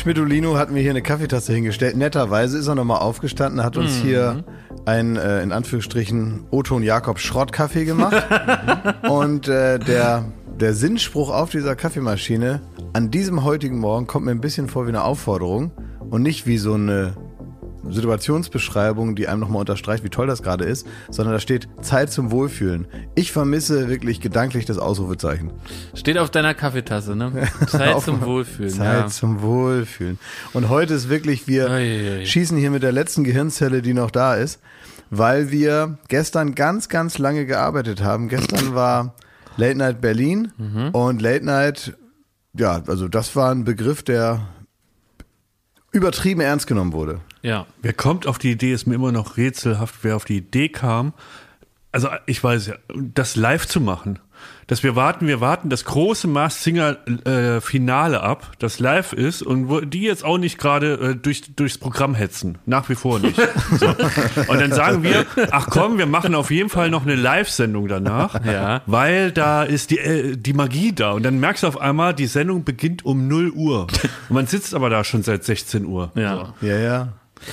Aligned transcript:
Schmidolino 0.00 0.56
hat 0.56 0.70
mir 0.70 0.80
hier 0.80 0.92
eine 0.92 1.02
Kaffeetasse 1.02 1.52
hingestellt. 1.52 1.94
Netterweise 1.94 2.56
ist 2.56 2.66
er 2.66 2.74
nochmal 2.74 3.00
aufgestanden, 3.00 3.62
hat 3.62 3.76
uns 3.76 3.96
hier 3.96 4.44
einen, 4.86 5.16
äh, 5.16 5.42
in 5.42 5.52
Anführungsstrichen, 5.52 6.46
Otto 6.50 6.76
und 6.76 6.84
Jakob 6.84 7.18
Schrottkaffee 7.18 7.84
gemacht. 7.84 8.26
und 9.02 9.46
äh, 9.48 9.78
der, 9.78 10.24
der 10.58 10.72
Sinnspruch 10.72 11.28
auf 11.28 11.50
dieser 11.50 11.76
Kaffeemaschine 11.76 12.62
an 12.94 13.10
diesem 13.10 13.44
heutigen 13.44 13.78
Morgen 13.78 14.06
kommt 14.06 14.24
mir 14.24 14.30
ein 14.30 14.40
bisschen 14.40 14.68
vor 14.68 14.86
wie 14.86 14.88
eine 14.88 15.04
Aufforderung 15.04 15.70
und 16.08 16.22
nicht 16.22 16.46
wie 16.46 16.56
so 16.56 16.72
eine 16.72 17.12
Situationsbeschreibung, 17.88 19.16
die 19.16 19.28
einem 19.28 19.40
nochmal 19.40 19.60
unterstreicht, 19.60 20.04
wie 20.04 20.08
toll 20.10 20.26
das 20.26 20.42
gerade 20.42 20.64
ist, 20.64 20.86
sondern 21.08 21.34
da 21.34 21.40
steht 21.40 21.68
Zeit 21.82 22.10
zum 22.12 22.30
Wohlfühlen. 22.30 22.86
Ich 23.14 23.32
vermisse 23.32 23.88
wirklich 23.88 24.20
gedanklich 24.20 24.64
das 24.66 24.78
Ausrufezeichen. 24.78 25.50
Steht 25.94 26.18
auf 26.18 26.30
deiner 26.30 26.54
Kaffeetasse, 26.54 27.16
ne? 27.16 27.48
Zeit 27.66 28.00
zum 28.04 28.22
Wohlfühlen. 28.22 28.70
Zeit 28.70 29.00
ja. 29.00 29.06
zum 29.06 29.42
Wohlfühlen. 29.42 30.18
Und 30.52 30.68
heute 30.68 30.94
ist 30.94 31.08
wirklich, 31.08 31.46
wir 31.48 31.68
Uiuiui. 31.70 32.26
schießen 32.26 32.56
hier 32.58 32.70
mit 32.70 32.82
der 32.82 32.92
letzten 32.92 33.24
Gehirnzelle, 33.24 33.82
die 33.82 33.94
noch 33.94 34.10
da 34.10 34.34
ist, 34.34 34.60
weil 35.10 35.50
wir 35.50 35.98
gestern 36.08 36.54
ganz, 36.54 36.88
ganz 36.88 37.18
lange 37.18 37.46
gearbeitet 37.46 38.02
haben. 38.02 38.28
Gestern 38.28 38.74
war 38.74 39.14
Late 39.56 39.76
Night 39.78 40.00
Berlin 40.00 40.52
Mhm. 40.58 40.90
und 40.92 41.20
Late 41.22 41.44
Night, 41.44 41.96
ja, 42.54 42.82
also 42.86 43.08
das 43.08 43.34
war 43.36 43.50
ein 43.52 43.64
Begriff, 43.64 44.02
der 44.02 44.40
übertrieben 45.92 46.40
ernst 46.40 46.66
genommen 46.66 46.92
wurde. 46.92 47.20
Ja. 47.42 47.66
Wer 47.82 47.92
kommt 47.92 48.26
auf 48.26 48.38
die 48.38 48.50
Idee, 48.52 48.72
ist 48.72 48.86
mir 48.86 48.94
immer 48.94 49.12
noch 49.12 49.36
rätselhaft, 49.36 49.96
wer 50.02 50.16
auf 50.16 50.24
die 50.24 50.38
Idee 50.38 50.68
kam. 50.68 51.12
Also 51.92 52.08
ich 52.26 52.42
weiß 52.42 52.66
ja, 52.68 52.74
das 52.94 53.36
live 53.36 53.66
zu 53.66 53.80
machen. 53.80 54.18
Dass 54.68 54.84
wir 54.84 54.94
warten, 54.94 55.26
wir 55.26 55.40
warten 55.40 55.68
das 55.68 55.84
große 55.84 56.28
Mars 56.28 56.62
Singer 56.62 56.96
äh, 57.26 57.60
Finale 57.60 58.22
ab, 58.22 58.52
das 58.60 58.78
live 58.78 59.12
ist 59.12 59.42
und 59.42 59.68
wo 59.68 59.80
die 59.80 60.02
jetzt 60.02 60.24
auch 60.24 60.38
nicht 60.38 60.58
gerade 60.58 60.92
äh, 60.94 61.16
durch, 61.16 61.56
durchs 61.56 61.76
Programm 61.76 62.14
hetzen. 62.14 62.58
Nach 62.66 62.88
wie 62.88 62.94
vor 62.94 63.18
nicht. 63.18 63.36
So. 63.78 63.88
Und 63.88 64.60
dann 64.60 64.72
sagen 64.72 65.02
wir, 65.02 65.26
ach 65.50 65.66
komm, 65.68 65.98
wir 65.98 66.06
machen 66.06 66.36
auf 66.36 66.52
jeden 66.52 66.70
Fall 66.70 66.88
noch 66.88 67.02
eine 67.02 67.16
Live-Sendung 67.16 67.88
danach, 67.88 68.42
Ja. 68.46 68.82
weil 68.86 69.32
da 69.32 69.64
ist 69.64 69.90
die, 69.90 69.98
äh, 69.98 70.36
die 70.36 70.52
Magie 70.52 70.92
da. 70.94 71.10
Und 71.10 71.24
dann 71.24 71.40
merkst 71.40 71.64
du 71.64 71.66
auf 71.66 71.80
einmal, 71.80 72.14
die 72.14 72.26
Sendung 72.26 72.62
beginnt 72.62 73.04
um 73.04 73.26
0 73.26 73.50
Uhr. 73.50 73.88
Und 74.28 74.34
man 74.34 74.46
sitzt 74.46 74.72
aber 74.74 74.88
da 74.88 75.02
schon 75.02 75.24
seit 75.24 75.42
16 75.44 75.84
Uhr. 75.84 76.12
Ja. 76.14 76.54
Ja, 76.60 76.78
ja. 76.78 77.08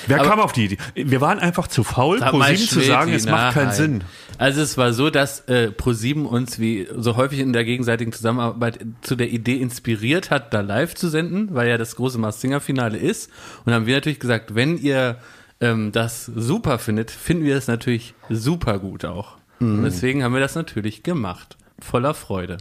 Wer 0.08 0.20
Aber- 0.20 0.30
kam 0.30 0.40
auf 0.40 0.52
die 0.52 0.66
Idee? 0.66 0.78
Wir 0.96 1.22
waren 1.22 1.40
einfach 1.40 1.68
zu 1.68 1.84
faul, 1.84 2.20
ProSieben 2.20 2.68
zu 2.68 2.82
sagen, 2.82 3.14
es 3.14 3.26
macht 3.26 3.54
keinen 3.54 3.68
nein. 3.68 3.76
Sinn. 3.76 4.04
Also 4.38 4.62
es 4.62 4.78
war 4.78 4.94
so, 4.94 5.10
dass 5.10 5.42
äh, 5.48 5.72
ProSieben 5.72 6.26
uns 6.26 6.60
wie 6.60 6.88
so 6.96 7.16
häufig 7.16 7.40
in 7.40 7.54
der 7.54 7.66
gegenseitigen 7.66 8.12
Zusammenarbeit 8.12 8.86
zu 9.02 9.16
der 9.16 9.30
Idee 9.32 9.56
inspiriert 9.56 10.30
hat, 10.30 10.54
da 10.54 10.62
live 10.62 10.94
zu 10.94 11.08
senden, 11.10 11.56
weil 11.56 11.68
ja 11.70 11.78
das 11.78 11.96
große 11.96 12.18
Mars 12.20 12.40
Singer 12.42 12.60
Finale 12.60 12.98
ist. 12.98 13.32
Und 13.66 13.74
haben 13.74 13.86
wir 13.86 13.96
natürlich 13.96 14.20
gesagt, 14.20 14.54
wenn 14.56 14.78
ihr 14.78 15.18
ähm, 15.60 15.92
das 15.92 16.26
super 16.26 16.78
findet, 16.78 17.10
finden 17.10 17.46
wir 17.46 17.56
es 17.56 17.68
natürlich 17.68 18.14
super 18.30 18.78
gut 18.80 19.06
auch. 19.06 19.38
Und 19.60 19.84
deswegen 19.84 20.24
haben 20.24 20.34
wir 20.34 20.40
das 20.40 20.54
natürlich 20.54 21.02
gemacht. 21.02 21.58
Voller 21.80 22.14
Freude. 22.14 22.58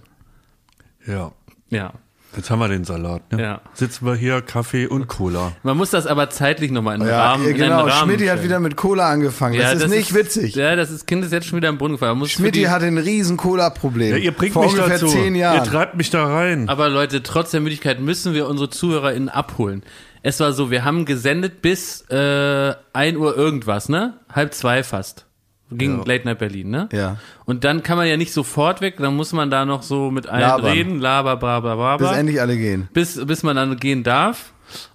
Ja. 1.06 1.32
Ja. 1.68 1.92
Jetzt 2.36 2.50
haben 2.50 2.58
wir 2.58 2.68
den 2.68 2.84
Salat. 2.84 3.32
Ne? 3.32 3.42
Ja. 3.42 3.60
Sitzen 3.74 4.04
wir 4.06 4.14
hier, 4.14 4.42
Kaffee 4.42 4.86
und 4.86 5.06
Cola. 5.08 5.52
Man 5.62 5.76
muss 5.76 5.90
das 5.90 6.06
aber 6.06 6.28
zeitlich 6.30 6.70
nochmal 6.70 6.94
in 6.96 7.00
den 7.00 7.08
Ja, 7.08 7.32
Rahmen. 7.32 7.54
genau. 7.54 7.88
Schmidti 7.88 8.26
hat 8.26 8.42
wieder 8.42 8.60
mit 8.60 8.76
Cola 8.76 9.10
angefangen. 9.10 9.58
das 9.58 9.74
ist 9.82 9.88
nicht 9.90 10.14
witzig. 10.14 10.54
Ja, 10.54 10.76
das 10.76 10.90
ist, 10.90 11.06
Kind 11.06 11.24
ist 11.24 11.32
jetzt 11.32 11.46
schon 11.46 11.56
wieder 11.56 11.68
im 11.68 11.78
Brunnen 11.78 11.94
gefallen. 11.96 12.24
Schmidti 12.26 12.60
die- 12.60 12.68
hat 12.68 12.82
ein 12.82 12.98
riesen 12.98 13.36
Cola-Problem. 13.36 14.10
Ja, 14.12 14.16
ihr 14.16 14.32
bringt 14.32 14.52
Vor 14.52 14.64
mich 14.64 14.72
ungefähr 14.72 14.98
dazu. 14.98 15.08
zehn 15.08 15.34
Ihr 15.34 15.40
Jahren. 15.40 15.64
treibt 15.66 15.96
mich 15.96 16.10
da 16.10 16.26
rein. 16.26 16.68
Aber 16.68 16.88
Leute, 16.88 17.22
trotz 17.22 17.50
der 17.50 17.60
Müdigkeit 17.60 18.00
müssen 18.00 18.34
wir 18.34 18.46
unsere 18.48 18.70
ZuhörerInnen 18.70 19.28
abholen. 19.28 19.82
Es 20.22 20.40
war 20.40 20.52
so, 20.52 20.70
wir 20.70 20.84
haben 20.84 21.04
gesendet 21.04 21.62
bis 21.62 22.02
äh, 22.10 22.74
1 22.92 23.16
Uhr 23.16 23.36
irgendwas, 23.36 23.88
ne? 23.88 24.14
Halb 24.32 24.54
zwei 24.54 24.82
fast. 24.82 25.25
Ging 25.70 26.04
Late 26.04 26.24
Night 26.26 26.38
Berlin, 26.38 26.70
ne? 26.70 26.88
Ja. 26.92 27.16
Und 27.44 27.64
dann 27.64 27.82
kann 27.82 27.96
man 27.96 28.06
ja 28.06 28.16
nicht 28.16 28.32
sofort 28.32 28.80
weg, 28.80 28.96
dann 28.98 29.16
muss 29.16 29.32
man 29.32 29.50
da 29.50 29.64
noch 29.64 29.82
so 29.82 30.10
mit 30.12 30.28
allen 30.28 30.40
Labern. 30.42 30.64
reden, 30.72 31.00
laber, 31.00 31.36
bla, 31.36 31.58
bla, 31.60 31.74
bla, 31.74 31.96
Bis 31.96 32.08
bla, 32.08 32.16
endlich 32.18 32.40
alle 32.40 32.56
gehen. 32.56 32.88
bis, 32.92 33.24
bis 33.26 33.42
man 33.42 33.56
dann 33.56 33.76
gehen 33.76 34.04
darf. 34.04 34.52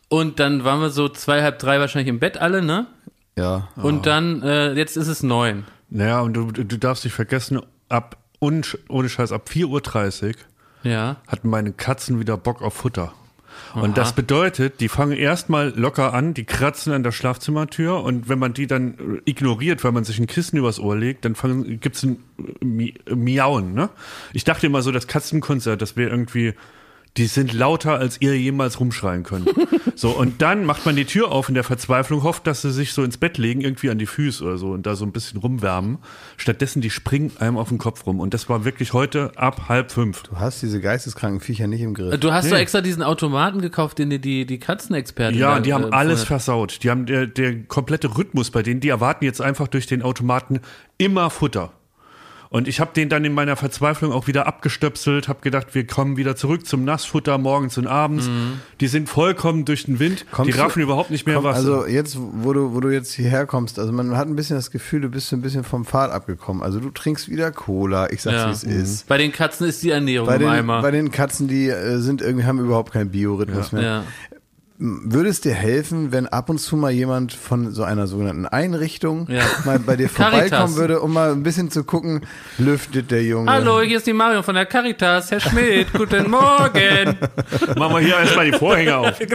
Und 0.07 0.39
dann 0.39 0.63
waren 0.63 0.79
wir 0.81 0.89
so 0.89 1.09
zwei, 1.09 1.41
halb 1.43 1.59
drei 1.59 1.79
wahrscheinlich 1.79 2.07
im 2.09 2.19
Bett 2.19 2.37
alle, 2.37 2.61
ne? 2.61 2.87
Ja. 3.37 3.67
Und 3.75 4.05
dann, 4.05 4.41
äh, 4.43 4.73
jetzt 4.73 4.95
ist 4.97 5.07
es 5.07 5.23
neun. 5.23 5.65
Naja, 5.89 6.21
und 6.21 6.33
du, 6.33 6.51
du 6.51 6.77
darfst 6.77 7.03
nicht 7.03 7.13
vergessen, 7.13 7.59
ab, 7.89 8.17
ohne 8.39 9.09
Scheiß, 9.09 9.31
ab 9.33 9.49
4.30 9.51 10.27
Uhr 10.29 10.89
Ja. 10.89 11.17
hatten 11.27 11.49
meine 11.49 11.73
Katzen 11.73 12.19
wieder 12.19 12.37
Bock 12.37 12.61
auf 12.61 12.73
Futter. 12.75 13.13
Aha. 13.73 13.81
Und 13.81 13.97
das 13.97 14.13
bedeutet, 14.13 14.79
die 14.79 14.89
fangen 14.89 15.17
erstmal 15.17 15.69
locker 15.75 16.13
an, 16.13 16.33
die 16.33 16.43
kratzen 16.43 16.93
an 16.93 17.03
der 17.03 17.11
Schlafzimmertür 17.11 18.03
und 18.03 18.27
wenn 18.29 18.39
man 18.39 18.53
die 18.53 18.67
dann 18.67 18.93
äh, 18.93 19.29
ignoriert, 19.29 19.83
weil 19.83 19.91
man 19.91 20.03
sich 20.03 20.19
ein 20.19 20.27
Kissen 20.27 20.57
übers 20.57 20.79
Ohr 20.79 20.97
legt, 20.97 21.25
dann 21.25 21.35
fangen, 21.35 21.79
gibt's 21.79 22.03
ein 22.03 22.17
äh, 22.61 23.15
Miauen, 23.15 23.73
ne? 23.73 23.89
Ich 24.33 24.43
dachte 24.43 24.65
immer 24.65 24.81
so, 24.81 24.91
das 24.91 25.07
Katzenkonzert, 25.07 25.81
das 25.81 25.95
wäre 25.95 26.09
irgendwie, 26.09 26.53
die 27.17 27.25
sind 27.25 27.51
lauter, 27.51 27.97
als 27.97 28.21
ihr 28.21 28.39
jemals 28.39 28.79
rumschreien 28.79 29.23
könnt. 29.23 29.49
so, 29.95 30.11
und 30.11 30.41
dann 30.41 30.63
macht 30.63 30.85
man 30.85 30.95
die 30.95 31.03
Tür 31.03 31.31
auf 31.31 31.49
in 31.49 31.55
der 31.55 31.65
Verzweiflung, 31.65 32.23
hofft, 32.23 32.47
dass 32.47 32.61
sie 32.61 32.71
sich 32.71 32.93
so 32.93 33.03
ins 33.03 33.17
Bett 33.17 33.37
legen, 33.37 33.59
irgendwie 33.59 33.89
an 33.89 33.97
die 33.97 34.05
Füße 34.05 34.41
oder 34.43 34.57
so 34.57 34.71
und 34.71 34.85
da 34.85 34.95
so 34.95 35.03
ein 35.05 35.11
bisschen 35.11 35.39
rumwärmen. 35.39 35.97
Stattdessen, 36.37 36.81
die 36.81 36.89
springen 36.89 37.31
einem 37.39 37.57
auf 37.57 37.67
den 37.67 37.79
Kopf 37.79 38.05
rum. 38.05 38.21
Und 38.21 38.33
das 38.33 38.47
war 38.47 38.63
wirklich 38.63 38.93
heute 38.93 39.33
ab 39.35 39.67
halb 39.67 39.91
fünf. 39.91 40.23
Du 40.23 40.37
hast 40.37 40.61
diese 40.61 40.79
geisteskranken 40.79 41.41
Viecher 41.41 41.67
nicht 41.67 41.81
im 41.81 41.93
Griff. 41.93 42.17
Du 42.17 42.31
hast 42.31 42.45
Nee. 42.45 42.51
doch 42.51 42.57
extra 42.57 42.79
diesen 42.81 43.03
Automaten 43.03 43.61
gekauft, 43.61 43.99
den 43.99 44.09
dir 44.09 44.19
die, 44.19 44.45
die 44.45 44.59
Katzenexperten 44.59 45.37
Ja, 45.37 45.59
die 45.59 45.73
haben 45.73 45.91
äh, 45.91 45.95
alles 45.95 46.23
versaut. 46.23 46.81
Die 46.83 46.89
haben 46.89 47.05
der, 47.05 47.27
der 47.27 47.63
komplette 47.63 48.17
Rhythmus 48.17 48.51
bei 48.51 48.63
denen, 48.63 48.79
die 48.79 48.89
erwarten 48.89 49.25
jetzt 49.25 49.41
einfach 49.41 49.67
durch 49.67 49.85
den 49.85 50.01
Automaten 50.01 50.61
immer 50.97 51.29
Futter. 51.29 51.73
Und 52.53 52.67
ich 52.67 52.81
habe 52.81 52.91
den 52.93 53.07
dann 53.07 53.23
in 53.23 53.33
meiner 53.33 53.55
Verzweiflung 53.55 54.11
auch 54.11 54.27
wieder 54.27 54.45
abgestöpselt, 54.45 55.29
habe 55.29 55.39
gedacht, 55.39 55.73
wir 55.73 55.87
kommen 55.87 56.17
wieder 56.17 56.35
zurück 56.35 56.65
zum 56.67 56.83
Nassfutter 56.83 57.37
morgens 57.37 57.77
und 57.77 57.87
abends. 57.87 58.29
Die 58.81 58.87
sind 58.87 59.07
vollkommen 59.07 59.63
durch 59.63 59.85
den 59.85 59.99
Wind, 59.99 60.25
Kommst 60.33 60.49
die 60.49 60.57
du- 60.57 60.61
raffen 60.61 60.81
überhaupt 60.83 61.11
nicht 61.11 61.25
mehr 61.25 61.35
Komm, 61.35 61.45
was. 61.45 61.55
also 61.55 61.85
jetzt, 61.87 62.17
wo 62.19 62.51
du, 62.51 62.73
wo 62.73 62.81
du 62.81 62.89
jetzt 62.89 63.13
hierher 63.13 63.45
kommst, 63.45 63.79
also 63.79 63.93
man 63.93 64.17
hat 64.17 64.27
ein 64.27 64.35
bisschen 64.35 64.57
das 64.57 64.69
Gefühl, 64.69 64.99
du 64.99 65.07
bist 65.07 65.29
so 65.29 65.37
ein 65.37 65.41
bisschen 65.41 65.63
vom 65.63 65.85
Pfad 65.85 66.11
abgekommen. 66.11 66.61
Also 66.61 66.81
du 66.81 66.89
trinkst 66.89 67.29
wieder 67.29 67.51
Cola, 67.51 68.11
ich 68.11 68.21
sag's 68.21 68.35
Ja. 68.35 68.47
wie 68.49 68.51
es 68.51 68.63
ist. 68.89 69.07
Bei 69.07 69.17
den 69.17 69.31
Katzen 69.31 69.67
ist 69.67 69.81
die 69.81 69.91
Ernährung 69.91 70.27
Bei 70.27 70.35
im 70.35 70.41
den, 70.41 70.49
Eimer. 70.49 70.81
bei 70.81 70.91
den 70.91 71.09
Katzen, 71.09 71.47
die 71.47 71.69
äh, 71.69 71.99
sind 71.99 72.21
irgendwie, 72.21 72.43
haben 72.45 72.59
überhaupt 72.59 72.91
keinen 72.91 73.11
Biorhythmus 73.11 73.71
mehr. 73.71 73.81
ja. 73.81 74.03
Würde 74.83 75.29
es 75.29 75.41
dir 75.41 75.53
helfen, 75.53 76.11
wenn 76.11 76.25
ab 76.25 76.49
und 76.49 76.57
zu 76.57 76.75
mal 76.75 76.89
jemand 76.89 77.33
von 77.33 77.71
so 77.71 77.83
einer 77.83 78.07
sogenannten 78.07 78.47
Einrichtung 78.47 79.27
Ja. 79.29 79.43
mal 79.63 79.77
bei 79.77 79.95
dir 79.95 80.09
vorbeikommen 80.09 80.75
würde, 80.75 81.01
um 81.01 81.13
mal 81.13 81.31
ein 81.31 81.43
bisschen 81.43 81.69
zu 81.69 81.83
gucken, 81.83 82.21
lüftet 82.57 83.11
der 83.11 83.23
Junge? 83.23 83.51
Hallo, 83.51 83.81
hier 83.81 83.97
ist 83.97 84.07
die 84.07 84.13
Mario 84.13 84.41
von 84.41 84.55
der 84.55 84.65
Caritas. 84.65 85.29
Herr 85.29 85.39
Schmidt, 85.39 85.93
guten 85.93 86.31
Morgen. 86.31 87.15
Machen 87.77 87.93
wir 87.95 87.99
hier 87.99 88.17
erstmal 88.17 88.49
die 88.49 88.57
Vorhänge 88.57 88.97
auf. 88.97 89.19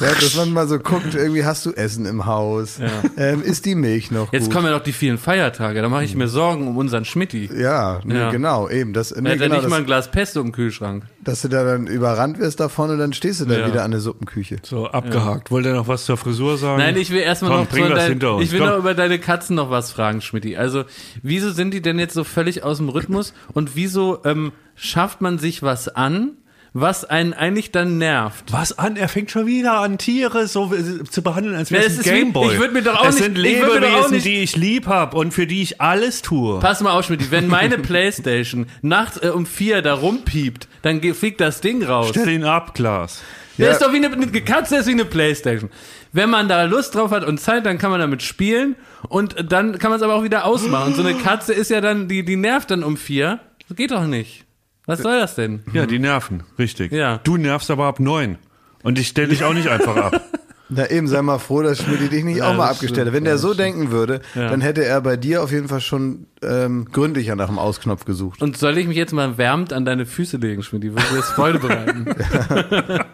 Ja, 0.00 0.08
dass 0.20 0.36
man 0.36 0.52
mal 0.52 0.68
so 0.68 0.78
guckt, 0.78 1.14
irgendwie 1.14 1.44
hast 1.46 1.64
du 1.64 1.72
Essen 1.72 2.04
im 2.04 2.26
Haus? 2.26 2.78
Ähm, 3.16 3.42
ist 3.42 3.64
die 3.64 3.74
Milch 3.74 4.10
noch 4.10 4.32
Jetzt 4.34 4.44
gut? 4.44 4.52
kommen 4.54 4.66
ja 4.66 4.72
noch 4.72 4.82
die 4.82 4.92
vielen 4.92 5.16
Feiertage. 5.16 5.80
Da 5.80 5.88
mache 5.88 6.04
ich 6.04 6.14
mir 6.14 6.28
Sorgen 6.28 6.68
um 6.68 6.76
unseren 6.76 7.06
Schmidti. 7.06 7.48
ja, 7.56 8.00
nee, 8.04 8.18
Ja. 8.18 8.30
genau, 8.30 8.68
eben. 8.68 8.92
Das, 8.92 9.12
Er 9.12 9.22
nee, 9.22 9.30
ja 9.30 9.36
genau, 9.36 9.54
nicht 9.56 9.62
mal 9.64 9.70
das, 9.70 9.78
ein 9.78 9.86
Glas 9.86 10.10
Pesto 10.10 10.40
im 10.42 10.52
Kühlschrank. 10.52 11.04
Dass 11.24 11.42
du 11.42 11.48
da 11.48 11.64
dann 11.64 11.86
überrannt 11.86 12.38
wirst 12.38 12.60
davon 12.60 12.90
und 12.90 12.98
dann 12.98 13.12
stehst 13.12 13.40
du 13.40 13.44
da 13.46 13.58
Ja. 13.58 13.66
wieder 13.66 13.82
an 13.84 13.90
der 13.90 14.00
Suppenküche. 14.00 14.56
So, 14.62 14.86
abgehakt. 14.86 15.50
Wollt 15.50 15.66
ihr 15.66 15.72
noch 15.74 15.88
was 15.88 16.04
zur 16.04 16.16
Frisur 16.16 16.56
sagen? 16.58 16.78
Nein, 16.78 16.96
ich 16.96 17.10
will 17.10 17.20
erstmal 17.20 17.50
Komm, 17.52 17.60
noch 17.60 17.68
bring 17.68 17.88
das 17.88 17.98
dein, 17.98 18.10
hinter 18.10 18.34
uns. 18.36 18.44
ich 18.44 18.52
will 18.52 18.60
Komm. 18.60 18.68
noch 18.68 18.78
über 18.78 18.94
deine 18.94 19.18
Katzen 19.18 19.56
noch 19.56 19.70
was 19.70 19.90
fragen, 19.92 20.20
Schmidti. 20.20 20.56
Also, 20.56 20.84
wieso 21.22 21.50
sind 21.50 21.72
die 21.72 21.82
denn 21.82 21.98
jetzt 21.98 22.14
so 22.14 22.24
völlig 22.24 22.62
aus 22.62 22.76
dem 22.78 22.88
Rhythmus 22.88 23.34
und 23.52 23.74
wieso 23.76 24.18
ähm, 24.24 24.52
schafft 24.74 25.20
man 25.20 25.38
sich 25.38 25.62
was 25.62 25.88
an, 25.88 26.32
was 26.76 27.04
einen 27.04 27.32
eigentlich 27.32 27.70
dann 27.70 27.98
nervt? 27.98 28.52
Was 28.52 28.76
an? 28.78 28.96
Er 28.96 29.08
fängt 29.08 29.30
schon 29.30 29.46
wieder 29.46 29.74
an, 29.78 29.96
Tiere 29.96 30.48
so 30.48 30.74
äh, 30.74 31.04
zu 31.04 31.22
behandeln, 31.22 31.54
als 31.54 31.70
wäre 31.70 31.84
es 31.84 31.92
es 31.92 31.98
ein 32.00 32.04
wie- 32.04 32.18
Gameboy. 32.18 32.52
ich 32.52 32.58
würd 32.58 32.72
mir 32.72 32.82
doch 32.82 32.96
auch 32.98 33.04
das 33.04 33.14
nicht- 33.14 33.24
sind 33.24 33.38
Lebewesen, 33.38 34.20
die 34.22 34.42
ich 34.42 34.56
lieb 34.56 34.86
hab 34.88 35.14
und 35.14 35.32
für 35.32 35.46
die 35.46 35.62
ich 35.62 35.80
alles 35.80 36.20
tue. 36.20 36.58
Pass 36.58 36.80
mal 36.80 36.90
auf, 36.90 37.06
Schmidti, 37.06 37.30
wenn 37.30 37.46
meine 37.46 37.78
Playstation 37.78 38.66
nachts 38.82 39.18
äh, 39.22 39.28
um 39.28 39.46
vier 39.46 39.82
da 39.82 39.94
rumpiept, 39.94 40.66
dann 40.82 41.00
fliegt 41.14 41.40
das 41.40 41.60
Ding 41.60 41.82
raus. 41.84 42.08
Stell 42.10 42.28
ihn 42.28 42.44
ab, 42.44 42.74
Klaas. 42.74 43.22
Der 43.56 43.66
Ja. 43.68 43.72
ist 43.72 43.80
doch 43.80 43.92
wie 43.92 43.96
eine, 44.04 44.10
eine 44.12 44.26
Katze 44.26 44.76
ist 44.78 44.88
wie 44.88 44.90
eine 44.92 45.04
Playstation. 45.04 45.70
Wenn 46.12 46.28
man 46.28 46.48
da 46.48 46.64
Lust 46.64 46.96
drauf 46.96 47.12
hat 47.12 47.24
und 47.24 47.38
Zeit, 47.38 47.66
dann 47.66 47.78
kann 47.78 47.92
man 47.92 48.00
damit 48.00 48.22
spielen 48.22 48.74
und 49.08 49.36
dann 49.52 49.78
kann 49.78 49.90
man 49.90 49.98
es 49.98 50.02
aber 50.02 50.14
auch 50.16 50.24
wieder 50.24 50.44
ausmachen. 50.44 50.88
Und 50.88 50.96
so 50.96 51.02
eine 51.02 51.14
Katze 51.14 51.52
ist 51.52 51.70
ja 51.70 51.80
dann, 51.80 52.08
die, 52.08 52.24
die 52.24 52.34
nervt 52.36 52.72
dann 52.72 52.82
um 52.82 52.96
vier. 52.96 53.38
Das 53.68 53.76
geht 53.76 53.92
doch 53.92 54.06
nicht. 54.06 54.44
Was 54.86 55.00
soll 55.00 55.18
das 55.18 55.34
denn? 55.34 55.62
Ja, 55.72 55.86
die 55.86 55.98
nerven, 55.98 56.42
richtig. 56.58 56.92
Ja. 56.92 57.18
Du 57.24 57.36
nervst 57.36 57.70
aber 57.70 57.86
ab 57.86 58.00
neun. 58.00 58.38
Und 58.82 58.98
ich 58.98 59.08
stelle 59.08 59.28
dich 59.28 59.44
auch 59.44 59.54
nicht 59.54 59.68
einfach 59.68 59.96
ab. 59.96 60.20
Na 60.70 60.90
eben, 60.90 61.08
sei 61.08 61.20
mal 61.22 61.38
froh, 61.38 61.62
dass 61.62 61.82
Schmidt 61.82 62.10
dich 62.10 62.24
nicht 62.24 62.42
auch 62.42 62.54
mal 62.54 62.68
abgestellt 62.70 63.06
hat. 63.06 63.14
Wenn 63.14 63.24
der 63.24 63.36
so 63.38 63.52
denken 63.54 63.90
würde, 63.90 64.20
Ja. 64.34 64.48
dann 64.48 64.60
hätte 64.62 64.82
er 64.84 65.00
bei 65.02 65.16
dir 65.16 65.42
auf 65.42 65.52
jeden 65.52 65.68
Fall 65.68 65.80
schon 65.80 66.26
ähm, 66.42 66.86
gründlicher 66.90 67.36
nach 67.36 67.48
dem 67.48 67.58
Ausknopf 67.58 68.04
gesucht. 68.06 68.42
Und 68.42 68.56
soll 68.56 68.76
ich 68.78 68.86
mich 68.86 68.96
jetzt 68.96 69.12
mal 69.12 69.36
wärmend 69.36 69.72
an 69.74 69.84
deine 69.84 70.06
Füße 70.06 70.38
legen, 70.38 70.62
Schmidt? 70.62 70.82
Die 70.82 70.92
würde 70.92 71.06
dir 71.10 71.16
das 71.16 71.30
Freude 71.30 71.58
bereiten. 71.58 72.06
Das 72.06 73.04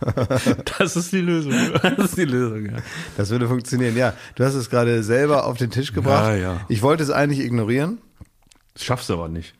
Das 0.78 0.96
ist 0.96 1.12
die 1.12 1.20
Lösung. 1.20 1.52
Das 1.82 1.98
ist 1.98 2.16
die 2.16 2.24
Lösung, 2.24 2.66
ja. 2.66 2.76
Das 3.16 3.30
würde 3.30 3.46
funktionieren. 3.48 3.96
Ja, 3.96 4.14
du 4.34 4.44
hast 4.44 4.54
es 4.54 4.70
gerade 4.70 5.02
selber 5.02 5.46
auf 5.46 5.56
den 5.58 5.70
Tisch 5.70 5.92
gebracht. 5.92 6.28
Ja, 6.30 6.34
ja. 6.36 6.60
Ich 6.68 6.82
wollte 6.82 7.02
es 7.02 7.10
eigentlich 7.10 7.40
ignorieren. 7.40 7.98
Das 8.74 8.84
schaffst 8.84 9.08
du 9.08 9.14
aber 9.14 9.28
nicht. 9.28 9.54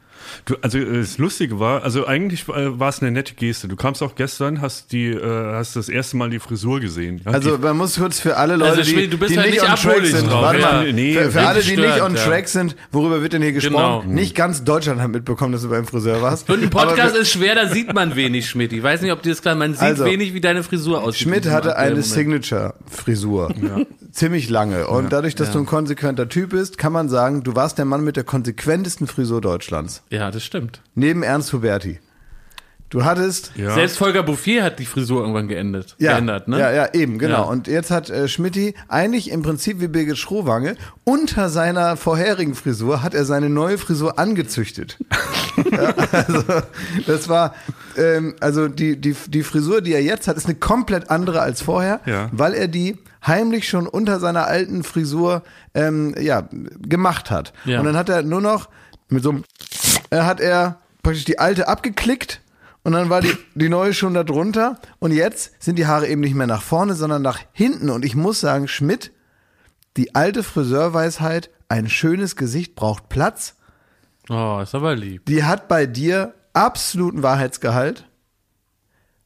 Du, 0.45 0.55
also 0.63 0.79
äh, 0.79 0.99
das 1.01 1.19
Lustige 1.19 1.59
war, 1.61 1.83
also 1.83 2.07
eigentlich 2.07 2.49
äh, 2.49 2.79
war 2.79 2.89
es 2.89 3.01
eine 3.01 3.11
nette 3.11 3.35
Geste. 3.35 3.69
Du 3.69 3.77
kamst 3.77 4.03
auch 4.03 4.15
gestern, 4.15 4.61
hast 4.61 4.93
die, 4.93 5.09
äh, 5.11 5.53
hast 5.55 5.77
das 5.77 5.89
erste 5.89 6.17
Mal 6.17 6.31
die 6.31 6.39
Frisur 6.39 6.81
gesehen. 6.81 7.21
Ja, 7.25 7.33
Also 7.33 7.59
man 7.59 7.77
muss 7.77 7.97
kurz 7.97 8.21
für 8.21 8.37
alle 8.37 8.57
Leute, 8.57 8.71
Also, 8.73 8.83
die, 8.83 8.91
Schmidt, 8.91 9.13
du 9.13 9.19
bist 9.19 9.33
die 9.33 9.39
halt 9.39 9.51
nicht 9.51 9.63
on 9.63 9.75
track 9.77 10.07
sind, 10.07 10.31
drauf, 10.31 10.43
warte 10.43 10.61
ja. 10.61 10.73
mal, 10.73 10.93
Nee, 10.93 11.15
für, 11.15 11.31
für 11.31 11.41
alle, 11.47 11.61
die 11.61 11.75
gestört, 11.77 11.95
nicht 11.95 12.03
on 12.05 12.15
ja. 12.15 12.25
track 12.25 12.49
sind, 12.49 12.77
worüber 12.93 13.23
wird 13.23 13.33
denn 13.33 13.43
hier 13.43 13.53
gesprochen? 13.53 14.03
Genau. 14.03 14.15
Nicht 14.15 14.35
ganz 14.35 14.65
Deutschland 14.65 15.01
hat 15.01 15.11
mitbekommen, 15.11 15.53
dass 15.53 15.63
du 15.63 15.69
beim 15.71 15.87
Friseur 15.87 16.23
warst. 16.23 16.49
Und 16.51 16.63
ein 16.63 16.71
Podcast 16.71 17.15
wir- 17.15 17.23
ist 17.23 17.31
schwer, 17.33 17.55
da 17.55 17.69
sieht 17.69 17.93
man 17.95 18.17
wenig, 18.17 18.49
Schmidt. 18.49 18.73
Ich 18.73 18.83
weiß 18.83 19.03
nicht, 19.03 19.13
ob 19.13 19.23
dir 19.23 19.31
das 19.31 19.43
klar 19.43 19.55
Man 19.55 19.73
sieht 19.75 19.83
Also, 19.83 20.05
wenig, 20.05 20.35
wie 20.35 20.41
deine 20.41 20.63
Frisur 20.63 21.03
aussieht. 21.03 21.23
Schmidt 21.23 21.47
hatte 21.47 21.77
eine. 21.77 22.03
Signature-Frisur. 22.03 23.55
Ziemlich 24.13 24.49
lange. 24.49 24.87
Und 24.87 25.13
dadurch, 25.13 25.35
dass 25.35 25.53
du 25.53 25.59
ein 25.59 25.67
konsequenter 25.67 26.29
Typ 26.29 26.51
bist, 26.51 26.79
kann 26.79 26.93
man 26.93 27.09
sagen, 27.09 27.43
du 27.43 27.55
warst 27.55 27.79
der 27.79 27.85
Mann 27.85 28.03
mit 28.05 28.17
der 28.17 28.25
konsequentesten 28.25 29.07
Frisur 29.07 29.41
Deutschlands. 29.41 30.03
Ja, 30.11 30.26
das 30.31 30.45
stimmt. 30.45 30.81
Neben 30.95 31.23
Ernst 31.23 31.53
Huberti. 31.53 32.01
Du 32.89 33.05
hattest 33.05 33.51
ja. 33.57 33.75
Selbst 33.75 33.99
Volker 33.99 34.23
Bouffier 34.23 34.63
hat 34.63 34.79
die 34.79 34.85
Frisur 34.87 35.21
irgendwann 35.21 35.49
geendet, 35.49 35.97
Ja, 35.99 36.13
geändert, 36.13 36.47
ne? 36.47 36.61
ja, 36.61 36.71
ja, 36.71 36.95
eben, 36.95 37.19
genau. 37.19 37.39
Ja. 37.39 37.51
Und 37.51 37.67
jetzt 37.67 37.91
hat 37.91 38.11
äh, 38.11 38.29
Schmidti 38.29 38.75
eigentlich 38.87 39.33
im 39.33 39.43
Prinzip 39.43 39.81
wie 39.81 39.89
Birgit 39.89 40.19
Schrowange 40.19 40.77
unter 41.03 41.49
seiner 41.49 41.97
vorherigen 41.97 42.55
Frisur 42.55 43.03
hat 43.03 43.13
er 43.13 43.25
seine 43.25 43.51
neue 43.51 43.79
Frisur 43.79 44.21
angezüchtet. 44.21 44.99
ja, 45.73 45.95
also 46.13 46.45
das 47.09 47.29
war, 47.29 47.57
ähm, 47.97 48.37
also 48.41 48.69
die, 48.69 49.01
die, 49.01 49.17
die 49.29 49.43
Frisur, 49.43 49.81
die 49.81 49.93
er 49.93 50.03
jetzt 50.03 50.29
hat, 50.29 50.37
ist 50.37 50.47
eine 50.47 50.55
komplett 50.55 51.11
andere 51.11 51.41
als 51.41 51.63
vorher, 51.63 52.01
Ja. 52.07 52.29
weil 52.31 52.55
er 52.55 52.69
die 52.69 52.99
heimlich 53.27 53.69
schon 53.69 53.89
unter 53.89 54.21
seiner 54.21 54.47
alten 54.47 54.85
Frisur 54.85 55.43
ähm, 55.75 56.15
ja, 56.21 56.49
gemacht 56.53 57.33
hat. 57.33 57.53
Ja. 57.65 57.81
Und 57.81 57.87
dann 57.87 57.97
hat 57.97 58.09
er 58.09 58.23
nur 58.23 58.41
noch 58.41 58.69
mit 59.09 59.23
so 59.23 59.31
einem, 59.31 59.45
äh, 60.11 60.21
hat 60.21 60.41
er 60.41 60.81
praktisch 61.03 61.25
die 61.25 61.39
alte 61.39 61.69
abgeklickt 61.69 62.41
und 62.87 62.93
dann 62.93 63.11
war 63.11 63.21
die, 63.21 63.37
die 63.57 63.69
neue 63.69 63.93
schon 63.93 64.15
da 64.15 64.23
drunter. 64.23 64.79
Und 65.01 65.11
jetzt 65.11 65.61
sind 65.61 65.77
die 65.77 65.89
Haare 65.89 66.07
eben 66.07 66.21
nicht 66.21 66.37
mehr 66.37 66.47
nach 66.47 66.63
vorne, 66.63 66.95
sondern 66.95 67.21
nach 67.21 67.41
hinten. 67.53 67.91
Und 67.91 68.05
ich 68.05 68.15
muss 68.15 68.41
sagen, 68.41 68.69
Schmidt, 68.69 69.11
die 69.97 70.15
alte 70.15 70.45
Friseurweisheit, 70.45 71.51
ein 71.69 71.89
schönes 71.89 72.37
Gesicht 72.37 72.77
braucht 72.77 73.09
Platz. 73.09 73.57
Oh, 74.29 74.61
ist 74.63 74.73
aber 74.77 74.95
lieb. 74.95 75.27
Die 75.27 75.43
hat 75.43 75.67
bei 75.67 75.87
dir 75.87 76.35
absoluten 76.53 77.25
Wahrheitsgehalt. 77.25 78.05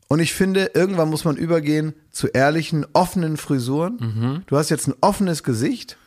Und 0.08 0.20
ich 0.20 0.32
finde, 0.32 0.70
irgendwann 0.72 1.10
muss 1.10 1.26
man 1.26 1.36
übergehen 1.36 1.92
zu 2.10 2.28
ehrlichen, 2.28 2.86
offenen 2.94 3.36
Frisuren. 3.36 4.42
Du 4.46 4.56
hast 4.56 4.70
jetzt 4.70 4.88
ein 4.88 4.94
offenes 5.02 5.42
Gesicht. 5.42 5.98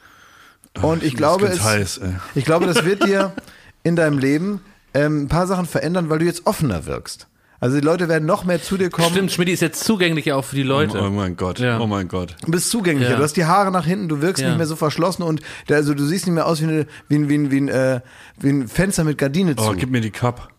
Und 0.81 1.03
ich, 1.03 1.11
bin 1.11 1.17
glaube, 1.17 1.45
es, 1.45 1.61
heiß, 1.61 2.01
ich 2.33 2.45
glaube, 2.45 2.65
das 2.65 2.83
wird 2.83 3.05
dir 3.05 3.31
in 3.83 3.95
deinem 3.95 4.17
Leben 4.17 4.61
ähm, 4.93 5.23
ein 5.23 5.27
paar 5.27 5.47
Sachen 5.47 5.65
verändern, 5.65 6.09
weil 6.09 6.19
du 6.19 6.25
jetzt 6.25 6.45
offener 6.45 6.85
wirkst. 6.85 7.27
Also 7.59 7.79
die 7.79 7.85
Leute 7.85 8.09
werden 8.09 8.25
noch 8.25 8.43
mehr 8.43 8.61
zu 8.61 8.77
dir 8.77 8.89
kommen. 8.89 9.09
Stimmt, 9.11 9.31
Schmidt 9.31 9.47
ist 9.47 9.61
jetzt 9.61 9.83
zugänglicher 9.85 10.35
auch 10.35 10.43
für 10.43 10.57
die 10.57 10.63
Leute. 10.63 11.01
Oh 11.01 11.09
mein 11.09 11.37
Gott, 11.37 11.59
Ja. 11.59 11.79
oh 11.79 11.87
mein 11.87 12.09
Gott. 12.09 12.35
Du 12.43 12.51
bist 12.51 12.69
zugänglicher. 12.69 13.11
Ja. 13.11 13.17
Du 13.17 13.23
hast 13.23 13.37
die 13.37 13.45
Haare 13.45 13.71
nach 13.71 13.85
hinten, 13.85 14.09
du 14.09 14.21
wirkst 14.21 14.41
Ja. 14.43 14.49
nicht 14.49 14.57
mehr 14.57 14.67
so 14.67 14.75
verschlossen 14.75 15.23
und 15.23 15.39
der, 15.69 15.77
also 15.77 15.93
du 15.93 16.03
siehst 16.03 16.25
nicht 16.25 16.35
mehr 16.35 16.45
aus 16.45 16.59
wie, 16.61 16.65
eine, 16.65 16.87
wie, 17.07 17.15
ein, 17.15 17.29
wie, 17.29 17.37
ein, 17.37 17.51
wie, 17.51 17.61
ein, 17.61 17.67
äh, 17.69 18.01
wie 18.39 18.49
ein 18.49 18.67
Fenster 18.67 19.05
mit 19.05 19.17
Gardine 19.17 19.55
zu. 19.55 19.63
Oh, 19.63 19.73
gib 19.77 19.91
mir 19.91 20.01
die 20.01 20.11
Cup. 20.11 20.52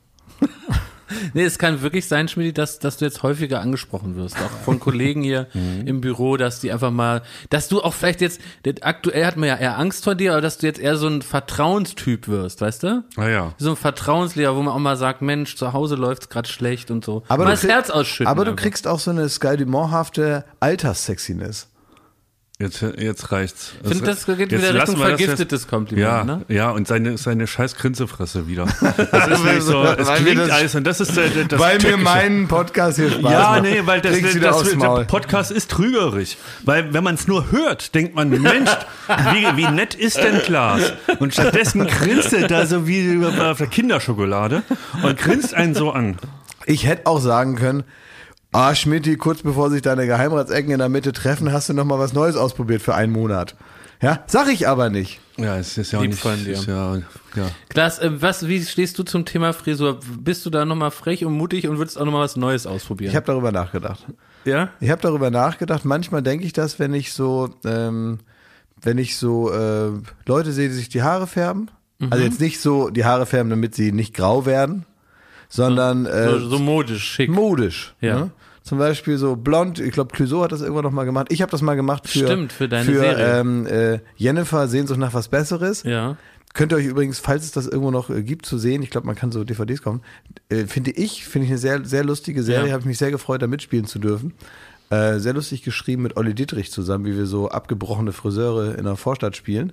Nee, 1.35 1.45
es 1.45 1.59
kann 1.59 1.83
wirklich 1.83 2.07
sein, 2.07 2.29
Schmidt, 2.29 2.59
dass, 2.59 2.79
dass 2.79 2.97
du 2.99 3.05
jetzt 3.05 3.23
häufiger 3.23 3.61
angesprochen 3.61 4.17
wirst, 4.17 4.37
auch 4.37 4.51
von 4.65 4.81
Kollegen 4.81 5.23
hier 5.23 5.47
Mhm. 5.55 5.87
im 5.87 6.01
Büro, 6.01 6.37
dass 6.37 6.61
die 6.61 6.73
einfach 6.73 6.91
mal, 6.91 7.23
dass 7.51 7.69
du 7.69 7.81
auch 7.83 7.95
vielleicht 7.95 8.21
jetzt, 8.21 8.41
aktuell 8.83 9.25
hat 9.25 9.37
man 9.37 9.49
ja 9.49 9.57
eher 9.57 9.79
Angst 9.79 10.05
vor 10.05 10.15
dir, 10.15 10.33
aber 10.33 10.41
dass 10.41 10.59
du 10.59 10.67
jetzt 10.67 10.81
eher 10.81 10.97
so 10.97 11.07
ein 11.07 11.23
Vertrauenstyp 11.23 12.29
wirst, 12.29 12.61
weißt 12.61 12.83
du? 12.83 13.05
Ah 13.17 13.29
ja. 13.29 13.55
So 13.59 13.71
ein 13.71 13.77
Vertrauenslehrer, 13.77 14.57
wo 14.57 14.63
man 14.63 14.75
auch 14.75 14.79
mal 14.79 14.97
sagt, 14.97 15.23
Mensch, 15.23 15.57
zu 15.57 15.73
Hause 15.73 15.95
läuft's 15.95 16.29
gerade 16.29 16.49
schlecht 16.49 16.91
und 16.91 17.05
so. 17.05 17.23
aber 17.29 17.45
mal 17.45 17.51
du 17.57 17.57
das 17.63 17.71
Herz 17.71 17.91
ausschütten. 17.91 18.27
Aber 18.31 18.45
du 18.45 18.53
einfach. 18.53 18.63
kriegst 18.63 18.87
auch 18.89 18.99
so 18.99 19.11
eine 19.11 19.29
Sky 19.29 19.57
Dumont-hafte 19.57 20.45
Alterssexiness. 20.61 21.69
Jetzt, 22.61 22.83
jetzt 22.99 23.33
reicht's. 23.33 23.73
Ich 23.83 23.89
finde, 23.89 24.05
das 24.05 24.27
geht 24.27 24.39
Jetzt 24.39 24.53
wieder 24.63 24.75
Richtung 24.75 24.97
vergiftetes 24.97 25.63
jetzt- 25.63 25.69
Kompliment, 25.69 26.07
Ja, 26.09 26.23
ne? 26.23 26.43
ja, 26.47 26.71
und 26.71 26.87
seine, 26.87 27.19
seine 27.19 27.49
scheiß 27.49 27.75
Grinsefresse 27.75 28.47
wieder. 28.47 28.67
Das 29.11 29.27
ist 29.27 29.45
nicht 29.45 29.63
so, 29.63 29.83
es 29.83 30.09
klingt 30.15 30.39
das- 30.39 30.51
alles, 30.51 30.75
und 30.77 30.85
das 30.85 31.01
ist 31.01 31.17
der, 31.17 31.29
der- 31.31 31.45
das 31.47 31.59
Weil 31.59 31.79
mir 31.81 31.97
meinen 31.97 32.47
Podcast 32.47 32.97
hier 32.99 33.11
Spaß 33.11 33.23
Ja, 33.33 33.51
macht. 33.51 33.63
nee, 33.63 33.81
weil 33.85 34.01
das, 34.01 34.21
das, 34.21 34.39
das, 34.41 34.79
der. 34.79 35.05
Podcast 35.05 35.51
ist 35.51 35.69
trügerisch. 35.73 36.37
Weil 36.63 36.95
wenn 36.95 37.03
man 37.03 37.17
es 37.17 37.27
nur 37.27 37.51
hört, 37.51 37.93
denkt 37.93 38.15
man, 38.15 38.29
Mensch, 38.31 38.71
wie, 39.33 39.57
wie 39.57 39.67
nett 39.73 39.97
ist 39.97 40.19
denn 40.19 40.41
Klaas? 40.43 40.93
Und 41.19 41.35
stattdessen 41.35 41.85
grinst 41.89 42.33
er 42.33 42.47
da 42.47 42.67
so 42.67 42.87
wie 42.87 43.21
auf 43.27 43.59
der 43.59 43.67
Kinderschokolade 43.67 44.63
und 45.03 45.19
grinst 45.19 45.55
einen 45.55 45.75
so 45.75 45.91
an. 45.91 46.19
Ich 46.67 46.87
hätte 46.87 47.07
auch 47.07 47.19
sagen 47.21 47.57
können, 47.57 47.83
ah, 48.55 48.75
Schmidti, 48.75 49.17
kurz 49.17 49.43
bevor 49.43 49.71
sich 49.71 49.83
deine 49.83 50.07
Geheimratsecken 50.07 50.71
in 50.73 50.79
der 50.79 50.89
Mitte 50.89 51.13
treffen, 51.13 51.53
hast 51.53 51.69
du 51.69 51.75
noch 51.75 51.85
mal 51.85 51.99
was 51.99 52.13
Neues 52.13 52.37
ausprobiert 52.37 52.81
für 52.83 52.95
einen 52.95 53.13
Monat. 53.13 53.55
Ja, 54.03 54.23
sag 54.27 54.49
ich 54.53 54.67
aber 54.69 54.91
nicht. 54.91 55.21
Ja, 55.37 55.57
es 55.57 55.79
ist 55.79 55.93
ja 55.93 55.99
auch 55.99 56.05
nicht. 56.05 56.19
von 56.21 56.37
dir. 56.45 56.53
Ist 56.55 56.67
ja, 56.67 56.97
ja. 56.97 57.51
Klaas, 57.69 57.99
äh, 58.01 58.11
was, 58.21 58.47
wie 58.49 58.63
stehst 58.63 58.99
du 58.99 59.03
zum 59.03 59.25
Thema 59.25 59.53
Frisur? 59.53 59.99
Bist 60.19 60.45
du 60.47 60.51
da 60.51 60.65
nochmal 60.65 60.91
frech 60.91 61.25
und 61.25 61.33
mutig 61.33 61.67
und 61.69 61.79
würdest 61.79 61.99
auch 61.99 62.05
nochmal 62.05 62.23
was 62.23 62.37
Neues 62.37 62.67
ausprobieren? 62.67 63.11
Ich 63.11 63.17
habe 63.17 63.27
darüber 63.27 63.51
nachgedacht. 63.53 64.05
ja? 64.45 64.69
Ich 64.81 64.91
habe 64.91 65.01
darüber 65.01 65.31
nachgedacht. 65.31 65.85
Manchmal 65.85 66.23
denke 66.23 66.45
ich 66.45 66.53
das, 66.53 66.79
wenn 66.79 66.93
ich 66.95 67.13
so, 67.13 67.51
ähm, 67.65 68.19
wenn 68.83 68.99
ich 68.99 69.17
so 69.17 69.51
äh, 69.51 69.91
Leute 70.27 70.53
sehe, 70.53 70.69
die 70.69 70.75
sich 70.75 70.89
die 70.89 71.03
Haare 71.03 71.27
färben. 71.27 71.71
Also 72.11 72.23
jetzt 72.23 72.41
nicht 72.41 72.61
so 72.61 72.91
die 72.91 73.05
Haare 73.07 73.25
färben, 73.25 73.49
damit 73.49 73.75
sie 73.75 73.91
nicht 73.93 74.13
grau 74.15 74.45
werden, 74.45 74.85
sondern 75.49 76.05
äh, 76.07 76.29
So, 76.31 76.39
so 76.51 76.59
modisch, 76.59 77.05
schick. 77.05 77.31
modisch. 77.31 77.95
Ja. 78.01 78.19
Ne? 78.19 78.31
Zum 78.65 78.79
Beispiel 78.79 79.19
so 79.19 79.37
blond. 79.37 79.79
Ich 79.79 79.93
glaube, 79.93 80.13
Clouseau 80.15 80.43
hat 80.43 80.51
das 80.51 80.63
irgendwann 80.63 80.85
noch 80.85 80.91
mal 80.91 81.05
gemacht. 81.05 81.27
Ich 81.31 81.43
habe 81.43 81.51
das 81.53 81.61
mal 81.63 81.75
gemacht 81.75 82.09
für 82.09 82.21
Stimmt, 82.25 82.51
für 82.53 82.67
deine 82.69 82.85
für, 82.87 82.99
Serie. 82.99 83.41
Ähm, 83.41 83.67
äh, 83.67 83.99
Jennifer 84.17 84.67
Sehnsucht 84.69 84.99
nach 84.99 85.15
was 85.15 85.29
Besseres. 85.29 85.83
ja. 85.85 86.17
Könnt 86.57 86.71
ihr 86.71 86.77
euch 86.77 86.87
übrigens, 86.87 87.19
falls 87.19 87.45
es 87.45 87.51
das 87.51 87.67
irgendwo 87.67 87.91
noch 87.91 88.11
äh, 88.11 88.23
gibt, 88.23 88.47
zu 88.47 88.59
sehen, 88.59 88.81
ich 88.85 88.91
glaube, 88.91 89.09
man 89.09 89.17
kann 89.17 89.33
so 89.33 89.43
DVDs 89.43 89.83
kaufen, 89.83 90.03
äh, 90.49 90.67
finde 90.67 90.93
ich, 90.93 91.25
finde 91.25 91.47
ich 91.47 91.51
eine 91.51 91.59
sehr, 91.59 91.85
sehr 91.85 92.05
lustige 92.05 92.45
Serie, 92.45 92.69
Ja. 92.69 92.73
habe 92.75 92.81
ich 92.83 92.87
mich 92.87 92.99
sehr 92.99 93.11
gefreut, 93.11 93.43
da 93.43 93.49
mitspielen 93.49 93.87
zu 93.87 93.99
dürfen. 93.99 94.35
Äh, 94.89 95.19
sehr 95.19 95.33
lustig 95.33 95.65
geschrieben 95.65 96.03
mit 96.03 96.17
Olli 96.17 96.33
Dietrich 96.33 96.71
zusammen, 96.71 97.07
wie 97.07 97.17
wir 97.17 97.27
so 97.27 97.49
abgebrochene 97.49 98.13
Friseure 98.13 98.79
in 98.79 98.85
der 98.85 98.95
Vorstadt 98.95 99.35
spielen. 99.35 99.73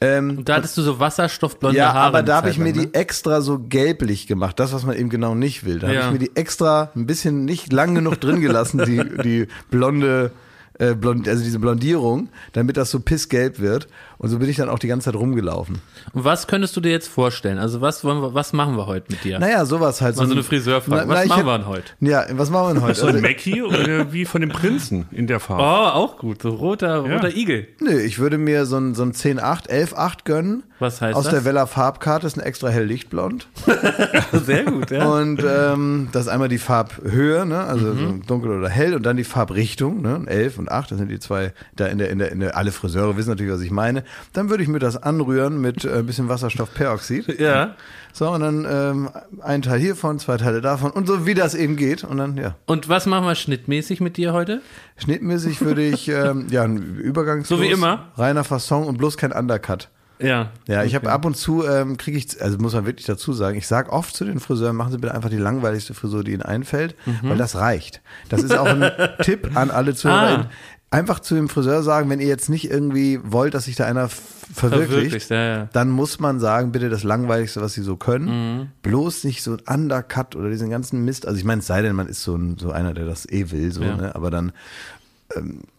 Ähm, 0.00 0.38
Und 0.38 0.48
da 0.48 0.56
hattest 0.56 0.76
du 0.76 0.82
so 0.82 0.98
wasserstoffblonde 0.98 1.78
ja, 1.78 1.92
Haare. 1.92 2.06
aber 2.06 2.18
eine 2.18 2.26
da 2.26 2.36
habe 2.36 2.50
ich 2.50 2.58
mir 2.58 2.64
lang, 2.66 2.74
die 2.74 2.86
ne? 2.86 2.94
extra 2.94 3.40
so 3.40 3.58
gelblich 3.58 4.26
gemacht, 4.26 4.58
das, 4.60 4.72
was 4.72 4.84
man 4.84 4.96
eben 4.96 5.08
genau 5.08 5.34
nicht 5.34 5.64
will. 5.64 5.78
Da 5.78 5.90
Ja. 5.90 6.02
habe 6.04 6.14
ich 6.16 6.20
mir 6.20 6.26
die 6.28 6.36
extra 6.36 6.90
ein 6.94 7.06
bisschen 7.06 7.44
nicht 7.44 7.72
lang 7.72 7.94
genug 7.94 8.20
drin 8.20 8.40
gelassen, 8.40 8.82
die, 8.84 8.96
die 9.22 9.46
blonde, 9.70 10.32
äh, 10.78 10.94
blond, 10.94 11.28
also 11.28 11.42
diese 11.44 11.58
Blondierung, 11.60 12.28
damit 12.52 12.76
das 12.76 12.90
so 12.90 13.00
pissgelb 13.00 13.60
wird. 13.60 13.86
Und 14.18 14.28
so 14.28 14.38
bin 14.38 14.48
ich 14.48 14.56
dann 14.56 14.68
auch 14.68 14.78
die 14.78 14.86
ganze 14.86 15.06
Zeit 15.06 15.16
rumgelaufen. 15.20 15.80
Und 16.12 16.24
was 16.24 16.46
könntest 16.46 16.76
du 16.76 16.80
dir 16.80 16.90
jetzt 16.92 17.08
vorstellen? 17.08 17.58
Also 17.58 17.80
was 17.80 18.04
wollen 18.04 18.22
wir, 18.22 18.32
was 18.34 18.52
machen 18.52 18.76
wir 18.76 18.86
heute 18.86 19.06
mit 19.10 19.24
dir? 19.24 19.38
Naja, 19.38 19.64
sowas 19.66 20.00
halt. 20.00 20.16
Mal 20.16 20.24
so 20.26 20.30
ein- 20.30 20.38
eine 20.38 20.42
Friseurfrage. 20.44 21.04
Na, 21.06 21.14
Was 21.14 21.26
na, 21.28 21.34
machen 21.36 21.46
wir 21.46 21.58
denn 21.58 21.66
heute? 21.66 21.84
Ja, 22.00 22.24
was 22.32 22.50
machen 22.50 22.68
wir 22.68 22.74
denn 22.74 22.82
heute? 22.82 23.00
So 23.00 23.06
ein 23.06 23.14
Also, 23.16 23.26
Mackie 23.26 23.62
oder 23.62 24.12
wie 24.12 24.24
von 24.24 24.40
dem 24.40 24.50
Prinzen 24.50 25.06
in 25.10 25.26
der 25.26 25.36
Oh, 25.36 25.40
Farbe. 25.40 25.94
auch 25.94 26.18
gut. 26.18 26.42
So 26.42 26.50
roter, 26.50 27.06
Ja. 27.06 27.14
roter 27.14 27.34
Igel. 27.36 27.66
nö, 27.80 27.98
ich 28.00 28.18
würde 28.18 28.38
mir 28.38 28.66
so 28.66 28.76
ein, 28.78 28.94
so 28.94 29.02
ein 29.02 29.12
10-8, 29.12 29.68
11-8 29.68 30.24
gönnen. 30.24 30.62
Was 30.78 31.00
heißt 31.00 31.16
Aus 31.16 31.24
das? 31.24 31.32
der 31.34 31.44
Weller 31.44 31.66
Farbkarte 31.66 32.26
ist 32.26 32.36
ein 32.36 32.40
extra 32.40 32.68
hell 32.68 32.84
lichtblond. 32.84 33.46
Sehr 34.32 34.64
gut, 34.64 34.90
ja. 34.90 35.06
Und 35.08 35.42
ähm, 35.46 36.08
das 36.12 36.22
ist 36.22 36.28
einmal 36.28 36.48
die 36.48 36.58
Farbhöhe, 36.58 37.46
ne? 37.46 37.60
also 37.60 37.86
Mhm. 37.86 37.98
so 37.98 38.26
dunkel 38.26 38.50
oder 38.58 38.68
hell, 38.68 38.94
und 38.94 39.04
dann 39.04 39.16
die 39.16 39.24
Farbrichtung, 39.24 40.02
ne? 40.02 40.22
11 40.26 40.58
und 40.58 40.70
8, 40.70 40.90
das 40.90 40.98
sind 40.98 41.10
die 41.10 41.18
zwei, 41.20 41.52
da 41.76 41.86
in 41.86 41.98
der, 41.98 42.10
in 42.10 42.18
der, 42.18 42.32
in 42.32 42.40
der, 42.40 42.56
alle 42.56 42.72
Friseure 42.72 43.16
wissen 43.16 43.30
natürlich, 43.30 43.52
was 43.52 43.60
ich 43.60 43.70
meine. 43.70 44.03
Dann 44.32 44.50
würde 44.50 44.62
ich 44.62 44.68
mir 44.68 44.78
das 44.78 44.96
anrühren 45.02 45.60
mit 45.60 45.84
äh, 45.84 45.98
ein 45.98 46.06
bisschen 46.06 46.28
Wasserstoffperoxid. 46.28 47.38
ja. 47.40 47.74
So, 48.16 48.30
und 48.30 48.42
dann 48.42 48.64
ähm, 48.70 49.10
ein 49.42 49.62
Teil 49.62 49.80
hiervon, 49.80 50.20
zwei 50.20 50.36
Teile 50.36 50.60
davon 50.60 50.92
und 50.92 51.08
so 51.08 51.26
wie 51.26 51.34
das 51.34 51.54
eben 51.56 51.74
geht. 51.76 52.04
Und 52.04 52.18
dann, 52.18 52.36
ja. 52.36 52.54
Und 52.66 52.88
was 52.88 53.06
machen 53.06 53.26
wir 53.26 53.34
schnittmäßig 53.34 54.00
mit 54.00 54.16
dir 54.16 54.32
heute? 54.32 54.62
Schnittmäßig 54.98 55.60
würde 55.62 55.82
ich, 55.84 56.08
ähm, 56.08 56.46
ja, 56.48 56.62
ein 56.62 56.76
Übergangs. 56.76 57.48
So 57.48 57.60
wie 57.60 57.66
immer? 57.70 58.12
Reiner 58.16 58.44
Fasson 58.44 58.84
und 58.86 58.98
bloß 58.98 59.16
kein 59.16 59.32
Undercut. 59.32 59.88
Ja. 60.20 60.50
Ja, 60.68 60.84
ich 60.84 60.94
habe 60.94 61.10
ab 61.10 61.24
und 61.24 61.36
zu, 61.36 61.66
ähm, 61.66 61.96
kriege 61.96 62.16
ich, 62.16 62.40
also 62.40 62.56
muss 62.58 62.72
man 62.72 62.86
wirklich 62.86 63.04
dazu 63.04 63.32
sagen, 63.32 63.58
ich 63.58 63.66
sage 63.66 63.90
oft 63.92 64.14
zu 64.14 64.24
den 64.24 64.38
Friseuren, 64.38 64.76
machen 64.76 64.92
Sie 64.92 64.98
bitte 64.98 65.12
einfach 65.12 65.28
die 65.28 65.36
langweiligste 65.36 65.92
Frisur, 65.92 66.22
die 66.22 66.30
Ihnen 66.32 66.42
einfällt, 66.42 66.94
Mhm. 67.04 67.30
weil 67.30 67.36
das 67.36 67.56
reicht. 67.56 68.00
Das 68.28 68.44
ist 68.44 68.56
auch 68.56 68.64
ein 68.66 68.92
Tipp 69.22 69.56
an 69.56 69.72
alle 69.72 69.92
Zuhörer. 69.96 70.46
Ah. 70.46 70.50
Einfach 70.94 71.20
zu 71.20 71.34
dem 71.34 71.48
Friseur 71.48 71.82
sagen, 71.82 72.08
wenn 72.08 72.20
ihr 72.20 72.26
jetzt 72.28 72.48
nicht 72.48 72.70
irgendwie 72.70 73.20
wollt, 73.22 73.54
dass 73.54 73.64
sich 73.64 73.76
da 73.76 73.84
einer 73.84 74.08
verwirklicht, 74.08 74.90
Verwirklicht, 74.90 75.30
ja, 75.30 75.44
ja. 75.44 75.68
dann 75.72 75.90
muss 75.90 76.20
man 76.20 76.38
sagen, 76.38 76.70
bitte 76.72 76.88
das 76.88 77.02
Langweiligste, 77.02 77.60
was 77.60 77.72
sie 77.72 77.82
so 77.82 77.96
können. 77.96 78.26
Mhm. 78.58 78.68
Bloß 78.82 79.24
nicht 79.24 79.42
so 79.42 79.56
ein 79.56 79.82
Undercut 79.82 80.36
oder 80.36 80.50
diesen 80.50 80.70
ganzen 80.70 81.04
Mist. 81.04 81.26
Also 81.26 81.38
ich 81.38 81.44
meine, 81.44 81.60
es 81.60 81.66
sei 81.66 81.82
denn, 81.82 81.96
man 81.96 82.06
ist 82.06 82.22
so, 82.22 82.36
ein, 82.36 82.58
so 82.58 82.70
einer, 82.70 82.94
der 82.94 83.06
das 83.06 83.28
eh 83.28 83.50
will, 83.50 83.72
so, 83.72 83.82
Ja. 83.82 83.96
ne? 83.96 84.14
aber 84.14 84.30
dann 84.30 84.52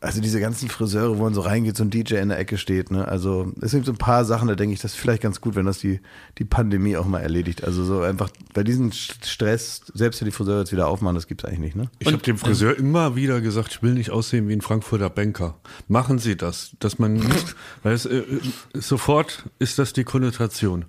also 0.02 0.22
diese 0.22 0.40
ganzen 0.40 0.70
Friseure, 0.70 1.18
wo 1.18 1.24
man 1.24 1.34
so 1.34 1.42
reingeht, 1.42 1.78
so 1.78 1.84
ein 1.84 1.90
DJ 1.90 2.16
in 2.16 2.30
der 2.30 2.40
Ecke 2.40 2.58
steht, 2.58 2.92
ne? 2.92 3.08
Also 3.08 3.52
es 3.62 3.72
gibt 3.72 3.86
so 3.86 3.92
ein 3.92 3.98
paar 3.98 4.26
Sachen, 4.26 4.48
da 4.48 4.56
denke 4.56 4.74
ich, 4.74 4.82
das 4.82 4.94
ist 4.94 5.00
vielleicht 5.00 5.22
ganz 5.22 5.42
gut, 5.42 5.56
wenn 5.56 5.66
das 5.66 5.80
die, 5.80 6.00
die 6.38 6.46
Pandemie 6.46 6.98
auch 6.98 7.06
mal 7.06 7.20
erledigt. 7.20 7.64
Also 7.64 7.84
so 7.84 8.02
einfach 8.02 8.30
bei 8.54 8.64
diesem 8.64 8.92
Stress, 8.92 9.82
selbst 9.94 10.22
wenn 10.22 10.26
die 10.26 10.32
Friseure 10.32 10.60
jetzt 10.60 10.72
wieder 10.72 10.88
aufmachen, 10.88 11.16
das 11.16 11.28
gibt's 11.28 11.46
eigentlich 11.46 11.60
nicht, 11.60 11.76
ne? 11.76 11.90
Ich 12.00 12.08
habe 12.08 12.18
dem 12.18 12.38
Friseur 12.38 12.78
immer 12.78 13.16
wieder 13.16 13.42
gesagt, 13.42 13.72
ich 13.72 13.84
will 13.84 13.94
nicht 13.94 14.12
aussehen 14.12 14.48
wie 14.48 14.54
ein 14.54 14.62
Frankfurter 14.62 15.10
Banker. 15.10 15.56
Machen 15.88 16.20
Sie 16.20 16.36
das, 16.36 16.76
dass 16.80 17.00
man 17.00 17.14
nicht, 17.14 17.56
weil 17.84 17.94
es, 17.94 18.06
äh, 18.06 18.18
äh, 18.18 18.42
sofort 18.74 19.44
ist 19.60 19.80
das 19.80 19.94
die 19.94 20.04
Konnotation. 20.04 20.86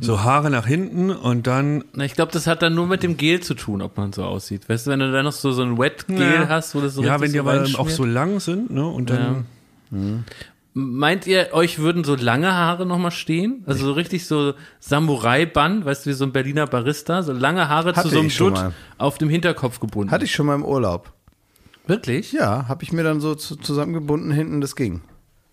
So 0.00 0.22
Haare 0.22 0.50
nach 0.50 0.66
hinten 0.66 1.10
und 1.10 1.46
dann 1.46 1.84
Na, 1.94 2.04
ich 2.04 2.14
glaube, 2.14 2.32
das 2.32 2.46
hat 2.48 2.62
dann 2.62 2.74
nur 2.74 2.86
mit 2.88 3.02
dem 3.02 3.16
Gel 3.16 3.40
zu 3.40 3.54
tun, 3.54 3.80
ob 3.80 3.96
man 3.96 4.12
so 4.12 4.24
aussieht. 4.24 4.68
Weißt 4.68 4.86
du, 4.86 4.90
wenn 4.90 4.98
du 5.00 5.12
da 5.12 5.22
noch 5.22 5.32
so, 5.32 5.52
so 5.52 5.62
ein 5.62 5.78
Wet-Gel 5.78 6.18
Ja. 6.42 6.48
hast, 6.48 6.74
wo 6.74 6.80
das 6.80 6.94
so 6.94 7.02
ja, 7.04 7.20
wenn 7.20 7.30
die 7.32 7.38
so 7.38 7.44
aber 7.44 7.58
reinschmiert. 7.60 7.78
auch 7.80 7.88
so 7.88 8.04
lang 8.04 8.40
sind, 8.40 8.70
ne? 8.70 8.84
Und 8.86 9.10
dann 9.10 9.44
Meint 10.74 11.26
ihr, 11.26 11.50
euch 11.52 11.80
würden 11.80 12.02
so 12.02 12.14
lange 12.16 12.50
Haare 12.50 12.86
nochmal 12.86 13.10
stehen? 13.10 13.62
Also 13.66 13.84
so 13.84 13.92
richtig 13.92 14.26
so 14.26 14.54
Samurai-Band, 14.80 15.84
weißt 15.84 16.06
du, 16.06 16.10
wie 16.10 16.14
so 16.14 16.24
ein 16.24 16.32
Berliner 16.32 16.66
Barista, 16.66 17.22
so 17.22 17.32
lange 17.34 17.68
Haare 17.68 17.90
Hatte 17.94 18.08
zu 18.08 18.14
so 18.14 18.20
einem 18.20 18.30
Dutt 18.30 18.54
mal. 18.54 18.72
auf 18.96 19.18
dem 19.18 19.28
Hinterkopf 19.28 19.80
gebunden. 19.80 20.10
Hatte 20.10 20.24
ich 20.24 20.32
schon 20.32 20.46
mal 20.46 20.54
im 20.54 20.64
Urlaub. 20.64 21.12
Wirklich? 21.86 22.32
Ja, 22.32 22.68
habe 22.68 22.84
ich 22.84 22.92
mir 22.92 23.02
dann 23.04 23.20
so 23.20 23.34
zu, 23.34 23.56
zusammengebunden 23.56 24.30
hinten, 24.30 24.62
das 24.62 24.74
ging. 24.74 25.02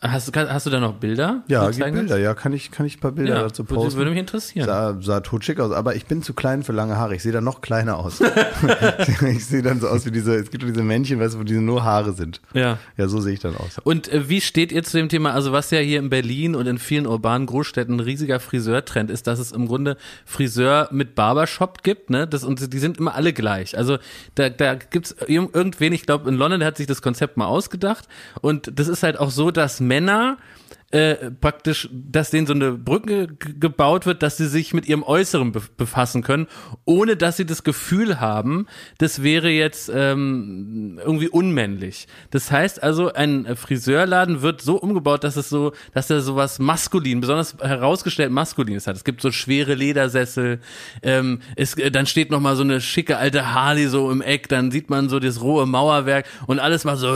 Hast, 0.02 0.34
hast 0.34 0.66
du 0.66 0.70
da 0.70 0.80
noch 0.80 0.94
Bilder? 0.94 1.44
Ja, 1.50 1.70
gibt 1.70 1.92
Bilder, 1.92 2.18
ja, 2.18 2.34
kann 2.34 2.54
ich, 2.54 2.72
kann 2.72 2.86
ich 2.86 2.98
ein 2.98 3.00
paar 3.02 3.12
Bilder 3.12 3.36
Ja, 3.36 3.42
dazu 3.44 3.66
posten. 3.66 3.98
würde 3.98 4.12
mich 4.12 4.20
interessieren. 4.20 4.66
Sah, 4.66 4.98
sah 5.02 5.20
totschick 5.20 5.60
aus, 5.60 5.74
aber 5.74 5.94
ich 5.96 6.06
bin 6.06 6.24
zu 6.24 6.34
klein 6.34 6.64
für 6.64 6.72
lange 6.72 6.96
Haare. 6.96 7.16
Ich 7.16 7.24
sehe 7.24 7.34
da 7.34 7.42
noch 7.42 7.60
kleiner 7.60 7.98
aus. 7.98 8.22
ich 9.28 9.46
sehe 9.46 9.62
dann 9.62 9.82
so 9.82 9.90
aus 9.90 10.06
wie 10.06 10.12
diese, 10.12 10.36
es 10.36 10.52
gibt 10.52 10.64
diese 10.64 10.84
Männchen, 10.84 11.20
weißt 11.20 11.36
du, 11.36 11.40
wo 11.40 11.44
diese 11.44 11.60
nur 11.60 11.84
Haare 11.84 12.14
sind. 12.14 12.40
Ja. 12.54 12.78
Ja, 12.96 13.08
so 13.10 13.20
sehe 13.20 13.34
ich 13.34 13.42
dann 13.42 13.58
aus. 13.58 13.78
Und 13.84 14.08
äh, 14.08 14.30
wie 14.30 14.40
steht 14.40 14.72
ihr 14.72 14.84
zu 14.84 14.96
dem 14.98 15.10
Thema, 15.10 15.34
also 15.34 15.52
was 15.52 15.70
ja 15.72 15.80
hier 15.80 16.00
in 16.00 16.10
Berlin 16.10 16.56
und 16.56 16.66
in 16.66 16.78
vielen 16.78 17.06
urbanen 17.06 17.46
Großstädten 17.48 17.96
ein 17.96 18.00
riesiger 18.00 18.40
Friseurtrend 18.40 19.12
ist, 19.12 19.28
dass 19.28 19.38
es 19.40 19.52
im 19.52 19.68
Grunde 19.68 19.98
Friseur 20.24 20.88
mit 20.92 21.16
Barbershop 21.16 21.84
gibt, 21.84 22.10
ne? 22.10 22.26
Das, 22.26 22.46
und 22.46 22.72
die 22.74 22.80
sind 22.80 22.98
immer 23.00 23.16
alle 23.16 23.34
gleich. 23.34 23.78
Also 23.78 23.98
da, 24.36 24.50
da 24.50 24.76
gibt's 24.76 25.14
irg- 25.18 25.54
irgendwen, 25.54 25.92
ich 25.92 26.06
glaube 26.06 26.30
in 26.30 26.36
London, 26.36 26.62
der 26.62 26.68
hat 26.68 26.78
sich 26.78 26.88
das 26.88 27.02
Konzept 27.02 27.36
mal 27.36 27.48
ausgedacht. 27.48 28.08
Und 28.42 28.72
das 28.80 28.88
ist 28.88 29.04
halt 29.04 29.20
auch 29.20 29.32
so, 29.32 29.52
dass 29.52 29.82
Männer 29.90 30.38
äh, 30.92 31.32
praktisch, 31.32 31.88
dass 31.92 32.32
denen 32.32 32.48
so 32.48 32.54
eine 32.54 32.72
Brücke 32.72 33.28
gebaut 33.28 34.06
wird, 34.06 34.24
dass 34.24 34.38
sie 34.38 34.48
sich 34.48 34.74
mit 34.74 34.88
ihrem 34.88 35.04
Äußeren 35.04 35.54
bef- 35.54 35.70
befassen 35.78 36.24
können, 36.24 36.48
ohne 36.86 37.16
dass 37.16 37.38
sie 37.38 37.46
das 37.46 37.64
Gefühl 37.64 38.20
haben, 38.20 38.66
das 38.98 39.22
wäre 39.22 39.50
jetzt 39.50 39.92
ähm, 39.94 41.00
irgendwie 41.04 41.28
unmännlich. 41.28 42.08
Das 42.32 42.52
heißt 42.52 42.82
also, 42.82 43.14
ein 43.14 43.56
Friseurladen 43.56 44.42
wird 44.42 44.62
so 44.62 44.78
umgebaut, 44.78 45.24
dass 45.24 45.36
es 45.36 45.50
so, 45.50 45.74
dass 45.94 46.10
er 46.10 46.22
sowas 46.22 46.58
maskulin, 46.60 47.22
besonders 47.22 47.56
herausgestellt 47.62 48.32
maskulines 48.32 48.88
hat. 48.88 48.96
Es 48.96 49.04
gibt 49.04 49.22
so 49.22 49.32
schwere 49.32 49.76
Ledersessel, 49.76 50.60
ähm, 51.04 51.42
es, 51.56 51.76
äh, 51.76 51.92
dann 51.92 52.08
steht 52.08 52.32
noch 52.32 52.40
mal 52.40 52.56
so 52.56 52.64
eine 52.64 52.82
schicke 52.82 53.18
alte 53.18 53.54
Harley 53.54 53.88
so 53.88 54.10
im 54.10 54.22
Eck, 54.22 54.50
dann 54.50 54.72
sieht 54.72 54.90
man 54.90 55.10
so 55.10 55.20
das 55.20 55.42
rohe 55.42 55.66
Mauerwerk 55.66 56.26
und 56.48 56.60
alles 56.60 56.84
mal 56.84 56.98
so, 56.98 57.14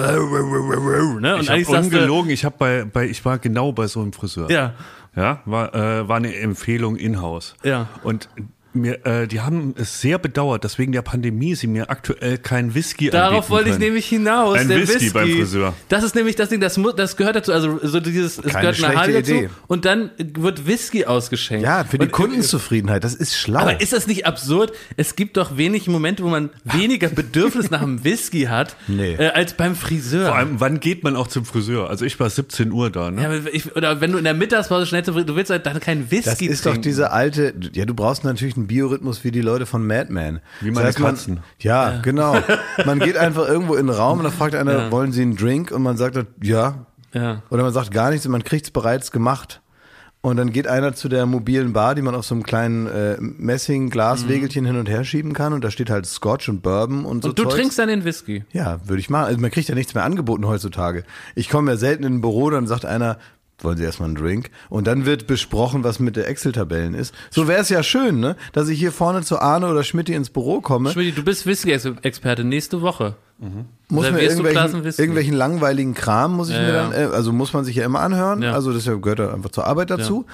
ne? 1.19 1.35
Und 1.37 1.41
ich 1.43 1.49
habe 1.49 1.59
ungelogen, 1.99 2.29
ich 2.31 2.45
habe 2.45 2.55
bei, 2.59 2.85
bei, 2.85 3.07
ich 3.07 3.25
war 3.25 3.39
genau 3.39 3.62
bei 3.71 3.87
so 3.87 4.01
einem 4.01 4.13
Friseur. 4.13 4.49
ja, 4.51 4.73
Ja, 5.15 5.41
war, 5.45 5.73
äh, 5.75 6.07
war 6.07 6.17
eine 6.17 6.35
Empfehlung 6.35 6.95
in-house. 6.95 7.55
Ja. 7.63 7.87
Und 8.03 8.29
mir, 8.75 9.05
äh, 9.05 9.27
die 9.27 9.41
haben 9.41 9.75
es 9.77 10.01
sehr 10.01 10.17
bedauert, 10.17 10.63
dass 10.63 10.77
wegen 10.77 10.91
der 10.91 11.01
Pandemie 11.01 11.55
sie 11.55 11.67
mir 11.67 11.89
aktuell 11.89 12.37
kein 12.37 12.73
Whisky 12.75 13.09
Darauf 13.09 13.31
anbieten 13.33 13.51
wollte 13.51 13.69
ich 13.69 13.79
nämlich 13.79 14.05
hinaus. 14.07 14.57
Ein 14.57 14.67
der 14.67 14.79
Whisky 14.79 15.09
beim 15.09 15.29
Friseur. 15.29 15.73
Das 15.89 16.03
ist 16.03 16.15
nämlich 16.15 16.35
das 16.35 16.49
Ding, 16.49 16.59
das, 16.59 16.79
das 16.95 17.17
gehört 17.17 17.35
dazu. 17.35 17.51
Also 17.53 17.79
so 17.83 17.99
dieses, 17.99 18.37
es 18.37 18.45
Keine 18.51 18.71
gehört 18.71 18.83
eine 18.83 18.99
Halle 18.99 19.21
dazu 19.21 19.49
und 19.67 19.85
dann 19.85 20.11
wird 20.17 20.67
Whisky 20.67 21.05
ausgeschenkt. 21.05 21.63
Ja, 21.63 21.83
für 21.83 21.97
die 21.97 22.05
und, 22.05 22.11
Kundenzufriedenheit, 22.11 23.03
das 23.03 23.15
ist 23.15 23.37
schlau. 23.37 23.59
Aber 23.59 23.81
ist 23.81 23.93
das 23.93 24.07
nicht 24.07 24.25
absurd? 24.25 24.73
Es 24.97 25.15
gibt 25.15 25.37
doch 25.37 25.57
wenig 25.57 25.87
Momente, 25.87 26.23
wo 26.23 26.29
man 26.29 26.49
weniger 26.63 27.09
Bedürfnis 27.09 27.69
nach 27.71 27.81
einem 27.81 28.03
Whisky 28.03 28.43
hat, 28.43 28.75
Nee. 28.87 29.13
äh, 29.13 29.29
als 29.29 29.53
beim 29.53 29.75
Friseur. 29.75 30.27
Vor 30.27 30.35
allem, 30.35 30.59
wann 30.59 30.79
geht 30.79 31.03
man 31.03 31.15
auch 31.15 31.27
zum 31.27 31.45
Friseur? 31.45 31.89
Also 31.89 32.05
ich 32.05 32.19
war 32.19 32.29
17 32.29 32.71
Uhr 32.71 32.89
da, 32.89 33.11
ne? 33.11 33.21
ja, 33.21 33.51
ich, 33.51 33.75
oder 33.75 34.01
wenn 34.01 34.11
du 34.11 34.17
in 34.17 34.23
der 34.23 34.33
Mittagspause 34.33 34.85
schnell 34.85 35.03
zum 35.03 35.13
Friseur, 35.13 35.27
du 35.27 35.35
willst 35.35 35.51
halt 35.51 35.65
dann 35.65 35.79
keinen 35.79 36.09
Whisky 36.11 36.23
das 36.23 36.41
ist 36.41 36.63
trinken. 36.63 36.77
doch 36.77 36.81
diese 36.83 37.11
alte, 37.11 37.53
ja, 37.73 37.85
du 37.85 37.93
brauchst 37.93 38.23
natürlich 38.23 38.55
einen 38.57 38.62
Biorhythmus 38.67 39.23
wie 39.23 39.31
die 39.31 39.41
Leute 39.41 39.65
von 39.65 39.85
Mad 39.85 40.11
Men. 40.11 40.39
Wie 40.61 40.71
meine 40.71 40.91
man, 40.99 41.11
Katzen. 41.15 41.39
ja, 41.59 41.99
genau. 42.01 42.35
Man 42.85 42.99
geht 42.99 43.17
einfach 43.17 43.47
irgendwo 43.47 43.75
in 43.75 43.87
den 43.87 43.95
Raum 43.95 44.19
und 44.19 44.23
dann 44.25 44.33
fragt 44.33 44.55
einer, 44.55 44.91
wollen 44.91 45.11
Sie 45.11 45.21
einen 45.21 45.35
Drink? 45.35 45.71
Und 45.71 45.83
man 45.83 45.97
sagt, 45.97 46.17
ja. 46.41 46.85
Ja. 47.13 47.43
Oder 47.49 47.63
man 47.63 47.73
sagt 47.73 47.91
gar 47.91 48.09
nichts 48.09 48.25
und 48.25 48.31
man 48.31 48.43
kriegt 48.43 48.65
es 48.65 48.71
bereits 48.71 49.11
gemacht. 49.11 49.61
Und 50.21 50.37
dann 50.37 50.51
geht 50.51 50.67
einer 50.67 50.95
zu 50.95 51.09
der 51.09 51.25
mobilen 51.25 51.73
Bar, 51.73 51.95
die 51.95 52.01
man 52.01 52.15
auf 52.15 52.25
so 52.25 52.33
einem 52.33 52.43
kleinen 52.43 52.87
äh, 52.87 53.17
Messing-Glaswägelchen 53.19 54.65
hin 54.65 54.77
und 54.77 54.87
her 54.87 55.03
schieben 55.03 55.33
kann. 55.33 55.51
Und 55.51 55.63
da 55.63 55.69
steht 55.69 55.89
halt 55.89 56.05
Scotch 56.05 56.47
und 56.49 56.61
Bourbon 56.61 57.03
und 57.05 57.23
so 57.23 57.29
Und 57.29 57.39
du 57.39 57.43
Zeugs. 57.43 57.55
trinkst 57.55 57.79
dann 57.79 57.89
den 57.89 58.05
Whisky. 58.05 58.45
Ja, 58.53 58.79
würde 58.87 58.99
ich 59.01 59.09
machen. 59.09 59.25
Also 59.25 59.39
man 59.39 59.51
kriegt 59.51 59.67
ja 59.67 59.75
nichts 59.75 59.93
mehr 59.93 60.03
angeboten 60.03 60.47
heutzutage. 60.47 61.03
Ich 61.35 61.49
komme 61.49 61.71
ja 61.71 61.77
selten 61.77 62.03
in 62.03 62.15
ein 62.15 62.21
Büro, 62.21 62.49
dann 62.49 62.67
sagt 62.67 62.85
einer, 62.85 63.17
wollen 63.59 63.77
Sie 63.77 63.83
erstmal 63.83 64.09
einen 64.09 64.15
Drink? 64.17 64.49
Und 64.69 64.87
dann 64.87 65.05
wird 65.05 65.27
besprochen, 65.27 65.83
was 65.83 65.99
mit 65.99 66.15
der 66.15 66.27
Excel-Tabellen 66.27 66.93
ist. 66.93 67.13
So 67.29 67.47
wäre 67.47 67.61
es 67.61 67.69
ja 67.69 67.81
schön, 67.83 68.19
ne? 68.19 68.35
Dass 68.51 68.67
ich 68.67 68.79
hier 68.79 68.91
vorne 68.91 69.21
zu 69.21 69.39
Arne 69.39 69.67
oder 69.69 69.83
Schmidti 69.83 70.13
ins 70.13 70.29
Büro 70.29 70.59
komme, 70.61 70.91
Schmidt, 70.91 71.17
du 71.17 71.23
bist 71.23 71.45
Whisky-Experte 71.45 72.43
nächste 72.43 72.81
Woche. 72.81 73.15
muss 73.89 74.05
mir 74.05 74.11
servierst 74.11 74.39
du 74.39 74.43
Klassen 74.43 74.57
irgendwelchen, 74.75 74.99
irgendwelchen 75.01 75.33
langweiligen 75.35 75.93
Kram, 75.93 76.33
muss 76.35 76.49
ich 76.49 76.55
Ja, 76.55 76.61
mir 76.61 76.73
ja. 76.73 76.89
dann, 76.89 77.11
äh, 77.11 77.13
also 77.15 77.31
muss 77.31 77.53
man 77.53 77.63
sich 77.65 77.75
ja 77.75 77.85
immer 77.85 77.99
anhören. 78.01 78.41
Ja. 78.41 78.53
Also 78.53 78.73
das 78.73 78.85
ja- 78.85 78.95
gehört 78.95 79.19
ja 79.19 79.33
einfach 79.33 79.51
zur 79.51 79.65
Arbeit 79.67 79.89
dazu. 79.91 80.25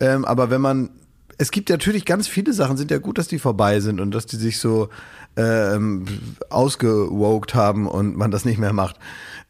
Ähm, 0.00 0.24
aber 0.24 0.48
wenn 0.50 0.60
man, 0.60 0.90
es 1.36 1.50
gibt 1.50 1.70
ja 1.70 1.74
natürlich 1.76 2.04
ganz 2.04 2.26
viele 2.28 2.52
Sachen, 2.52 2.76
sind 2.76 2.90
ja 2.90 2.98
gut, 2.98 3.18
dass 3.18 3.28
die 3.28 3.38
vorbei 3.38 3.80
sind 3.80 4.00
und 4.00 4.12
dass 4.12 4.26
die 4.26 4.36
sich 4.36 4.58
so 4.60 4.88
ähm, 5.36 6.04
ausgewogt 6.50 7.54
haben 7.54 7.86
und 7.86 8.16
man 8.16 8.30
das 8.30 8.44
nicht 8.44 8.58
mehr 8.58 8.72
macht. 8.72 8.96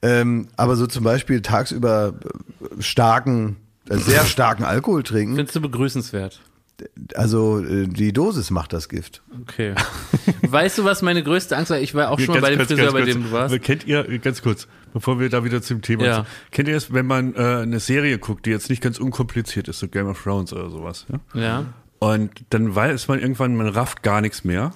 Ähm, 0.02 0.48
aber 0.56 0.76
so 0.76 0.86
zum 0.86 1.04
Beispiel 1.04 1.42
tagsüber 1.42 2.14
äh, 2.60 2.82
starken, 2.82 3.56
äh, 3.88 3.96
sehr 3.96 4.24
starken 4.26 4.64
Alkohol 4.64 5.02
trinken, 5.02 5.36
Findest 5.36 5.56
du 5.56 5.60
begrüßenswert? 5.60 6.40
also 7.16 7.58
äh, 7.64 7.88
die 7.88 8.12
Dosis 8.12 8.50
macht 8.52 8.72
das 8.72 8.88
Gift. 8.88 9.22
Okay. 9.42 9.74
weißt 10.42 10.78
du, 10.78 10.84
was 10.84 11.02
meine 11.02 11.24
größte 11.24 11.56
Angst 11.56 11.70
war? 11.70 11.80
Ich 11.80 11.94
war 11.94 12.10
auch 12.12 12.20
schon 12.20 12.34
mal 12.34 12.40
bei 12.40 12.50
dem 12.50 12.58
kurz, 12.58 12.68
Friseur, 12.68 12.92
bei 12.92 13.00
kurz. 13.02 13.12
dem 13.12 13.24
du 13.24 13.32
warst. 13.32 13.62
Kennt 13.62 13.86
ihr, 13.88 14.04
ganz 14.20 14.42
kurz, 14.42 14.68
bevor 14.92 15.18
wir 15.18 15.28
da 15.28 15.42
wieder 15.42 15.60
zum 15.60 15.82
Thema 15.82 16.04
Ja. 16.04 16.14
kommen, 16.18 16.26
kennt 16.52 16.68
ihr 16.68 16.76
es, 16.76 16.92
wenn 16.92 17.06
man 17.06 17.34
äh, 17.34 17.38
eine 17.38 17.80
Serie 17.80 18.18
guckt, 18.18 18.46
die 18.46 18.50
jetzt 18.50 18.70
nicht 18.70 18.80
ganz 18.80 18.98
unkompliziert 19.00 19.66
ist, 19.66 19.80
so 19.80 19.88
Game 19.88 20.06
of 20.06 20.22
Thrones 20.22 20.52
oder 20.52 20.70
sowas, 20.70 21.06
ja? 21.34 21.40
Ja. 21.40 21.64
Und 22.00 22.30
dann 22.50 22.72
weiß 22.72 23.08
man 23.08 23.18
irgendwann, 23.18 23.56
man 23.56 23.66
rafft 23.66 24.04
gar 24.04 24.20
nichts 24.20 24.44
mehr. 24.44 24.70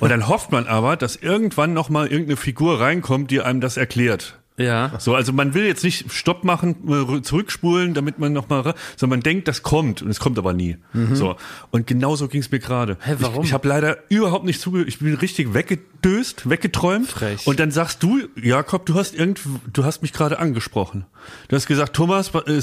Und 0.00 0.08
dann 0.08 0.26
hofft 0.26 0.52
man 0.52 0.66
aber, 0.66 0.96
dass 0.96 1.16
irgendwann 1.16 1.74
nochmal 1.74 2.06
irgendeine 2.06 2.38
Figur 2.38 2.80
reinkommt, 2.80 3.30
die 3.30 3.42
einem 3.42 3.60
das 3.60 3.76
erklärt. 3.76 4.38
Ja. 4.58 4.92
So, 4.98 5.14
also 5.14 5.32
man 5.32 5.54
will 5.54 5.64
jetzt 5.64 5.82
nicht 5.82 6.12
Stopp 6.12 6.44
machen, 6.44 6.76
äh, 6.88 7.22
zurückspulen, 7.22 7.94
damit 7.94 8.18
man 8.18 8.32
nochmal, 8.32 8.74
sondern 8.96 9.18
man 9.18 9.20
denkt, 9.22 9.48
das 9.48 9.62
kommt 9.62 10.02
und 10.02 10.10
es 10.10 10.20
kommt 10.20 10.38
aber 10.38 10.52
nie. 10.52 10.76
So. 11.14 11.36
Und 11.70 11.86
genauso 11.86 12.28
ging 12.28 12.40
es 12.40 12.50
mir 12.50 12.58
gerade. 12.58 12.98
Hä, 13.00 13.16
warum? 13.18 13.42
Ich, 13.42 13.48
ich 13.48 13.52
habe 13.52 13.66
leider 13.68 13.98
überhaupt 14.08 14.44
nicht 14.44 14.60
zugehört. 14.60 14.88
Ich 14.88 14.98
bin 14.98 15.14
richtig 15.14 15.54
weggedöst, 15.54 16.48
weggeträumt. 16.48 17.08
Frech. 17.08 17.46
Und 17.46 17.60
dann 17.60 17.70
sagst 17.70 18.02
du, 18.02 18.28
Jakob, 18.40 18.86
du 18.86 18.94
hast 18.94 19.14
irgend, 19.14 19.40
du 19.72 19.84
hast 19.84 20.02
mich 20.02 20.12
gerade 20.12 20.38
angesprochen. 20.38 21.06
Du 21.48 21.56
hast 21.56 21.66
gesagt, 21.66 21.94
Thomas, 21.94 22.32
äh, 22.34 22.62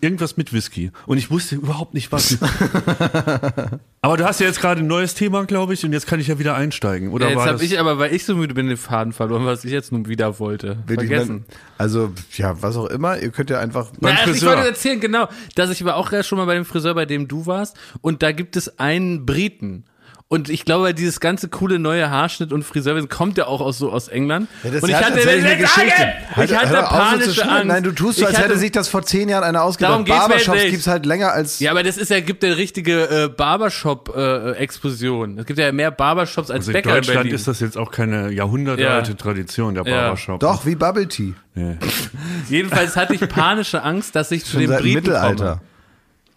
irgendwas 0.00 0.36
mit 0.36 0.52
Whisky. 0.52 0.92
Und 1.06 1.18
ich 1.18 1.30
wusste 1.30 1.56
überhaupt 1.56 1.94
nicht 1.94 2.12
was. 2.12 2.38
aber 4.02 4.16
du 4.16 4.24
hast 4.24 4.40
ja 4.40 4.46
jetzt 4.46 4.60
gerade 4.60 4.80
ein 4.80 4.86
neues 4.88 5.14
Thema, 5.14 5.44
glaube 5.46 5.74
ich, 5.74 5.84
und 5.84 5.92
jetzt 5.92 6.06
kann 6.08 6.18
ich 6.18 6.26
ja 6.26 6.38
wieder 6.38 6.54
einsteigen. 6.56 7.10
Oder 7.12 7.28
Jetzt 7.28 7.36
war 7.36 7.46
habe 7.46 7.64
ich 7.64 7.78
aber, 7.78 7.98
weil 7.98 8.12
ich 8.12 8.24
so 8.24 8.34
müde 8.34 8.52
bin, 8.52 8.66
den 8.66 8.76
Faden 8.76 9.12
verloren, 9.12 9.46
was 9.46 9.64
ich 9.64 9.70
jetzt 9.70 9.92
nun 9.92 10.08
wieder 10.08 10.38
wollte. 10.40 10.78
Will 10.86 11.00
ich 11.00 11.08
Vergessen. 11.08 11.44
mein- 11.48 11.56
also, 11.78 12.12
ja, 12.34 12.60
was 12.60 12.76
auch 12.76 12.86
immer, 12.86 13.18
ihr 13.18 13.30
könnt 13.30 13.48
ja 13.50 13.60
einfach. 13.60 13.90
Beim 14.00 14.12
Ja, 14.14 14.18
also 14.20 14.32
ich 14.32 14.38
Friseur. 14.40 14.56
wollte 14.56 14.68
erzählen, 14.68 15.00
genau, 15.00 15.28
dass 15.54 15.70
ich 15.70 15.84
war 15.84 15.96
auch 15.96 16.12
schon 16.24 16.38
mal 16.38 16.46
bei 16.46 16.54
dem 16.54 16.64
Friseur, 16.64 16.94
bei 16.94 17.06
dem 17.06 17.28
du 17.28 17.46
warst, 17.46 17.76
und 18.00 18.22
da 18.22 18.32
gibt 18.32 18.56
es 18.56 18.78
einen 18.80 19.24
Briten. 19.24 19.84
Und 20.32 20.48
ich 20.48 20.64
glaube, 20.64 20.94
dieses 20.94 21.20
ganze 21.20 21.48
coole 21.48 21.78
neue 21.78 22.08
Haarschnitt 22.08 22.54
und 22.54 22.62
Friseurwesen 22.62 23.10
kommt 23.10 23.36
ja 23.36 23.46
auch 23.48 23.60
aus 23.60 23.76
so 23.76 23.92
aus 23.92 24.08
England. 24.08 24.48
Ja, 24.64 24.70
das 24.70 24.82
und 24.82 24.88
ich 24.88 24.94
hat 24.96 25.04
hatte, 25.10 25.28
eine 25.28 25.58
Geschichte. 25.58 26.08
ich 26.30 26.36
hatte 26.56 26.70
Hör 26.70 26.84
zu 26.84 26.88
panische. 26.94 27.46
Angst. 27.50 27.66
Nein, 27.66 27.82
du 27.82 27.92
tust 27.92 28.16
so, 28.16 28.22
Ich 28.22 28.28
als 28.28 28.38
hatte- 28.38 28.48
hätte 28.48 28.58
sich 28.58 28.72
das 28.72 28.88
vor 28.88 29.02
zehn 29.02 29.28
Jahren 29.28 29.44
einer 29.44 29.62
ausgedacht. 29.62 30.08
Barbershops 30.08 30.62
gibt's 30.70 30.86
halt 30.86 31.04
länger 31.04 31.32
als. 31.32 31.58
Ja, 31.60 31.70
aber 31.70 31.82
das 31.82 31.98
ist 31.98 32.10
ja, 32.10 32.20
gibt 32.20 32.42
eine 32.46 32.56
richtige 32.56 33.24
äh, 33.24 33.28
Barbershop-Explosion. 33.28 35.38
es 35.38 35.46
gibt 35.46 35.58
ja 35.58 35.70
mehr 35.72 35.90
Barbershops 35.90 36.50
als 36.50 36.60
Also 36.60 36.70
in 36.70 36.74
Bäcker 36.74 36.90
in 36.90 36.94
Deutschland 36.96 37.16
Berlin. 37.18 37.34
ist 37.34 37.48
das 37.48 37.60
jetzt 37.60 37.76
auch 37.76 37.90
keine 37.90 38.30
jahrhundertealte 38.30 39.10
Ja. 39.10 39.16
Tradition, 39.16 39.74
der 39.74 39.84
Ja. 39.86 39.94
Barbershop. 40.02 40.40
Doch, 40.40 40.64
wie 40.66 40.74
Bubble 40.76 41.08
Tea. 41.08 41.34
Nee. 41.54 41.76
Jedenfalls 42.48 42.96
hatte 42.96 43.14
ich 43.14 43.28
panische 43.28 43.82
Angst, 43.82 44.14
dass 44.16 44.30
ich 44.30 44.44
zu 44.44 44.52
Schon 44.52 44.60
den 44.60 44.68
seit 44.70 44.78
dem 44.78 44.82
Briten 44.84 44.94
Mittelalter. 44.96 45.44
komme. 45.44 45.60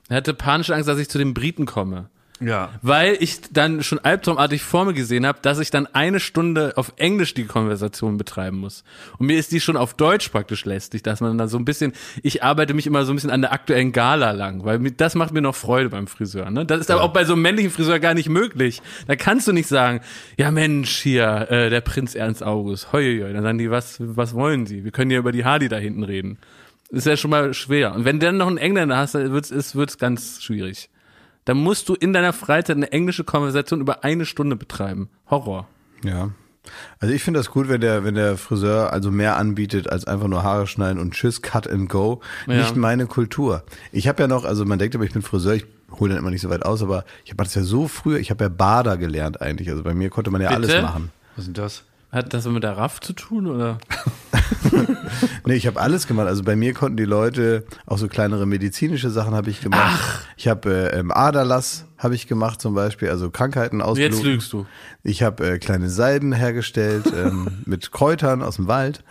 Ich 0.09 0.15
hatte 0.15 0.33
panische 0.33 0.75
Angst, 0.75 0.87
dass 0.89 0.99
ich 0.99 1.09
zu 1.09 1.17
den 1.17 1.33
Briten 1.33 1.65
komme. 1.65 2.09
Ja. 2.41 2.71
Weil 2.81 3.15
ich 3.21 3.41
dann 3.51 3.81
schon 3.81 3.99
albtraumartig 3.99 4.61
vor 4.61 4.83
mir 4.83 4.93
gesehen 4.93 5.25
habe, 5.25 5.39
dass 5.41 5.57
ich 5.59 5.71
dann 5.71 5.87
eine 5.87 6.19
Stunde 6.19 6.73
auf 6.75 6.91
Englisch 6.97 7.33
die 7.33 7.45
Konversation 7.45 8.17
betreiben 8.17 8.57
muss. 8.57 8.83
Und 9.17 9.27
mir 9.27 9.37
ist 9.37 9.53
die 9.53 9.61
schon 9.61 9.77
auf 9.77 9.93
Deutsch 9.93 10.27
praktisch 10.29 10.65
lästig, 10.65 11.01
dass 11.01 11.21
man 11.21 11.37
dann 11.37 11.47
so 11.47 11.57
ein 11.57 11.63
bisschen, 11.63 11.93
ich 12.23 12.43
arbeite 12.43 12.73
mich 12.73 12.87
immer 12.87 13.05
so 13.05 13.13
ein 13.13 13.15
bisschen 13.15 13.29
an 13.29 13.41
der 13.41 13.53
aktuellen 13.53 13.93
Gala 13.93 14.31
lang, 14.31 14.65
weil 14.65 14.79
das 14.91 15.15
macht 15.15 15.33
mir 15.33 15.41
noch 15.41 15.55
Freude 15.55 15.89
beim 15.89 16.07
Friseur. 16.07 16.51
Ne? 16.51 16.65
Das 16.65 16.81
ist 16.81 16.91
aber 16.91 17.03
auch 17.03 17.13
bei 17.13 17.23
so 17.23 17.33
einem 17.33 17.41
männlichen 17.41 17.71
Friseur 17.71 17.99
gar 17.99 18.13
nicht 18.13 18.27
möglich. 18.27 18.81
Da 19.07 19.15
kannst 19.15 19.47
du 19.47 19.53
nicht 19.53 19.67
sagen, 19.67 20.01
ja 20.37 20.51
Mensch, 20.51 20.97
hier, 20.97 21.47
äh, 21.49 21.69
der 21.69 21.81
Prinz 21.81 22.15
Ernst 22.15 22.43
August, 22.43 22.91
hoi, 22.91 23.21
hoi. 23.23 23.31
Dann 23.31 23.43
sagen 23.43 23.57
die, 23.59 23.71
was, 23.71 23.95
was 23.99 24.33
wollen 24.33 24.65
sie? 24.65 24.83
Wir 24.83 24.91
können 24.91 25.09
ja 25.09 25.19
über 25.19 25.31
die 25.31 25.45
Hardy 25.45 25.69
da 25.69 25.77
hinten 25.77 26.03
reden. 26.03 26.37
Ist 26.89 27.07
ja 27.07 27.15
schon 27.15 27.31
mal 27.31 27.53
schwer. 27.53 27.95
Und 27.95 28.03
wenn 28.03 28.19
du 28.19 28.25
dann 28.25 28.37
noch 28.37 28.47
einen 28.47 28.57
Engländer 28.57 28.97
hast, 28.97 29.15
dann 29.15 29.31
wird's, 29.31 29.51
ist, 29.51 29.75
wird's 29.75 29.97
ganz 29.97 30.43
schwierig. 30.43 30.89
Dann 31.45 31.57
musst 31.57 31.89
du 31.89 31.93
in 31.93 32.13
deiner 32.13 32.33
Freizeit 32.33 32.75
eine 32.75 32.91
englische 32.91 33.23
Konversation 33.23 33.79
über 33.79 34.03
eine 34.03 34.25
Stunde 34.25 34.55
betreiben. 34.55 35.09
Horror. 35.29 35.67
Ja. 36.03 36.31
Also 36.99 37.13
ich 37.13 37.23
finde 37.23 37.39
das 37.39 37.51
gut, 37.51 37.69
wenn 37.69 37.81
der, 37.81 38.03
wenn 38.03 38.15
der 38.15 38.37
Friseur 38.37 38.91
also 38.91 39.11
mehr 39.11 39.37
anbietet 39.37 39.91
als 39.91 40.05
einfach 40.05 40.27
nur 40.27 40.43
Haare 40.43 40.65
schneiden 40.65 40.99
und 40.99 41.13
tschüss, 41.13 41.43
cut 41.43 41.69
and 41.69 41.89
go. 41.89 42.21
Ja. 42.47 42.57
Nicht 42.57 42.75
meine 42.75 43.05
Kultur. 43.05 43.63
Ich 43.91 44.07
habe 44.07 44.23
ja 44.23 44.27
noch, 44.27 44.45
also 44.45 44.65
man 44.65 44.79
denkt 44.79 44.95
aber, 44.95 45.05
ich 45.05 45.13
bin 45.13 45.21
Friseur, 45.21 45.53
ich 45.53 45.65
hole 45.91 46.09
dann 46.09 46.19
immer 46.19 46.31
nicht 46.31 46.41
so 46.41 46.49
weit 46.49 46.65
aus, 46.65 46.81
aber 46.81 47.05
ich 47.23 47.31
habe 47.31 47.43
das 47.43 47.53
ja 47.53 47.61
so 47.61 47.87
früher, 47.87 48.17
ich 48.17 48.31
habe 48.31 48.45
ja 48.45 48.49
Bader 48.49 48.97
gelernt 48.97 49.41
eigentlich. 49.41 49.69
Also 49.69 49.83
bei 49.83 49.93
mir 49.93 50.09
konnte 50.09 50.31
man 50.31 50.41
ja 50.41 50.49
Bitte? 50.49 50.73
alles 50.73 50.81
machen. 50.81 51.11
Was 51.35 51.47
ist 51.47 51.55
denn 51.55 51.63
das? 51.63 51.83
Hat 52.15 52.33
das 52.33 52.45
mit 52.45 52.63
der 52.63 52.77
Raff 52.77 53.01
zu 53.01 53.11
tun 53.11 53.45
oder? 53.45 53.77
Nee, 55.45 55.55
ich 55.55 55.67
habe 55.67 55.79
alles 55.79 56.07
gemacht. 56.07 56.27
Also 56.27 56.43
bei 56.43 56.55
mir 56.55 56.73
konnten 56.73 56.97
die 56.97 57.05
Leute 57.05 57.65
auch 57.85 57.97
so 57.97 58.07
kleinere 58.07 58.45
medizinische 58.45 59.09
Sachen 59.09 59.33
habe 59.33 59.49
ich 59.49 59.61
gemacht. 59.61 60.25
Ich 60.37 60.47
habe 60.47 60.91
äh, 60.91 60.99
ähm, 60.99 61.11
Aderlass 61.11 61.85
habe 62.05 62.15
ich 62.15 62.27
gemacht 62.27 62.61
zum 62.61 62.73
Beispiel, 62.73 63.09
also 63.09 63.29
Krankheiten 63.29 63.81
ausbluten. 63.81 64.13
Jetzt 64.13 64.23
lügst 64.23 64.53
du. 64.53 64.65
Ich 65.03 65.21
habe 65.23 65.45
äh, 65.45 65.59
kleine 65.59 65.89
Salben 65.89 66.31
hergestellt 66.31 67.11
ähm, 67.13 67.47
mit 67.65 67.91
Kräutern 67.91 68.41
aus 68.41 68.55
dem 68.55 68.67
Wald. 68.67 69.03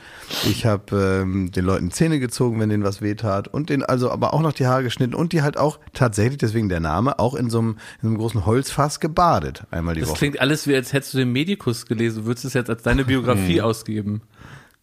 Ich 0.49 0.65
habe 0.65 1.21
ähm, 1.23 1.53
den 1.53 1.67
Leuten 1.67 1.91
Zähne 1.91 2.19
gezogen, 2.21 2.59
wenn 2.59 2.71
denen 2.71 2.85
was 2.85 3.03
wehtat 3.03 3.49
und 3.49 3.69
den 3.69 3.83
also 3.85 4.11
aber 4.11 4.33
auch 4.33 4.41
noch 4.41 4.53
die 4.55 4.67
Haare 4.67 4.83
geschnitten 4.85 5.15
und 5.15 5.33
die 5.35 5.43
halt 5.43 5.59
auch 5.59 5.79
tatsächlich, 5.93 6.39
deswegen 6.39 6.71
der 6.71 6.81
Name, 6.81 7.19
auch 7.19 7.35
in 7.35 7.51
so 7.51 7.59
einem, 7.59 7.71
in 7.71 8.03
so 8.03 8.07
einem 8.09 8.17
großen 8.17 8.47
Holzfass 8.47 9.01
gebadet 9.01 9.65
einmal 9.71 9.95
die 9.95 10.01
Das 10.01 10.09
Woche. 10.11 10.19
klingt 10.19 10.41
alles 10.41 10.67
wie, 10.67 10.75
als 10.75 10.93
hättest 10.95 11.13
du 11.13 11.19
den 11.19 11.33
Medikus 11.33 11.85
gelesen, 11.87 12.21
du 12.23 12.27
würdest 12.27 12.47
es 12.47 12.55
jetzt 12.55 12.71
als 12.71 12.83
deine 12.83 13.05
Biografie 13.05 13.59
Hm. 13.59 13.65
ausgeben. 13.65 14.23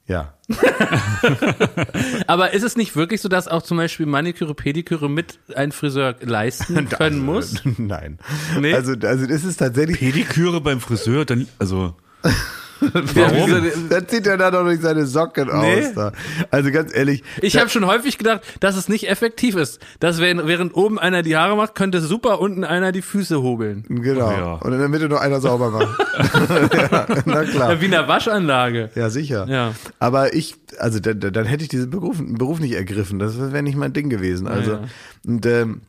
Ja. 0.07 0.33
Aber 2.27 2.53
ist 2.53 2.63
es 2.63 2.75
nicht 2.75 2.95
wirklich 2.95 3.21
so, 3.21 3.29
dass 3.29 3.47
auch 3.47 3.61
zum 3.61 3.77
Beispiel 3.77 4.05
Maniküre, 4.05 4.53
Pediküre 4.55 5.09
mit 5.09 5.39
ein 5.55 5.71
Friseur 5.71 6.15
leisten 6.21 6.89
können 6.89 7.19
muss? 7.19 7.61
Nein. 7.77 8.19
Nee? 8.59 8.73
Also, 8.73 8.93
also 8.93 9.25
das 9.25 9.43
ist 9.43 9.57
tatsächlich. 9.57 9.99
Pediküre 9.99 10.59
beim 10.61 10.81
Friseur, 10.81 11.25
dann, 11.25 11.47
also, 11.59 11.95
Warum? 12.93 13.71
Dann 13.89 14.07
zieht 14.07 14.25
er 14.27 14.37
da 14.37 14.51
doch 14.51 14.63
nicht 14.63 14.81
seine 14.81 15.05
Socken 15.05 15.47
Nee. 15.61 15.85
aus. 15.87 15.93
Da. 15.93 16.11
Also 16.49 16.71
ganz 16.71 16.95
ehrlich. 16.95 17.23
Ich 17.41 17.57
habe 17.57 17.69
schon 17.69 17.85
häufig 17.85 18.17
gedacht, 18.17 18.41
dass 18.59 18.75
es 18.75 18.89
nicht 18.89 19.07
effektiv 19.09 19.55
ist. 19.55 19.79
Dass 19.99 20.19
während, 20.19 20.47
während 20.47 20.75
oben 20.75 20.97
einer 20.99 21.21
die 21.21 21.37
Haare 21.37 21.55
macht, 21.55 21.75
könnte 21.75 22.01
super 22.01 22.39
unten 22.39 22.63
einer 22.63 22.91
die 22.91 23.01
Füße 23.01 23.41
hobeln. 23.41 23.85
Genau. 23.87 24.31
Ja. 24.31 24.53
Und 24.53 24.73
in 24.73 24.79
der 24.79 24.89
Mitte 24.89 25.07
noch 25.09 25.19
einer 25.21 25.39
sauber 25.39 25.69
machen. 25.71 25.95
ja, 26.73 27.05
na 27.25 27.43
klar. 27.43 27.73
Ja, 27.73 27.81
wie 27.81 27.85
in 27.85 27.91
der 27.91 28.07
Waschanlage. 28.07 28.89
Ja, 28.95 29.09
sicher. 29.09 29.45
Ja. 29.47 29.73
Aber 29.99 30.33
ich, 30.33 30.55
also 30.79 30.99
dann, 30.99 31.19
dann 31.19 31.45
hätte 31.45 31.63
ich 31.63 31.69
diesen 31.69 31.89
Beruf, 31.89 32.17
Beruf 32.19 32.59
nicht 32.59 32.73
ergriffen. 32.73 33.19
Das 33.19 33.37
wäre 33.39 33.63
nicht 33.63 33.77
mein 33.77 33.93
Ding 33.93 34.09
gewesen. 34.09 34.47
Also, 34.47 34.71
ja. 34.73 34.81
und, 35.25 35.45
ähm, 35.45 35.81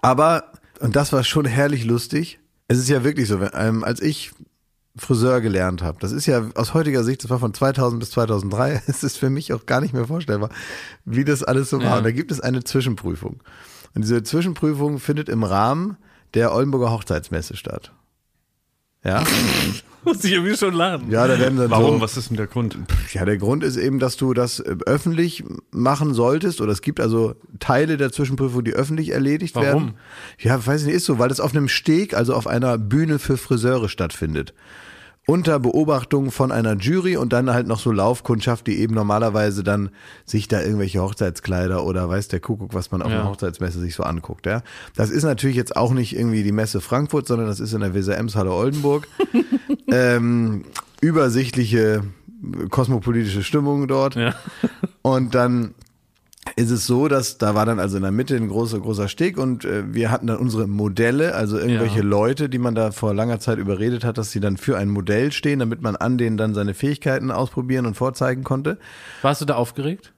aber, 0.00 0.44
und 0.80 0.96
das 0.96 1.12
war 1.12 1.24
schon 1.24 1.44
herrlich 1.44 1.84
lustig. 1.84 2.38
Es 2.68 2.78
ist 2.78 2.88
ja 2.88 3.04
wirklich 3.04 3.28
so, 3.28 3.40
wenn, 3.40 3.50
ähm, 3.54 3.84
als 3.84 4.00
ich 4.00 4.30
Friseur 4.96 5.40
gelernt 5.40 5.82
habe, 5.82 5.98
das 6.00 6.12
ist 6.12 6.26
ja 6.26 6.50
aus 6.54 6.74
heutiger 6.74 7.02
Sicht, 7.02 7.24
das 7.24 7.30
war 7.30 7.38
von 7.38 7.54
2000 7.54 7.98
bis 7.98 8.10
2003, 8.10 8.82
es 8.86 9.02
ist 9.02 9.16
für 9.18 9.30
mich 9.30 9.52
auch 9.52 9.66
gar 9.66 9.80
nicht 9.80 9.94
mehr 9.94 10.06
vorstellbar, 10.06 10.50
wie 11.04 11.24
das 11.24 11.42
alles 11.42 11.70
so 11.70 11.78
war. 11.78 11.84
Ja. 11.84 11.98
Und 11.98 12.04
da 12.04 12.12
gibt 12.12 12.30
es 12.30 12.40
eine 12.40 12.62
Zwischenprüfung. 12.64 13.42
Und 13.94 14.02
diese 14.02 14.22
Zwischenprüfung 14.22 14.98
findet 14.98 15.28
im 15.28 15.44
Rahmen 15.44 15.96
der 16.34 16.54
Oldenburger 16.54 16.90
Hochzeitsmesse 16.90 17.56
statt. 17.56 17.92
Ja, 19.04 19.24
Muss 20.04 20.24
ich 20.24 20.32
irgendwie 20.32 20.56
schon 20.56 20.74
lachen. 20.74 21.10
ja, 21.10 21.28
da 21.28 21.38
werden 21.38 21.58
dann 21.58 21.70
warum? 21.70 21.94
so, 21.96 22.00
Was 22.00 22.16
ist 22.16 22.30
denn 22.30 22.36
der 22.36 22.48
Grund? 22.48 22.76
ja, 23.12 23.24
der 23.24 23.38
Grund 23.38 23.62
ist 23.62 23.76
eben, 23.76 24.00
dass 24.00 24.16
du 24.16 24.34
das 24.34 24.58
äh, 24.58 24.76
öffentlich 24.84 25.44
machen 25.70 26.12
solltest 26.12 26.60
oder 26.60 26.72
es 26.72 26.82
gibt 26.82 26.98
also 26.98 27.36
Teile 27.60 27.96
der 27.96 28.10
Zwischenprüfung, 28.10 28.64
die 28.64 28.72
öffentlich 28.72 29.10
erledigt 29.10 29.54
Warum? 29.54 29.66
werden. 29.66 29.94
Ja, 30.40 30.64
weiß 30.64 30.80
ich 30.80 30.86
nicht, 30.88 30.96
ist 30.96 31.04
so, 31.04 31.20
weil 31.20 31.28
das 31.28 31.38
auf 31.38 31.54
einem 31.54 31.68
Steg, 31.68 32.14
also 32.14 32.34
auf 32.34 32.48
einer 32.48 32.78
Bühne 32.78 33.20
für 33.20 33.36
Friseure 33.36 33.88
stattfindet. 33.88 34.54
Unter 35.24 35.60
Beobachtung 35.60 36.32
von 36.32 36.50
einer 36.50 36.74
Jury 36.76 37.16
und 37.16 37.32
dann 37.32 37.50
halt 37.52 37.68
noch 37.68 37.78
so 37.78 37.92
Laufkundschaft, 37.92 38.66
die 38.66 38.80
eben 38.80 38.94
normalerweise 38.94 39.62
dann 39.62 39.90
sich 40.26 40.48
da 40.48 40.60
irgendwelche 40.60 41.00
Hochzeitskleider 41.00 41.84
oder 41.84 42.08
weiß 42.08 42.26
der 42.28 42.40
Kuckuck, 42.40 42.74
was 42.74 42.90
man 42.90 43.02
auf 43.02 43.10
Ja. 43.12 43.20
einer 43.20 43.30
Hochzeitsmesse 43.30 43.78
sich 43.78 43.94
so 43.94 44.02
anguckt. 44.02 44.46
Ja, 44.46 44.62
Das 44.96 45.10
ist 45.10 45.22
natürlich 45.22 45.56
jetzt 45.56 45.76
auch 45.76 45.92
nicht 45.92 46.16
irgendwie 46.16 46.42
die 46.42 46.50
Messe 46.50 46.80
Frankfurt, 46.80 47.28
sondern 47.28 47.46
das 47.46 47.60
ist 47.60 47.72
in 47.72 47.80
der 47.82 47.94
Weser 47.94 48.18
Emshalle 48.18 48.50
Oldenburg. 48.52 49.06
ähm, 49.88 50.64
übersichtliche 51.00 52.02
kosmopolitische 52.70 53.44
Stimmung 53.44 53.86
dort. 53.86 54.16
Ja. 54.16 54.34
Und 55.02 55.34
dann 55.36 55.74
ist 56.56 56.70
es 56.70 56.86
so, 56.86 57.08
dass 57.08 57.38
da 57.38 57.54
war 57.54 57.66
dann 57.66 57.78
also 57.78 57.96
in 57.96 58.02
der 58.02 58.12
Mitte 58.12 58.36
ein 58.36 58.48
großer, 58.48 58.78
großer 58.80 59.08
Steg 59.08 59.38
und 59.38 59.64
äh, 59.64 59.94
wir 59.94 60.10
hatten 60.10 60.26
dann 60.26 60.36
unsere 60.38 60.66
Modelle, 60.66 61.34
also 61.34 61.58
irgendwelche 61.58 61.98
Ja. 61.98 62.04
Leute, 62.04 62.48
die 62.48 62.58
man 62.58 62.74
da 62.74 62.90
vor 62.92 63.14
langer 63.14 63.40
Zeit 63.40 63.58
überredet 63.58 64.04
hat, 64.04 64.18
dass 64.18 64.30
sie 64.30 64.40
dann 64.40 64.56
für 64.56 64.76
ein 64.76 64.88
Modell 64.88 65.32
stehen, 65.32 65.58
damit 65.58 65.82
man 65.82 65.96
an 65.96 66.18
denen 66.18 66.36
dann 66.36 66.54
seine 66.54 66.74
Fähigkeiten 66.74 67.30
ausprobieren 67.30 67.86
und 67.86 67.94
vorzeigen 67.96 68.44
konnte. 68.44 68.78
Warst 69.22 69.40
du 69.40 69.44
da 69.44 69.54
aufgeregt? 69.54 70.12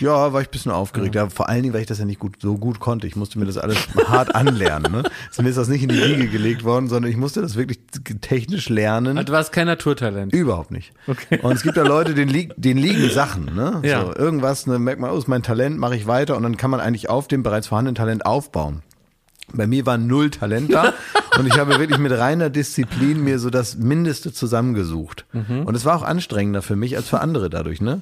Ja, 0.00 0.32
war 0.32 0.40
ich 0.40 0.48
ein 0.48 0.50
bisschen 0.50 0.72
aufgeregt. 0.72 1.14
Ja. 1.14 1.28
vor 1.28 1.48
allen 1.48 1.62
Dingen, 1.62 1.72
weil 1.74 1.82
ich 1.82 1.86
das 1.86 2.00
ja 2.00 2.04
nicht 2.04 2.18
gut, 2.18 2.36
so 2.42 2.56
gut 2.56 2.80
konnte. 2.80 3.06
Ich 3.06 3.14
musste 3.14 3.38
mir 3.38 3.44
das 3.46 3.56
alles 3.56 3.76
hart 4.08 4.34
anlernen. 4.34 4.90
Ne? 4.90 5.02
Also 5.28 5.42
mir 5.42 5.48
ist 5.50 5.58
das 5.58 5.68
nicht 5.68 5.84
in 5.84 5.90
die 5.90 5.96
Wiege 6.02 6.26
gelegt 6.26 6.64
worden, 6.64 6.88
sondern 6.88 7.08
ich 7.08 7.16
musste 7.16 7.40
das 7.40 7.54
wirklich 7.54 7.78
technisch 8.20 8.68
lernen. 8.68 9.16
Ah, 9.16 9.22
Du 9.22 9.32
warst 9.32 9.52
kein 9.52 9.68
Naturtalent. 9.68 10.32
Überhaupt 10.32 10.72
nicht. 10.72 10.92
Okay. 11.06 11.38
Und 11.42 11.52
es 11.52 11.62
gibt 11.62 11.76
da 11.76 11.84
Leute, 11.84 12.14
denen, 12.14 12.32
lieg, 12.32 12.52
denen 12.56 12.80
liegen 12.80 13.08
Sachen, 13.10 13.54
ne? 13.54 13.80
Ja. 13.84 14.06
So, 14.06 14.16
irgendwas, 14.16 14.66
ne, 14.66 14.80
merkt 14.80 15.00
man, 15.00 15.12
oh, 15.12 15.18
ist 15.18 15.28
mein 15.28 15.44
Talent, 15.44 15.78
mache 15.78 15.94
ich 15.94 16.08
weiter 16.08 16.36
und 16.36 16.42
dann 16.42 16.56
kann 16.56 16.70
man 16.70 16.80
eigentlich 16.80 17.08
auf 17.08 17.28
dem 17.28 17.44
bereits 17.44 17.68
vorhandenen 17.68 17.94
Talent 17.94 18.26
aufbauen. 18.26 18.82
Bei 19.52 19.66
mir 19.66 19.86
war 19.86 19.98
null 19.98 20.30
Talent 20.30 20.72
da 20.72 20.94
und 21.38 21.46
ich 21.46 21.58
habe 21.58 21.78
wirklich 21.78 21.98
mit 21.98 22.12
reiner 22.12 22.50
Disziplin 22.50 23.22
mir 23.22 23.38
so 23.38 23.50
das 23.50 23.76
Mindeste 23.76 24.32
zusammengesucht. 24.32 25.26
Mhm. 25.32 25.62
Und 25.64 25.74
es 25.76 25.84
war 25.84 25.96
auch 25.96 26.02
anstrengender 26.02 26.62
für 26.62 26.76
mich 26.76 26.96
als 26.96 27.08
für 27.08 27.20
andere 27.20 27.50
dadurch, 27.50 27.80
ne? 27.80 28.00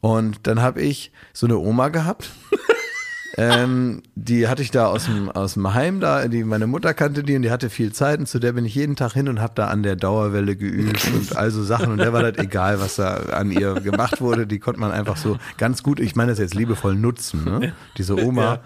Und 0.00 0.46
dann 0.46 0.60
habe 0.62 0.80
ich 0.80 1.12
so 1.32 1.46
eine 1.46 1.58
Oma 1.58 1.88
gehabt. 1.88 2.30
ähm, 3.36 4.02
die 4.14 4.48
hatte 4.48 4.62
ich 4.62 4.70
da 4.70 4.86
aus 4.86 5.04
dem, 5.04 5.30
aus 5.30 5.54
dem 5.54 5.72
Heim 5.74 6.00
da, 6.00 6.26
die 6.28 6.44
meine 6.44 6.66
Mutter 6.66 6.94
kannte 6.94 7.22
die 7.22 7.36
und 7.36 7.42
die 7.42 7.50
hatte 7.50 7.70
viel 7.70 7.92
Zeit 7.92 8.18
und 8.18 8.26
zu 8.26 8.38
der 8.38 8.52
bin 8.52 8.64
ich 8.64 8.74
jeden 8.74 8.96
Tag 8.96 9.12
hin 9.12 9.28
und 9.28 9.40
habe 9.40 9.52
da 9.54 9.68
an 9.68 9.82
der 9.82 9.96
Dauerwelle 9.96 10.56
geübt 10.56 11.08
und 11.14 11.36
all 11.36 11.50
so 11.50 11.62
Sachen 11.62 11.92
und 11.92 11.98
der 11.98 12.12
war 12.12 12.22
halt 12.22 12.38
egal, 12.38 12.80
was 12.80 12.96
da 12.96 13.14
an 13.32 13.50
ihr 13.50 13.74
gemacht 13.74 14.20
wurde, 14.20 14.46
die 14.46 14.58
konnte 14.58 14.80
man 14.80 14.90
einfach 14.90 15.16
so 15.16 15.36
ganz 15.56 15.82
gut, 15.82 16.00
ich 16.00 16.16
meine 16.16 16.32
das 16.32 16.38
jetzt 16.38 16.54
liebevoll 16.54 16.94
nutzen, 16.94 17.44
ne? 17.44 17.72
Diese 17.96 18.16
Oma. 18.16 18.60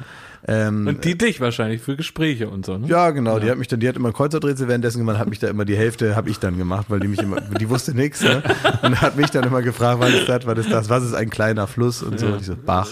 Ähm, 0.49 0.89
Und 0.89 1.05
die 1.05 1.17
dich 1.17 1.41
wahrscheinlich 1.41 1.81
für 1.83 1.97
Gespräche 1.97 2.49
und 2.49 2.67
so, 2.67 2.77
ne? 2.77 2.89
ja, 2.89 3.11
genau. 3.11 3.39
Die 3.39 3.49
hat 3.49 3.59
mich 3.59 3.69
dann, 3.69 3.79
die 3.79 3.89
hat 3.89 3.95
immer 3.97 4.13
Kreuzworträtsel 4.13 4.67
währenddessen 4.67 4.99
gemacht, 4.99 5.19
hat 5.19 5.29
mich 5.29 5.39
da 5.39 5.49
immer 5.49 5.65
die 5.65 5.77
Hälfte 5.77 6.17
habe 6.17 6.31
ich 6.31 6.39
dann 6.39 6.59
gemacht, 6.59 6.87
weil 6.89 6.99
die 6.99 7.09
mich 7.09 7.21
immer, 7.21 7.41
die 7.41 7.69
wusste 7.69 7.95
nichts, 7.95 8.23
ne? 8.23 8.43
Und 8.83 9.01
hat 9.01 9.17
mich 9.17 9.31
dann 9.31 9.45
immer 9.45 9.63
gefragt, 9.63 10.01
was 10.01 10.13
ist 10.13 10.29
das, 10.29 10.45
was 10.47 10.59
ist 10.59 10.73
das, 10.73 10.89
was 10.89 11.05
ist 11.05 11.15
ein 11.15 11.31
kleiner 11.31 11.69
Fluss 11.69 12.03
und 12.03 12.19
so. 12.19 12.27
Und 12.27 12.41
ich 12.41 12.47
so, 12.47 12.57
Bach 12.57 12.91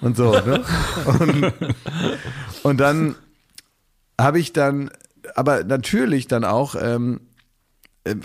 und 0.00 0.16
so, 0.16 0.32
ne? 0.32 0.64
Und, 1.04 1.52
und 2.64 2.80
dann 2.80 3.14
habe 4.20 4.40
ich 4.40 4.52
dann, 4.52 4.90
aber 5.34 5.62
natürlich 5.62 6.26
dann 6.26 6.44
auch 6.44 6.74
ähm, 6.80 7.20
äh, 7.20 7.31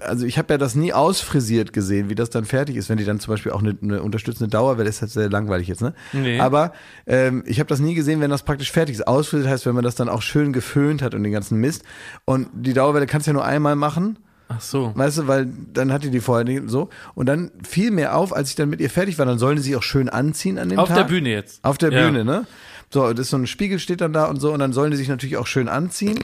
also 0.01 0.25
ich 0.25 0.37
habe 0.37 0.53
ja 0.53 0.57
das 0.57 0.73
nie 0.75 0.91
ausfrisiert 0.93 1.71
gesehen, 1.71 2.09
wie 2.09 2.15
das 2.15 2.29
dann 2.31 2.45
fertig 2.45 2.75
ist, 2.77 2.89
wenn 2.89 2.97
die 2.97 3.05
dann 3.05 3.19
zum 3.19 3.33
Beispiel 3.33 3.51
auch 3.51 3.61
eine, 3.61 3.77
eine 3.81 4.01
unterstützende 4.01 4.49
Dauerwelle 4.49 4.89
ist, 4.89 5.01
das 5.01 5.09
ist 5.09 5.13
sehr 5.13 5.29
langweilig 5.29 5.67
jetzt, 5.67 5.81
ne? 5.81 5.93
Nee. 6.13 6.39
Aber 6.39 6.73
ähm, 7.05 7.43
ich 7.45 7.59
habe 7.59 7.67
das 7.67 7.79
nie 7.79 7.93
gesehen, 7.93 8.19
wenn 8.19 8.31
das 8.31 8.43
praktisch 8.43 8.71
fertig 8.71 8.95
ist. 8.95 9.07
Ausfrisiert 9.07 9.49
heißt, 9.49 9.65
wenn 9.67 9.75
man 9.75 9.83
das 9.83 9.95
dann 9.95 10.09
auch 10.09 10.21
schön 10.23 10.51
geföhnt 10.51 11.01
hat 11.01 11.13
und 11.13 11.21
den 11.23 11.31
ganzen 11.31 11.59
Mist. 11.59 11.83
Und 12.25 12.47
die 12.53 12.73
Dauerwelle 12.73 13.05
kannst 13.05 13.27
du 13.27 13.31
ja 13.31 13.33
nur 13.33 13.45
einmal 13.45 13.75
machen. 13.75 14.17
Ach 14.49 14.61
so. 14.61 14.93
Weißt 14.95 15.17
du, 15.19 15.27
weil 15.27 15.47
dann 15.73 15.91
hatte 15.91 16.09
die 16.09 16.21
vorher 16.21 16.45
nicht 16.45 16.63
so. 16.69 16.89
Und 17.15 17.27
dann 17.27 17.51
fiel 17.67 17.91
mir 17.91 18.15
auf, 18.15 18.33
als 18.35 18.49
ich 18.49 18.55
dann 18.55 18.69
mit 18.69 18.79
ihr 18.79 18.89
fertig 18.89 19.19
war, 19.19 19.25
dann 19.25 19.37
sollen 19.39 19.57
die 19.57 19.61
sich 19.61 19.75
auch 19.75 19.83
schön 19.83 20.09
anziehen 20.09 20.57
an 20.57 20.69
dem 20.69 20.79
Auf 20.79 20.87
Tag. 20.87 20.97
der 20.97 21.03
Bühne 21.03 21.29
jetzt. 21.29 21.63
Auf 21.63 21.77
der 21.77 21.91
Ja. 21.91 22.05
Bühne, 22.05 22.23
ne? 22.25 22.47
So, 22.89 23.11
das 23.11 23.19
ist 23.25 23.29
so 23.31 23.37
ein 23.37 23.45
Spiegel 23.45 23.77
steht 23.79 23.99
dann 23.99 24.13
da 24.13 24.25
und 24.25 24.39
so 24.39 24.53
und 24.53 24.59
dann 24.59 24.71
sollen 24.71 24.91
die 24.91 24.97
sich 24.97 25.09
natürlich 25.09 25.35
auch 25.35 25.47
schön 25.47 25.67
anziehen 25.67 26.17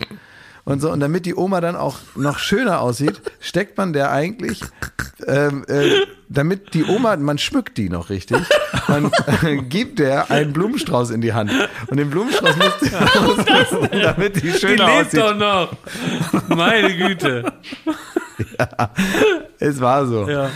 und 0.65 0.81
so 0.81 0.91
und 0.91 0.99
damit 0.99 1.25
die 1.25 1.35
Oma 1.35 1.61
dann 1.61 1.75
auch 1.75 1.99
noch 2.15 2.39
schöner 2.39 2.81
aussieht, 2.81 3.21
steckt 3.39 3.77
man 3.77 3.93
der 3.93 4.11
eigentlich, 4.11 4.61
ähm, 5.27 5.65
äh, 5.67 6.05
damit 6.33 6.73
die 6.73 6.83
Oma, 6.85 7.15
man 7.17 7.37
schmückt 7.37 7.77
die 7.77 7.89
noch 7.89 8.09
richtig, 8.09 8.37
man 8.87 9.11
äh, 9.43 9.57
gibt 9.69 9.99
der 9.99 10.29
einen 10.31 10.53
Blumenstrauß 10.53 11.11
in 11.11 11.21
die 11.21 11.33
Hand 11.33 11.51
und 11.87 11.97
den 11.97 12.09
Blumenstrauß 12.09 12.55
muss, 12.57 13.89
damit 13.91 14.35
die 14.37 14.41
Die 14.51 14.51
schöner 14.53 14.87
lebt 14.87 15.07
aussieht. 15.07 15.19
doch 15.19 15.35
noch. 15.37 15.73
Meine 16.49 16.95
Güte. 16.95 17.53
Es 19.59 19.79
war 19.79 20.05
so. 20.07 20.27
Ja. 20.27 20.49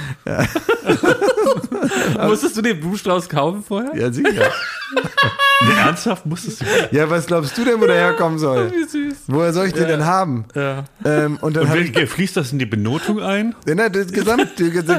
Musstest 2.28 2.58
du 2.58 2.62
den 2.62 2.80
Blumenstrauß 2.80 3.30
kaufen 3.30 3.64
vorher? 3.64 3.96
Ja, 3.96 4.12
sicher. 4.12 4.52
Ernsthaft 5.78 6.26
musstest 6.26 6.62
du. 6.62 6.66
Ja, 6.92 7.10
was 7.10 7.26
glaubst 7.28 7.58
du 7.58 7.64
denn, 7.66 7.80
wo 7.82 7.86
der 7.86 7.96
herkommen 7.96 8.40
soll? 8.40 8.72
Wie 8.72 8.84
süß. 8.84 9.16
Woher 9.28 9.54
soll 9.54 9.68
ich 9.68 9.74
den 9.74 9.88
denn 9.88 10.06
haben? 10.06 10.46
Ja. 10.56 10.86
Ähm, 11.06 11.38
und 11.42 11.56
dann 11.56 11.64
Und 11.64 11.70
hab 11.70 11.78
wie- 11.78 12.06
fließt 12.06 12.38
das 12.38 12.52
in 12.52 12.60
die 12.60 12.66
Benotung 12.66 13.22
ein? 13.22 13.56
Ja, 13.68 13.76
na, 13.76 13.90
das 13.90 14.12
Gesamt, 14.12 14.60
der, 14.60 14.82
der 14.84 14.98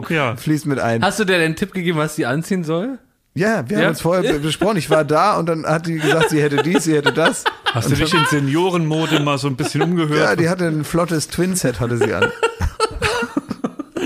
Gesamteindruck 0.00 0.10
Ja. 0.10 0.36
fließt 0.36 0.66
mit 0.66 0.78
ein. 0.78 1.02
Hast 1.04 1.18
du 1.20 1.24
dir 1.24 1.38
den 1.38 1.56
Tipp 1.56 1.72
gegeben, 1.72 1.98
was 1.98 2.16
sie 2.16 2.26
anziehen 2.26 2.64
soll? 2.64 2.98
Ja, 3.34 3.68
wir 3.68 3.76
haben 3.76 3.82
Ja? 3.84 3.88
uns 3.90 4.00
vorher 4.00 4.32
be- 4.32 4.38
besprochen. 4.40 4.78
Ich 4.78 4.90
war 4.90 5.04
da 5.04 5.36
und 5.38 5.46
dann 5.48 5.64
hat 5.64 5.86
die 5.86 5.94
gesagt, 5.98 6.30
sie 6.30 6.42
hätte 6.42 6.56
dies, 6.62 6.84
sie 6.84 6.94
hätte 6.96 7.12
das. 7.12 7.44
Hast 7.72 7.90
du 7.90 7.94
dich 7.94 8.12
in 8.12 8.24
Seniorenmode 8.28 9.20
mal 9.20 9.38
so 9.38 9.46
ein 9.46 9.54
bisschen 9.56 9.82
umgehört? 9.82 10.18
Ja, 10.20 10.34
die 10.36 10.48
hatte 10.48 10.66
ein 10.66 10.82
flottes 10.84 11.28
Twin-Set, 11.28 11.78
hatte 11.80 11.98
sie 11.98 12.12
an. 12.12 12.26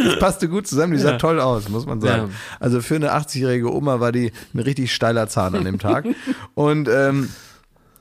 Das 0.05 0.19
passte 0.19 0.49
gut 0.49 0.67
zusammen, 0.67 0.95
die 0.95 0.99
sah 0.99 1.13
Ja. 1.13 1.19
toll 1.19 1.39
aus, 1.41 1.69
muss 1.69 1.87
man 1.87 2.01
sagen. 2.01 2.29
Ja. 2.33 2.35
Also 2.59 2.81
für 2.81 2.97
eine 2.97 3.13
80-jährige 3.15 3.73
Oma 3.73 4.01
war 4.01 4.11
die 4.11 4.33
ein 4.53 4.59
richtig 4.59 4.93
steiler 4.93 5.29
Zahn 5.29 5.55
an 5.55 5.65
dem 5.65 5.79
Tag. 5.79 6.07
Und 6.55 6.89
ähm, 6.89 7.29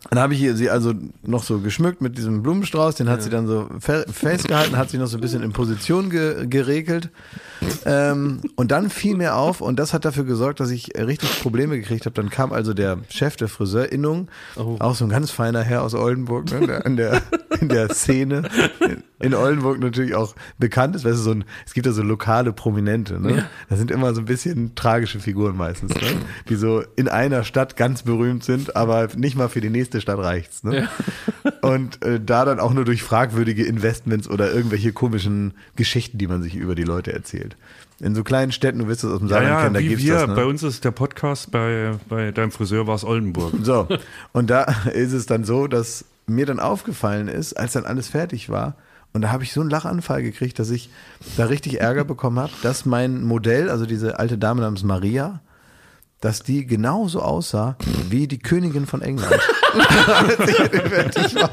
dann 0.09 0.19
habe 0.19 0.33
ich 0.33 0.39
sie 0.55 0.69
also 0.69 0.93
noch 1.21 1.43
so 1.43 1.59
geschmückt 1.59 2.01
mit 2.01 2.17
diesem 2.17 2.41
Blumenstrauß, 2.41 2.95
den 2.95 3.07
hat 3.07 3.21
sie 3.21 3.29
dann 3.29 3.45
so 3.47 3.69
fe- 3.79 4.05
festgehalten, 4.11 4.75
hat 4.75 4.89
sich 4.89 4.99
noch 4.99 5.07
so 5.07 5.17
ein 5.17 5.21
bisschen 5.21 5.43
in 5.43 5.53
Position 5.53 6.09
ge 6.09 6.47
geregelt. 6.47 7.09
Ähm, 7.85 8.41
und 8.55 8.71
dann 8.71 8.89
fiel 8.89 9.15
mir 9.15 9.35
auf, 9.35 9.61
und 9.61 9.77
das 9.77 9.93
hat 9.93 10.03
dafür 10.03 10.23
gesorgt, 10.23 10.59
dass 10.59 10.71
ich 10.71 10.97
richtig 10.97 11.41
Probleme 11.41 11.77
gekriegt 11.77 12.05
habe. 12.05 12.15
Dann 12.15 12.31
kam 12.31 12.51
also 12.51 12.73
der 12.73 12.97
Chef 13.09 13.35
der 13.35 13.47
Friseurinnung, 13.47 14.29
auch 14.79 14.95
so 14.95 15.05
ein 15.05 15.09
ganz 15.09 15.29
feiner 15.29 15.61
Herr 15.61 15.83
aus 15.83 15.93
Oldenburg, 15.93 16.51
ne, 16.51 16.65
der, 16.65 16.85
in, 16.85 16.97
der, 16.97 17.21
in 17.59 17.69
der 17.69 17.93
Szene 17.93 18.49
in, 19.21 19.33
Oldenburg 19.33 19.79
natürlich 19.79 20.15
auch 20.15 20.35
bekannt 20.57 20.95
ist. 20.95 21.05
Weißt 21.05 21.17
du, 21.17 21.21
so 21.21 21.31
ein, 21.31 21.43
es 21.65 21.73
gibt 21.73 21.85
ja 21.85 21.91
so 21.91 22.03
lokale 22.03 22.53
Prominente, 22.53 23.19
ne? 23.19 23.35
Ja. 23.37 23.49
Das 23.69 23.79
sind 23.79 23.91
immer 23.91 24.13
so 24.13 24.21
ein 24.21 24.25
bisschen 24.25 24.75
tragische 24.75 25.19
Figuren 25.19 25.55
meistens, 25.55 25.93
ne? 25.93 26.01
die 26.49 26.55
so 26.55 26.83
in 26.95 27.07
einer 27.07 27.43
Stadt 27.43 27.77
ganz 27.77 28.03
berühmt 28.03 28.43
sind, 28.43 28.75
aber 28.75 29.09
nicht 29.15 29.35
mal 29.35 29.49
für 29.49 29.61
die 29.61 29.69
nächste 29.69 30.01
Stadt 30.01 30.19
reicht's. 30.19 30.63
Ne? 30.63 30.89
Und 31.61 32.03
äh, 32.03 32.19
da 32.19 32.45
dann 32.45 32.59
auch 32.59 32.73
nur 32.73 32.85
durch 32.85 33.03
fragwürdige 33.03 33.63
Investments 33.65 34.27
oder 34.29 34.51
irgendwelche 34.53 34.93
komischen 34.93 35.53
Geschichten, 35.75 36.17
die 36.17 36.27
man 36.27 36.41
sich 36.41 36.55
über 36.55 36.75
die 36.75 36.83
Leute 36.83 37.13
erzählt. 37.13 37.55
In 37.99 38.15
so 38.15 38.23
kleinen 38.23 38.51
Städten, 38.51 38.79
du 38.79 38.87
wirst 38.87 39.03
das 39.03 39.11
aus 39.11 39.19
dem 39.19 39.27
Ja, 39.27 39.35
Saarland 39.35 39.53
ja, 39.53 39.61
kennen, 39.61 39.73
da 39.75 39.81
gibt's 39.81 40.03
wir. 40.03 40.13
das. 40.15 40.27
Ne? 40.27 40.35
Bei 40.35 40.45
uns 40.45 40.63
ist 40.63 40.83
der 40.83 40.91
Podcast, 40.91 41.51
bei, 41.51 41.91
bei 42.09 42.31
deinem 42.31 42.51
Friseur 42.51 42.87
war 42.87 42.95
es 42.95 43.03
Oldenburg. 43.03 43.53
So, 43.61 43.87
und 44.31 44.49
da 44.49 44.63
ist 44.93 45.13
es 45.13 45.27
dann 45.27 45.43
so, 45.43 45.67
dass 45.67 46.05
mir 46.25 46.45
dann 46.45 46.59
aufgefallen 46.59 47.27
ist, 47.27 47.53
als 47.53 47.73
dann 47.73 47.85
alles 47.85 48.07
fertig 48.07 48.49
war, 48.49 48.75
und 49.13 49.21
da 49.21 49.31
habe 49.31 49.43
ich 49.43 49.53
so 49.53 49.61
einen 49.61 49.69
Lachanfall 49.69 50.23
gekriegt, 50.23 50.57
dass 50.59 50.69
ich 50.69 50.89
da 51.37 51.45
richtig 51.45 51.81
Ärger 51.81 52.05
bekommen 52.05 52.39
habe, 52.39 52.51
dass 52.63 52.85
mein 52.85 53.23
Modell, 53.23 53.69
also 53.69 53.85
diese 53.85 54.19
alte 54.19 54.37
Dame 54.37 54.61
namens 54.61 54.83
Maria, 54.83 55.41
dass 56.21 56.43
die 56.43 56.65
genauso 56.65 57.21
aussah 57.21 57.75
wie 58.09 58.27
die 58.27 58.39
Königin 58.39 58.85
von 58.85 59.01
England. 59.01 59.39
als 60.07 60.49
ich 60.49 60.55
fertig 60.55 61.35
war. 61.35 61.49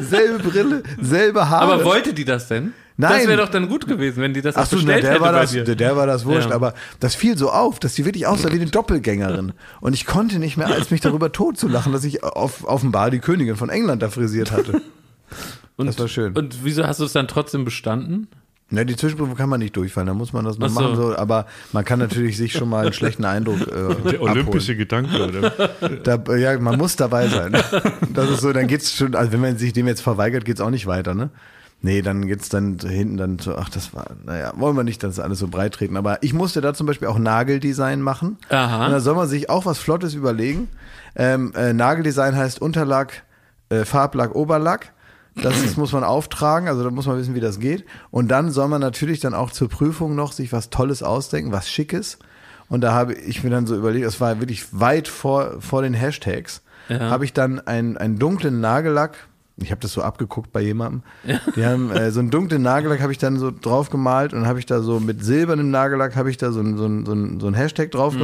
Selbe 0.00 0.38
Brille, 0.48 0.82
selbe 1.00 1.48
Haare. 1.48 1.74
Aber 1.74 1.84
wollte 1.84 2.14
die 2.14 2.24
das 2.24 2.48
denn? 2.48 2.72
Nein. 3.00 3.12
Das 3.20 3.28
wäre 3.28 3.36
doch 3.42 3.48
dann 3.48 3.68
gut 3.68 3.86
gewesen, 3.86 4.20
wenn 4.22 4.34
die 4.34 4.42
das 4.42 4.56
Ach 4.56 4.66
so, 4.66 4.74
na, 4.76 4.82
bestellt 4.82 5.04
der 5.04 5.10
hätte 5.12 5.20
war 5.22 5.32
das, 5.32 5.52
der, 5.52 5.62
der 5.76 5.96
war 5.96 6.06
das 6.08 6.24
wurscht, 6.24 6.48
Ja. 6.50 6.54
aber 6.56 6.74
das 6.98 7.14
fiel 7.14 7.38
so 7.38 7.50
auf, 7.50 7.78
dass 7.78 7.94
die 7.94 8.04
wirklich 8.04 8.26
aussah 8.26 8.50
wie 8.50 8.56
eine 8.56 8.66
Doppelgängerin. 8.66 9.52
Und 9.80 9.92
ich 9.92 10.04
konnte 10.04 10.40
nicht 10.40 10.56
mehr, 10.56 10.66
als 10.66 10.90
mich 10.90 11.00
darüber 11.00 11.30
totzulachen, 11.30 11.92
dass 11.92 12.02
ich 12.02 12.24
auf, 12.24 12.64
offenbar 12.64 13.12
die 13.12 13.20
Königin 13.20 13.54
von 13.54 13.68
England 13.70 14.02
da 14.02 14.10
frisiert 14.10 14.50
hatte. 14.50 14.80
und, 15.76 15.86
das 15.86 15.96
war 16.00 16.08
schön. 16.08 16.36
Und 16.36 16.64
wieso 16.64 16.84
hast 16.88 16.98
du 16.98 17.04
es 17.04 17.12
dann 17.12 17.28
trotzdem 17.28 17.64
bestanden? 17.64 18.26
Na, 18.70 18.84
die 18.84 18.96
Zwischenprüfung 18.96 19.34
kann 19.34 19.48
man 19.48 19.60
nicht 19.60 19.74
durchfallen, 19.76 20.08
da 20.08 20.14
muss 20.14 20.34
man 20.34 20.44
das 20.44 20.58
noch 20.58 20.68
so. 20.68 20.80
machen, 20.80 20.96
so, 20.96 21.16
aber 21.16 21.46
man 21.72 21.86
kann 21.86 21.98
natürlich 21.98 22.36
sich 22.36 22.52
schon 22.52 22.68
mal 22.68 22.84
einen 22.84 22.92
schlechten 22.92 23.24
Eindruck 23.24 23.60
äh, 23.62 23.94
Der 24.10 24.20
olympische 24.20 24.76
Gedanke, 24.76 25.26
oder? 25.26 25.70
Da, 26.02 26.36
ja, 26.36 26.58
man 26.58 26.76
muss 26.76 26.96
dabei 26.96 27.28
sein. 27.28 27.56
Das 28.12 28.28
ist 28.30 28.40
so, 28.40 28.52
dann 28.52 28.66
geht's 28.66 28.94
schon, 28.94 29.14
also 29.14 29.32
wenn 29.32 29.40
man 29.40 29.56
sich 29.56 29.72
dem 29.72 29.86
jetzt 29.86 30.00
verweigert, 30.00 30.44
geht's 30.44 30.60
auch 30.60 30.70
nicht 30.70 30.86
weiter, 30.86 31.14
ne? 31.14 31.30
Nee, 31.80 32.02
dann 32.02 32.26
geht's 32.26 32.48
dann 32.48 32.78
hinten 32.78 33.16
dann 33.16 33.38
so, 33.38 33.54
ach, 33.54 33.68
das 33.68 33.94
war, 33.94 34.06
naja, 34.24 34.52
wollen 34.56 34.76
wir 34.76 34.82
nicht 34.82 35.02
das 35.04 35.20
alles 35.20 35.38
so 35.38 35.46
breit 35.46 35.74
treten. 35.74 35.96
Aber 35.96 36.22
ich 36.22 36.34
musste 36.34 36.60
da 36.60 36.74
zum 36.74 36.88
Beispiel 36.88 37.06
auch 37.06 37.18
Nageldesign 37.18 38.02
machen. 38.02 38.36
Aha. 38.48 38.86
Und 38.86 38.92
da 38.92 39.00
soll 39.00 39.14
man 39.14 39.28
sich 39.28 39.48
auch 39.48 39.64
was 39.64 39.78
Flottes 39.78 40.14
überlegen. 40.14 40.68
Ähm, 41.14 41.52
äh, 41.54 41.72
Nageldesign 41.72 42.36
heißt 42.36 42.60
Unterlack, 42.60 43.22
äh, 43.68 43.84
Farblack, 43.84 44.34
Oberlack. 44.34 44.92
Das, 45.42 45.62
das 45.62 45.76
muss 45.76 45.92
man 45.92 46.04
auftragen, 46.04 46.68
also 46.68 46.82
da 46.84 46.90
muss 46.90 47.06
man 47.06 47.16
wissen, 47.18 47.34
wie 47.34 47.40
das 47.40 47.58
geht. 47.60 47.84
Und 48.10 48.28
dann 48.28 48.50
soll 48.50 48.68
man 48.68 48.80
natürlich 48.80 49.20
dann 49.20 49.34
auch 49.34 49.50
zur 49.50 49.68
Prüfung 49.68 50.14
noch 50.14 50.32
sich 50.32 50.52
was 50.52 50.70
Tolles 50.70 51.02
ausdenken, 51.02 51.52
was 51.52 51.68
Schickes. 51.70 52.18
Und 52.68 52.82
da 52.82 52.92
habe 52.92 53.14
ich 53.14 53.42
mir 53.44 53.50
dann 53.50 53.66
so 53.66 53.74
überlegt, 53.76 54.04
das 54.06 54.20
war 54.20 54.40
wirklich 54.40 54.66
weit 54.78 55.08
vor, 55.08 55.60
vor 55.60 55.82
den 55.82 55.94
Hashtags, 55.94 56.60
Ja. 56.88 56.98
habe 57.10 57.24
ich 57.24 57.32
dann 57.32 57.60
einen, 57.66 57.96
einen 57.96 58.18
dunklen 58.18 58.60
Nagellack, 58.60 59.16
ich 59.60 59.70
habe 59.72 59.80
das 59.80 59.92
so 59.92 60.02
abgeguckt 60.02 60.52
bei 60.52 60.60
jemandem, 60.60 61.02
die 61.56 61.64
haben 61.66 61.90
äh, 61.90 62.10
so 62.12 62.20
einen 62.20 62.30
dunklen 62.30 62.62
Nagellack 62.62 63.00
habe 63.00 63.10
ich 63.12 63.18
dann 63.18 63.38
so 63.38 63.50
drauf 63.50 63.90
gemalt 63.90 64.32
und 64.32 64.46
habe 64.46 64.58
ich 64.60 64.66
da 64.66 64.80
so 64.82 65.00
mit 65.00 65.24
silbernem 65.24 65.70
Nagellack 65.70 66.14
habe 66.14 66.30
ich 66.30 66.36
da 66.36 66.52
so 66.52 66.62
so 66.76 66.88
so 67.04 67.38
so 67.40 67.46
ein 67.48 67.54
Hashtag 67.54 67.90
drauf 67.90 68.14
Mhm. 68.14 68.20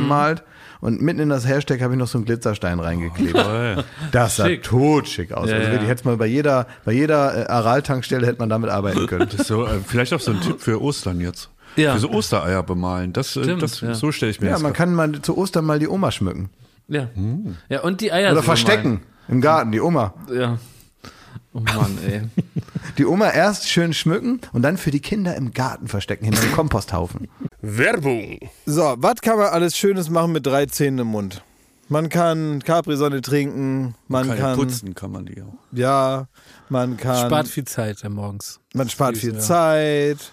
Und 0.85 1.01
mitten 1.01 1.21
in 1.21 1.31
das 1.31 1.49
Hashtag 1.49 1.81
habe 1.81 1.95
ich 1.95 1.99
noch 1.99 2.07
so 2.07 2.19
einen 2.19 2.27
Glitzerstein 2.27 2.79
reingeklebt. 2.79 3.33
Toll. 3.35 3.85
Das 4.13 4.37
sah 4.37 4.45
Schick. 4.45 4.65
totschick 4.65 5.33
aus. 5.33 5.49
Ja, 5.49 5.55
also 5.57 5.67
ja. 5.67 5.73
wirklich, 5.73 5.89
hätte 5.89 6.07
mal 6.07 6.19
bei 6.19 6.27
jeder, 6.27 6.67
bei 6.85 6.93
jeder 6.93 7.49
äh, 7.49 7.51
Aral-Tankstelle 7.51 8.27
hätte 8.27 8.39
man 8.39 8.51
damit 8.51 8.69
arbeiten 8.69 9.07
können. 9.07 9.27
Das 9.31 9.41
ist 9.41 9.47
so, 9.47 9.65
äh, 9.65 9.79
vielleicht 9.87 10.13
auch 10.13 10.21
so 10.21 10.33
ein 10.33 10.43
Tipp 10.43 10.61
für 10.61 10.83
Ostern 10.83 11.23
jetzt. 11.23 11.49
Ja. 11.77 11.95
Für 11.95 12.01
so 12.01 12.11
Ostereier 12.11 12.63
bemalen. 12.63 13.15
Das, 13.15 13.35
äh, 13.35 13.45
Stimmt, 13.45 13.63
das, 13.63 13.81
ja. 13.81 13.95
So 13.95 14.13
stelle 14.13 14.31
ich 14.31 14.43
mir 14.43 14.49
Ja, 14.49 14.53
das 14.53 14.63
man 14.63 14.73
vor. 14.73 14.77
kann 14.77 14.95
mal 14.95 15.23
zu 15.23 15.39
Ostern 15.39 15.65
mal 15.65 15.79
die 15.79 15.89
Oma 15.89 16.11
schmücken. 16.11 16.51
Ja. 16.87 17.09
Ja, 17.71 17.81
und 17.81 18.03
die 18.03 18.13
Eier 18.13 18.33
Oder 18.33 18.43
verstecken 18.43 19.01
im 19.29 19.41
Garten, 19.41 19.73
die 19.73 19.81
Oma. 19.81 20.13
Ja. 20.31 20.59
Oh 21.53 21.61
Mann, 21.61 21.99
ey. 22.07 22.23
Die 22.99 23.07
Oma 23.07 23.31
erst 23.31 23.69
schön 23.69 23.93
schmücken 23.95 24.41
und 24.53 24.63
dann 24.63 24.77
für 24.77 24.91
die 24.91 25.01
Kinder 25.01 25.35
im 25.37 25.53
Garten 25.53 25.89
verstecken, 25.89 26.25
hinter 26.25 26.43
dem 26.43 26.53
Komposthaufen. 26.53 27.29
Werbung. 27.61 28.39
So, 28.67 28.95
was 28.99 29.21
kann 29.21 29.39
man 29.39 29.49
alles 29.49 29.77
Schönes 29.77 30.11
machen 30.11 30.33
mit 30.33 30.47
drei 30.47 30.67
Zähnen 30.67 31.01
im 31.01 31.07
Mund? 31.09 31.43
Man 31.89 32.09
kann 32.09 32.63
Capri-Sonne 32.63 33.21
trinken, 33.21 33.95
man 34.09 34.29
Kann 34.29 34.39
kann, 34.39 34.57
putzen 34.57 34.95
kann 34.95 35.11
man 35.13 35.27
die 35.27 35.43
auch. 35.43 35.55
ja, 35.73 36.29
man 36.69 36.97
kann, 36.97 37.27
Spart 37.27 37.47
viel 37.49 37.65
Zeit 37.65 38.03
ja, 38.03 38.09
morgens. 38.09 38.59
man 38.73 38.89
spart 38.89 39.19
viel 39.19 39.35
ja. 39.35 39.41
Zeit. 39.41 40.33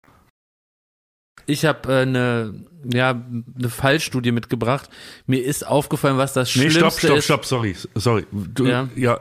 Ich 1.45 1.65
habe 1.65 1.91
äh, 1.93 2.01
eine 2.01 2.53
ja 2.91 3.09
eine 3.11 3.69
Fallstudie 3.69 4.31
mitgebracht. 4.31 4.89
Mir 5.27 5.43
ist 5.43 5.65
aufgefallen, 5.67 6.17
was 6.17 6.33
das 6.33 6.47
Nee, 6.55 6.69
Schlimmste 6.71 6.79
stopp, 6.79 6.99
stopp, 6.99 7.17
ist. 7.17 7.25
stopp, 7.25 7.45
sorry, 7.45 7.75
sorry. 7.95 8.25
Du, 8.31 8.65
Ja. 8.65 8.89
ja. 8.95 9.19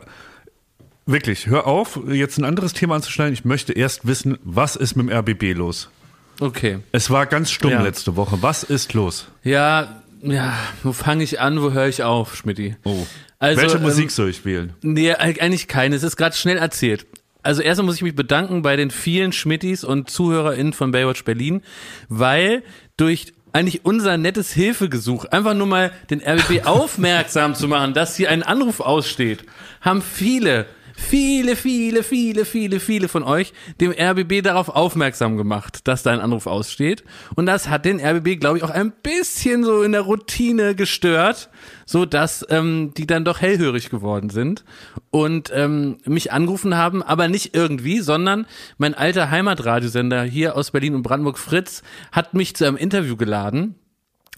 Wirklich, 1.06 1.46
hör 1.48 1.66
auf, 1.66 1.98
jetzt 2.08 2.38
ein 2.38 2.44
anderes 2.44 2.72
Thema 2.72 2.94
anzuschneiden. 2.94 3.34
Ich 3.34 3.44
möchte 3.44 3.72
erst 3.72 4.06
wissen, 4.06 4.38
was 4.44 4.76
ist 4.76 4.96
mit 4.96 5.08
dem 5.08 5.12
RBB 5.16 5.54
los? 5.56 5.90
Okay. 6.38 6.78
Es 6.92 7.10
war 7.10 7.26
ganz 7.26 7.50
stumm 7.50 7.72
Ja. 7.72 7.82
letzte 7.82 8.16
Woche. 8.16 8.38
Was 8.42 8.62
ist 8.62 8.94
los? 8.94 9.26
Ja, 9.42 10.02
ja. 10.22 10.54
Wo 10.82 10.92
fange 10.92 11.24
ich 11.24 11.40
an? 11.40 11.60
Wo 11.60 11.72
höre 11.72 11.88
ich 11.88 12.02
auf, 12.02 12.36
Schmidti? 12.36 12.76
Oh. 12.84 13.06
Also, 13.38 13.60
Welche 13.62 13.76
ähm, 13.78 13.82
Musik 13.82 14.10
soll 14.10 14.28
ich 14.30 14.44
wählen? 14.44 14.74
Nee, 14.82 15.12
eigentlich 15.14 15.66
keine. 15.66 15.96
Es 15.96 16.02
ist 16.02 16.16
gerade 16.16 16.36
schnell 16.36 16.58
erzählt. 16.58 17.06
Also 17.42 17.62
erstmal 17.62 17.86
muss 17.86 17.96
ich 17.96 18.02
mich 18.02 18.14
bedanken 18.14 18.62
bei 18.62 18.76
den 18.76 18.90
vielen 18.90 19.32
Schmittis 19.32 19.84
und 19.84 20.10
ZuhörerInnen 20.10 20.72
von 20.72 20.90
Baywatch 20.90 21.24
Berlin, 21.24 21.62
weil 22.08 22.62
durch 22.96 23.32
eigentlich 23.52 23.84
unser 23.84 24.16
nettes 24.16 24.52
Hilfegesuch, 24.52 25.24
einfach 25.26 25.54
nur 25.54 25.66
mal 25.66 25.92
den 26.10 26.20
RBB 26.20 26.64
aufmerksam 26.66 27.54
zu 27.54 27.68
machen, 27.68 27.94
dass 27.94 28.16
hier 28.16 28.30
ein 28.30 28.42
Anruf 28.42 28.80
aussteht, 28.80 29.44
haben 29.80 30.02
viele, 30.02 30.66
viele, 31.00 31.56
viele, 31.56 32.02
viele, 32.02 32.44
viele, 32.44 32.78
viele 32.78 33.08
von 33.08 33.22
euch 33.22 33.52
dem 33.80 33.92
RBB 33.92 34.42
darauf 34.42 34.68
aufmerksam 34.68 35.36
gemacht, 35.36 35.88
dass 35.88 36.02
da 36.02 36.12
ein 36.12 36.20
Anruf 36.20 36.46
aussteht. 36.46 37.02
Und 37.34 37.46
das 37.46 37.68
hat 37.68 37.84
den 37.84 38.00
RBB, 38.00 38.38
glaube 38.38 38.58
ich, 38.58 38.64
auch 38.64 38.70
ein 38.70 38.92
bisschen 39.02 39.64
so 39.64 39.82
in 39.82 39.92
der 39.92 40.02
Routine 40.02 40.74
gestört, 40.74 41.50
so 41.86 42.04
dass 42.04 42.46
ähm, 42.50 42.92
die 42.96 43.06
dann 43.06 43.24
doch 43.24 43.40
hellhörig 43.40 43.90
geworden 43.90 44.30
sind 44.30 44.64
und 45.10 45.50
ähm, 45.52 45.98
mich 46.04 46.32
angerufen 46.32 46.76
haben, 46.76 47.02
aber 47.02 47.28
nicht 47.28 47.56
irgendwie, 47.56 48.00
sondern 48.00 48.46
mein 48.78 48.94
alter 48.94 49.30
Heimatradiosender 49.30 50.22
hier 50.22 50.56
aus 50.56 50.70
Berlin 50.70 50.94
und 50.94 51.02
Brandenburg, 51.02 51.38
Fritz, 51.38 51.82
hat 52.12 52.34
mich 52.34 52.54
zu 52.54 52.66
einem 52.66 52.76
Interview 52.76 53.16
geladen 53.16 53.74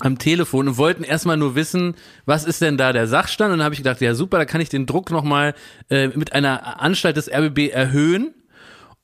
am 0.01 0.19
Telefon 0.19 0.69
und 0.69 0.77
wollten 0.79 1.05
erstmal 1.05 1.37
nur 1.37 1.55
wissen, 1.55 1.95
was 2.25 2.45
ist 2.45 2.61
denn 2.61 2.77
da 2.77 2.93
der 2.93 3.07
Sachstand? 3.07 3.53
Und 3.53 3.59
dann 3.59 3.65
habe 3.65 3.75
ich 3.75 3.81
gedacht, 3.81 4.01
ja 4.01 4.15
super, 4.15 4.39
da 4.39 4.45
kann 4.45 4.61
ich 4.61 4.69
den 4.69 4.87
Druck 4.87 5.11
nochmal 5.11 5.55
äh, 5.91 6.09
mit 6.09 6.33
einer 6.33 6.81
Anstalt 6.81 7.17
des 7.17 7.31
RBB 7.33 7.71
erhöhen. 7.73 8.35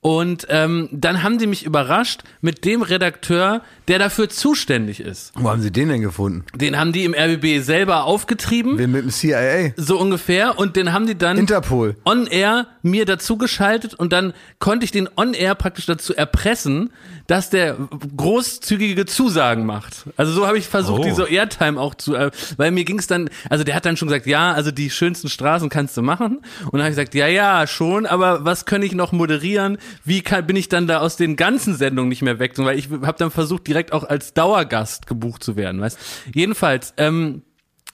Und 0.00 0.46
ähm, 0.48 0.88
dann 0.92 1.24
haben 1.24 1.38
die 1.38 1.48
mich 1.48 1.64
überrascht 1.66 2.22
mit 2.40 2.64
dem 2.64 2.82
Redakteur, 2.82 3.62
der 3.88 3.98
dafür 3.98 4.28
zuständig 4.28 5.00
ist. 5.00 5.32
Wo 5.34 5.50
haben 5.50 5.60
sie 5.60 5.72
den 5.72 5.88
denn 5.88 6.02
gefunden? 6.02 6.44
Den 6.54 6.78
haben 6.78 6.92
die 6.92 7.04
im 7.04 7.14
RBB 7.14 7.60
selber 7.64 8.04
aufgetrieben, 8.04 8.78
Wen 8.78 8.92
mit 8.92 9.02
dem 9.02 9.10
CIA? 9.10 9.72
so 9.76 9.98
ungefähr. 9.98 10.56
Und 10.56 10.76
den 10.76 10.92
haben 10.92 11.08
die 11.08 11.18
dann 11.18 11.36
Interpol. 11.36 11.96
on-air 12.04 12.68
mir 12.82 13.06
dazu 13.06 13.38
geschaltet 13.38 13.92
und 13.92 14.12
dann 14.12 14.34
konnte 14.60 14.84
ich 14.84 14.92
den 14.92 15.08
on-air 15.16 15.56
praktisch 15.56 15.86
dazu 15.86 16.14
erpressen, 16.14 16.92
dass 17.28 17.50
der 17.50 17.76
großzügige 18.16 19.06
Zusagen 19.06 19.64
macht. 19.66 20.06
Also 20.16 20.32
so 20.32 20.46
habe 20.46 20.58
ich 20.58 20.66
versucht, 20.66 21.02
Oh. 21.02 21.04
diese 21.04 21.24
Airtime 21.28 21.78
auch 21.80 21.94
zu, 21.94 22.14
äh, 22.14 22.30
weil 22.56 22.70
mir 22.72 22.84
ging 22.84 22.98
es 22.98 23.06
dann, 23.06 23.30
also 23.48 23.64
der 23.64 23.74
hat 23.76 23.84
dann 23.86 23.96
schon 23.96 24.08
gesagt, 24.08 24.26
ja, 24.26 24.52
also 24.52 24.70
die 24.70 24.90
schönsten 24.90 25.28
Straßen 25.28 25.68
kannst 25.68 25.96
du 25.96 26.02
machen. 26.02 26.38
Und 26.64 26.72
dann 26.72 26.80
habe 26.80 26.90
ich 26.90 26.96
gesagt, 26.96 27.14
ja, 27.14 27.28
ja, 27.28 27.66
schon, 27.66 28.06
aber 28.06 28.44
was 28.44 28.64
kann 28.64 28.82
ich 28.82 28.92
noch 28.94 29.12
moderieren? 29.12 29.78
Wie 30.04 30.22
kann, 30.22 30.46
bin 30.46 30.56
ich 30.56 30.68
dann 30.68 30.86
da 30.86 30.98
aus 30.98 31.16
den 31.16 31.36
ganzen 31.36 31.76
Sendungen 31.76 32.08
nicht 32.08 32.22
mehr 32.22 32.38
weg? 32.38 32.52
Weil 32.56 32.78
ich 32.78 32.88
habe 32.90 33.18
dann 33.18 33.30
versucht, 33.30 33.66
direkt 33.66 33.92
auch 33.92 34.04
als 34.04 34.32
Dauergast 34.34 35.06
gebucht 35.06 35.44
zu 35.44 35.54
werden, 35.56 35.80
weißt? 35.80 35.98
Jedenfalls, 36.34 36.94
ähm, 36.96 37.42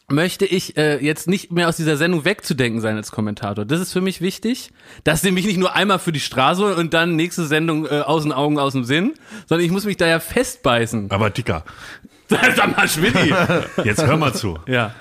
möchte 0.09 0.45
ich 0.45 0.77
äh, 0.77 1.03
jetzt 1.05 1.29
nicht 1.29 1.51
mehr 1.51 1.69
aus 1.69 1.77
dieser 1.77 1.97
Sendung 1.97 2.25
wegzudenken 2.25 2.81
sein 2.81 2.97
als 2.97 3.11
Kommentator. 3.11 3.65
Das 3.65 3.81
ist 3.81 3.93
für 3.93 4.01
mich 4.03 4.21
wichtig, 4.21 4.71
dass 5.03 5.23
sie 5.23 5.31
mich 5.31 5.47
nicht 5.47 5.57
nur 5.59 5.75
einmal 5.75 5.99
für 5.99 6.13
die 6.13 6.21
Straße 6.21 6.75
und 6.77 6.93
dann 6.95 7.17
nächste 7.17 7.47
Sendung 7.47 7.87
äh, 7.87 8.01
aus 8.01 8.23
den 8.23 8.33
Augen, 8.33 8.59
aus 8.59 8.73
dem 8.75 8.85
Sinn, 8.85 9.15
sondern 9.47 9.65
ich 9.65 9.73
muss 9.73 9.85
mich 9.87 9.97
da 9.97 10.07
ja 10.07 10.21
festbeißen. 10.21 11.11
Aber 11.11 11.31
Dicker, 11.31 11.65
Sag 12.29 12.77
mal, 12.77 12.89
Schmidti. 12.89 13.33
jetzt 13.85 14.05
hör 14.07 14.17
mal 14.17 14.35
zu. 14.35 14.59
ja. 14.67 14.95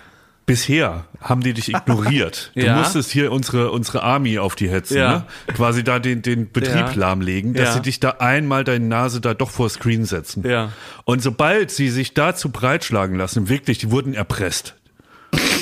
Bisher 0.46 1.06
haben 1.22 1.40
die 1.40 1.54
dich 1.54 1.70
ignoriert. 1.74 2.52
Du 2.56 2.66
Ja. 2.66 2.76
musstest 2.76 3.12
hier 3.12 3.32
unsere, 3.32 3.72
unsere 3.72 4.04
Army 4.04 4.40
auf 4.40 4.56
die 4.56 4.70
hetzen, 4.70 4.98
Ja. 4.98 5.10
ne? 5.20 5.24
quasi 5.56 5.86
da 5.86 6.00
den, 6.00 6.22
den 6.22 6.52
Betrieb 6.52 6.76
Ja. 6.76 6.92
lahmlegen, 6.96 7.54
dass 7.54 7.76
sie 7.76 7.82
dich 7.82 8.02
da 8.02 8.16
einmal 8.20 8.66
deine 8.66 8.86
Nase 8.86 9.22
da 9.22 9.34
doch 9.34 9.50
vor 9.50 9.70
Screen 9.70 10.04
setzen. 10.04 10.44
Ja. 10.46 10.74
Und 11.06 11.24
sobald 11.24 11.72
sie 11.72 11.88
sich 11.90 12.14
dazu 12.14 12.50
breitschlagen 12.50 13.18
lassen, 13.18 13.48
wirklich, 13.48 13.78
die 13.78 13.90
wurden 13.90 14.14
erpresst. 14.14 14.76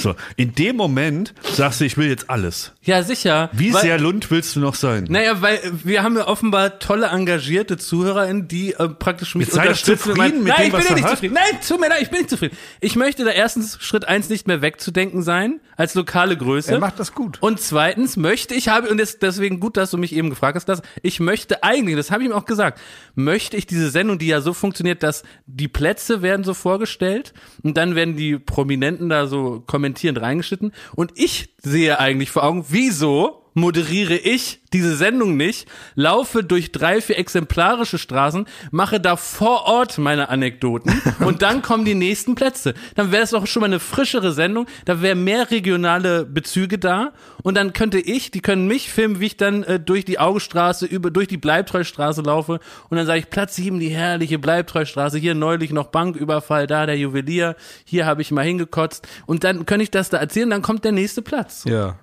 So, 0.02 0.16
in 0.36 0.54
dem 0.56 0.76
Moment 0.76 1.34
sagst 1.44 1.82
du, 1.82 1.86
ich 1.86 1.98
will 1.98 2.08
jetzt 2.10 2.30
alles. 2.30 2.72
Ja, 2.84 3.04
sicher. 3.04 3.50
Wie 3.54 3.74
Weil- 3.74 3.82
sehr 3.82 4.00
Lund 4.00 4.32
willst 4.32 4.56
du 4.56 4.60
noch 4.60 4.76
sein? 4.76 5.06
Naja, 5.10 5.42
weil 5.42 5.60
wir 5.84 6.04
haben 6.04 6.18
ja 6.18 6.28
offenbar 6.28 6.80
tolle, 6.80 7.08
engagierte 7.08 7.78
ZuhörerInnen, 7.78 8.48
die 8.48 8.74
äh, 8.74 8.90
praktisch 8.90 9.36
mich 9.36 9.48
Jetzt 9.48 9.56
sei 9.56 9.62
unterstützen. 9.64 10.14
zufrieden 10.14 10.38
und 10.40 10.44
mit 10.46 10.54
Nein, 10.54 10.58
dem, 10.58 10.66
ich 10.66 10.72
bin 10.72 10.80
was 10.82 10.90
ja 10.90 10.96
nicht 10.96 11.04
hast. 11.04 11.12
zufrieden. 11.12 11.34
Nein, 11.36 11.60
tut 11.68 11.80
mir 11.80 11.90
leid, 11.90 12.02
ich 12.02 12.10
bin 12.10 12.20
nicht 12.20 12.30
zufrieden. 12.30 12.58
Ich 12.80 12.96
möchte 12.96 13.24
da 13.24 13.32
erstens 13.32 13.78
Schritt 13.82 14.08
eins 14.08 14.30
nicht 14.30 14.48
mehr 14.48 14.62
wegzudenken 14.62 15.22
sein, 15.24 15.60
als 15.78 15.94
lokale 15.96 16.38
Größe. 16.38 16.72
Er 16.72 16.80
macht 16.80 17.00
das 17.00 17.14
gut. 17.14 17.38
Und 17.42 17.60
zweitens 17.62 18.18
möchte 18.18 18.54
ich, 18.56 18.68
habe, 18.70 18.90
und 18.90 19.00
jetzt 19.00 19.22
deswegen 19.22 19.60
gut, 19.60 19.78
dass 19.78 19.92
du 19.92 19.98
mich 19.98 20.14
eben 20.14 20.30
gefragt 20.30 20.56
hast, 20.56 20.66
dass 20.70 20.82
ich 21.02 21.20
möchte 21.20 21.64
eigentlich, 21.64 21.96
das 21.96 22.12
habe 22.12 22.24
ich 22.24 22.30
ihm 22.30 22.36
auch 22.36 22.46
gesagt, 22.46 22.80
möchte 23.16 23.58
ich 23.58 23.66
diese 23.68 23.90
Sendung, 23.90 24.18
die 24.20 24.28
ja 24.28 24.42
so 24.42 24.54
funktioniert, 24.54 25.04
dass 25.04 25.24
die 25.46 25.68
Plätze 25.68 26.22
werden 26.22 26.44
so 26.44 26.54
vorgestellt 26.54 27.34
und 27.64 27.78
dann 27.78 27.96
werden 27.96 28.16
die 28.16 28.38
Prominenten 28.40 29.10
da 29.10 29.28
so 29.28 29.62
kommentierend 29.92 30.22
reingeschnitten. 30.22 30.74
Und 30.96 31.12
ich 31.16 31.54
sehe 31.62 32.00
eigentlich 32.00 32.32
vor 32.32 32.44
Augen, 32.44 32.66
wieso 32.70 33.44
moderiere 33.54 34.16
ich 34.16 34.61
diese 34.74 34.96
Sendung 34.96 35.38
nicht, 35.38 35.68
laufe 35.96 36.44
durch 36.44 36.72
drei, 36.72 37.02
vier 37.02 37.18
exemplarische 37.18 37.98
Straßen, 37.98 38.46
mache 38.72 39.00
da 39.00 39.16
vor 39.18 39.66
Ort 39.66 39.98
meine 39.98 40.30
Anekdoten 40.30 41.02
und 41.20 41.42
dann 41.42 41.62
kommen 41.62 41.86
die 41.86 41.96
nächsten 41.96 42.36
Plätze. 42.36 42.74
Dann 42.96 43.12
wäre 43.12 43.24
es 43.24 43.32
doch 43.32 43.48
schon 43.48 43.62
mal 43.62 43.66
eine 43.68 43.80
frischere 43.80 44.32
Sendung, 44.32 44.68
da 44.86 45.02
wäre 45.02 45.16
mehr 45.16 45.52
regionale 45.52 46.26
Bezüge 46.26 46.78
da 46.78 47.12
und 47.44 47.56
dann 47.58 47.74
könnte 47.74 48.00
ich, 48.00 48.32
die 48.32 48.42
können 48.42 48.68
mich 48.68 48.90
filmen, 48.92 49.20
wie 49.20 49.26
ich 49.28 49.38
dann 49.38 49.64
äh, 49.64 49.80
durch 49.80 50.06
die 50.06 50.20
Augenstraße, 50.20 50.86
über, 50.86 51.12
durch 51.12 51.28
die 51.28 51.38
Bleibtreustraße 51.38 52.22
laufe 52.22 52.60
und 52.90 52.98
dann 52.98 53.06
sage 53.06 53.20
ich, 53.20 53.30
Platz 53.30 53.56
sieben, 53.56 53.80
die 53.80 53.90
herrliche 53.90 54.40
Bleibtreustraße, 54.40 55.18
hier 55.18 55.36
neulich 55.36 55.72
noch 55.72 55.88
Banküberfall, 55.88 56.68
da 56.68 56.86
der 56.86 56.98
Juwelier, 56.98 57.56
hier 57.86 58.06
habe 58.06 58.22
ich 58.22 58.32
mal 58.32 58.44
hingekotzt 58.46 59.08
und 59.26 59.44
dann 59.44 59.66
könnte 59.66 59.84
ich 59.84 59.92
das 59.92 60.10
da 60.10 60.18
erzählen, 60.18 60.50
dann 60.50 60.62
kommt 60.62 60.86
der 60.86 60.92
nächste 60.94 61.22
Platz. 61.22 61.64
Ja, 61.66 61.96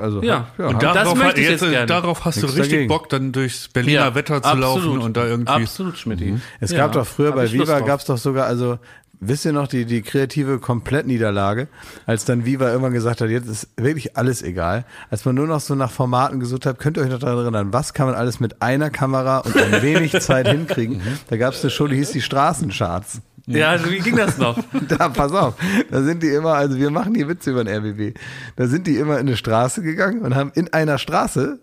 also 0.00 0.22
Ja. 0.22 0.48
ja. 0.58 0.66
Und 0.66 0.74
hab- 0.76 0.80
das 0.80 0.94
darauf, 0.94 1.18
möchte 1.18 1.40
ich 1.40 1.48
jetzt, 1.48 1.60
jetzt 1.62 1.68
äh, 1.68 1.72
gerne. 1.72 1.86
darauf 1.86 2.13
hast 2.24 2.38
du 2.38 2.42
Nichts 2.42 2.56
richtig 2.58 2.72
dagegen. 2.72 2.88
Bock, 2.88 3.08
dann 3.08 3.32
durchs 3.32 3.68
Berliner 3.68 4.14
Wetter 4.14 4.42
zu 4.42 4.54
laufen 4.56 4.98
und 4.98 5.16
da 5.16 5.26
irgendwie. 5.26 5.52
Absolut, 5.52 5.98
Schmidti. 5.98 6.38
Es 6.60 6.70
Ja, 6.70 6.78
gab 6.78 6.92
doch 6.92 7.06
früher 7.06 7.32
bei 7.32 7.50
Viva 7.50 7.80
gab 7.80 8.00
es 8.00 8.06
doch 8.06 8.18
sogar, 8.18 8.46
also 8.46 8.78
wisst 9.20 9.44
ihr 9.44 9.52
noch, 9.52 9.68
die, 9.68 9.84
die 9.84 10.02
kreative 10.02 10.58
Komplettniederlage, 10.58 11.68
als 12.06 12.24
dann 12.24 12.44
Viva 12.44 12.68
irgendwann 12.68 12.92
gesagt 12.92 13.20
hat, 13.20 13.30
jetzt 13.30 13.48
ist 13.48 13.68
wirklich 13.76 14.16
alles 14.16 14.42
egal. 14.42 14.84
Als 15.10 15.24
man 15.24 15.34
nur 15.34 15.46
noch 15.46 15.60
so 15.60 15.74
nach 15.74 15.90
Formaten 15.90 16.40
gesucht 16.40 16.66
hat, 16.66 16.78
könnt 16.78 16.96
ihr 16.96 17.02
euch 17.02 17.10
noch 17.10 17.18
daran 17.18 17.38
erinnern, 17.38 17.72
was 17.72 17.94
kann 17.94 18.06
man 18.06 18.14
alles 18.14 18.40
mit 18.40 18.60
einer 18.62 18.90
Kamera 18.90 19.38
und 19.38 19.56
ein 19.56 19.82
wenig 19.82 20.12
Zeit 20.20 20.48
hinkriegen? 20.48 21.00
Da 21.30 21.36
gab 21.36 21.54
es 21.54 21.62
eine 21.62 21.70
Show, 21.70 21.86
die 21.86 21.96
hieß 21.96 22.12
die 22.12 22.22
Straßencharts. 22.22 23.20
Ja, 23.46 23.70
also 23.70 23.90
wie 23.90 23.98
ging 23.98 24.16
das 24.16 24.38
noch? 24.38 24.58
Da, 24.88 25.10
pass 25.10 25.32
auf, 25.32 25.54
da 25.90 26.02
sind 26.02 26.22
die 26.22 26.28
immer, 26.28 26.54
also 26.54 26.78
wir 26.78 26.90
machen 26.90 27.14
hier 27.14 27.28
Witze 27.28 27.50
über 27.50 27.62
den 27.64 27.76
RBB. 27.76 28.16
Da 28.56 28.66
sind 28.66 28.86
die 28.86 28.96
immer 28.96 29.14
in 29.14 29.26
eine 29.26 29.36
Straße 29.36 29.82
gegangen 29.82 30.20
und 30.22 30.34
haben 30.34 30.50
in 30.54 30.72
einer 30.72 30.96
Straße, 30.98 31.58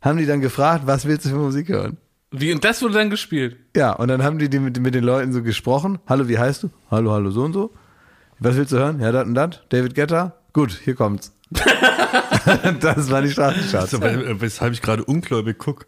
haben 0.00 0.18
die 0.18 0.26
dann 0.26 0.40
gefragt, 0.40 0.86
was 0.86 1.06
willst 1.06 1.26
du 1.26 1.30
für 1.30 1.36
Musik 1.36 1.68
hören? 1.68 1.98
Wie, 2.30 2.52
und 2.52 2.64
das 2.64 2.80
wurde 2.80 2.94
dann 2.94 3.10
gespielt. 3.10 3.56
Ja, 3.74 3.92
und 3.92 4.08
dann 4.08 4.22
haben 4.22 4.38
die, 4.38 4.48
die 4.48 4.60
mit, 4.60 4.78
mit 4.78 4.94
den 4.94 5.04
Leuten 5.04 5.32
so 5.32 5.42
gesprochen. 5.42 5.98
Hallo, 6.08 6.28
wie 6.28 6.38
heißt 6.38 6.62
du? 6.62 6.70
Hallo, 6.90 7.10
hallo, 7.10 7.30
so 7.30 7.42
und 7.42 7.52
so. 7.52 7.72
Was 8.38 8.56
willst 8.56 8.72
du 8.72 8.78
hören? 8.78 9.00
Ja, 9.00 9.12
das 9.12 9.26
und 9.26 9.34
das. 9.34 9.60
David 9.68 9.94
Guetta? 9.94 10.34
Gut, 10.52 10.80
hier 10.84 10.94
kommt's. 10.94 11.32
das 12.80 13.10
war 13.10 13.22
die 13.22 13.30
Straßencharts. 13.30 13.94
Also, 13.94 14.40
weshalb 14.40 14.72
ich 14.72 14.80
gerade 14.80 15.04
ungläubig 15.04 15.58
guck. 15.58 15.86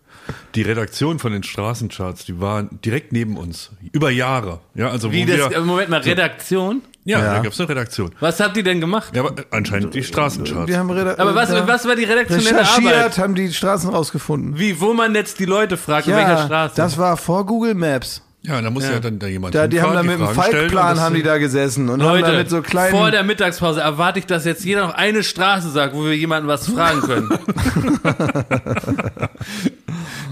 Die 0.55 0.63
Redaktion 0.63 1.19
von 1.19 1.33
den 1.33 1.45
Straßencharts, 1.45 2.25
die 2.25 2.41
war 2.41 2.65
direkt 2.65 3.13
neben 3.13 3.37
uns. 3.37 3.71
Über 3.93 4.11
Jahre. 4.11 4.61
Ja, 4.75 4.91
also 4.91 5.13
Wie 5.13 5.23
wo 5.23 5.31
das, 5.31 5.51
wir, 5.51 5.57
äh, 5.57 5.61
Moment 5.61 5.89
mal, 5.89 6.01
Redaktion? 6.01 6.83
Ja, 7.05 7.19
Ja. 7.19 7.35
da 7.35 7.39
gab's 7.41 7.59
eine 7.61 7.69
Redaktion. 7.69 8.11
Was 8.21 8.41
habt 8.41 8.57
ihr 8.57 8.63
denn 8.63 8.81
gemacht? 8.81 9.15
Ja, 9.15 9.23
aber 9.23 9.35
anscheinend 9.51 9.95
die 9.95 10.03
Straßencharts. 10.05 10.69
Wir 10.69 10.79
haben 10.79 10.91
Reda 10.91 11.15
Aber 11.19 11.35
was, 11.35 11.51
was 11.51 11.87
war 11.87 11.97
die 11.97 12.05
redaktionelle 12.05 12.61
recherchiert, 12.61 12.95
Arbeit? 12.95 13.19
haben 13.19 13.35
die 13.35 13.53
Straßen 13.53 13.91
rausgefunden. 13.91 14.59
Wie, 14.59 14.81
wo 14.81 14.93
man 14.95 15.15
jetzt 15.15 15.39
die 15.41 15.45
Leute 15.47 15.77
fragt, 15.77 16.07
in 16.07 16.15
welcher 16.15 16.45
Straße? 16.47 16.75
das 16.77 16.99
war 16.99 17.17
vor 17.17 17.45
Google 17.47 17.75
Maps. 17.75 18.23
Ja, 18.45 18.61
da 18.61 18.71
muss 18.71 18.83
ja, 18.83 18.99
dann 18.99 19.21
da 19.21 19.29
jemand 19.29 19.55
Da, 19.55 19.69
die 19.69 19.81
haben 19.81 19.95
da 19.95 20.03
mit 20.03 20.19
dem 20.19 20.27
Falkplan 20.27 20.99
haben 20.99 21.15
die 21.15 21.23
da 21.23 21.39
gesessen 21.39 21.89
und 21.89 22.03
haben 22.03 22.19
Leute, 22.19 22.33
da 22.33 22.39
mit 22.39 22.51
so 22.51 22.61
kleinen 22.61 22.91
vor 22.91 23.13
der 23.13 23.23
Mittagspause 23.23 23.81
erwarte 23.81 24.19
ich, 24.19 24.27
dass 24.27 24.45
jetzt 24.45 24.65
jeder 24.65 24.85
noch 24.85 24.95
eine 24.95 25.23
Straße 25.23 25.71
sagt, 25.71 25.95
wo 25.95 26.05
wir 26.05 26.17
jemanden 26.17 26.49
was 26.49 26.69
fragen 26.69 27.03
können. 27.03 27.29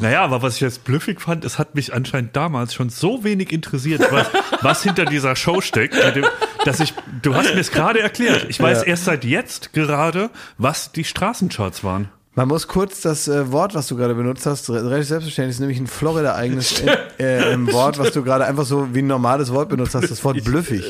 Naja, 0.01 0.23
aber 0.23 0.41
was 0.41 0.55
ich 0.55 0.61
jetzt 0.63 0.85
blüffig 0.85 1.21
fand, 1.21 1.45
es 1.45 1.59
hat 1.59 1.75
mich 1.75 1.93
anscheinend 1.93 2.35
damals 2.35 2.73
schon 2.73 2.89
so 2.89 3.23
wenig 3.23 3.53
interessiert, 3.53 4.01
was, 4.11 4.27
was 4.63 4.83
hinter 4.83 5.05
dieser 5.05 5.37
Show 5.37 5.61
steckt, 5.61 5.95
mit 5.95 6.17
dem, 6.17 6.25
dass 6.65 6.81
ich, 6.81 6.95
du 7.23 7.35
hast 7.35 7.55
mir 7.55 7.61
es 7.61 7.71
gerade 7.71 8.01
erklärt. 8.01 8.47
Ich 8.49 8.61
weiß 8.61 8.79
Ja. 8.83 8.85
erst 8.89 9.05
seit 9.05 9.25
jetzt 9.25 9.73
gerade, 9.73 10.31
was 10.59 10.93
die 10.93 11.05
Straßencharts 11.05 11.83
waren. 11.85 12.09
Man 12.37 12.47
muss 12.47 12.69
kurz 12.69 13.01
das 13.01 13.27
äh, 13.29 13.51
Wort, 13.51 13.75
was 13.75 13.89
du 13.89 13.97
gerade 13.97 14.15
benutzt 14.15 14.47
hast, 14.47 14.71
re- 14.71 14.85
relativ 14.85 15.09
selbstverständlich, 15.09 15.57
ist 15.57 15.61
nämlich 15.61 15.81
ein 15.81 15.89
Florida-eigenes 15.89 16.81
äh, 16.83 16.97
äh, 17.19 17.53
ähm, 17.53 17.71
Wort, 17.73 17.99
was 17.99 18.13
du 18.13 18.23
gerade 18.23 18.45
einfach 18.47 18.65
so 18.65 18.95
wie 18.95 19.01
ein 19.03 19.09
normales 19.09 19.53
Wort 19.53 19.69
benutzt 19.69 19.95
hast, 19.97 20.11
das 20.11 20.23
Wort 20.25 20.43
blüffig. 20.45 20.85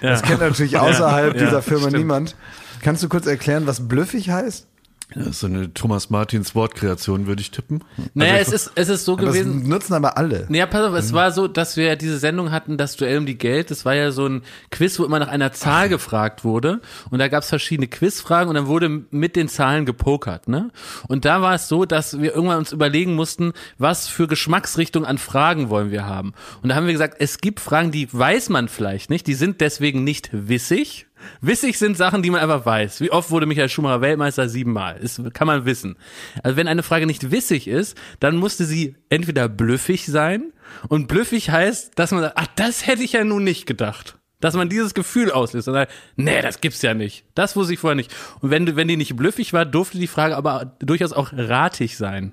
Das 0.00 0.22
kennt 0.22 0.40
natürlich 0.40 0.78
außerhalb 0.78 1.34
Ja, 1.38 1.44
dieser 1.46 1.62
Firma 1.62 1.82
stimmt. 1.88 1.98
niemand. 1.98 2.34
Kannst 2.82 3.02
du 3.02 3.08
kurz 3.08 3.26
erklären, 3.26 3.66
was 3.66 3.86
blüffig 3.86 4.30
heißt? 4.30 4.66
Das 5.14 5.26
ist 5.28 5.40
so 5.40 5.46
eine 5.46 5.72
Thomas 5.72 6.10
Martins 6.10 6.54
Wortkreation, 6.56 7.26
würde 7.26 7.40
ich 7.40 7.52
tippen. 7.52 7.84
Naja, 8.12 8.34
Also 8.34 8.54
es 8.54 8.66
ist, 8.66 8.72
es 8.74 8.88
ist 8.88 9.04
so 9.04 9.14
Das 9.16 9.26
gewesen. 9.26 9.68
nutzen 9.68 9.94
aber 9.94 10.18
alle. 10.18 10.46
Naja, 10.48 10.66
pass 10.66 10.82
auf, 10.84 10.94
es 10.94 11.12
war 11.12 11.30
so, 11.30 11.46
dass 11.46 11.76
wir 11.76 11.84
ja 11.86 11.96
diese 11.96 12.18
Sendung 12.18 12.50
hatten, 12.50 12.76
das 12.76 12.96
Duell 12.96 13.18
um 13.18 13.24
die 13.24 13.38
Geld. 13.38 13.70
Das 13.70 13.84
war 13.84 13.94
ja 13.94 14.10
so 14.10 14.26
ein 14.26 14.42
Quiz, 14.70 14.98
wo 14.98 15.04
immer 15.04 15.20
nach 15.20 15.28
einer 15.28 15.52
Zahl 15.52 15.88
gefragt 15.88 16.44
wurde. 16.44 16.80
Und 17.10 17.20
da 17.20 17.28
gab 17.28 17.44
es 17.44 17.48
verschiedene 17.48 17.86
Quizfragen 17.86 18.48
und 18.48 18.56
dann 18.56 18.66
wurde 18.66 18.88
mit 19.10 19.36
den 19.36 19.48
Zahlen 19.48 19.86
gepokert. 19.86 20.48
Ne? 20.48 20.70
Und 21.06 21.24
da 21.24 21.40
war 21.40 21.54
es 21.54 21.68
so, 21.68 21.84
dass 21.84 22.20
wir 22.20 22.34
irgendwann 22.34 22.58
uns 22.58 22.72
überlegen 22.72 23.14
mussten, 23.14 23.52
was 23.78 24.08
für 24.08 24.26
Geschmacksrichtung 24.26 25.04
an 25.06 25.18
Fragen 25.18 25.70
wollen 25.70 25.92
wir 25.92 26.06
haben. 26.06 26.34
Und 26.62 26.70
da 26.70 26.74
haben 26.74 26.86
wir 26.86 26.92
gesagt, 26.92 27.16
es 27.20 27.38
gibt 27.38 27.60
Fragen, 27.60 27.92
die 27.92 28.12
weiß 28.12 28.48
man 28.48 28.68
vielleicht 28.68 29.08
nicht, 29.08 29.26
die 29.28 29.34
sind 29.34 29.60
deswegen 29.60 30.02
nicht 30.04 30.30
wissig. 30.32 31.06
Wissig 31.40 31.78
sind 31.78 31.96
Sachen, 31.96 32.22
die 32.22 32.30
man 32.30 32.40
einfach 32.40 32.66
weiß. 32.66 33.00
Wie 33.00 33.10
oft 33.10 33.30
wurde 33.30 33.46
Michael 33.46 33.68
Schumacher 33.68 34.00
Weltmeister? 34.00 34.48
Siebenmal. 34.48 34.98
Das 35.00 35.20
kann 35.32 35.46
man 35.46 35.64
wissen. 35.64 35.96
Also 36.42 36.56
wenn 36.56 36.68
eine 36.68 36.82
Frage 36.82 37.06
nicht 37.06 37.30
wissig 37.30 37.68
ist, 37.68 37.96
dann 38.20 38.36
musste 38.36 38.64
sie 38.64 38.96
entweder 39.08 39.48
blüffig 39.48 40.06
sein. 40.06 40.52
Und 40.88 41.08
blüffig 41.08 41.50
heißt, 41.50 41.98
dass 41.98 42.12
man 42.12 42.22
sagt, 42.22 42.36
ach, 42.36 42.46
das 42.56 42.86
hätte 42.86 43.02
ich 43.02 43.12
ja 43.12 43.24
nun 43.24 43.44
nicht 43.44 43.66
gedacht. 43.66 44.18
Dass 44.40 44.54
man 44.54 44.68
dieses 44.68 44.92
Gefühl 44.92 45.30
auslöst 45.30 45.66
und 45.68 45.74
sagt, 45.74 45.90
nee, 46.16 46.42
das 46.42 46.60
gibt's 46.60 46.82
ja 46.82 46.92
nicht. 46.92 47.24
Das 47.34 47.56
wusste 47.56 47.72
ich 47.72 47.80
vorher 47.80 47.94
nicht. 47.94 48.14
Und 48.40 48.50
wenn, 48.50 48.76
wenn 48.76 48.86
die 48.86 48.98
nicht 48.98 49.16
blüffig 49.16 49.54
war, 49.54 49.64
durfte 49.64 49.98
die 49.98 50.06
Frage 50.06 50.36
aber 50.36 50.76
durchaus 50.80 51.14
auch 51.14 51.32
ratig 51.32 51.96
sein. 51.96 52.32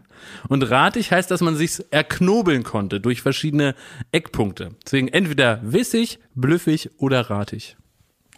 Und 0.49 0.69
ratig 0.69 1.11
heißt, 1.11 1.31
dass 1.31 1.39
man 1.39 1.55
sich 1.55 1.79
erknobeln 1.91 2.63
konnte 2.63 2.99
durch 2.99 3.21
verschiedene 3.21 3.73
Eckpunkte. 4.11 4.71
Deswegen 4.85 5.07
entweder 5.07 5.61
wissig, 5.63 6.19
blüffig 6.35 6.89
oder 6.97 7.29
ratig. 7.29 7.77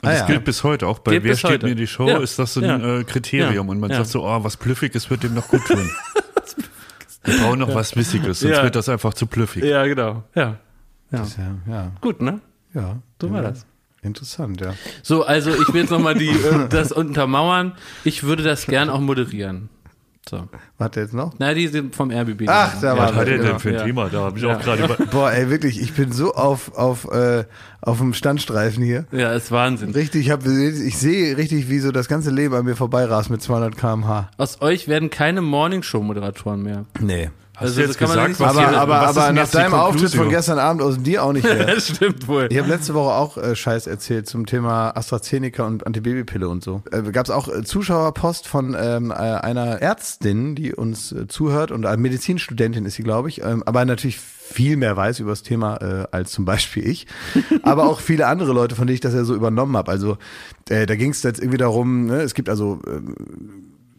Und 0.06 0.10
Ah, 0.12 0.12
das 0.12 0.20
ja. 0.22 0.28
gilt 0.28 0.46
bis 0.46 0.64
heute. 0.64 0.88
Auch 0.88 1.00
bei 1.00 1.12
Gilt 1.14 1.24
Wer 1.24 1.36
steht 1.36 1.52
heute. 1.52 1.66
mir 1.68 1.76
die 1.76 1.88
Show, 1.88 2.08
Ja. 2.08 2.18
ist 2.20 2.38
das 2.38 2.54
so 2.54 2.62
Ja. 2.62 2.76
ein 2.76 3.02
äh, 3.02 3.04
Kriterium. 3.04 3.54
Ja. 3.68 3.72
Und 3.72 3.80
man 3.80 3.90
Ja. 3.90 3.98
sagt 3.98 4.10
so, 4.10 4.24
oh, 4.26 4.44
was 4.44 4.56
Plüffiges 4.58 5.10
wird 5.10 5.24
dem 5.24 5.34
noch 5.34 5.48
gut 5.48 5.66
tun. 5.66 5.90
Wir 7.24 7.38
brauchen 7.40 7.60
noch 7.60 7.74
was 7.74 7.96
Wissiges, 7.96 8.40
sonst 8.42 8.56
Ja. 8.56 8.64
wird 8.64 8.76
das 8.76 8.88
einfach 8.88 9.14
zu 9.16 9.26
plüffig. 9.26 9.64
Ja, 9.64 9.86
genau. 9.86 10.24
Ja. 10.36 10.58
Ja. 11.12 11.24
Ja, 11.38 11.56
ja, 11.68 11.92
Gut, 12.02 12.22
ne? 12.22 12.40
ja. 12.74 12.98
So 13.22 13.32
war 13.32 13.42
das. 13.42 13.66
Interessant, 14.04 14.62
ja. 14.62 14.76
So, 15.02 15.24
also 15.26 15.50
ich 15.50 15.74
will 15.74 15.82
jetzt 15.82 15.90
nochmal 15.90 16.14
die, 16.14 16.30
äh, 16.30 16.68
das 16.70 16.92
untermauern. 16.92 17.72
Ich 18.04 18.22
würde 18.24 18.44
das 18.44 18.68
gern 18.68 18.90
auch 18.92 19.00
moderieren. 19.00 19.70
So. 20.28 20.48
Warte 20.80 21.02
jetzt 21.02 21.14
noch? 21.14 21.34
Na, 21.38 21.54
die 21.54 21.68
sind 21.68 21.96
vom 21.96 22.10
RBB. 22.10 22.46
Ach, 22.48 22.74
da 22.82 22.94
Was 22.98 23.12
war 23.12 23.16
hat 23.16 23.28
er 23.28 23.38
denn 23.38 23.60
für 23.60 23.70
ein 23.70 23.76
Ja. 23.76 23.84
Thema? 23.84 24.10
Da 24.10 24.22
habe 24.22 24.38
ich 24.40 24.44
Ja. 24.44 24.56
auch 24.58 24.62
gerade 24.62 24.84
über. 24.86 24.96
Boah, 25.12 25.32
ey, 25.32 25.52
wirklich, 25.52 25.80
ich 25.80 25.94
bin 25.94 26.12
so 26.12 26.34
auf, 26.34 26.76
auf, 26.76 27.06
äh, 27.12 27.44
auf 27.82 28.00
dem 28.00 28.14
Standstreifen 28.16 28.84
hier. 28.84 29.06
Ja, 29.12 29.34
ist 29.34 29.52
Wahnsinn. 29.52 29.92
Richtig, 29.92 30.26
ich, 30.26 30.32
hab, 30.32 30.44
ich 30.46 30.98
sehe 30.98 31.38
richtig, 31.38 31.70
wie 31.70 31.78
so 31.80 31.92
das 31.92 32.08
ganze 32.08 32.32
Leben 32.32 32.56
an 32.56 32.66
mir 32.66 32.76
vorbeirast 32.76 33.30
mit 33.30 33.44
200 33.44 33.78
km/h. 33.78 34.30
Aus 34.38 34.62
euch 34.62 34.88
werden 34.88 35.12
keine 35.12 35.42
Morningshow-Moderatoren 35.42 36.64
mehr. 36.64 36.86
Nee. 37.00 37.30
Hast 37.58 37.62
Also, 37.62 37.76
du 37.76 37.88
das 37.88 37.88
jetzt 37.90 37.98
kann 38.00 38.10
man 38.18 38.28
gesagt, 38.32 38.40
was. 38.40 38.58
Aber, 38.58 38.70
hier- 38.70 38.80
aber, 38.80 38.94
was 39.02 39.18
aber 39.18 39.32
nach 39.34 39.50
deinem 39.50 39.74
Auftritt 39.74 40.14
von 40.14 40.30
gestern 40.30 40.60
Abend 40.60 40.82
aus 40.82 41.02
dir 41.02 41.24
auch 41.24 41.32
nicht 41.34 41.44
mehr. 41.46 41.66
Das 41.66 41.88
stimmt 41.88 42.28
wohl. 42.28 42.48
Ich 42.52 42.58
habe 42.58 42.68
letzte 42.68 42.94
Woche 42.94 43.14
auch 43.14 43.38
äh, 43.38 43.56
Scheiß 43.56 43.88
erzählt 43.88 44.28
zum 44.28 44.46
Thema 44.46 44.92
AstraZeneca 44.96 45.64
und 45.64 45.88
Antibabypille 45.88 46.50
und 46.50 46.64
so. 46.64 46.82
Äh, 46.92 47.02
Gab 47.12 47.26
es 47.26 47.32
auch 47.32 47.48
äh, 47.48 47.64
Zuschauerpost 47.64 48.48
von 48.48 48.76
ähm, 48.80 49.12
äh, 49.12 49.14
einer 49.14 49.82
Ärztin, 49.82 50.56
die 50.56 50.74
uns 50.74 51.12
äh, 51.14 51.28
zuhört 51.28 51.72
und 51.72 51.86
eine 51.86 51.98
Medizinstudentin 52.02 52.86
ist 52.86 52.96
sie, 52.96 53.04
glaube 53.04 53.30
ich, 53.30 53.42
ähm, 53.44 53.64
aber 53.66 53.86
natürlich 53.86 54.20
viel 54.20 54.76
mehr 54.78 54.96
weiß 54.96 55.22
über 55.22 55.32
das 55.32 55.42
Thema 55.42 55.78
äh, 55.78 56.08
als 56.12 56.32
zum 56.32 56.46
Beispiel 56.46 56.86
ich. 56.88 57.08
aber 57.64 57.86
auch 57.86 58.00
viele 58.00 58.28
andere 58.28 58.52
Leute, 58.54 58.76
von 58.76 58.86
denen 58.86 58.96
ich 58.96 59.02
das 59.02 59.14
ja 59.14 59.24
so 59.24 59.34
übernommen 59.34 59.76
habe. 59.78 59.92
Also 59.92 60.18
äh, 60.70 60.86
da 60.86 60.96
ging 60.96 61.12
es 61.12 61.24
jetzt 61.24 61.40
irgendwie 61.40 61.58
darum, 61.58 62.06
ne, 62.08 62.22
es 62.22 62.34
gibt 62.36 62.50
also 62.50 62.80
ähm, 62.86 63.16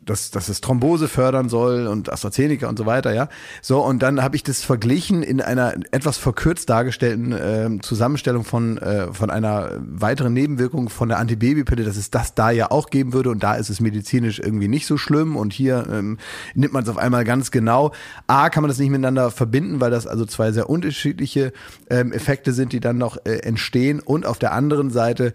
dass, 0.07 0.31
dass 0.31 0.49
es 0.49 0.61
Thrombose 0.61 1.09
fördern 1.09 1.49
soll 1.49 1.87
und 1.87 2.13
AstraZeneca 2.13 2.69
und 2.69 2.79
so 2.79 2.87
weiter, 2.87 3.13
ja. 3.13 3.29
So, 3.61 3.85
und 3.85 4.03
dann 4.03 4.23
habe 4.23 4.37
ich 4.37 4.43
das 4.43 4.63
verglichen 4.63 5.23
in 5.23 5.41
einer 5.41 5.75
etwas 5.91 6.17
verkürzt 6.17 6.71
dargestellten 6.71 7.35
ähm, 7.39 7.83
Zusammenstellung 7.83 8.45
von, 8.45 8.79
äh, 8.79 9.13
von 9.13 9.31
einer 9.31 9.73
weiteren 9.79 10.33
Nebenwirkung 10.33 10.89
von 10.89 11.09
der 11.09 11.19
Antibabypille, 11.19 11.85
dass 11.85 11.97
es 11.97 12.11
das 12.11 12.35
da 12.35 12.51
ja 12.51 12.71
auch 12.71 12.91
geben 12.91 13.13
würde 13.13 13.31
und 13.31 13.43
da 13.43 13.55
ist 13.57 13.69
es 13.69 13.81
medizinisch 13.81 14.39
irgendwie 14.39 14.69
nicht 14.69 14.87
so 14.87 14.97
schlimm 14.97 15.37
und 15.37 15.53
hier 15.53 15.87
ähm, 15.91 16.19
nimmt 16.55 16.73
man 16.73 16.85
es 16.85 16.89
auf 16.89 16.99
einmal 16.99 17.25
ganz 17.25 17.51
genau. 17.51 17.93
A, 18.27 18.49
kann 18.49 18.63
man 18.63 18.69
das 18.69 18.79
nicht 18.79 18.91
miteinander 18.91 19.31
verbinden, 19.31 19.81
weil 19.81 19.91
das 19.91 20.07
also 20.07 20.25
zwei 20.25 20.53
sehr 20.53 20.71
unterschiedliche 20.71 21.53
ähm, 21.91 22.13
Effekte 22.13 22.53
sind, 22.53 22.73
die 22.73 22.81
dann 22.81 22.99
noch 22.99 23.19
äh, 23.25 23.39
entstehen 23.39 24.01
und 24.01 24.25
auf 24.27 24.39
der 24.39 24.53
anderen 24.53 24.91
Seite 24.91 25.27
äh, 25.27 25.33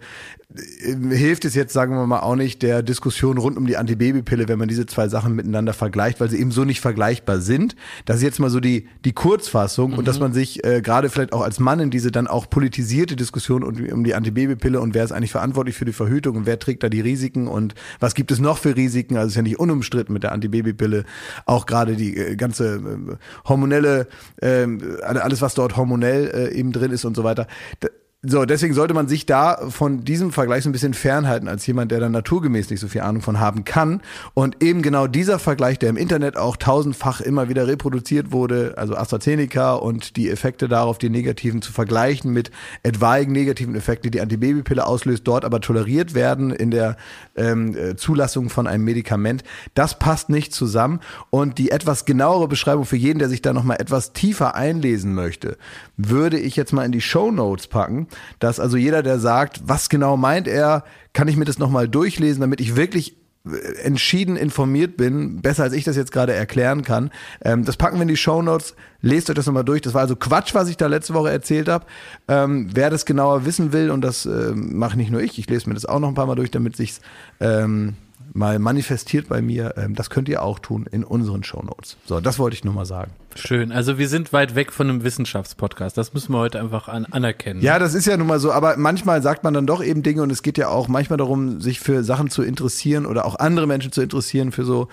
hilft 0.54 1.44
es 1.44 1.54
jetzt, 1.54 1.72
sagen 1.72 1.94
wir 1.94 2.06
mal, 2.06 2.20
auch 2.20 2.36
nicht 2.36 2.62
der 2.62 2.82
Diskussion 2.82 3.38
rund 3.38 3.56
um 3.56 3.66
die 3.66 3.76
Antibabypille, 3.76 4.48
wenn 4.48 4.58
man 4.58 4.68
diese 4.68 4.86
zwei 4.86 5.08
Sachen 5.08 5.34
miteinander 5.34 5.72
vergleicht, 5.72 6.20
weil 6.20 6.28
sie 6.28 6.38
eben 6.38 6.50
so 6.50 6.64
nicht 6.64 6.80
vergleichbar 6.80 7.40
sind. 7.40 7.74
Das 8.04 8.16
ist 8.16 8.22
jetzt 8.22 8.38
mal 8.38 8.50
so 8.50 8.60
die, 8.60 8.88
die 9.04 9.12
Kurzfassung 9.12 9.94
und 9.94 10.06
dass 10.06 10.20
man 10.20 10.32
sich 10.32 10.64
äh, 10.64 10.82
gerade 10.82 11.08
vielleicht 11.08 11.32
auch 11.32 11.42
als 11.42 11.58
Mann 11.58 11.80
in 11.80 11.90
diese 11.90 12.10
dann 12.10 12.26
auch 12.26 12.50
politisierte 12.50 13.16
Diskussion 13.16 13.62
um, 13.62 13.76
um 13.92 14.04
die 14.04 14.14
Antibabypille 14.14 14.80
und 14.80 14.94
wer 14.94 15.04
ist 15.04 15.12
eigentlich 15.12 15.32
verantwortlich 15.32 15.76
für 15.76 15.84
die 15.84 15.92
Verhütung 15.92 16.36
und 16.36 16.46
wer 16.46 16.58
trägt 16.58 16.82
da 16.82 16.88
die 16.88 17.00
Risiken 17.00 17.48
und 17.48 17.74
was 18.00 18.14
gibt 18.14 18.30
es 18.30 18.38
noch 18.38 18.58
für 18.58 18.76
Risiken, 18.76 19.16
also 19.16 19.26
es 19.26 19.32
ist 19.32 19.36
ja 19.36 19.42
nicht 19.42 19.58
unumstritten 19.58 20.12
mit 20.12 20.22
der 20.22 20.32
Antibabypille, 20.32 21.04
auch 21.46 21.66
gerade 21.66 21.96
die 21.96 22.16
äh, 22.16 22.36
ganze 22.36 22.76
äh, 22.76 23.16
hormonelle, 23.48 24.08
äh, 24.40 24.66
alles 25.02 25.40
was 25.40 25.54
dort 25.54 25.76
hormonell 25.76 26.26
äh, 26.26 26.54
eben 26.54 26.72
drin 26.72 26.90
ist 26.90 27.04
und 27.04 27.16
so 27.16 27.24
weiter. 27.24 27.46
Da, 27.80 27.88
so, 28.24 28.44
deswegen 28.44 28.72
sollte 28.72 28.94
man 28.94 29.08
sich 29.08 29.26
da 29.26 29.68
von 29.68 30.04
diesem 30.04 30.30
Vergleich 30.30 30.62
so 30.62 30.68
ein 30.68 30.72
bisschen 30.72 30.94
fernhalten 30.94 31.48
als 31.48 31.66
jemand, 31.66 31.90
der 31.90 31.98
dann 31.98 32.12
naturgemäß 32.12 32.70
nicht 32.70 32.78
so 32.78 32.86
viel 32.86 33.00
Ahnung 33.00 33.20
von 33.20 33.40
haben 33.40 33.64
kann. 33.64 34.00
Und 34.32 34.62
eben 34.62 34.80
genau 34.80 35.08
dieser 35.08 35.40
Vergleich, 35.40 35.80
der 35.80 35.90
im 35.90 35.96
Internet 35.96 36.36
auch 36.36 36.56
tausendfach 36.56 37.20
immer 37.20 37.48
wieder 37.48 37.66
reproduziert 37.66 38.30
wurde, 38.30 38.74
also 38.76 38.94
AstraZeneca 38.94 39.74
und 39.74 40.16
die 40.16 40.30
Effekte 40.30 40.68
darauf, 40.68 40.98
die 40.98 41.10
negativen 41.10 41.62
zu 41.62 41.72
vergleichen 41.72 42.32
mit 42.32 42.52
etwaigen 42.84 43.32
negativen 43.32 43.74
Effekten, 43.74 44.04
die 44.04 44.18
die 44.18 44.20
Antibabypille 44.20 44.86
auslöst, 44.86 45.26
dort 45.26 45.44
aber 45.44 45.60
toleriert 45.60 46.14
werden 46.14 46.52
in 46.52 46.70
der 46.70 46.96
ähm, 47.34 47.76
äh, 47.76 47.96
Zulassung 47.96 48.50
von 48.50 48.68
einem 48.68 48.84
Medikament, 48.84 49.42
das 49.74 49.98
passt 49.98 50.28
nicht 50.28 50.54
zusammen. 50.54 51.00
Und 51.30 51.58
die 51.58 51.72
etwas 51.72 52.04
genauere 52.04 52.46
Beschreibung 52.46 52.84
für 52.84 52.96
jeden, 52.96 53.18
der 53.18 53.28
sich 53.28 53.42
da 53.42 53.52
nochmal 53.52 53.78
etwas 53.80 54.12
tiefer 54.12 54.54
einlesen 54.54 55.12
möchte, 55.12 55.56
würde 55.96 56.38
ich 56.38 56.54
jetzt 56.54 56.72
mal 56.72 56.84
in 56.84 56.92
die 56.92 57.00
Show 57.00 57.32
Notes 57.32 57.66
packen 57.66 58.06
dass 58.38 58.60
also 58.60 58.76
jeder, 58.76 59.02
der 59.02 59.18
sagt, 59.18 59.62
was 59.64 59.88
genau 59.88 60.16
meint 60.16 60.48
er, 60.48 60.84
kann 61.12 61.28
ich 61.28 61.36
mir 61.36 61.44
das 61.44 61.58
nochmal 61.58 61.88
durchlesen, 61.88 62.40
damit 62.40 62.60
ich 62.60 62.76
wirklich 62.76 63.16
äh, 63.44 63.82
entschieden 63.82 64.36
informiert 64.36 64.96
bin, 64.96 65.40
besser 65.40 65.64
als 65.64 65.72
ich 65.72 65.84
das 65.84 65.96
jetzt 65.96 66.12
gerade 66.12 66.32
erklären 66.32 66.82
kann. 66.82 67.10
Ähm, 67.44 67.64
das 67.64 67.76
packen 67.76 67.96
wir 67.96 68.02
in 68.02 68.08
die 68.08 68.16
Show 68.16 68.42
Notes. 68.42 68.74
Lest 69.00 69.30
euch 69.30 69.36
das 69.36 69.46
nochmal 69.46 69.64
durch. 69.64 69.80
Das 69.80 69.94
war 69.94 70.02
also 70.02 70.16
Quatsch, 70.16 70.54
was 70.54 70.68
ich 70.68 70.76
da 70.76 70.86
letzte 70.86 71.14
Woche 71.14 71.30
erzählt 71.30 71.68
habe. 71.68 71.86
Ähm, 72.28 72.68
wer 72.72 72.88
das 72.88 73.04
genauer 73.04 73.44
wissen 73.44 73.72
will, 73.72 73.90
und 73.90 74.00
das 74.02 74.26
äh, 74.26 74.52
mache 74.54 74.96
nicht 74.96 75.10
nur 75.10 75.20
ich, 75.20 75.38
ich 75.38 75.48
lese 75.48 75.68
mir 75.68 75.74
das 75.74 75.86
auch 75.86 75.98
noch 75.98 76.08
ein 76.08 76.14
paar 76.14 76.26
Mal 76.26 76.36
durch, 76.36 76.50
damit 76.50 76.76
sich's 76.76 77.00
ähm, 77.40 77.94
mal 78.32 78.58
manifestiert 78.58 79.28
bei 79.28 79.42
mir. 79.42 79.74
Ähm, 79.76 79.94
das 79.94 80.10
könnt 80.10 80.28
ihr 80.28 80.42
auch 80.42 80.58
tun 80.58 80.86
in 80.90 81.04
unseren 81.04 81.42
Show 81.44 81.62
Notes. 81.62 81.96
So, 82.06 82.20
das 82.20 82.38
wollte 82.38 82.54
ich 82.54 82.64
nur 82.64 82.74
mal 82.74 82.86
sagen. 82.86 83.10
Schön. 83.38 83.72
Also 83.72 83.98
wir 83.98 84.08
sind 84.08 84.32
weit 84.32 84.54
weg 84.54 84.72
von 84.72 84.88
einem 84.88 85.04
Wissenschaftspodcast. 85.04 85.96
Das 85.96 86.14
müssen 86.14 86.32
wir 86.32 86.38
heute 86.38 86.60
einfach 86.60 86.88
an, 86.88 87.06
anerkennen. 87.06 87.60
Ja, 87.60 87.78
das 87.78 87.94
ist 87.94 88.06
ja 88.06 88.16
nun 88.16 88.26
mal 88.26 88.38
so, 88.38 88.52
aber 88.52 88.76
manchmal 88.76 89.22
sagt 89.22 89.44
man 89.44 89.54
dann 89.54 89.66
doch 89.66 89.82
eben 89.82 90.02
Dinge 90.02 90.22
und 90.22 90.30
es 90.30 90.42
geht 90.42 90.58
ja 90.58 90.68
auch 90.68 90.88
manchmal 90.88 91.16
darum, 91.16 91.60
sich 91.60 91.80
für 91.80 92.04
Sachen 92.04 92.30
zu 92.30 92.42
interessieren 92.42 93.06
oder 93.06 93.24
auch 93.24 93.38
andere 93.38 93.66
Menschen 93.66 93.92
zu 93.92 94.02
interessieren 94.02 94.52
für 94.52 94.64
so 94.64 94.88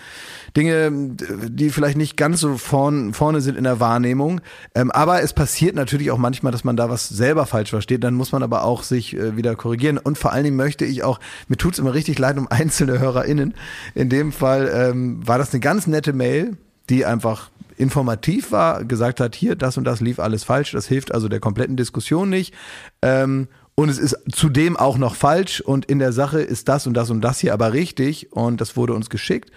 Dinge, 0.56 0.92
die 0.92 1.70
vielleicht 1.70 1.98
nicht 1.98 2.18
ganz 2.18 2.40
so 2.40 2.58
vorn, 2.58 3.14
vorne 3.14 3.42
sind 3.42 3.58
in 3.58 3.64
der 3.64 3.80
Wahrnehmung. 3.80 4.42
Ähm, 4.76 4.92
aber 4.92 5.22
es 5.22 5.34
passiert 5.34 5.76
natürlich 5.76 6.12
auch 6.12 6.18
manchmal, 6.18 6.52
dass 6.52 6.64
man 6.64 6.76
da 6.76 6.90
was 6.90 7.10
selber 7.10 7.46
falsch 7.46 7.70
versteht. 7.70 8.04
Dann 8.04 8.14
muss 8.14 8.32
man 8.32 8.44
aber 8.44 8.64
auch 8.64 8.84
sich 8.84 9.16
äh, 9.16 9.36
wieder 9.38 9.56
korrigieren. 9.56 9.98
Und 9.98 10.18
vor 10.18 10.32
allen 10.32 10.44
Dingen 10.44 10.58
möchte 10.58 10.86
ich 10.86 11.04
auch, 11.04 11.20
mir 11.48 11.58
tut's 11.58 11.80
immer 11.80 11.94
richtig 11.94 12.20
leid 12.20 12.38
um 12.38 12.48
einzelne 12.50 13.00
HörerInnen. 13.00 13.54
In 13.96 14.10
dem 14.10 14.32
Fall 14.32 14.72
ähm, 14.74 15.26
war 15.28 15.38
das 15.38 15.54
eine 15.54 15.60
ganz 15.60 15.88
nette 15.88 16.14
Mail, 16.14 16.58
die 16.90 17.06
einfach 17.06 17.50
informativ 17.80 18.52
war, 18.52 18.84
gesagt 18.84 19.20
hat, 19.20 19.36
hier, 19.36 19.56
das 19.56 19.78
und 19.78 19.86
das 19.86 20.02
lief 20.02 20.20
alles 20.20 20.44
falsch, 20.44 20.72
das 20.72 20.88
hilft 20.88 21.14
also 21.14 21.28
der 21.30 21.40
kompletten 21.40 21.78
Diskussion 21.78 22.30
nicht. 22.30 22.54
Ähm, 23.02 23.48
und 23.76 23.88
es 23.88 23.98
ist 23.98 24.18
zudem 24.32 24.76
auch 24.76 24.98
noch 24.98 25.16
falsch 25.16 25.62
und 25.62 25.86
in 25.86 26.00
der 26.00 26.12
Sache 26.12 26.42
ist 26.42 26.68
das 26.68 26.86
und 26.86 26.94
das 26.94 27.10
und 27.10 27.22
das 27.22 27.40
hier 27.40 27.54
aber 27.54 27.72
richtig 27.72 28.34
und 28.34 28.60
das 28.60 28.76
wurde 28.76 28.94
uns 28.94 29.10
geschickt. 29.10 29.52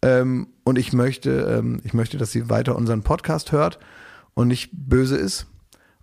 Ähm, 0.00 0.48
und 0.64 0.78
ich 0.78 0.92
möchte, 0.92 1.30
ähm, 1.30 1.80
ich 1.84 1.92
möchte, 1.92 2.16
dass 2.16 2.32
sie 2.32 2.48
weiter 2.48 2.76
unseren 2.76 3.02
Podcast 3.02 3.52
hört 3.52 3.78
und 4.34 4.48
nicht 4.48 4.70
böse 4.72 5.16
ist. 5.16 5.46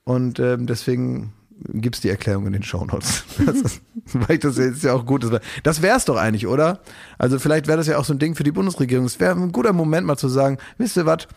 Und 0.04 0.40
ähm, 0.40 0.68
deswegen 0.68 1.34
gibt's 1.74 2.02
die 2.02 2.10
Erklärung 2.10 2.46
in 2.46 2.54
den 2.54 2.64
Shownotes. 2.64 3.24
Das 3.46 3.62
ist, 3.62 3.82
weil 4.14 4.38
das 4.38 4.58
ist 4.58 4.84
ja 4.84 4.94
auch 4.94 5.06
gut. 5.06 5.24
Das, 5.24 5.32
wär, 5.32 5.42
das 5.64 5.82
wär's 5.82 6.06
doch 6.06 6.18
eigentlich, 6.18 6.46
oder? 6.46 6.82
Also 7.18 7.40
vielleicht 7.40 7.68
wäre 7.68 7.78
das 7.78 7.88
ja 7.88 7.98
auch 7.98 8.06
so 8.06 8.14
ein 8.14 8.20
Ding 8.20 8.36
für 8.36 8.44
die 8.44 8.52
Bundesregierung. 8.52 9.06
Es 9.06 9.20
wäre 9.20 9.36
ein 9.36 9.52
guter 9.52 9.74
Moment 9.74 10.06
mal 10.06 10.18
zu 10.18 10.30
sagen, 10.30 10.58
wisst 10.78 10.98
ihr 10.98 11.06
was, 11.06 11.28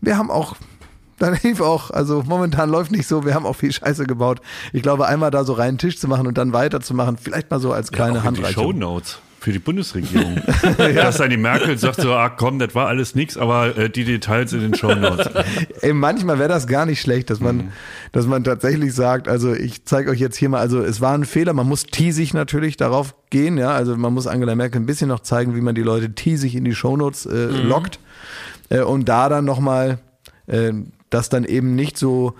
wir 0.00 0.16
haben 0.16 0.30
auch 0.30 0.56
dann 1.18 1.34
hilft 1.34 1.62
auch, 1.62 1.90
also 1.90 2.22
momentan 2.24 2.70
läuft 2.70 2.92
nicht 2.92 3.08
so, 3.08 3.24
wir 3.24 3.34
haben 3.34 3.44
auch 3.44 3.56
viel 3.56 3.72
Scheiße 3.72 4.06
gebaut. 4.06 4.40
Ich 4.72 4.82
glaube, 4.82 5.08
einmal 5.08 5.32
da 5.32 5.42
so 5.42 5.52
reinen 5.52 5.76
Tisch 5.76 5.98
zu 5.98 6.06
machen 6.06 6.28
und 6.28 6.38
dann 6.38 6.52
weiterzumachen, 6.52 7.18
vielleicht 7.18 7.50
mal 7.50 7.58
so 7.58 7.72
als 7.72 7.90
kleine 7.90 8.18
ja, 8.18 8.22
Handreichung. 8.22 8.64
Shownotes 8.64 9.18
für 9.40 9.52
die 9.52 9.58
Bundesregierung. 9.58 10.40
Dass 10.78 11.18
dann 11.18 11.30
die 11.30 11.36
Merkel 11.36 11.78
sagt 11.78 12.00
so, 12.00 12.12
ah 12.12 12.28
komm, 12.28 12.58
das 12.58 12.74
war 12.74 12.88
alles 12.88 13.14
nix, 13.14 13.36
aber 13.36 13.76
äh, 13.76 13.88
die 13.88 14.04
Details 14.04 14.52
in 14.52 14.60
den 14.60 14.74
Shownotes. 14.74 15.28
Ey, 15.80 15.92
manchmal 15.92 16.38
wäre 16.38 16.48
das 16.48 16.66
gar 16.66 16.86
nicht 16.86 17.00
schlecht, 17.00 17.30
dass 17.30 17.40
man, 17.40 17.72
dass 18.12 18.26
man 18.26 18.42
tatsächlich 18.42 18.94
sagt, 18.94 19.28
also 19.28 19.52
ich 19.54 19.84
zeige 19.84 20.10
euch 20.10 20.18
jetzt 20.18 20.36
hier 20.36 20.48
mal, 20.48 20.60
also 20.60 20.80
es 20.80 21.00
war 21.00 21.14
ein 21.14 21.24
Fehler, 21.24 21.52
man 21.52 21.68
muss 21.68 21.84
teasig 21.84 22.34
natürlich 22.34 22.76
darauf 22.76 23.14
gehen, 23.30 23.58
ja, 23.58 23.70
also 23.70 23.96
man 23.96 24.12
muss 24.12 24.26
Angela 24.26 24.54
Merkel 24.54 24.80
ein 24.80 24.86
bisschen 24.86 25.08
noch 25.08 25.20
zeigen, 25.20 25.54
wie 25.54 25.60
man 25.60 25.74
die 25.74 25.82
Leute 25.82 26.14
teasig 26.14 26.56
in 26.56 26.64
die 26.64 26.74
Shownotes 26.74 27.26
äh, 27.26 27.46
lockt, 27.46 28.00
äh, 28.68 28.80
und 28.80 29.08
da 29.08 29.28
dann 29.28 29.44
nochmal 29.44 29.98
äh, 30.46 30.72
das 31.10 31.28
dann 31.28 31.44
eben 31.44 31.74
nicht 31.74 31.96
so 31.96 32.34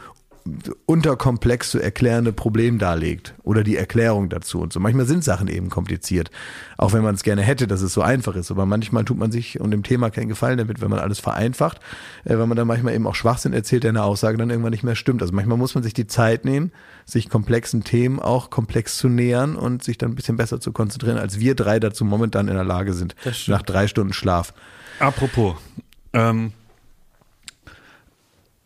unterkomplex 0.86 1.70
zu 1.70 1.80
erklärende 1.80 2.32
Problem 2.32 2.78
darlegt 2.78 3.34
oder 3.42 3.62
die 3.62 3.76
Erklärung 3.76 4.28
dazu 4.28 4.60
und 4.60 4.72
so. 4.72 4.80
Manchmal 4.80 5.06
sind 5.06 5.24
Sachen 5.24 5.48
eben 5.48 5.68
kompliziert, 5.68 6.30
auch 6.76 6.92
wenn 6.92 7.02
man 7.02 7.14
es 7.14 7.22
gerne 7.22 7.42
hätte, 7.42 7.66
dass 7.66 7.82
es 7.82 7.92
so 7.92 8.02
einfach 8.02 8.34
ist. 8.34 8.50
Aber 8.50 8.66
manchmal 8.66 9.04
tut 9.04 9.18
man 9.18 9.30
sich 9.30 9.60
und 9.60 9.70
dem 9.70 9.82
Thema 9.82 10.10
keinen 10.10 10.28
Gefallen 10.28 10.58
damit, 10.58 10.80
wenn 10.80 10.90
man 10.90 11.00
alles 11.00 11.18
vereinfacht, 11.18 11.80
äh, 12.24 12.38
weil 12.38 12.46
man 12.46 12.56
dann 12.56 12.66
manchmal 12.66 12.94
eben 12.94 13.06
auch 13.06 13.14
Schwachsinn 13.14 13.52
erzählt, 13.52 13.82
der 13.82 13.90
eine 13.90 14.04
Aussage 14.04 14.38
dann 14.38 14.50
irgendwann 14.50 14.72
nicht 14.72 14.84
mehr 14.84 14.96
stimmt. 14.96 15.22
Also 15.22 15.34
manchmal 15.34 15.58
muss 15.58 15.74
man 15.74 15.84
sich 15.84 15.94
die 15.94 16.06
Zeit 16.06 16.44
nehmen, 16.44 16.72
sich 17.04 17.28
komplexen 17.28 17.84
Themen 17.84 18.18
auch 18.18 18.50
komplex 18.50 18.96
zu 18.96 19.08
nähern 19.08 19.56
und 19.56 19.82
sich 19.82 19.98
dann 19.98 20.12
ein 20.12 20.14
bisschen 20.14 20.36
besser 20.36 20.60
zu 20.60 20.72
konzentrieren, 20.72 21.18
als 21.18 21.38
wir 21.38 21.54
drei 21.54 21.80
dazu 21.80 22.04
momentan 22.04 22.48
in 22.48 22.54
der 22.54 22.64
Lage 22.64 22.94
sind, 22.94 23.14
nach 23.46 23.62
drei 23.62 23.86
Stunden 23.86 24.12
Schlaf. 24.12 24.54
Apropos, 24.98 25.56
ähm, 26.12 26.52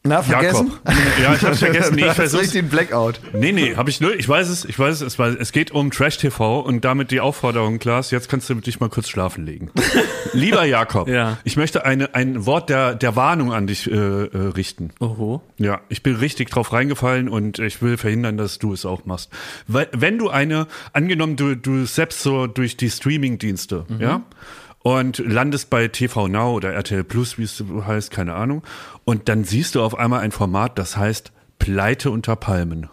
Na, 0.04 0.20
vergessen? 0.20 0.72
Jakob. 0.84 0.98
Ja, 1.22 1.34
ich 1.34 1.42
hab's 1.44 1.58
vergessen. 1.60 1.94
Nee, 1.94 2.06
ich 2.06 2.12
versuch's. 2.14 2.56
ein 2.56 2.68
Blackout. 2.68 3.20
Nee, 3.34 3.52
nee, 3.52 3.76
habe 3.76 3.88
ich 3.88 4.00
nur, 4.00 4.12
ich 4.18 4.28
weiß 4.28 4.48
es, 4.48 4.64
ich 4.64 4.76
weiß 4.76 5.00
es, 5.00 5.16
es, 5.16 5.52
geht 5.52 5.70
um 5.70 5.92
Trash 5.92 6.16
TV 6.18 6.58
und 6.58 6.84
damit 6.84 7.12
die 7.12 7.20
Aufforderung, 7.20 7.78
Klaas, 7.78 8.10
jetzt 8.10 8.28
kannst 8.28 8.50
du 8.50 8.54
dich 8.56 8.80
mal 8.80 8.88
kurz 8.88 9.08
schlafen 9.08 9.46
legen. 9.46 9.70
Lieber 10.32 10.64
Jakob, 10.64 11.06
Ja. 11.08 11.38
ich 11.44 11.56
möchte 11.56 11.84
eine, 11.84 12.16
ein 12.16 12.46
Wort 12.46 12.68
der, 12.68 12.96
der 12.96 13.14
Warnung 13.14 13.52
an 13.52 13.68
dich 13.68 13.88
äh, 13.88 13.94
äh, 13.94 14.36
richten. 14.56 14.90
Oho. 14.98 15.40
Ja, 15.58 15.80
ich 15.88 16.02
bin 16.02 16.16
richtig 16.16 16.50
drauf 16.50 16.72
reingefallen 16.72 17.28
und 17.28 17.60
ich 17.60 17.80
will 17.80 17.96
verhindern, 17.96 18.36
dass 18.36 18.58
du 18.58 18.72
es 18.72 18.84
auch 18.84 19.04
machst. 19.04 19.30
Weil, 19.68 19.86
wenn 19.92 20.18
du 20.18 20.30
eine, 20.30 20.66
angenommen, 20.92 21.36
du, 21.36 21.54
du 21.54 21.84
selbst 21.86 22.22
so 22.22 22.48
durch 22.48 22.76
die 22.76 22.90
Streaming-Dienste, 22.90 23.86
ja, 24.00 24.22
und 24.82 25.18
landest 25.18 25.70
bei 25.70 25.88
TV 25.88 26.28
Now 26.28 26.54
oder 26.54 26.72
RTL 26.72 27.04
Plus, 27.04 27.38
wie 27.38 27.44
es 27.44 27.62
heißt, 27.86 28.10
keine 28.10 28.34
Ahnung, 28.34 28.62
und 29.04 29.28
dann 29.28 29.44
siehst 29.44 29.74
du 29.74 29.82
auf 29.82 29.96
einmal 29.96 30.20
ein 30.20 30.32
Format, 30.32 30.78
das 30.78 30.96
heißt 30.96 31.32
Pleite 31.58 32.10
unter 32.10 32.36
Palmen. 32.36 32.88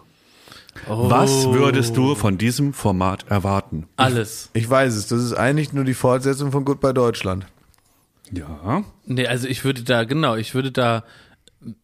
Was 0.86 1.46
würdest 1.46 1.96
du 1.96 2.14
von 2.14 2.38
diesem 2.38 2.72
Format 2.72 3.26
erwarten? 3.28 3.88
Alles. 3.96 4.50
Ich 4.52 4.70
weiß 4.70 4.94
es, 4.94 5.08
das 5.08 5.22
ist 5.22 5.34
eigentlich 5.34 5.72
nur 5.72 5.84
die 5.84 5.94
Fortsetzung 5.94 6.52
von 6.52 6.64
Goodbye 6.64 6.94
Deutschland. 6.94 7.46
Ja. 8.32 8.84
Nee, 9.06 9.26
also 9.26 9.48
ich 9.48 9.64
würde 9.64 9.82
da, 9.82 10.04
genau, 10.04 10.36
ich 10.36 10.54
würde 10.54 10.70
da, 10.70 11.04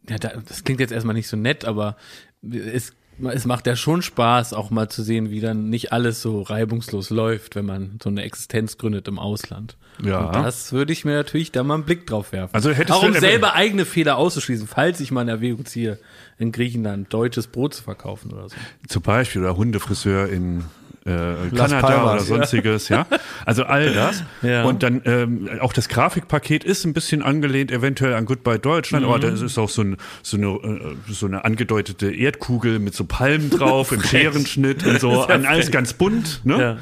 ja, 0.09 0.19
da, 0.19 0.31
das 0.49 0.63
klingt 0.63 0.81
jetzt 0.81 0.93
erstmal 0.93 1.15
nicht 1.15 1.29
so 1.29 1.37
nett, 1.37 1.65
aber 1.65 1.97
es, 2.43 2.93
es 3.23 3.45
macht 3.45 3.67
ja 3.67 3.75
schon 3.75 4.03
Spaß, 4.03 4.53
auch 4.53 4.71
mal 4.71 4.89
zu 4.89 5.03
sehen, 5.03 5.31
wie 5.31 5.41
dann 5.41 5.69
nicht 5.69 5.93
alles 5.93 6.23
so 6.23 6.43
reibungslos 6.43 7.11
läuft, 7.11 7.57
wenn 7.57 7.67
man 7.67 7.99
so 8.03 8.09
eine 8.09 8.23
Existenz 8.23 8.79
gründet 8.79 9.09
im 9.09 9.19
Ausland. 9.19 9.77
Ja. 10.03 10.27
Und 10.27 10.35
das 10.37 10.73
würde 10.73 10.93
ich 10.93 11.05
mir 11.05 11.15
natürlich 11.15 11.53
da 11.53 11.63
mal 11.63 11.75
einen 11.75 11.85
Blick 11.85 12.07
drauf 12.07 12.33
werfen. 12.33 12.55
Also 12.55 12.71
hättest 12.71 12.93
auch 12.93 13.03
du 13.03 13.09
um 13.09 13.15
selber 13.15 13.55
eigene 13.55 13.85
Fehler 13.85 14.17
auszuschließen, 14.17 14.67
falls 14.67 15.01
ich 15.01 15.11
mal 15.11 15.23
in 15.23 15.29
Erwägung 15.29 15.65
ziehe, 15.65 15.99
in 16.39 16.53
Griechenland 16.53 17.13
deutsches 17.13 17.47
Brot 17.47 17.75
zu 17.75 17.83
verkaufen 17.83 18.33
oder 18.33 18.49
so. 18.49 18.57
Zum 18.89 19.03
Beispiel 19.03 19.43
oder 19.43 19.57
Hundefriseur 19.57 20.29
in 20.29 20.65
äh, 21.07 21.49
Las 21.51 21.71
Kanada 21.71 21.81
Palmas, 21.81 22.13
oder 22.13 22.23
sonstiges, 22.23 22.89
ja. 22.89 23.07
Also 23.45 23.65
all 23.65 23.93
das. 23.93 24.25
Ja. 24.43 24.65
Und 24.65 24.83
dann 24.83 25.03
ähm, 25.07 25.49
auch 25.61 25.73
das 25.73 25.89
Grafikpaket 25.89 26.63
ist 26.63 26.85
ein 26.85 26.93
bisschen 26.93 27.23
angelehnt 27.23 27.71
eventuell 27.71 28.15
an 28.15 28.27
Goodbye 28.27 28.59
Deutschland, 28.59 29.05
aber 29.05 29.19
das 29.19 29.41
ist 29.41 29.59
auch 29.59 29.69
so, 29.69 29.83
ein, 29.83 29.97
so, 30.23 30.37
eine, 30.37 30.47
äh, 30.47 30.97
so 31.09 31.27
eine 31.27 31.45
angedeutete 31.45 32.13
Erdkugel 32.15 32.79
mit 32.79 32.95
so 32.95 33.05
Palmen 33.05 33.51
drauf 33.51 33.93
im 33.93 34.03
Scherenschnitt 34.03 34.87
und 34.87 35.01
so, 35.01 35.23
an 35.23 35.47
alles 35.47 35.71
ganz 35.71 35.95
bunt. 35.95 36.43
Ne? 36.45 36.61
Ja. 36.61 36.77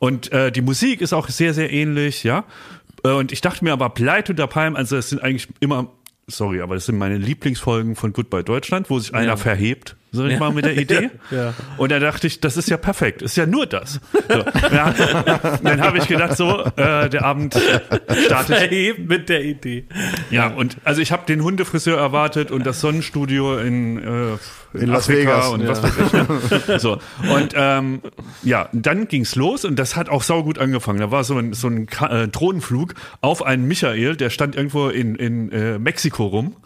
Und 0.00 0.32
äh, 0.32 0.50
die 0.50 0.62
Musik 0.62 1.02
ist 1.02 1.12
auch 1.12 1.28
sehr, 1.28 1.52
sehr 1.54 1.70
ähnlich, 1.72 2.24
ja. 2.24 2.44
Äh, 3.04 3.10
Und 3.10 3.32
ich 3.32 3.42
dachte 3.42 3.62
mir 3.62 3.72
aber, 3.72 3.90
Pleite 3.90 4.32
unter 4.32 4.46
Palmen, 4.46 4.74
also 4.76 4.96
es 4.96 5.10
sind 5.10 5.22
eigentlich 5.22 5.46
immer, 5.60 5.90
sorry, 6.26 6.62
aber 6.62 6.74
das 6.74 6.86
sind 6.86 6.96
meine 6.98 7.18
Lieblingsfolgen 7.18 7.94
von 7.96 8.12
Goodbye 8.14 8.42
Deutschland, 8.42 8.88
wo 8.90 8.98
sich 8.98 9.14
einer 9.14 9.28
Ja. 9.28 9.36
verhebt. 9.36 9.96
Soll 10.12 10.32
ich 10.32 10.38
mal 10.38 10.52
mit 10.52 10.64
der 10.64 10.76
Idee? 10.76 11.10
Ja. 11.30 11.54
Und 11.76 11.92
da 11.92 12.00
dachte 12.00 12.26
ich, 12.26 12.40
das 12.40 12.56
ist 12.56 12.70
ja 12.70 12.76
perfekt, 12.76 13.22
ist 13.22 13.36
ja 13.36 13.46
nur 13.46 13.66
das. 13.66 14.00
So, 14.28 14.44
ja, 14.74 14.92
dann 15.62 15.80
habe 15.80 15.98
ich 15.98 16.08
gedacht, 16.08 16.36
so, 16.36 16.64
äh, 16.76 17.08
der 17.08 17.24
Abend 17.24 17.56
startet. 18.26 18.56
Verheben 18.56 19.06
mit 19.06 19.28
der 19.28 19.44
Idee. 19.44 19.84
Ja, 20.30 20.48
und 20.48 20.78
also 20.82 21.00
ich 21.00 21.12
habe 21.12 21.26
den 21.26 21.42
Hundefriseur 21.42 21.96
erwartet 21.98 22.50
und 22.50 22.66
das 22.66 22.80
Sonnenstudio 22.80 23.58
in, 23.58 23.98
äh, 23.98 24.32
in, 24.72 24.82
In 24.82 24.88
Las 24.88 25.04
Afrika 25.04 25.36
Vegas, 25.36 25.48
und 25.48 25.60
ja. 25.62 25.68
was 25.68 25.82
weiß 25.82 25.92
ich. 25.98 26.68
Ne? 26.68 26.78
So. 26.80 26.98
Und 27.32 27.54
ähm, 27.54 28.00
ja, 28.42 28.68
dann 28.72 29.06
ging's 29.08 29.36
los 29.36 29.64
und 29.64 29.78
das 29.78 29.94
hat 29.94 30.08
auch 30.08 30.22
saugut 30.22 30.58
angefangen. 30.58 30.98
Da 31.00 31.10
war 31.10 31.22
so 31.22 31.36
ein, 31.36 31.52
so 31.52 31.68
ein 31.68 31.86
äh, 32.08 32.28
Drohnenflug 32.28 32.94
auf 33.20 33.44
einen 33.44 33.68
Michael, 33.68 34.16
der 34.16 34.30
stand 34.30 34.56
irgendwo 34.56 34.88
in, 34.88 35.14
in 35.14 35.52
äh, 35.52 35.78
Mexiko 35.78 36.26
rum 36.26 36.56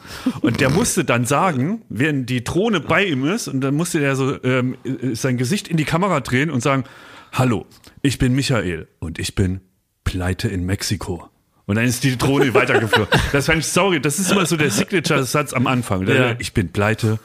und 0.41 0.61
der 0.61 0.71
musste 0.71 1.05
dann 1.05 1.25
sagen, 1.25 1.83
wenn 1.89 2.27
die 2.27 2.45
Drohne 2.45 2.81
bei 2.81 3.05
ihm 3.05 3.27
ist 3.27 3.34
und 3.49 3.61
dann 3.61 3.75
musste 3.75 4.01
er 4.01 4.17
so 4.17 4.43
ähm, 4.43 4.77
äh, 4.85 5.15
sein 5.15 5.37
Gesicht 5.37 5.69
in 5.69 5.77
die 5.77 5.85
Kamera 5.85 6.21
drehen 6.21 6.51
und 6.51 6.63
sagen, 6.63 6.85
hallo, 7.33 7.67
ich 8.03 8.19
bin 8.19 8.35
Michael 8.35 8.89
und 9.01 9.19
ich 9.19 9.35
bin 9.35 9.61
pleite 10.05 10.49
in 10.49 10.65
Mexiko. 10.65 11.29
Und 11.67 11.77
dann 11.77 11.85
ist 11.85 12.05
die 12.05 12.17
Drohne 12.17 12.53
weitergeführt. 12.55 13.09
Das 13.33 13.47
fand 13.47 13.61
ich 13.61 13.67
sorry. 13.67 14.01
Das 14.01 14.19
ist 14.19 14.31
immer 14.31 14.47
so 14.47 14.57
der 14.57 14.71
Signature-Satz 14.71 15.53
am 15.53 15.67
Anfang. 15.67 16.07
Ja. 16.07 16.37
Ich 16.39 16.53
bin 16.53 16.71
pleite 16.71 17.19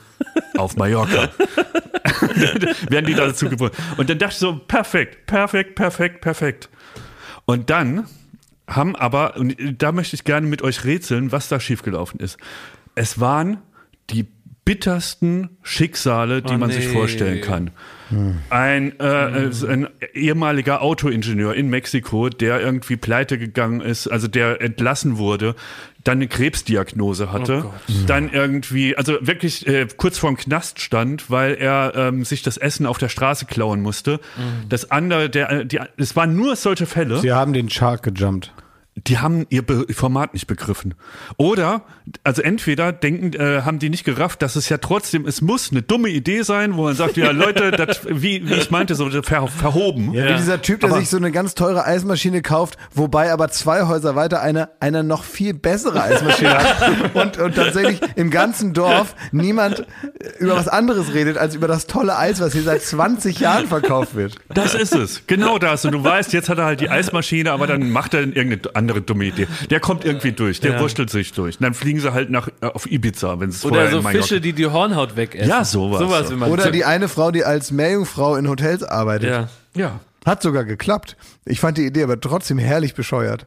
auf 0.57 0.77
Mallorca. 0.77 1.29
Werden 2.89 3.05
die 3.05 3.13
dazu 3.13 3.49
geboren. 3.49 3.71
Und 3.97 4.09
dann 4.09 4.17
dachte 4.17 4.33
ich 4.33 4.39
so, 4.39 4.55
perfekt, 4.55 5.25
perfekt, 5.25 5.75
perfekt, 5.75 6.21
perfekt. 6.21 6.69
Und 7.45 7.69
dann 7.69 8.05
haben 8.67 8.95
aber, 8.95 9.35
und 9.37 9.55
da 9.77 9.91
möchte 9.91 10.15
ich 10.15 10.23
gerne 10.23 10.47
mit 10.47 10.61
euch 10.61 10.85
rätseln, 10.85 11.31
was 11.31 11.49
da 11.49 11.59
schiefgelaufen 11.59 12.19
ist. 12.19 12.37
Es 12.95 13.19
waren 13.19 13.57
die 14.09 14.27
bittersten 14.69 15.57
Schicksale, 15.63 16.43
die 16.43 16.53
Oh, 16.53 16.57
man 16.59 16.69
sich 16.69 16.85
nee. 16.85 16.93
vorstellen 16.93 17.41
kann. 17.41 17.71
Ein, 18.51 18.99
äh, 18.99 19.45
äh, 19.45 19.67
ein 19.67 19.87
ehemaliger 20.13 20.83
Autoingenieur 20.83 21.55
in 21.55 21.69
Mexiko, 21.69 22.29
der 22.29 22.61
irgendwie 22.61 22.95
pleite 22.95 23.39
gegangen 23.39 23.81
ist, 23.81 24.05
also 24.07 24.27
der 24.27 24.61
entlassen 24.61 25.17
wurde, 25.17 25.55
dann 26.03 26.19
eine 26.19 26.27
Krebsdiagnose 26.27 27.31
hatte, 27.31 27.65
dann 28.05 28.29
irgendwie, 28.29 28.95
also 28.95 29.17
wirklich 29.21 29.65
äh, 29.65 29.87
kurz 29.97 30.19
vorm 30.19 30.37
Knast 30.37 30.79
stand, 30.79 31.31
weil 31.31 31.55
er 31.55 31.93
ähm, 31.95 32.23
sich 32.23 32.43
das 32.43 32.57
Essen 32.57 32.85
auf 32.85 32.99
der 32.99 33.09
Straße 33.09 33.47
klauen 33.47 33.81
musste. 33.81 34.19
Das 34.69 34.91
andere, 34.91 35.31
der, 35.31 35.49
äh, 35.49 35.65
die, 35.65 35.79
es 35.97 36.15
waren 36.15 36.35
nur 36.35 36.55
solche 36.55 36.85
Fälle 36.85 37.19
Sie 37.21 37.31
haben 37.31 37.53
den 37.53 37.71
Shark 37.71 38.03
gejumpt. 38.03 38.53
Die 39.07 39.19
haben 39.19 39.45
ihr 39.49 39.61
Be 39.65 39.85
Format 39.93 40.33
nicht 40.33 40.47
begriffen. 40.47 40.93
Oder, 41.37 41.83
also 42.23 42.41
entweder 42.41 42.91
denken, 42.91 43.33
äh, 43.39 43.61
haben 43.61 43.79
die 43.79 43.89
nicht 43.89 44.03
gerafft, 44.03 44.41
dass 44.41 44.55
es 44.55 44.67
ja 44.69 44.77
trotzdem, 44.77 45.25
es 45.25 45.41
muss 45.41 45.71
eine 45.71 45.81
dumme 45.81 46.09
Idee 46.09 46.41
sein, 46.41 46.75
wo 46.75 46.83
man 46.83 46.95
sagt, 46.95 47.17
ja 47.17 47.31
Leute, 47.31 47.71
das, 47.71 48.01
wie, 48.09 48.47
wie 48.49 48.53
ich 48.55 48.71
meinte, 48.71 48.95
so 48.95 49.09
ver, 49.21 49.47
verhoben. 49.47 50.13
Ja, 50.13 50.29
wie 50.29 50.33
dieser 50.35 50.61
Typ, 50.61 50.81
der 50.81 50.89
Aber- 50.89 50.99
sich 50.99 51.09
so 51.09 51.17
eine 51.17 51.31
ganz 51.31 51.55
teure 51.55 51.85
Eismaschine 51.85 52.41
kauft, 52.41 52.77
wobei 52.93 53.31
aber 53.31 53.49
zwei 53.49 53.83
Häuser 53.87 54.15
weiter 54.15 54.41
eine, 54.41 54.69
eine 54.79 55.03
noch 55.03 55.23
viel 55.23 55.53
bessere 55.53 56.01
Eismaschine 56.03 56.57
hat. 56.57 56.79
Und, 57.13 57.37
und 57.37 57.55
tatsächlich 57.55 57.99
im 58.15 58.29
ganzen 58.29 58.73
Dorf 58.73 59.15
niemand 59.31 59.85
über 60.39 60.55
was 60.55 60.67
anderes 60.67 61.13
redet, 61.13 61.37
als 61.37 61.55
über 61.55 61.67
das 61.67 61.87
tolle 61.87 62.17
Eis, 62.17 62.39
was 62.39 62.53
hier 62.53 62.61
seit 62.63 62.81
20 62.81 63.39
Jahren 63.39 63.67
verkauft 63.67 64.15
wird. 64.15 64.35
Das 64.49 64.75
ist 64.75 64.93
es. 64.95 65.25
Genau 65.27 65.57
das. 65.57 65.85
Und 65.85 65.91
du 65.93 66.03
weißt, 66.03 66.33
jetzt 66.33 66.49
hat 66.49 66.57
er 66.57 66.65
halt 66.65 66.81
die 66.81 66.89
Eismaschine, 66.89 67.51
aber 67.51 67.67
dann 67.67 67.89
macht 67.89 68.13
er 68.13 68.21
irgendeine 68.21 68.75
andere 68.75 68.88
dumme 68.93 69.25
Idee. 69.25 69.47
Der 69.69 69.79
kommt 69.79 70.05
irgendwie 70.05 70.31
durch, 70.31 70.59
der 70.59 70.73
Ja. 70.73 70.79
wurstelt 70.79 71.09
sich 71.09 71.31
durch. 71.33 71.55
Und 71.57 71.63
dann 71.63 71.73
fliegen 71.73 71.99
sie 71.99 72.13
halt 72.13 72.29
nach, 72.29 72.49
auf 72.61 72.89
Ibiza, 72.89 73.39
wenn 73.39 73.49
es 73.49 73.63
Oder 73.65 73.75
vorher 73.89 73.91
so 73.91 74.01
Fische, 74.09 74.41
die 74.41 74.53
die 74.53 74.67
Hornhaut 74.67 75.15
wegessen. 75.15 75.49
Ja, 75.49 75.63
sowas. 75.63 75.99
Sowas, 75.99 76.29
man 76.31 76.49
Oder 76.51 76.71
die 76.71 76.85
eine 76.85 77.07
Frau, 77.07 77.31
die 77.31 77.43
als 77.43 77.71
Meerjungfrau 77.71 78.35
in 78.35 78.47
Hotels 78.49 78.83
arbeitet. 78.83 79.29
Ja. 79.29 79.49
Ja. 79.75 79.99
Hat 80.25 80.41
sogar 80.41 80.65
geklappt. 80.65 81.15
Ich 81.45 81.59
fand 81.59 81.77
die 81.77 81.85
Idee 81.85 82.03
aber 82.03 82.19
trotzdem 82.19 82.57
herrlich 82.57 82.93
bescheuert. 82.93 83.45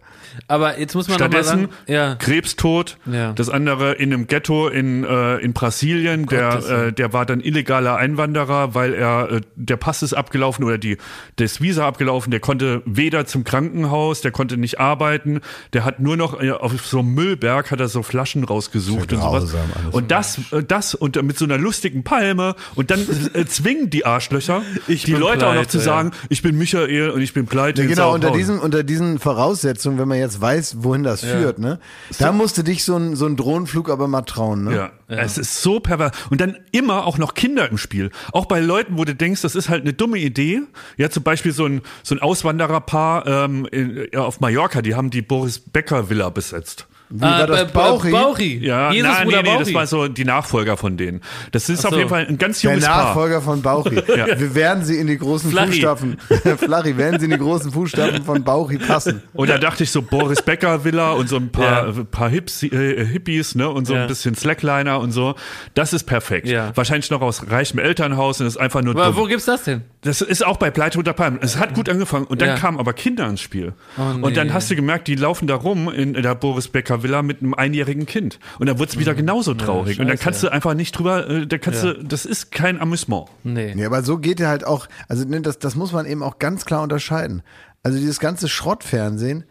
Aber 0.49 0.79
jetzt 0.79 0.95
muss 0.95 1.07
man 1.09 1.19
Stattdessen 1.19 1.63
noch 1.63 1.69
mal 1.69 1.75
sagen, 1.87 1.93
ja. 1.93 2.15
Krebstod, 2.17 2.97
Ja. 3.07 3.33
das 3.35 3.51
andere 3.51 3.93
in 3.93 4.13
einem 4.13 4.27
Ghetto 4.27 4.69
in, 4.69 5.05
äh, 5.05 5.37
in 5.37 5.53
Brasilien, 5.53 6.27
Gottes 6.27 6.67
der, 6.67 6.87
äh, 6.87 6.93
der 6.93 7.13
war 7.13 7.27
dann 7.27 7.41
illegaler 7.41 7.97
Einwanderer, 7.97 8.75
weil 8.75 8.95
er, 8.95 9.31
äh, 9.31 9.41
der 9.55 9.77
Pass 9.77 10.03
ist 10.03 10.15
abgelaufen 10.15 10.65
oder 10.65 10.79
die, 10.79 10.97
das 11.37 11.61
Visa 11.61 11.87
abgelaufen, 11.87 12.31
der 12.31 12.41
konnte 12.41 12.83
weder 12.87 13.27
zum 13.27 13.45
Krankenhaus, 13.45 14.23
der 14.23 14.31
konnte 14.31 14.57
nicht 14.57 14.81
arbeiten, 14.81 15.41
der 15.75 15.85
hat 15.85 16.01
nur 16.01 16.17
noch 16.17 16.41
äh, 16.41 16.51
auf 16.53 16.73
so 16.87 17.01
einem 17.01 17.13
Müllberg 17.15 17.71
hat 17.71 17.81
er 17.81 17.89
so 17.89 18.03
Flaschen 18.03 18.45
rausgesucht 18.45 19.13
ja 19.13 19.19
und 19.19 19.47
sowas. 19.47 19.55
Und 19.93 20.11
das, 20.11 20.39
äh, 20.53 20.65
das 20.65 20.95
und 20.95 21.23
mit 21.23 21.37
so 21.39 21.45
einer 21.45 21.59
lustigen 21.59 22.03
Palme 22.03 22.55
und 22.75 22.91
dann 22.91 23.01
äh, 23.35 23.45
zwingen 23.45 23.91
die 23.91 24.07
Arschlöcher, 24.07 24.63
Ich 24.89 25.05
die 25.05 25.13
Leute 25.13 25.47
auch 25.47 25.51
noch 25.51 25.61
pleite, 25.61 25.69
zu 25.69 25.79
ja. 25.79 25.85
sagen, 25.85 26.13
ich 26.31 26.41
bin 26.43 26.57
Michael 26.63 27.11
und 27.11 27.21
ich 27.21 27.35
bin 27.35 27.47
pleite. 27.47 27.83
Ja, 27.83 27.89
genau, 27.89 28.15
unter 28.15 28.31
diesen, 28.31 28.59
unter 28.59 28.85
diesen 28.85 29.19
Voraussetzungen, 29.19 29.99
wenn 29.99 30.09
man 30.09 30.19
jetzt 30.19 30.41
weiß, 30.41 30.77
wohin 30.79 31.03
das 31.03 31.23
führt, 31.23 31.59
ne? 31.59 31.79
Da 32.19 32.33
musste 32.33 32.63
dich 32.63 32.85
so 32.85 32.97
ein, 32.97 33.17
so 33.17 33.27
ein 33.27 33.37
Drohnenflug 33.37 33.91
aber 33.91 34.07
mal 34.07 34.23
trauen, 34.23 34.65
ne? 34.65 34.77
Ja, 34.77 34.93
es 35.09 35.39
ist 35.39 35.63
so 35.63 35.81
pervers. 35.81 36.13
Und 36.31 36.41
dann 36.41 36.57
immer 36.71 37.07
auch 37.07 37.19
noch 37.19 37.35
Kinder 37.35 37.69
im 37.69 37.79
Spiel. 37.79 38.11
Auch 38.33 38.47
bei 38.47 38.61
Leuten, 38.61 38.97
wo 38.97 39.05
du 39.05 39.15
denkst, 39.15 39.43
das 39.43 39.55
ist 39.55 39.69
halt 39.69 39.83
eine 39.83 39.93
dumme 39.93 40.19
Idee. 40.19 40.63
Ja, 40.97 41.11
zum 41.11 41.23
Beispiel 41.23 41.53
so 41.53 41.67
ein, 41.67 41.83
so 42.03 42.15
ein 42.15 42.23
Auswandererpaar 42.23 43.27
ähm, 43.27 43.67
in, 43.71 44.07
ja, 44.13 44.21
auf 44.21 44.41
Mallorca, 44.41 44.83
die 44.83 44.95
haben 44.95 45.11
die 45.11 45.23
Boris 45.23 45.59
Becker 45.59 46.09
Villa 46.09 46.31
besetzt. 46.31 46.87
Wie 47.15 47.21
war 47.21 47.47
das? 47.47 47.73
Bauchi? 47.73 48.11
Bauchi. 48.11 48.59
Ja, 48.65 48.91
Jesus 48.91 49.11
nein, 49.11 49.25
Bruder 49.25 49.43
nee, 49.43 49.51
nee, 49.51 49.59
das 49.59 49.65
Bauchi. 49.69 49.75
war 49.75 49.87
so 49.87 50.09
die 50.09 50.25
Nachfolger 50.25 50.77
von 50.77 50.97
denen. 50.97 51.21
Das 51.51 51.69
ist 51.69 51.81
Ach 51.81 51.85
auf 51.87 51.91
so. 51.93 51.97
jeden 51.99 52.09
Fall 52.09 52.27
ein 52.27 52.39
ganz 52.39 52.61
Der 52.61 52.71
junges 52.73 52.87
Paar. 52.87 53.05
Nachfolger 53.05 53.43
von 53.43 53.61
Bauchi. 53.63 53.97
Wir 54.07 54.55
werden 54.55 54.83
sie 54.85 54.97
in 54.99 55.07
die 55.07 55.19
großen 55.19 55.51
Flachi. 55.51 55.73
Fußstapfen, 55.73 56.17
Flachi, 56.59 56.97
werden 56.97 57.19
sie 57.21 57.27
in 57.27 57.33
die 57.33 57.39
großen 57.39 57.71
Fußstapfen 57.71 58.25
von 58.25 58.43
Bauchi 58.43 58.79
passen. 58.79 59.23
Und 59.35 59.51
da 59.51 59.59
dachte 59.59 59.83
ich 59.85 59.91
so 59.91 60.01
Boris 60.03 60.41
Becker 60.43 60.85
Villa 60.85 61.13
und 61.13 61.29
so 61.29 61.37
ein 61.37 61.51
paar, 61.51 61.89
Ja. 61.89 62.01
äh, 62.01 62.05
paar 62.05 62.29
Hips, 62.31 62.63
äh, 62.63 63.05
Hippies, 63.05 63.55
ne, 63.55 63.69
und 63.69 63.87
so 63.87 63.95
Ja. 63.95 64.03
ein 64.03 64.09
bisschen 64.09 64.35
Slackliner 64.35 64.99
und 65.01 65.13
so. 65.13 65.35
Das 65.75 65.93
ist 65.93 66.05
perfekt. 66.05 66.49
Ja. 66.49 66.73
Wahrscheinlich 66.75 67.11
noch 67.11 67.21
aus 67.21 67.51
reichem 67.51 67.79
Elternhaus 67.79 68.41
und 68.41 68.47
ist 68.47 68.57
einfach 68.57 68.83
nur 68.83 68.95
Aber 68.95 69.07
dumm. 69.07 69.17
wo 69.17 69.25
gibt's 69.27 69.45
das 69.45 69.65
denn? 69.65 69.83
Das 70.03 70.21
ist 70.21 70.45
auch 70.45 70.57
bei 70.57 70.71
Pleite 70.71 70.99
unter 70.99 71.13
Palmen. 71.13 71.39
Es 71.43 71.59
hat 71.59 71.75
gut 71.75 71.89
angefangen 71.89 72.25
und 72.27 72.41
dann 72.41 72.49
Ja. 72.49 72.57
kamen 72.57 72.79
aber 72.79 72.93
Kinder 72.93 73.27
ins 73.29 73.41
Spiel. 73.41 73.75
Oh, 73.99 74.03
nee. 74.17 74.23
Und 74.23 74.37
dann 74.37 74.53
hast 74.53 74.71
du 74.71 74.75
gemerkt, 74.77 75.07
die 75.09 75.15
laufen 75.15 75.47
da 75.47 75.55
rum 75.55 75.89
in 75.93 76.15
der 76.15 76.35
Boris 76.35 76.69
Becker 76.69 77.02
Villa 77.03 77.23
mit 77.23 77.41
einem 77.43 77.55
einjährigen 77.55 78.07
Kind. 78.07 78.39
Und 78.59 78.69
dann 78.69 78.79
wurde 78.79 78.91
es 78.93 78.99
wieder 78.99 79.15
genauso 79.15 79.55
traurig. 79.55 80.01
und 80.01 80.07
dann 80.09 80.19
kannst 80.19 80.43
du 80.43 80.49
einfach 80.49 80.75
nicht 80.75 80.93
drüber, 80.99 81.29
äh, 81.29 81.47
da 81.47 81.59
kannst 81.59 81.85
Ja. 81.85 81.93
du, 81.95 82.05
das 82.05 82.25
ist 82.27 82.53
kein 82.53 82.81
Amüsement. 82.81 83.27
Nee. 83.45 83.75
Ja, 83.77 83.87
aber 83.87 84.03
so 84.03 84.19
geht 84.19 84.41
er 84.41 84.49
halt 84.49 84.65
auch, 84.65 84.87
also 85.09 85.25
ne, 85.25 85.41
das, 85.41 85.59
das 85.59 85.75
muss 85.77 85.93
man 85.93 86.07
eben 86.07 86.23
auch 86.23 86.39
ganz 86.39 86.65
klar 86.65 86.83
unterscheiden. 86.83 87.43
Also 87.83 87.99
dieses 87.99 88.21
ganze 88.21 88.49
Schrottfernsehen, 88.49 89.45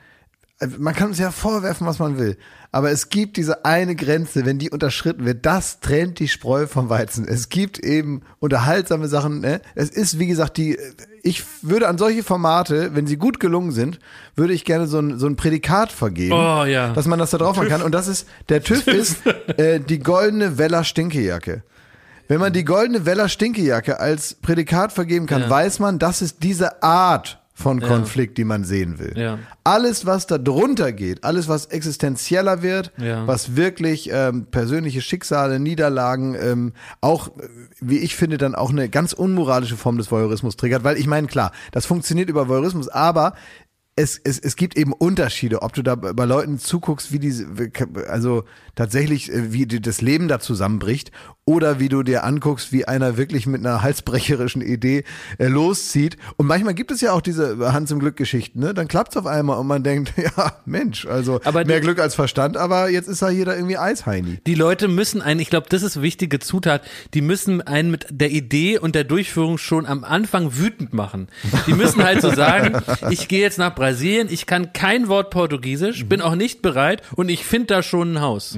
man 0.77 0.93
kann 0.93 1.07
uns 1.09 1.19
ja 1.19 1.31
vorwerfen, 1.31 1.87
was 1.87 1.99
man 1.99 2.17
will, 2.17 2.37
aber 2.71 2.91
es 2.91 3.09
gibt 3.09 3.37
diese 3.37 3.65
eine 3.65 3.95
Grenze, 3.95 4.45
wenn 4.45 4.59
die 4.59 4.69
unterschritten 4.69 5.25
wird, 5.25 5.45
das 5.45 5.79
trennt 5.79 6.19
die 6.19 6.27
Spreu 6.27 6.67
vom 6.67 6.89
Weizen. 6.89 7.27
Es 7.27 7.49
gibt 7.49 7.79
eben 7.79 8.21
unterhaltsame 8.39 9.07
Sachen, 9.07 9.39
ne? 9.41 9.61
Es 9.75 9.89
ist, 9.89 10.19
wie 10.19 10.27
gesagt, 10.27 10.57
die, 10.57 10.77
ich 11.23 11.43
würde 11.61 11.87
an 11.87 11.97
solche 11.97 12.23
Formate, 12.23 12.95
wenn 12.95 13.07
sie 13.07 13.17
gut 13.17 13.39
gelungen 13.39 13.71
sind, 13.71 13.99
würde 14.35 14.53
ich 14.53 14.63
gerne 14.63 14.87
so 14.87 14.99
ein, 14.99 15.17
so 15.19 15.27
ein 15.27 15.35
Prädikat 15.35 15.91
vergeben, 15.91 16.33
Oh, 16.33 16.63
ja. 16.65 16.93
dass 16.93 17.07
man 17.07 17.19
das 17.19 17.31
da 17.31 17.37
drauf 17.39 17.57
machen 17.57 17.69
kann. 17.69 17.81
Und 17.81 17.91
das 17.93 18.07
ist, 18.07 18.27
der 18.49 18.63
TÜV 18.63 18.87
ist 18.87 19.17
äh, 19.57 19.79
die 19.79 19.99
goldene 19.99 20.57
Weller 20.57 20.83
Stinkejacke. 20.83 21.63
Wenn 22.27 22.39
man 22.39 22.53
die 22.53 22.63
goldene 22.63 23.05
Weller 23.05 23.27
Stinkejacke 23.27 23.99
als 23.99 24.35
Prädikat 24.35 24.93
vergeben 24.93 25.25
kann, 25.25 25.41
Ja. 25.41 25.49
weiß 25.49 25.79
man, 25.79 25.99
das 25.99 26.21
ist 26.21 26.43
diese 26.43 26.81
Art 26.81 27.40
von 27.61 27.79
Konflikt, 27.79 28.37
die 28.37 28.43
man 28.43 28.63
sehen 28.63 28.99
will. 28.99 29.13
Ja. 29.15 29.39
Alles, 29.63 30.05
was 30.05 30.27
da 30.27 30.37
drunter 30.37 30.91
geht, 30.91 31.23
alles, 31.23 31.47
was 31.47 31.67
existenzieller 31.67 32.61
wird, 32.61 32.91
Ja. 32.97 33.25
was 33.27 33.55
wirklich 33.55 34.09
ähm, 34.11 34.47
persönliche 34.51 35.01
Schicksale, 35.01 35.59
Niederlagen, 35.59 36.35
ähm, 36.35 36.73
auch, 36.99 37.29
wie 37.79 37.99
ich 37.99 38.15
finde, 38.15 38.37
dann 38.37 38.55
auch 38.55 38.71
eine 38.71 38.89
ganz 38.89 39.13
unmoralische 39.13 39.77
Form 39.77 39.97
des 39.97 40.11
Voyeurismus 40.11 40.57
triggert, 40.57 40.83
weil 40.83 40.97
ich 40.97 41.07
meine, 41.07 41.27
klar, 41.27 41.51
das 41.71 41.85
funktioniert 41.85 42.29
über 42.29 42.47
Voyeurismus, 42.47 42.87
aber 42.89 43.33
es, 43.97 44.19
es, 44.23 44.39
es 44.39 44.55
gibt 44.55 44.77
eben 44.77 44.93
Unterschiede, 44.93 45.61
ob 45.63 45.73
du 45.73 45.81
da 45.83 45.95
bei 45.95 46.23
Leuten 46.25 46.57
zuguckst, 46.57 47.11
wie 47.11 47.19
diese, 47.19 47.45
also 48.09 48.45
tatsächlich, 48.73 49.31
äh, 49.31 49.51
wie 49.51 49.65
die- 49.67 49.81
das 49.81 50.01
Leben 50.01 50.29
da 50.29 50.39
zusammenbricht, 50.39 51.11
oder 51.51 51.79
wie 51.79 51.89
du 51.89 52.01
dir 52.03 52.23
anguckst, 52.23 52.71
wie 52.71 52.85
einer 52.85 53.17
wirklich 53.17 53.45
mit 53.45 53.59
einer 53.65 53.81
halsbrecherischen 53.83 54.61
Idee 54.61 55.03
äh, 55.37 55.47
loszieht. 55.47 56.15
Und 56.37 56.47
manchmal 56.47 56.73
gibt 56.73 56.91
es 56.91 57.01
ja 57.01 57.11
auch 57.11 57.21
diese 57.21 57.73
Hans 57.73 57.91
im 57.91 57.99
Glück 57.99 58.15
Geschichten, 58.15 58.59
ne? 58.61 58.73
Dann 58.73 58.87
klappt's 58.87 59.17
auf 59.17 59.25
einmal 59.25 59.57
und 59.57 59.67
man 59.67 59.83
denkt, 59.83 60.13
ja, 60.37 60.53
Mensch, 60.65 61.05
also 61.05 61.41
Aber 61.43 61.65
mehr 61.65 61.77
die- 61.79 61.81
Glück 61.85 61.99
als 61.99 62.15
Verstand, 62.15 62.55
aber 62.57 62.89
jetzt 62.89 63.07
ist 63.07 63.21
er 63.21 63.29
hier 63.31 63.45
da 63.45 63.53
irgendwie 63.55 63.77
Eisheini. 63.77 64.39
Die 64.47 64.55
Leute 64.55 64.87
müssen 64.87 65.21
einen, 65.21 65.39
ich 65.39 65.49
glaube, 65.49 65.67
das 65.69 65.83
ist 65.83 66.01
wichtige 66.01 66.39
Zutat, 66.39 66.83
die 67.13 67.21
müssen 67.21 67.61
einen 67.61 67.91
mit 67.91 68.05
der 68.09 68.31
Idee 68.31 68.79
und 68.79 68.95
der 68.95 69.03
Durchführung 69.03 69.57
schon 69.57 69.85
am 69.85 70.03
Anfang 70.03 70.57
wütend 70.57 70.93
machen. 70.93 71.27
Die 71.67 71.73
müssen 71.73 72.03
halt 72.03 72.21
so 72.21 72.31
sagen, 72.33 72.81
ich 73.09 73.27
gehe 73.27 73.41
jetzt 73.41 73.57
nach 73.57 73.75
Brasilien, 73.75 74.27
ich 74.31 74.45
kann 74.45 74.71
kein 74.73 75.07
Wort 75.09 75.29
Portugiesisch, 75.31 76.05
bin 76.05 76.21
auch 76.21 76.35
nicht 76.35 76.61
bereit 76.61 77.01
und 77.15 77.29
ich 77.29 77.43
finde 77.45 77.67
da 77.67 77.83
schon 77.83 78.13
ein 78.13 78.21
Haus. 78.21 78.57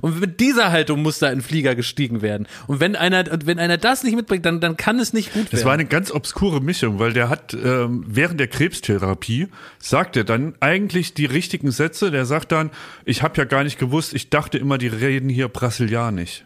Und 0.00 0.20
mit 0.20 0.40
dieser 0.40 0.70
Haltung 0.72 1.02
muss 1.02 1.18
da 1.18 1.28
ein 1.28 1.40
Flieger 1.40 1.74
gestiegen 1.74 2.22
werden. 2.22 2.25
Werden. 2.26 2.46
Und 2.66 2.80
wenn 2.80 2.96
einer, 2.96 3.24
wenn 3.46 3.58
einer 3.58 3.78
das 3.78 4.02
nicht 4.04 4.16
mitbringt, 4.16 4.44
dann, 4.44 4.60
dann 4.60 4.76
kann 4.76 4.98
es 4.98 5.12
nicht 5.14 5.32
gut 5.32 5.46
Es 5.46 5.52
werden. 5.52 5.64
war 5.64 5.72
eine 5.72 5.86
ganz 5.86 6.10
obskure 6.10 6.60
Mischung, 6.60 6.98
weil 6.98 7.12
der 7.14 7.28
hat 7.30 7.54
ähm, 7.54 8.04
während 8.06 8.38
der 8.38 8.48
Krebstherapie 8.48 9.48
sagt 9.78 10.16
er 10.16 10.24
dann 10.24 10.54
eigentlich 10.60 11.14
die 11.14 11.26
richtigen 11.26 11.70
Sätze. 11.70 12.10
Der 12.10 12.26
sagt 12.26 12.52
dann, 12.52 12.70
ich 13.04 13.22
habe 13.22 13.38
ja 13.38 13.44
gar 13.44 13.64
nicht 13.64 13.78
gewusst, 13.78 14.12
ich 14.12 14.28
dachte 14.28 14.58
immer, 14.58 14.76
die 14.76 14.88
reden 14.88 15.28
hier 15.30 15.48
Brasilianisch. 15.48 16.44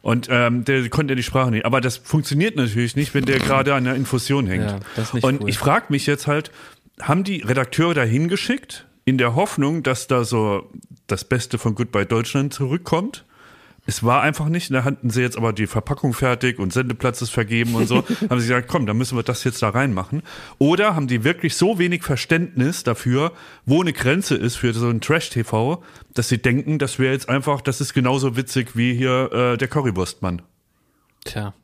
Und 0.00 0.28
ähm, 0.30 0.64
der 0.64 0.88
konnte 0.88 1.14
die 1.14 1.22
Sprache 1.22 1.50
nicht. 1.50 1.66
Aber 1.66 1.82
das 1.82 1.98
funktioniert 1.98 2.56
natürlich 2.56 2.96
nicht, 2.96 3.12
wenn 3.12 3.26
der 3.26 3.38
gerade 3.38 3.74
an 3.74 3.84
der 3.84 3.94
Infusion 3.94 4.46
hängt. 4.46 4.70
Ja, 4.70 4.80
das 4.96 5.12
Und 5.12 5.42
cool. 5.42 5.50
ich 5.50 5.58
frage 5.58 5.86
mich 5.90 6.06
jetzt 6.06 6.26
halt, 6.26 6.50
haben 7.02 7.22
die 7.22 7.42
Redakteure 7.42 7.92
da 7.92 8.02
hingeschickt, 8.02 8.86
in 9.04 9.18
der 9.18 9.34
Hoffnung, 9.34 9.82
dass 9.82 10.06
da 10.06 10.24
so 10.24 10.70
das 11.06 11.24
Beste 11.24 11.58
von 11.58 11.74
Goodbye 11.74 12.06
Deutschland 12.06 12.54
zurückkommt? 12.54 13.25
Es 13.86 14.02
war 14.02 14.22
einfach 14.22 14.48
nicht. 14.48 14.72
Da 14.72 14.84
hatten 14.84 15.10
sie 15.10 15.22
jetzt 15.22 15.38
aber 15.38 15.52
die 15.52 15.66
Verpackung 15.66 16.12
fertig 16.12 16.58
und 16.58 16.72
Sendeplatz 16.72 17.22
ist 17.22 17.30
vergeben 17.30 17.74
und 17.74 17.86
so. 17.86 17.96
haben 18.30 18.40
sie 18.40 18.48
gesagt, 18.48 18.68
komm, 18.68 18.86
dann 18.86 18.98
müssen 18.98 19.16
wir 19.16 19.22
das 19.22 19.44
jetzt 19.44 19.62
da 19.62 19.70
reinmachen. 19.70 20.22
Oder 20.58 20.96
haben 20.96 21.06
die 21.06 21.24
wirklich 21.24 21.56
so 21.56 21.78
wenig 21.78 22.02
Verständnis 22.02 22.82
dafür, 22.82 23.32
wo 23.64 23.80
eine 23.80 23.92
Grenze 23.92 24.34
ist 24.34 24.56
für 24.56 24.72
so 24.72 24.88
ein 24.88 25.00
Trash-TV, 25.00 25.82
dass 26.14 26.28
sie 26.28 26.38
denken, 26.38 26.78
das 26.78 26.98
wäre 26.98 27.12
jetzt 27.12 27.28
einfach, 27.28 27.60
das 27.60 27.80
ist 27.80 27.94
genauso 27.94 28.36
witzig 28.36 28.76
wie 28.76 28.94
hier 28.94 29.32
äh, 29.32 29.56
der 29.56 29.68
Currywurstmann. 29.68 30.42
Tja. 31.24 31.54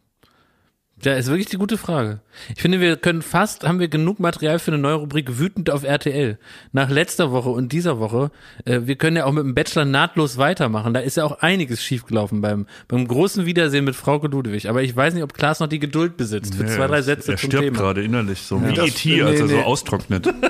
Ja, 1.05 1.15
ist 1.15 1.27
wirklich 1.29 1.49
die 1.49 1.57
gute 1.57 1.77
Frage. 1.79 2.21
Ich 2.55 2.63
finde, 2.63 2.81
wir 2.81 2.97
können 2.97 3.23
fast, 3.23 3.65
haben 3.67 3.81
wir 3.81 3.89
genug 3.89 4.21
Material 4.21 4.59
für 4.61 4.71
eine 4.71 4.79
neue 4.81 4.95
Rubrik 4.95 5.39
wütend 5.39 5.69
auf 5.69 5.83
RTL. 5.83 6.39
Nach 6.73 6.89
letzter 6.89 7.33
Woche 7.33 7.49
und 7.49 7.73
dieser 7.73 7.99
Woche, 7.99 8.31
äh, 8.65 8.83
wir 8.85 8.95
können 8.95 9.17
ja 9.17 9.25
auch 9.25 9.33
mit 9.33 9.43
dem 9.45 9.55
Bachelor 9.55 9.85
nahtlos 9.85 10.39
weitermachen. 10.39 10.95
Da 10.95 11.01
ist 11.01 11.17
ja 11.17 11.25
auch 11.25 11.41
einiges 11.41 11.83
schiefgelaufen 11.83 12.41
beim, 12.41 12.67
beim 12.87 13.09
großen 13.09 13.47
Wiedersehen 13.47 13.85
mit 13.85 13.97
Frauke 13.97 14.29
Ludwig. 14.29 14.69
Aber 14.69 14.83
ich 14.83 14.95
weiß 14.95 15.15
nicht, 15.15 15.25
ob 15.25 15.35
Klaas 15.35 15.59
noch 15.59 15.67
die 15.69 15.81
Geduld 15.81 16.17
besitzt 16.17 16.55
für 16.55 16.63
Nee, 16.63 16.71
zwei, 16.71 16.87
drei 16.87 17.03
Sätze 17.03 17.33
Er 17.33 17.37
zum 17.39 17.51
stirbt 17.51 17.65
Thema. 17.65 17.79
gerade 17.79 18.05
innerlich, 18.05 18.41
so 18.43 18.63
wie 18.65 18.73
Das- 18.73 18.87
E.T., 18.87 19.23
als 19.23 19.41
nee, 19.41 19.41
er 19.41 19.49
so 19.49 19.59
austrocknet. 19.59 20.29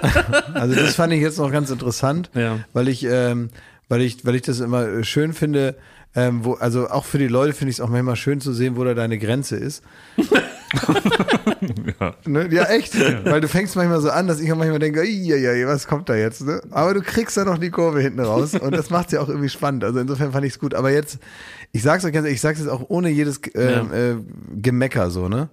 Also 0.55 0.75
das 0.75 0.95
fand 0.95 1.13
ich 1.15 1.21
jetzt 1.23 1.39
noch 1.39 1.51
ganz 1.51 1.71
interessant, 1.71 2.31
Ja. 2.35 2.59
weil 2.75 2.89
ich, 2.89 3.05
ähm, 3.05 3.49
weil 3.89 4.03
ich, 4.03 4.25
weil 4.27 4.35
ich 4.35 4.43
das 4.43 4.61
immer 4.61 4.87
äh, 4.87 5.05
schön 5.05 5.33
finde. 5.33 5.77
Ähm, 6.15 6.45
wo, 6.45 6.55
also 6.55 6.89
auch 6.91 7.07
für 7.07 7.19
die 7.19 7.29
Leute 7.29 7.55
finde 7.55 7.71
ich 7.71 7.77
es 7.77 7.81
auch 7.81 7.89
manchmal 7.89 8.17
schön 8.17 8.41
zu 8.41 8.53
sehen, 8.53 8.77
wo 8.77 8.85
da 8.85 8.93
deine 8.93 9.19
Grenze 9.19 9.57
ist. 9.57 9.83
ja. 12.01 12.15
Ne? 12.27 12.49
Ja, 12.51 12.65
echt. 12.65 12.95
Weil 13.25 13.41
du 13.41 13.49
fängst 13.49 13.77
manchmal 13.77 14.01
so 14.01 14.11
an, 14.11 14.27
dass 14.27 14.41
ich 14.41 14.53
auch 14.53 14.57
manchmal 14.57 14.79
denke, 14.79 15.05
ja, 15.05 15.67
was 15.67 15.87
kommt 15.87 16.11
da 16.11 16.15
jetzt? 16.15 16.45
Ne? 16.45 16.61
Aber 16.71 16.93
du 16.93 17.01
kriegst 17.01 17.37
da 17.39 17.45
noch 17.45 17.57
die 17.57 17.71
Kurve 17.71 18.01
hinten 18.01 18.21
raus 18.21 18.55
und 18.61 18.73
das 18.73 18.91
macht 18.91 19.07
es 19.07 19.13
ja 19.13 19.21
auch 19.21 19.29
irgendwie 19.29 19.49
spannend. 19.49 19.85
Also 19.85 20.01
insofern 20.01 20.33
fand 20.33 20.45
ich 20.45 20.53
es 20.53 20.59
gut. 20.59 20.75
Aber 20.75 20.91
jetzt, 20.91 21.19
ich 21.73 21.83
sag's 21.83 22.05
euch 22.05 22.13
ganz 22.13 22.25
ehrlich, 22.25 22.37
ich 22.37 22.43
sag's 22.43 22.59
jetzt 22.59 22.69
auch 22.69 22.85
ohne 22.89 23.09
jedes 23.09 23.41
ähm, 23.55 23.93
äh, 23.93 24.15
Gemecker 24.61 25.11
so, 25.11 25.29
ne? 25.29 25.49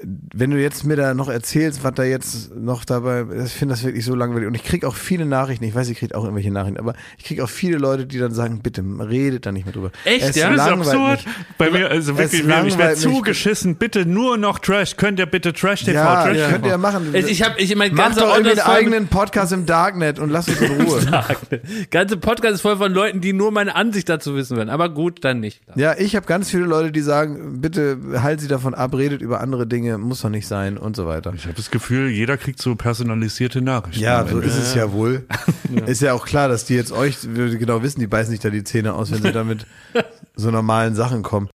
Wenn 0.00 0.50
du 0.52 0.60
jetzt 0.60 0.84
mir 0.84 0.94
da 0.94 1.12
noch 1.12 1.28
erzählst, 1.28 1.82
was 1.82 1.92
da 1.94 2.04
jetzt 2.04 2.54
noch 2.54 2.84
dabei, 2.84 3.24
ich 3.44 3.52
finde 3.52 3.74
das 3.74 3.82
wirklich 3.82 4.04
so 4.04 4.14
langweilig. 4.14 4.46
Und 4.46 4.54
ich 4.54 4.62
krieg 4.62 4.84
auch 4.84 4.94
viele 4.94 5.26
Nachrichten, 5.26 5.64
ich 5.64 5.74
weiß, 5.74 5.88
ich 5.88 5.98
krieg 5.98 6.14
auch 6.14 6.22
irgendwelche 6.22 6.52
Nachrichten, 6.52 6.78
aber 6.78 6.94
ich 7.16 7.24
krieg 7.24 7.40
auch 7.40 7.48
viele 7.48 7.78
Leute, 7.78 8.06
die 8.06 8.18
dann 8.18 8.32
sagen, 8.32 8.60
bitte 8.62 8.84
redet 9.00 9.44
da 9.46 9.50
nicht 9.50 9.64
mehr 9.64 9.72
drüber. 9.72 9.90
Echt, 10.04 10.24
Es 10.24 10.36
ja? 10.36 10.50
Das 10.54 10.66
ist 10.66 10.72
absurd. 10.72 11.26
mich. 11.26 11.34
Bei 11.58 11.70
mir, 11.70 11.90
also 11.90 12.16
wirklich, 12.16 12.44
mir- 12.44 12.64
ich 12.64 12.78
werde 12.78 12.94
zugeschissen. 12.94 13.74
Bitte 13.74 14.06
nur 14.06 14.36
noch 14.38 14.60
Trash. 14.60 14.96
Könnt 14.96 15.18
ihr 15.18 15.26
bitte 15.26 15.52
Trash 15.52 15.80
TV? 15.84 15.94
Ja, 15.94 16.24
Trash 16.26 16.48
könnt 16.48 16.64
ihr 16.64 16.72
TV. 16.72 16.78
machen. 16.78 17.14
Ich, 17.14 17.26
ich 17.26 17.42
habe, 17.42 17.60
ich 17.60 17.74
mein 17.74 17.92
Mach 17.92 18.04
ganzer 18.04 18.20
doch 18.20 18.34
irgendwie 18.36 18.52
einen 18.60 18.70
eigenen 18.70 19.08
Podcast 19.08 19.52
im 19.52 19.66
Darknet 19.66 20.20
und 20.20 20.30
lass 20.30 20.46
uns 20.46 20.60
in 20.60 20.80
Ruhe. 20.80 21.00
ganze 21.90 22.16
Podcast 22.18 22.54
ist 22.54 22.60
voll 22.60 22.76
von 22.76 22.92
Leuten, 22.92 23.20
die 23.20 23.32
nur 23.32 23.50
meine 23.50 23.74
Ansicht 23.74 24.08
dazu 24.08 24.36
wissen 24.36 24.56
wollen. 24.56 24.70
Aber 24.70 24.90
gut, 24.90 25.24
dann 25.24 25.40
nicht. 25.40 25.60
Ja, 25.74 25.96
ich 25.98 26.14
habe 26.14 26.26
ganz 26.26 26.50
viele 26.50 26.64
Leute, 26.64 26.92
die 26.92 27.00
sagen, 27.00 27.60
bitte 27.60 27.98
halt 28.22 28.40
sie 28.40 28.48
davon 28.48 28.74
ab, 28.74 28.94
redet 28.94 29.22
über 29.22 29.40
andere 29.40 29.66
Dinge, 29.66 29.87
muss 29.96 30.20
doch 30.20 30.28
nicht 30.28 30.46
sein 30.46 30.76
und 30.76 30.96
so 30.96 31.06
weiter. 31.06 31.32
Ich 31.34 31.44
habe 31.44 31.54
das 31.54 31.70
Gefühl, 31.70 32.10
jeder 32.10 32.36
kriegt 32.36 32.60
so 32.60 32.74
personalisierte 32.76 33.62
Nachrichten. 33.62 34.02
Ja, 34.02 34.26
so 34.26 34.40
ist 34.40 34.56
es 34.56 34.74
ja 34.74 34.92
wohl. 34.92 35.26
Ist 35.86 36.02
ja 36.02 36.12
auch 36.14 36.26
klar, 36.26 36.48
dass 36.48 36.64
die 36.64 36.74
jetzt 36.74 36.92
euch 36.92 37.18
genau 37.22 37.82
wissen, 37.82 38.00
die 38.00 38.06
beißen 38.06 38.30
sich 38.30 38.40
da 38.40 38.50
die 38.50 38.64
Zähne 38.64 38.94
aus, 38.94 39.10
wenn 39.10 39.22
sie 39.22 39.32
damit 39.32 39.66
so 40.34 40.50
normalen 40.50 40.94
Sachen 40.94 41.22
kommen. 41.22 41.48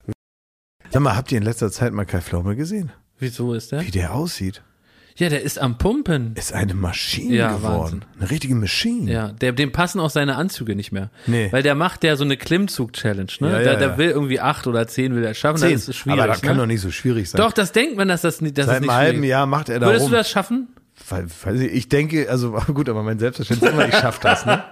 Sag 0.91 1.03
mal, 1.03 1.16
habt 1.16 1.33
ihr 1.33 1.39
in 1.39 1.45
letzter 1.45 1.70
Zeit 1.70 1.93
mal 1.93 2.05
Kai 2.05 2.20
Pflaume 2.20 2.57
gesehen? 2.57 2.93
Wieso 3.18 3.55
ist 3.55 3.72
der? 3.72 3.83
Wie 3.83 3.91
der 3.91 4.14
aussieht? 4.14 4.62
Ja, 5.21 5.29
der 5.29 5.43
ist 5.43 5.61
am 5.61 5.77
Pumpen. 5.77 6.33
Ist 6.35 6.55
eine 6.55 6.73
Maschine 6.73 7.37
Ja, 7.37 7.53
geworden. 7.53 8.07
Eine 8.18 8.31
richtige 8.31 8.55
Maschine. 8.55 9.12
Ja, 9.12 9.29
der, 9.33 9.53
dem 9.53 9.71
passen 9.71 10.01
auch 10.01 10.09
seine 10.09 10.37
Anzüge 10.37 10.75
nicht 10.75 10.93
mehr. 10.93 11.11
Nee. 11.27 11.49
Weil 11.51 11.62
der 11.62 11.75
macht 11.75 12.05
ja 12.05 12.16
so 12.16 12.25
eine 12.25 12.39
Klimmzug-Challenge, 12.39 13.31
ne? 13.41 13.51
Ja, 13.51 13.59
ja, 13.59 13.62
der, 13.64 13.77
der 13.77 13.99
will 13.99 14.09
irgendwie 14.09 14.41
acht 14.41 14.66
oder 14.66 14.87
zehn 14.87 15.14
will 15.14 15.23
er 15.23 15.35
schaffen, 15.35 15.59
Zehn. 15.59 15.73
das 15.75 15.89
ist 15.89 15.97
schwierig. 15.97 16.21
Aber 16.21 16.27
das 16.27 16.41
kann 16.41 16.57
ne? 16.57 16.62
doch 16.62 16.66
nicht 16.66 16.81
so 16.81 16.91
schwierig 16.91 17.29
sein. 17.29 17.39
Doch, 17.39 17.53
das 17.53 17.73
denkt 17.73 17.99
man, 17.99 18.09
dass 18.09 18.23
das 18.23 18.41
nicht, 18.41 18.57
dass 18.57 18.64
Seit 18.66 18.77
es 18.77 18.81
nicht 18.81 18.91
einem 18.91 18.99
halben 18.99 19.25
Jahr 19.25 19.45
macht 19.45 19.68
er 19.68 19.79
da 19.79 19.87
Würdest 19.89 20.05
rum. 20.05 20.11
du 20.12 20.16
das 20.16 20.31
schaffen? 20.31 20.68
Weil, 21.11 21.27
weiß 21.45 21.61
ich, 21.61 21.89
denke, 21.89 22.31
also 22.31 22.53
gut, 22.75 22.89
aber 22.89 23.03
mein 23.03 23.19
Selbstverständnis 23.19 23.69
ist 23.71 23.75
immer, 23.75 23.89
ich 23.89 23.95
schaff 23.97 24.19
das, 24.21 24.47
ne? 24.47 24.63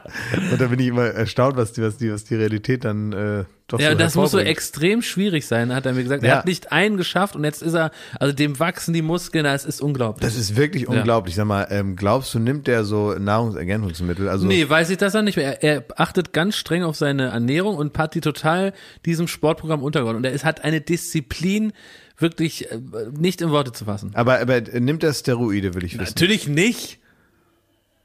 Und 0.51 0.61
da 0.61 0.67
bin 0.69 0.79
ich 0.79 0.87
immer 0.87 1.07
erstaunt, 1.07 1.57
was 1.57 1.73
die, 1.73 1.83
was 1.83 1.97
die, 1.99 2.13
was 2.13 2.25
die 2.25 2.37
Realität 2.37 2.85
dann 2.85 3.13
äh, 3.13 3.45
doch 3.67 3.79
Ja, 3.81 3.91
so 3.93 3.99
das 3.99 4.15
muss 4.15 4.31
so 4.31 4.39
extrem 4.39 5.03
schwierig 5.03 5.47
sein, 5.47 5.75
hat 5.75 5.85
er 5.85 5.93
mir 5.93 6.03
gesagt. 6.03 6.23
Er 6.23 6.29
Ja. 6.29 6.37
hat 6.39 6.47
nicht 6.47 6.73
einen 6.73 6.97
geschafft 6.97 7.37
und 7.37 7.45
jetzt 7.45 7.61
ist 7.63 7.75
er, 7.75 7.91
also 8.19 8.33
dem 8.33 8.59
wachsen 8.59 8.95
die 8.95 9.03
Muskeln, 9.03 9.45
das 9.45 9.65
ist 9.65 9.81
unglaublich. 9.83 10.27
Das 10.27 10.37
ist 10.39 10.57
wirklich 10.57 10.89
unglaublich. 10.89 11.35
Sag 11.35 11.47
mal, 11.47 11.67
ähm, 11.71 11.97
glaubst 11.97 12.33
du, 12.35 12.39
nimmt 12.39 12.67
der 12.67 12.85
so 12.85 13.15
Nahrungsergänzungsmittel? 13.15 14.29
Also 14.29 14.47
Nee, 14.47 14.69
weiß 14.69 14.91
ich 14.91 14.97
das 14.99 15.13
dann 15.13 15.25
nicht 15.25 15.37
mehr. 15.37 15.63
Er, 15.63 15.77
er 15.77 15.85
achtet 15.97 16.33
ganz 16.33 16.57
streng 16.57 16.83
auf 16.85 16.97
seine 16.97 17.29
Ernährung 17.29 17.77
und 17.77 17.97
hat 17.99 18.15
die 18.15 18.21
total 18.21 18.73
diesem 19.05 19.29
Sportprogramm 19.29 19.83
untergeordnet. 19.83 20.19
Und 20.21 20.25
er 20.25 20.33
ist, 20.33 20.45
hat 20.45 20.65
eine 20.65 20.81
Disziplin 20.81 21.73
wirklich 22.19 22.71
äh, 22.71 22.79
nicht 23.19 23.41
in 23.41 23.51
Worte 23.51 23.73
zu 23.73 23.85
fassen. 23.85 24.11
aber, 24.15 24.41
aber 24.41 24.61
nimmt 24.61 25.03
er 25.05 25.13
Steroide, 25.15 25.75
will 25.75 25.85
ich 25.85 25.95
wissen. 25.95 26.05
Natürlich 26.15 26.49
nicht. 26.49 26.99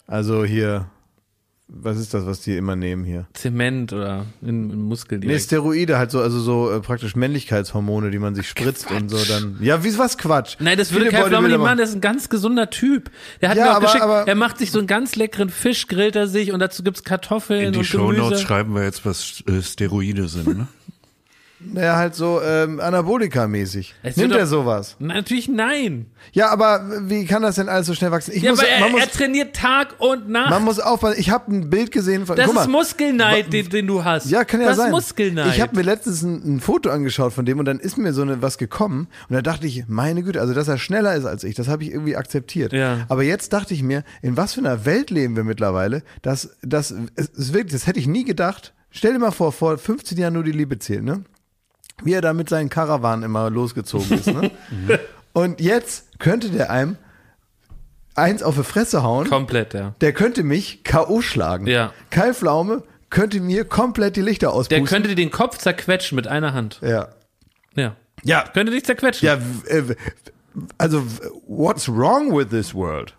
Also 0.05 0.43
hier, 0.43 0.88
was 1.70 1.97
ist 1.97 2.14
das, 2.14 2.26
was 2.26 2.41
die 2.41 2.55
immer 2.57 2.76
nehmen 2.76 3.05
hier? 3.05 3.26
Zement 3.34 3.93
oder 3.93 4.26
in, 4.41 4.70
in 4.70 4.82
Muskeln. 4.82 5.22
Nee. 5.22 5.39
Steroide 5.39 5.97
halt 5.97 6.11
so, 6.11 6.20
also 6.20 6.39
so 6.41 6.70
äh, 6.72 6.82
praktisch 6.82 7.16
Männlichkeitshormone, 7.16 8.11
die 8.11 8.20
man 8.20 8.36
sich 8.36 8.47
spritzt 8.49 8.91
und 8.91 9.09
so 9.09 9.18
dann. 9.26 9.57
Ja, 9.61 9.84
wie 9.84 9.97
was 9.97 10.18
Quatsch? 10.18 10.57
Nein, 10.59 10.78
das 10.78 10.91
würde 10.91 11.07
kein 11.09 11.26
Pflaume 11.26 11.47
nicht 11.47 11.57
machen, 11.57 11.78
der 11.78 11.86
ist 11.88 11.95
ein 11.95 12.01
ganz 12.01 12.28
gesunder 12.30 12.70
Typ. 12.70 13.09
Der 13.41 13.49
hat 13.49 13.57
Ja, 13.57 13.64
mir 13.64 13.72
auch 13.72 13.76
aber- 13.78 13.86
geschickt, 13.86 14.03
aber- 14.03 14.28
er 14.28 14.36
macht 14.36 14.57
sich 14.59 14.72
so 14.72 14.78
einen 14.80 14.88
ganz 14.88 15.16
leckeren 15.16 15.49
Fisch, 15.49 15.88
grillt 15.88 16.16
er 16.18 16.28
sich 16.28 16.51
und 16.51 16.59
dazu 16.59 16.84
gibt's 16.84 17.03
Kartoffeln 17.03 17.68
In 17.68 17.72
die 17.72 17.80
und 17.80 17.86
Shownotes 17.86 18.24
Gemüse. 18.26 18.41
schreiben 18.41 18.76
wir 18.76 18.84
jetzt, 18.84 19.05
was 19.05 19.41
äh, 19.47 19.61
Steroide 19.61 20.28
sind. 20.28 20.47
Ne? 20.57 20.68
Naja, 21.72 21.95
halt 21.95 22.16
so 22.16 22.41
ähm, 22.41 22.80
Anabolika-mäßig. 22.80 23.93
Nimmt 24.16 24.34
er 24.36 24.47
sowas? 24.47 24.95
Natürlich 24.99 25.47
nein. 25.47 26.07
Ja, 26.32 26.49
aber 26.49 26.84
wie 27.09 27.26
kann 27.26 27.41
das 27.41 27.55
denn 27.55 27.70
alles 27.70 27.88
so 27.88 27.93
schnell 27.93 28.11
wachsen? 28.11 28.34
Ich 28.34 28.43
Ja, 28.43 28.51
muss, 28.51 28.59
aber 28.59 28.68
er, 28.70 28.89
muss, 28.89 29.01
er 29.01 29.11
trainiert 29.11 29.55
Tag 29.55 29.95
und 29.99 30.30
Nacht. 30.30 30.49
man 30.49 30.64
muss 30.64 30.80
aufpassen. 30.80 31.20
Ich 31.20 31.30
habe 31.30 31.51
ein 31.53 31.70
Bild 31.70 31.91
gesehen 31.91 32.26
von. 32.26 32.36
das 32.36 32.45
guck 32.45 32.55
mal, 32.55 32.61
ist 32.61 32.70
Muskelneid, 32.70 33.51
den, 33.53 33.70
den 33.70 33.88
du 33.88 34.03
hast. 34.03 34.30
Ja, 34.30 34.43
kann 34.43 34.61
ja 34.61 34.68
das 34.68 34.78
sein. 34.78 34.88
ist 34.88 34.91
Muskelneid. 34.91 35.53
Ich 35.55 35.61
habe 35.61 35.76
mir 35.76 35.84
letztens 35.84 36.22
ein, 36.24 36.55
ein 36.55 36.59
Foto 36.59 36.89
angeschaut 36.89 37.34
von 37.34 37.45
dem 37.45 37.59
und 37.59 37.66
dann 37.66 37.80
ist 37.80 37.97
mir 37.97 38.14
so 38.14 38.22
eine, 38.22 38.41
was 38.41 38.57
gekommen 38.57 39.07
und 39.30 39.36
da 39.36 39.41
dachte 39.41 39.68
ich, 39.68 39.84
meine 39.88 40.24
Güte, 40.24 40.41
also 40.41 40.53
dass 40.53 40.68
er 40.68 40.78
schneller 40.78 41.16
ist 41.16 41.26
als 41.26 41.43
ich, 41.43 41.55
das 41.55 41.68
habe 41.68 41.84
ich 41.84 41.91
irgendwie 41.91 42.16
akzeptiert. 42.16 42.74
Ja. 42.74 43.05
Aber 43.09 43.24
jetzt 43.24 43.53
dachte 43.53 43.74
ich 43.74 43.84
mir, 43.84 44.03
in 44.22 44.38
was 44.38 44.53
für 44.53 44.59
einer 44.61 44.86
Welt 44.86 45.09
leben 45.09 45.36
wir 45.36 45.43
mittlerweile, 45.43 46.03
dass 46.22 46.55
das 46.61 46.91
ist 46.91 47.53
wirklich, 47.53 47.74
das 47.74 47.88
hätte 47.88 47.99
ich 47.99 48.07
nie 48.07 48.24
gedacht. 48.24 48.74
Stell 48.91 49.14
dir 49.14 49.20
mal 49.20 49.32
vor, 49.32 49.51
vor 49.51 49.78
15 49.78 50.18
Jahren 50.18 50.34
nur 50.34 50.43
die 50.43 50.51
Liebe 50.51 50.78
zählt, 50.78 51.03
ne? 51.03 51.24
Wie 52.02 52.14
er 52.14 52.22
da 52.22 52.34
mit 52.34 52.50
seinen 52.50 52.70
Karawanen 52.70 53.24
immer 53.24 53.50
losgezogen 53.50 54.18
ist, 54.18 54.28
ne? 54.28 54.52
und 55.34 55.62
jetzt 55.62 56.20
könnte 56.20 56.50
der 56.50 56.70
einem 56.72 56.98
eins 58.16 58.44
auf 58.44 58.56
die 58.56 58.64
Fresse 58.64 59.04
hauen. 59.04 59.28
Komplett, 59.30 59.74
ja. 59.74 59.94
Der 60.02 60.14
könnte 60.14 60.44
mich 60.44 60.84
K.O. 60.84 61.22
schlagen. 61.22 61.68
Ja. 61.68 61.94
Kai 62.10 62.34
Pflaume 62.34 62.84
könnte 63.10 63.39
mir 63.39 63.64
komplett 63.66 64.16
die 64.16 64.22
Lichter 64.22 64.48
Der 64.48 64.54
auspusten. 64.54 64.86
könnte 64.86 65.10
dir 65.10 65.16
den 65.16 65.32
Kopf 65.32 65.58
zerquetschen 65.58 66.16
mit 66.16 66.28
einer 66.28 66.54
Hand. 66.54 66.80
ja. 66.82 67.10
Ja. 67.76 67.96
Ja. 68.24 68.44
Könnte 68.54 68.72
dich 68.72 68.86
zerquetschen. 68.86 69.26
Ja, 69.26 69.36
äh, 69.68 69.96
also, 70.78 71.04
what's 71.48 71.89
wrong 71.89 72.32
with 72.38 72.50
this 72.50 72.74
world? 72.76 73.16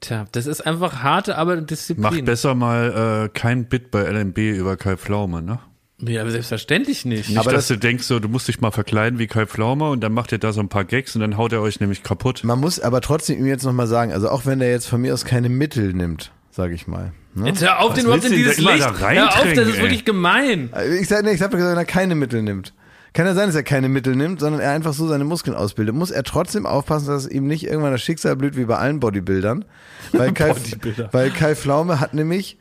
Tja, 0.00 0.26
das 0.32 0.46
ist 0.46 0.66
einfach 0.66 1.02
harte 1.02 1.36
Arbeit 1.36 1.58
und 1.58 1.70
Disziplin. 1.70 2.02
Mach 2.02 2.20
besser 2.24 2.54
mal 2.54 3.26
äh, 3.26 3.28
kein 3.28 3.66
Bit 3.66 3.90
bei 3.90 4.04
LMB 4.10 4.38
über 4.38 4.76
Kai 4.76 4.96
Pflaume, 4.96 5.42
ne? 5.42 5.58
Ja, 6.00 6.20
aber 6.22 6.30
selbstverständlich 6.30 7.04
nicht. 7.04 7.28
Nicht, 7.28 7.38
Aber 7.38 7.50
dass 7.50 7.66
das- 7.66 7.76
du 7.76 7.78
denkst, 7.78 8.04
so, 8.04 8.20
du 8.20 8.28
musst 8.28 8.46
dich 8.46 8.60
mal 8.60 8.70
verkleiden 8.70 9.18
wie 9.18 9.26
Kai 9.26 9.46
Pflaume 9.46 9.90
und 9.90 10.00
dann 10.00 10.12
macht 10.12 10.30
er 10.32 10.38
da 10.38 10.52
so 10.52 10.60
ein 10.60 10.68
paar 10.68 10.84
Gags 10.84 11.14
und 11.16 11.22
dann 11.22 11.36
haut 11.36 11.52
er 11.52 11.60
euch 11.60 11.80
nämlich 11.80 12.02
kaputt. 12.04 12.44
Man 12.44 12.60
muss 12.60 12.78
aber 12.78 13.00
trotzdem 13.00 13.38
ihm 13.38 13.46
jetzt 13.46 13.64
nochmal 13.64 13.88
sagen, 13.88 14.12
also 14.12 14.28
auch 14.28 14.46
wenn 14.46 14.60
er 14.60 14.70
jetzt 14.70 14.86
von 14.86 15.00
mir 15.00 15.12
aus 15.12 15.24
keine 15.24 15.48
Mittel 15.48 15.92
nimmt, 15.94 16.30
sage 16.52 16.74
ich 16.74 16.86
mal. 16.86 17.12
Ne? 17.34 17.48
Jetzt 17.48 17.62
hör 17.62 17.80
auf, 17.80 17.94
den 17.94 18.04
überhaupt 18.04 18.24
in 18.24 18.32
dieses 18.32 18.58
Licht. 18.58 18.80
da 18.80 18.96
hör 18.96 19.28
auf, 19.28 19.52
das 19.54 19.66
ist 19.68 19.76
ey? 19.76 19.82
wirklich 19.82 20.04
gemein. 20.04 20.70
Ich 21.00 21.08
sage 21.08 21.24
nee, 21.26 21.32
ich 21.34 21.42
hab 21.42 21.50
gesagt, 21.50 21.68
wenn 21.72 21.76
er 21.78 21.84
keine 21.84 22.14
Mittel 22.14 22.42
nimmt. 22.42 22.74
Kann 23.12 23.26
ja 23.26 23.34
sein, 23.34 23.46
dass 23.46 23.56
er 23.56 23.62
keine 23.64 23.88
Mittel 23.88 24.14
nimmt, 24.14 24.38
sondern 24.38 24.60
er 24.60 24.70
einfach 24.72 24.92
so 24.92 25.08
seine 25.08 25.24
Muskeln 25.24 25.56
ausbildet. 25.56 25.94
Muss 25.96 26.10
er 26.12 26.22
trotzdem 26.22 26.66
aufpassen, 26.66 27.08
dass 27.08 27.26
ihm 27.26 27.46
nicht 27.48 27.64
irgendwann 27.64 27.90
das 27.90 28.02
Schicksal 28.02 28.36
blüht 28.36 28.56
wie 28.56 28.66
bei 28.66 28.76
allen 28.76 29.00
Bodybuildern. 29.00 29.64
Weil 30.12 30.32
Kai, 30.34 30.52
Bodybuilder. 30.52 31.08
weil 31.10 31.30
Kai 31.30 31.56
Pflaume 31.56 31.98
hat 31.98 32.14
nämlich 32.14 32.58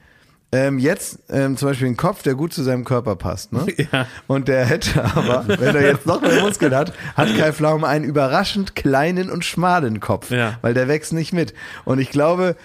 ähm, 0.52 0.80
jetzt 0.80 1.20
ähm, 1.30 1.58
zum 1.58 1.70
Beispiel 1.70 1.88
einen 1.88 1.98
Kopf, 1.98 2.24
der 2.24 2.36
gut 2.36 2.54
zu 2.54 2.64
seinem 2.64 2.86
Körper 2.86 3.16
passt. 3.16 3.52
Ne? 3.54 3.66
Ja. 3.92 4.06
Und 4.28 4.48
der 4.48 4.66
hätte 4.66 5.04
aber, 5.04 5.46
wenn 5.48 5.76
er 5.76 5.86
jetzt 5.86 6.06
noch 6.06 6.22
mehr 6.22 6.42
Muskeln 6.42 6.74
hat, 6.74 6.94
hat 7.16 7.36
Kai 7.38 7.52
Pflaume 7.52 7.86
einen 7.88 8.06
überraschend 8.06 8.76
kleinen 8.76 9.30
und 9.30 9.44
schmalen 9.46 10.00
Kopf, 10.00 10.32
Ja. 10.32 10.58
weil 10.62 10.74
der 10.74 10.88
wächst 10.88 11.14
nicht 11.14 11.34
mit. 11.34 11.54
Und 11.86 12.00
ich 12.00 12.10
glaube, 12.12 12.56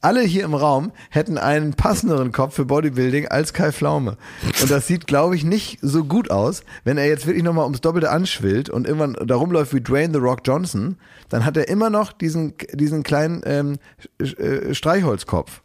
alle 0.00 0.20
hier 0.22 0.44
im 0.44 0.54
Raum 0.54 0.92
hätten 1.10 1.38
einen 1.38 1.74
passenderen 1.74 2.30
Kopf 2.30 2.54
für 2.54 2.64
Bodybuilding 2.64 3.26
als 3.28 3.52
Kai 3.52 3.72
Pflaume. 3.72 4.16
Und 4.62 4.70
das 4.70 4.86
sieht, 4.86 5.06
glaube 5.08 5.34
ich, 5.34 5.42
nicht 5.44 5.78
so 5.82 6.04
gut 6.04 6.30
aus. 6.30 6.62
Wenn 6.84 6.98
er 6.98 7.06
jetzt 7.06 7.26
wirklich 7.26 7.42
nochmal 7.44 7.64
ums 7.64 7.80
Doppelte 7.80 8.10
anschwillt 8.10 8.70
und 8.70 8.86
irgendwann 8.86 9.16
da 9.26 9.34
rumläuft 9.34 9.74
wie 9.74 9.80
Dwayne 9.80 10.12
The 10.12 10.20
Rock 10.20 10.40
Johnson, 10.44 10.96
dann 11.30 11.44
hat 11.44 11.56
er 11.56 11.68
immer 11.68 11.90
noch 11.90 12.12
diesen, 12.12 12.54
diesen 12.74 13.02
kleinen 13.02 13.42
ähm, 13.44 13.78
äh, 14.20 14.72
Streichholzkopf. 14.72 15.62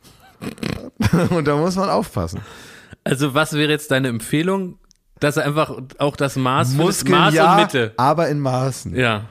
und 1.30 1.48
da 1.48 1.56
muss 1.56 1.76
man 1.76 1.90
aufpassen. 1.90 2.42
Also 3.04 3.34
was 3.34 3.54
wäre 3.54 3.70
jetzt 3.70 3.92
deine 3.92 4.08
Empfehlung? 4.08 4.78
Dass 5.20 5.38
er 5.38 5.46
einfach 5.46 5.78
auch 6.00 6.16
das 6.16 6.36
Maß 6.36 6.74
Muskeln 6.74 7.18
Maß 7.18 7.34
ja, 7.34 7.56
und 7.56 7.62
Mitte. 7.62 7.94
aber 7.98 8.28
in 8.28 8.40
Maßen. 8.40 8.96
Ja. 8.96 9.30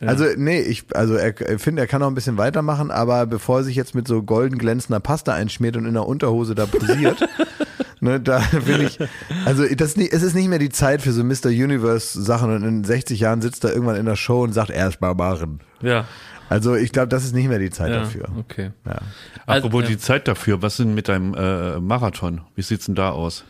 Also 0.00 0.26
nee, 0.36 0.60
ich 0.60 0.84
also 0.94 1.14
er, 1.14 1.34
finde, 1.58 1.82
er 1.82 1.86
kann 1.86 2.00
noch 2.00 2.08
ein 2.08 2.14
bisschen 2.14 2.36
weitermachen, 2.36 2.90
aber 2.90 3.26
bevor 3.26 3.58
er 3.58 3.64
sich 3.64 3.76
jetzt 3.76 3.94
mit 3.94 4.06
so 4.06 4.22
golden 4.22 4.58
glänzender 4.58 5.00
Pasta 5.00 5.32
einschmiert 5.32 5.76
und 5.76 5.86
in 5.86 5.94
der 5.94 6.06
Unterhose 6.06 6.54
da 6.54 6.66
posiert, 6.66 7.26
ne, 8.00 8.20
da 8.20 8.40
finde 8.40 8.84
ich, 8.84 8.98
also 9.46 9.64
das 9.74 9.94
ist 9.94 10.12
es 10.12 10.22
ist 10.22 10.34
nicht 10.34 10.48
mehr 10.48 10.58
die 10.58 10.68
Zeit 10.68 11.02
für 11.02 11.12
so 11.12 11.24
Mr. 11.24 11.46
Universe 11.46 12.20
Sachen 12.20 12.54
und 12.54 12.62
in 12.62 12.84
60 12.84 13.20
Jahren 13.20 13.40
sitzt 13.40 13.64
er 13.64 13.72
irgendwann 13.72 13.96
in 13.96 14.06
der 14.06 14.16
Show 14.16 14.42
und 14.42 14.52
sagt 14.52 14.70
erst 14.70 15.00
mal 15.00 15.14
machen. 15.14 15.60
Ja. 15.80 16.04
Also 16.50 16.74
ich 16.74 16.90
glaube, 16.90 17.06
das 17.06 17.22
ist 17.24 17.32
nicht 17.32 17.48
mehr 17.48 17.60
die 17.60 17.70
Zeit 17.70 17.90
ja. 17.90 18.00
dafür. 18.00 18.28
Okay. 18.36 18.72
Ja. 18.84 18.98
Also, 19.46 19.68
Apropos 19.68 19.84
ja. 19.84 19.88
die 19.90 19.98
Zeit 19.98 20.26
dafür, 20.26 20.60
was 20.60 20.72
ist 20.72 20.80
denn 20.80 20.94
mit 20.94 21.08
deinem 21.08 21.32
äh, 21.34 21.78
Marathon? 21.78 22.40
Wie 22.56 22.62
sieht's 22.62 22.86
denn 22.86 22.96
da 22.96 23.10
aus? 23.10 23.44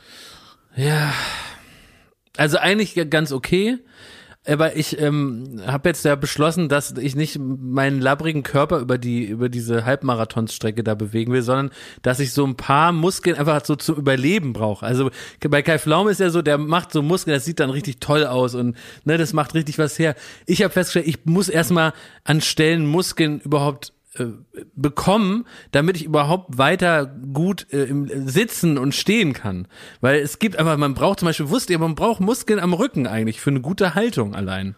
Ja. 0.76 1.10
Also 2.36 2.58
eigentlich 2.58 3.00
ganz 3.08 3.32
okay. 3.32 3.78
Aber 4.50 4.74
ich 4.74 4.98
ähm, 5.00 5.62
habe 5.64 5.88
jetzt 5.88 6.04
ja 6.04 6.16
beschlossen, 6.16 6.68
dass 6.68 6.92
ich 6.92 7.14
nicht 7.14 7.38
meinen 7.38 8.00
labbrigen 8.00 8.42
Körper 8.42 8.80
über 8.80 8.98
die 8.98 9.24
über 9.24 9.48
diese 9.48 9.84
Halbmarathonsstrecke 9.84 10.82
da 10.82 10.96
bewegen 10.96 11.32
will, 11.32 11.42
sondern 11.42 11.70
dass 12.02 12.18
ich 12.18 12.32
so 12.32 12.44
ein 12.44 12.56
paar 12.56 12.90
Muskeln 12.90 13.36
einfach 13.36 13.64
so 13.64 13.76
zum 13.76 13.96
Überleben 13.96 14.52
brauche. 14.52 14.84
Also 14.84 15.10
bei 15.48 15.62
Kai 15.62 15.78
Pflaume 15.78 16.10
ist 16.10 16.20
ja 16.20 16.30
so, 16.30 16.42
der 16.42 16.58
macht 16.58 16.92
so 16.92 17.00
Muskeln, 17.00 17.34
das 17.34 17.44
sieht 17.44 17.60
dann 17.60 17.70
richtig 17.70 18.00
toll 18.00 18.26
aus 18.26 18.56
und 18.56 18.76
ne, 19.04 19.18
das 19.18 19.32
macht 19.32 19.54
richtig 19.54 19.78
was 19.78 19.98
her. 19.98 20.16
Ich 20.46 20.62
habe 20.62 20.72
festgestellt, 20.72 21.06
ich 21.06 21.24
muss 21.24 21.48
erstmal 21.48 21.92
an 22.24 22.40
Stellen 22.40 22.86
Muskeln 22.86 23.40
überhaupt 23.40 23.92
äh, 24.14 24.24
bekommen, 24.74 25.46
damit 25.70 25.96
ich 25.96 26.04
überhaupt 26.04 26.58
weiter 26.58 27.06
gut 27.06 27.66
äh, 27.72 27.84
im 27.84 28.28
Sitzen 28.28 28.76
und 28.76 28.92
stehen 28.94 29.32
kann. 29.32 29.68
Weil 30.00 30.20
es 30.20 30.40
gibt 30.40 30.56
einfach, 30.56 30.76
man 30.76 30.94
braucht 30.94 31.20
zum 31.20 31.26
Beispiel, 31.26 31.48
wusst 31.48 31.70
ihr, 31.70 31.78
man 31.78 31.94
braucht 31.94 32.20
Muskeln 32.20 32.58
am 32.58 32.72
Rücken 32.72 33.06
eigentlich 33.06 33.40
für 33.40 33.50
eine 33.50 33.60
gute 33.60 33.94
Haltung 33.94 34.34
allein. 34.34 34.74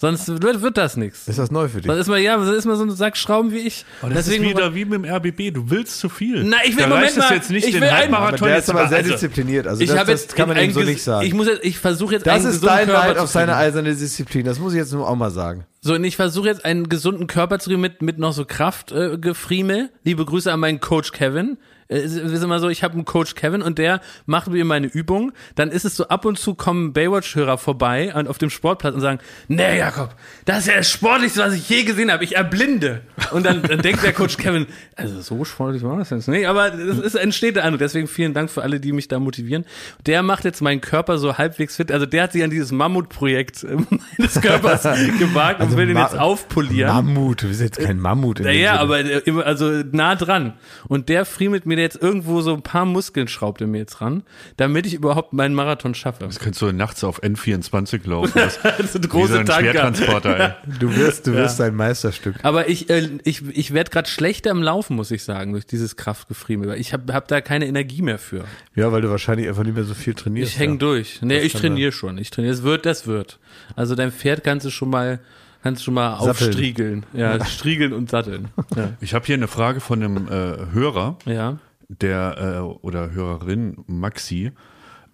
Sonst 0.00 0.28
wird, 0.28 0.62
wird 0.62 0.76
das 0.76 0.96
nichts. 0.96 1.26
Ist 1.26 1.40
das 1.40 1.50
neu 1.50 1.68
für 1.68 1.78
dich? 1.80 1.86
Sonst 1.86 1.98
ist 2.02 2.06
man, 2.08 2.22
ja, 2.22 2.38
sonst 2.38 2.56
ist 2.58 2.66
man 2.66 2.76
so 2.76 2.84
ein 2.84 2.90
Sack 2.92 3.16
Schrauben 3.16 3.50
wie 3.50 3.58
ich. 3.58 3.84
Oh, 4.02 4.06
das 4.08 4.28
ist 4.28 4.40
wieder 4.40 4.72
wie 4.72 4.84
mit 4.84 5.04
dem 5.04 5.04
RBB. 5.04 5.52
Du 5.52 5.68
willst 5.70 5.98
zu 5.98 6.08
viel. 6.08 6.44
Na, 6.44 6.58
ich 6.64 6.76
will- 6.76 6.84
da 6.84 6.88
Moment 6.90 7.16
mal, 7.16 7.34
jetzt 7.34 7.50
nicht, 7.50 7.66
ich 7.66 7.72
den 7.72 7.80
will 7.80 7.88
einen- 7.88 7.98
Halbmarathon 7.98 8.38
aber 8.38 8.46
der 8.46 8.56
jetzt 8.56 8.64
ist 8.68 8.70
aber 8.70 8.88
sehr 8.88 8.98
also, 8.98 9.10
diszipliniert. 9.10 9.66
Also 9.66 9.82
ich 9.82 9.88
das, 9.90 9.98
habe 9.98 10.12
das 10.12 10.22
jetzt 10.22 10.36
kann 10.36 10.48
man 10.48 10.56
ihm 10.58 10.70
so 10.70 10.80
nicht 10.80 11.02
sagen. 11.02 11.26
Ich 11.26 11.34
muss 11.34 11.48
jetzt, 11.48 11.64
ich 11.64 11.78
versuche 11.78 12.14
jetzt 12.14 12.26
das 12.28 12.44
einen 12.44 12.54
ist 12.54 12.64
dein 12.64 12.86
Körper 12.86 13.08
Leid 13.08 13.18
auf 13.18 13.28
seine 13.28 13.56
eiserne 13.56 13.92
Disziplin. 13.94 14.44
Das 14.46 14.60
muss 14.60 14.72
ich 14.72 14.78
jetzt 14.78 14.92
nur 14.92 15.08
auch 15.08 15.16
mal 15.16 15.32
sagen. 15.32 15.64
So, 15.80 15.94
und 15.94 16.04
ich 16.04 16.14
versuche 16.16 16.46
jetzt 16.46 16.64
einen 16.64 16.88
gesunden 16.88 17.26
Körper 17.26 17.58
zu 17.58 17.70
kriegen 17.70 17.80
mit, 17.80 18.00
mit 18.00 18.18
noch 18.18 18.32
so 18.32 18.44
Kraftgefriemel. 18.44 19.14
Äh, 19.14 19.18
Gefriemel. 19.18 19.90
Liebe 20.04 20.24
Grüße 20.24 20.52
an 20.52 20.60
meinen 20.60 20.78
Coach 20.80 21.10
Kevin. 21.12 21.58
Äh, 21.88 21.96
Es 21.98 22.14
ist 22.14 22.42
immer 22.42 22.58
so, 22.60 22.68
ich 22.68 22.82
habe 22.82 22.94
einen 22.94 23.04
Coach 23.04 23.34
Kevin 23.34 23.62
und 23.62 23.78
der 23.78 24.00
macht 24.26 24.48
mir 24.48 24.64
meine 24.64 24.86
Übung. 24.86 25.32
Dann 25.54 25.70
ist 25.70 25.84
es 25.84 25.96
so, 25.96 26.08
ab 26.08 26.24
und 26.24 26.38
zu 26.38 26.54
kommen 26.54 26.92
Baywatch-Hörer 26.92 27.58
vorbei 27.58 28.14
an, 28.14 28.26
auf 28.28 28.38
dem 28.38 28.50
Sportplatz 28.50 28.94
und 28.94 29.00
sagen, 29.00 29.18
nee, 29.48 29.78
Jakob, 29.78 30.14
das 30.44 30.60
ist 30.60 30.66
ja 30.68 30.76
das 30.76 30.90
Sportlichste, 30.90 31.40
was 31.40 31.54
ich 31.54 31.68
je 31.68 31.84
gesehen 31.84 32.10
habe. 32.12 32.24
Ich 32.24 32.36
erblinde. 32.36 33.02
Und 33.32 33.44
dann, 33.46 33.62
dann 33.62 33.80
denkt 33.82 34.02
der 34.02 34.12
Coach 34.12 34.36
Kevin, 34.36 34.66
also 34.96 35.20
so 35.20 35.44
sportlich 35.44 35.82
war 35.82 35.96
das 35.98 36.10
jetzt. 36.10 36.28
Nee, 36.28 36.46
aber 36.46 36.74
es 36.74 36.98
ist, 36.98 37.14
entsteht 37.14 37.56
der 37.56 37.64
Eindruck. 37.64 37.80
Deswegen 37.80 38.06
vielen 38.08 38.34
Dank 38.34 38.50
für 38.50 38.62
alle, 38.62 38.80
die 38.80 38.92
mich 38.92 39.08
da 39.08 39.18
motivieren. 39.18 39.64
Der 40.06 40.22
macht 40.22 40.44
jetzt 40.44 40.60
meinen 40.60 40.80
Körper 40.80 41.18
so 41.18 41.38
halbwegs 41.38 41.76
fit. 41.76 41.90
Also 41.92 42.06
der 42.06 42.24
hat 42.24 42.32
sich 42.32 42.42
an 42.42 42.50
dieses 42.50 42.72
Mammutprojekt 42.72 43.64
äh, 43.64 43.76
meines 44.18 44.40
Körpers 44.40 44.82
gewagt 45.18 45.60
und 45.60 45.76
will 45.76 45.86
den 45.86 45.96
jetzt 45.96 46.18
aufpolieren. 46.18 46.92
Mammut, 46.94 47.42
du 47.42 47.48
bist 47.48 47.60
jetzt 47.60 47.78
kein 47.78 47.98
Mammut. 47.98 48.40
Naja, 48.40 48.76
aber 48.78 49.00
äh, 49.00 49.22
also 49.44 49.82
nah 49.92 50.14
dran. 50.14 50.54
Und 50.88 51.08
der 51.08 51.24
friemelt 51.24 51.66
mir 51.66 51.77
jetzt 51.80 52.00
irgendwo 52.00 52.40
so 52.40 52.54
ein 52.54 52.62
paar 52.62 52.84
Muskeln, 52.84 53.28
schraubt 53.28 53.60
er 53.60 53.66
mir 53.66 53.78
jetzt 53.78 54.00
ran, 54.00 54.22
damit 54.56 54.86
ich 54.86 54.94
überhaupt 54.94 55.32
meinen 55.32 55.54
Marathon 55.54 55.94
schaffe. 55.94 56.24
Das 56.24 56.38
könntest 56.38 56.62
du 56.62 56.72
nachts 56.72 57.04
auf 57.04 57.22
N24 57.22 58.08
laufen. 58.08 58.32
Das, 58.34 58.58
Das 58.78 58.80
ist 58.80 58.96
ein 58.96 59.02
wie 59.02 59.06
so 59.06 59.08
große 59.08 59.40
ein. 59.40 59.46
Schwertransporter, 59.46 60.40
ey. 60.40 60.50
Du 60.78 60.94
wirst, 60.94 61.26
du 61.26 61.32
wirst 61.34 61.60
ein 61.60 61.74
Meisterstück. 61.74 62.36
Aber 62.42 62.68
ich, 62.68 62.90
äh, 62.90 63.08
ich, 63.24 63.42
ich 63.56 63.72
werde 63.72 63.90
gerade 63.90 64.08
schlechter 64.08 64.50
im 64.50 64.62
Laufen, 64.62 64.96
muss 64.96 65.10
ich 65.10 65.24
sagen, 65.24 65.52
durch 65.52 65.66
dieses 65.66 65.96
Kraftgefriemel. 65.96 66.74
Ich 66.78 66.92
habe 66.92 67.12
hab 67.12 67.28
da 67.28 67.40
keine 67.40 67.66
Energie 67.66 68.02
mehr 68.02 68.18
für. 68.18 68.44
Ja, 68.74 68.92
weil 68.92 69.02
du 69.02 69.10
wahrscheinlich 69.10 69.48
einfach 69.48 69.64
nicht 69.64 69.74
mehr 69.74 69.84
so 69.84 69.94
viel 69.94 70.14
trainierst. 70.14 70.52
Ich 70.52 70.58
häng 70.58 70.72
ja. 70.72 70.76
durch. 70.76 71.20
Nee, 71.22 71.38
ich 71.40 71.52
kann 71.52 71.62
trainiere 71.62 71.92
schon. 71.92 72.18
Ich 72.18 72.30
trainiere. 72.30 72.54
Es 72.54 72.62
wird, 72.62 72.86
das 72.86 73.06
wird. 73.06 73.38
Also 73.76 73.94
dein 73.94 74.12
Pferd 74.12 74.44
kannst 74.44 74.66
du 74.66 74.70
schon 74.70 74.90
mal, 74.90 75.20
kannst 75.62 75.80
du 75.80 75.84
schon 75.86 75.94
mal 75.94 76.12
Satteln. 76.12 76.30
aufstriegeln. 76.30 77.06
Ja, 77.12 77.44
striegeln 77.46 77.92
und 77.92 78.10
satteln. 78.10 78.48
Ja. 78.76 78.90
Ich 79.00 79.14
habe 79.14 79.26
hier 79.26 79.34
eine 79.36 79.48
Frage 79.48 79.80
von 79.80 80.02
einem 80.02 80.28
äh, 80.28 80.72
Hörer, 80.72 81.16
ja. 81.24 81.58
Der 81.88 82.36
äh, 82.38 82.60
oder 82.60 83.10
Hörerin 83.12 83.78
Maxi. 83.86 84.52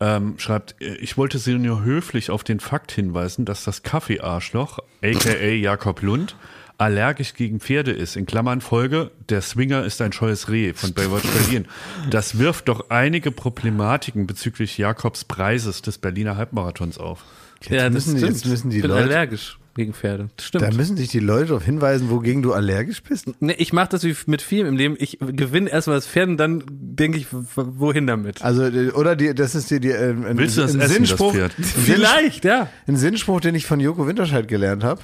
Ähm, 0.01 0.35
schreibt, 0.39 0.75
äh, 0.83 0.97
ich 0.97 1.17
wollte 1.17 1.39
Sie 1.39 1.55
nur 1.55 1.83
höflich 1.85 2.31
auf 2.31 2.43
den 2.45 2.61
Fakt 2.61 2.93
hinweisen, 2.93 3.45
dass 3.45 3.65
das 3.65 3.83
Kaffeearschloch, 3.83 4.81
aka 5.03 5.47
Jakob 5.49 6.03
Lund, 6.03 6.37
allergisch 6.79 7.35
gegen 7.35 7.61
Pferde 7.61 7.93
ist. 7.93 8.17
In 8.17 8.27
Klammern 8.27 8.61
Folge, 8.61 9.13
der 9.29 9.41
Swinger 9.41 9.85
ist 9.85 10.03
ein 10.03 10.13
scheues 10.13 10.49
Reh 10.51 10.73
von 10.75 10.93
Baywatch 10.93 11.23
Berlin. 11.29 11.67
Das 12.11 12.39
wirft 12.39 12.69
doch 12.69 12.91
einige 12.91 13.31
Problematiken 13.31 14.27
bezüglich 14.27 14.77
Jakobs 14.77 15.25
Preises 15.25 15.83
des 15.83 15.99
Berliner 15.99 16.37
Halbmarathons 16.37 16.99
auf. 16.99 17.25
ja, 17.69 17.85
das 17.85 17.93
müssen 17.93 18.15
die- 18.15 18.19
stimmt. 18.21 18.33
jetzt 18.35 18.47
müssen 18.47 18.71
die 18.71 18.77
ich 18.79 18.83
bin 18.83 18.91
Leute- 18.91 19.05
allergisch 19.05 19.59
gegen 19.75 19.93
Pferde. 19.93 20.29
Das 20.37 20.47
stimmt. 20.47 20.65
Da 20.65 20.71
müssen 20.71 20.97
sich 20.97 21.09
die 21.09 21.21
Leute 21.21 21.49
darauf 21.49 21.65
hinweisen, 21.65 22.11
wogegen 22.11 22.43
du 22.43 22.53
allergisch 22.53 23.03
bist. 23.03 23.29
Nee, 23.41 23.55
ich 23.59 23.73
mache 23.73 23.91
das 23.91 24.05
wie 24.05 24.15
mit 24.27 24.43
vielem 24.43 24.69
im 24.69 24.77
Leben. 24.77 24.97
Ich 24.99 25.19
gewinne 25.21 25.71
erstmal 25.71 25.97
das 25.97 26.07
Pferd 26.07 26.29
und 26.29 26.37
dann 26.37 26.65
denke 26.69 27.19
ich, 27.19 27.27
wohin 27.31 28.07
damit. 28.07 28.43
Also, 28.43 28.65
äh, 28.65 28.91
oder 28.91 29.17
die, 29.17 29.35
das 29.35 29.55
ist 29.55 29.71
dir 29.71 29.81
die, 29.81 29.91
äh, 29.91 30.11
ein, 30.11 30.39
Willst 30.39 30.57
du 30.57 30.63
das 30.63 30.75
ein 30.75 30.81
essen, 30.81 30.89
das 30.89 30.93
Sinnspruch, 30.93 31.33
Pferd? 31.33 31.53
Ein 31.59 31.65
Vielleicht, 31.65 32.45
ja. 32.45 32.69
Ein 32.87 32.97
Sinnspruch, 32.97 33.41
den 33.41 33.55
ich 33.55 33.67
von 33.67 33.81
Joko 33.81 34.07
Winterscheid 34.07 34.49
gelernt 34.49 34.85
habe. 34.85 35.01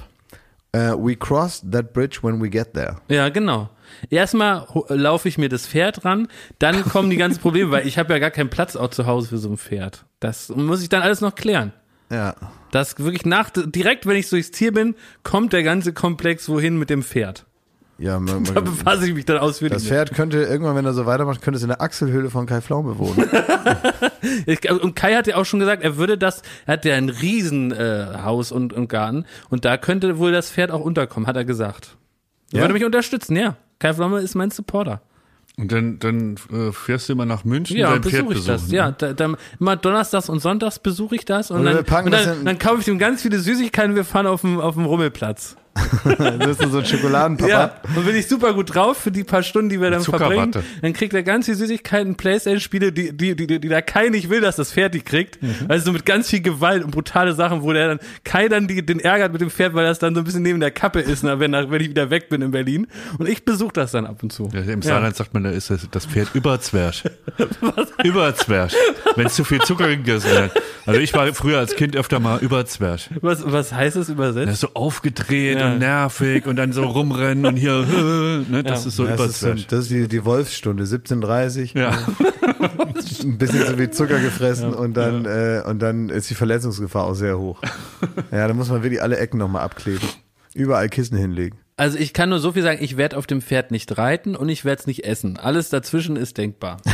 Äh, 0.73 0.93
we 0.97 1.15
cross 1.15 1.61
that 1.69 1.91
bridge 1.91 2.19
when 2.21 2.41
we 2.41 2.49
get 2.49 2.73
there. 2.73 2.97
Ja, 3.09 3.29
genau. 3.29 3.69
Erstmal 4.09 4.65
laufe 4.87 5.27
ich 5.27 5.37
mir 5.37 5.49
das 5.49 5.67
Pferd 5.67 6.05
ran, 6.05 6.29
dann 6.59 6.83
kommen 6.85 7.09
die 7.09 7.17
ganzen 7.17 7.41
Probleme, 7.41 7.71
weil 7.71 7.87
ich 7.87 7.97
habe 7.97 8.13
ja 8.13 8.19
gar 8.19 8.31
keinen 8.31 8.49
Platz 8.49 8.77
auch 8.77 8.89
zu 8.89 9.05
Hause 9.05 9.27
für 9.27 9.37
so 9.37 9.49
ein 9.49 9.57
Pferd. 9.57 10.05
Das 10.21 10.49
muss 10.49 10.81
ich 10.81 10.87
dann 10.87 11.01
alles 11.01 11.19
noch 11.19 11.35
klären. 11.35 11.73
Ja. 12.11 12.35
Das 12.71 12.99
wirklich 12.99 13.25
nach, 13.25 13.49
direkt 13.53 14.05
wenn 14.05 14.15
ich 14.15 14.29
durchs 14.29 14.51
Tier 14.51 14.71
bin, 14.73 14.95
kommt 15.23 15.53
der 15.53 15.63
ganze 15.63 15.93
Komplex 15.93 16.47
wohin 16.49 16.77
mit 16.77 16.89
dem 16.89 17.03
Pferd. 17.03 17.45
Ja, 17.97 18.19
man, 18.19 18.43
Da 18.45 18.53
man, 18.53 18.63
befasse 18.65 19.07
ich 19.07 19.13
mich 19.13 19.25
dann 19.25 19.37
ausführlich 19.37 19.77
das 19.77 19.87
Pferd 19.87 20.13
könnte 20.13 20.41
irgendwann, 20.41 20.75
wenn 20.75 20.85
er 20.85 20.93
so 20.93 21.05
weitermacht, 21.05 21.41
könnte 21.41 21.57
es 21.57 21.63
in 21.63 21.69
der 21.69 21.81
Achselhöhle 21.81 22.29
von 22.29 22.45
Kai 22.47 22.61
Pflaume 22.61 22.97
wohnen. 22.97 23.29
Und 24.81 24.95
Kai 24.95 25.15
hat 25.15 25.27
ja 25.27 25.35
auch 25.35 25.45
schon 25.45 25.59
gesagt, 25.59 25.83
er 25.83 25.97
würde 25.97 26.17
das, 26.17 26.41
er 26.65 26.73
hat 26.73 26.85
ja 26.85 26.95
ein 26.95 27.09
riesen 27.09 27.71
äh, 27.71 28.07
Haus 28.23 28.51
und, 28.51 28.73
und 28.73 28.87
Garten 28.87 29.25
und 29.49 29.65
da 29.65 29.77
könnte 29.77 30.17
wohl 30.17 30.31
das 30.31 30.51
Pferd 30.51 30.71
auch 30.71 30.81
unterkommen, 30.81 31.27
hat 31.27 31.35
er 31.35 31.45
gesagt. 31.45 31.97
Er 32.51 32.57
Ja? 32.57 32.61
würde 32.63 32.73
mich 32.73 32.85
unterstützen, 32.85 33.35
ja. 33.35 33.55
Kai 33.79 33.93
Pflaume 33.93 34.19
ist 34.19 34.35
mein 34.35 34.51
Supporter. 34.51 35.01
Und 35.57 35.71
dann, 35.71 35.99
dann 35.99 36.35
äh, 36.51 36.71
fährst 36.71 37.09
du 37.09 37.13
immer 37.13 37.25
nach 37.25 37.43
München 37.43 37.77
Ja, 37.77 37.91
dein 37.91 38.03
Pferd 38.03 38.27
besuche 38.27 38.33
ich 38.33 38.39
besuchen. 38.39 38.53
das. 38.53 38.67
ne? 38.69 38.77
Ja, 38.77 38.91
da, 38.91 39.13
da, 39.13 39.35
immer 39.59 39.75
donnerstags 39.75 40.29
und 40.29 40.39
sonntags 40.39 40.79
besuche 40.79 41.15
ich 41.15 41.25
das 41.25 41.51
und, 41.51 41.59
Und 41.59 41.65
dann, 41.65 42.05
und 42.05 42.11
dann, 42.11 42.45
dann 42.45 42.57
kaufe 42.57 42.81
ich 42.81 42.87
ihm 42.87 42.97
ganz 42.97 43.21
viele 43.21 43.37
Süßigkeiten. 43.39 43.95
Wir 43.95 44.05
fahren 44.05 44.27
auf 44.27 44.41
dem, 44.41 44.59
auf 44.59 44.75
dem 44.75 44.85
Rummelplatz. 44.85 45.57
das 46.39 46.59
ist 46.59 46.71
so 46.71 46.79
ein 46.79 46.85
Schokoladenpapa. 46.85 47.49
Ja, 47.49 47.75
und 47.95 48.05
bin 48.05 48.15
ich 48.15 48.27
super 48.27 48.53
gut 48.53 48.75
drauf 48.75 48.97
für 48.97 49.11
die 49.11 49.23
paar 49.23 49.41
Stunden, 49.41 49.69
die 49.69 49.79
wir 49.79 49.89
dann 49.89 50.03
verbringen. 50.03 50.51
Dann 50.81 50.93
kriegt 50.93 51.13
er 51.13 51.23
ganz 51.23 51.45
viele 51.45 51.57
Süßigkeiten, 51.57 52.15
Playstation-Spiele, 52.15 52.91
die, 52.91 53.15
die, 53.15 53.35
die, 53.35 53.47
die, 53.47 53.59
die 53.59 53.69
da 53.69 53.81
Kai 53.81 54.09
nicht 54.09 54.29
will, 54.29 54.41
dass 54.41 54.57
das 54.57 54.73
Pferd 54.73 54.93
die 54.93 55.01
kriegt. 55.01 55.41
Mhm. 55.41 55.55
Also 55.69 55.85
so 55.85 55.91
mit 55.93 56.05
ganz 56.05 56.29
viel 56.29 56.41
Gewalt 56.41 56.83
und 56.83 56.91
brutale 56.91 57.33
Sachen, 57.33 57.61
wo 57.61 57.71
der 57.71 57.87
dann 57.87 57.99
Kai 58.25 58.49
dann 58.49 58.67
die, 58.67 58.85
den 58.85 58.99
ärgert 58.99 59.31
mit 59.31 59.41
dem 59.41 59.49
Pferd, 59.49 59.73
weil 59.73 59.85
das 59.85 59.99
dann 59.99 60.13
so 60.13 60.21
ein 60.21 60.23
bisschen 60.25 60.43
neben 60.43 60.59
der 60.59 60.71
Kappe 60.71 60.99
ist, 60.99 61.23
na, 61.23 61.39
wenn, 61.39 61.53
wenn 61.53 61.81
ich 61.81 61.89
wieder 61.89 62.09
weg 62.09 62.27
bin 62.27 62.41
in 62.41 62.51
Berlin. 62.51 62.87
Und 63.17 63.29
ich 63.29 63.45
besuche 63.45 63.73
das 63.73 63.91
dann 63.91 64.05
ab 64.05 64.21
und 64.21 64.33
zu. 64.33 64.49
Ja, 64.53 64.61
Im 64.61 64.81
Saarland 64.81 65.15
sagt 65.15 65.33
man, 65.33 65.43
da 65.43 65.51
ist 65.51 65.69
das, 65.69 65.87
das 65.89 66.05
Pferd 66.05 66.29
überzwerg. 66.33 66.95
überzwerg. 68.03 68.71
Wenn 69.15 69.27
es 69.27 69.35
zu 69.35 69.45
viel 69.45 69.61
Zucker 69.61 69.87
gegessen 69.87 70.31
hat. 70.31 70.51
Also 70.85 70.99
ich 70.99 71.13
war 71.13 71.31
früher 71.33 71.59
als 71.59 71.75
Kind 71.75 71.95
öfter 71.95 72.19
mal 72.19 72.39
überzwerg. 72.39 73.01
Was, 73.21 73.43
was 73.45 73.71
heißt 73.71 73.95
das 73.95 74.09
Er 74.09 74.13
übersetzt? 74.13 74.51
ist 74.51 74.59
so 74.61 74.69
aufgedreht 74.73 75.60
und 75.65 75.79
nervig 75.79 76.45
und 76.47 76.55
dann 76.55 76.73
so 76.73 76.83
rumrennen 76.83 77.45
und 77.45 77.55
hier, 77.57 77.85
ne, 78.49 78.63
das 78.63 78.85
ist 78.85 78.95
so 78.95 79.05
Das 79.05 79.19
ist, 79.21 79.39
so, 79.39 79.53
das 79.53 79.79
ist 79.81 79.91
die, 79.91 80.07
die 80.07 80.25
Wolfsstunde, 80.25 80.83
17.30 80.83 81.77
Ja. 81.77 81.91
ein 83.23 83.37
bisschen 83.37 83.65
so 83.67 83.77
wie 83.79 83.89
Zucker 83.89 84.19
gefressen 84.19 84.73
und 84.73 84.95
dann 84.95 85.25
äh, 85.25 85.61
und 85.65 85.79
dann 85.79 86.09
ist 86.09 86.29
die 86.29 86.35
Verletzungsgefahr 86.35 87.05
auch 87.05 87.13
sehr 87.13 87.37
hoch. 87.37 87.61
Ja, 88.31 88.47
da 88.47 88.53
muss 88.53 88.69
man 88.69 88.83
wirklich 88.83 89.01
alle 89.01 89.17
Ecken 89.17 89.37
nochmal 89.37 89.63
abkleben. 89.63 90.07
Überall 90.53 90.89
Kissen 90.89 91.17
hinlegen. 91.17 91.57
Also 91.77 91.97
ich 91.97 92.13
kann 92.13 92.29
nur 92.29 92.39
so 92.39 92.51
viel 92.51 92.61
sagen, 92.61 92.77
ich 92.79 92.95
werde 92.95 93.17
auf 93.17 93.25
dem 93.25 93.41
Pferd 93.41 93.71
nicht 93.71 93.97
reiten 93.97 94.35
und 94.35 94.49
ich 94.49 94.65
werde 94.65 94.81
es 94.81 94.87
nicht 94.87 95.03
essen. 95.03 95.37
Alles 95.37 95.69
dazwischen 95.69 96.15
ist 96.15 96.37
denkbar. 96.37 96.77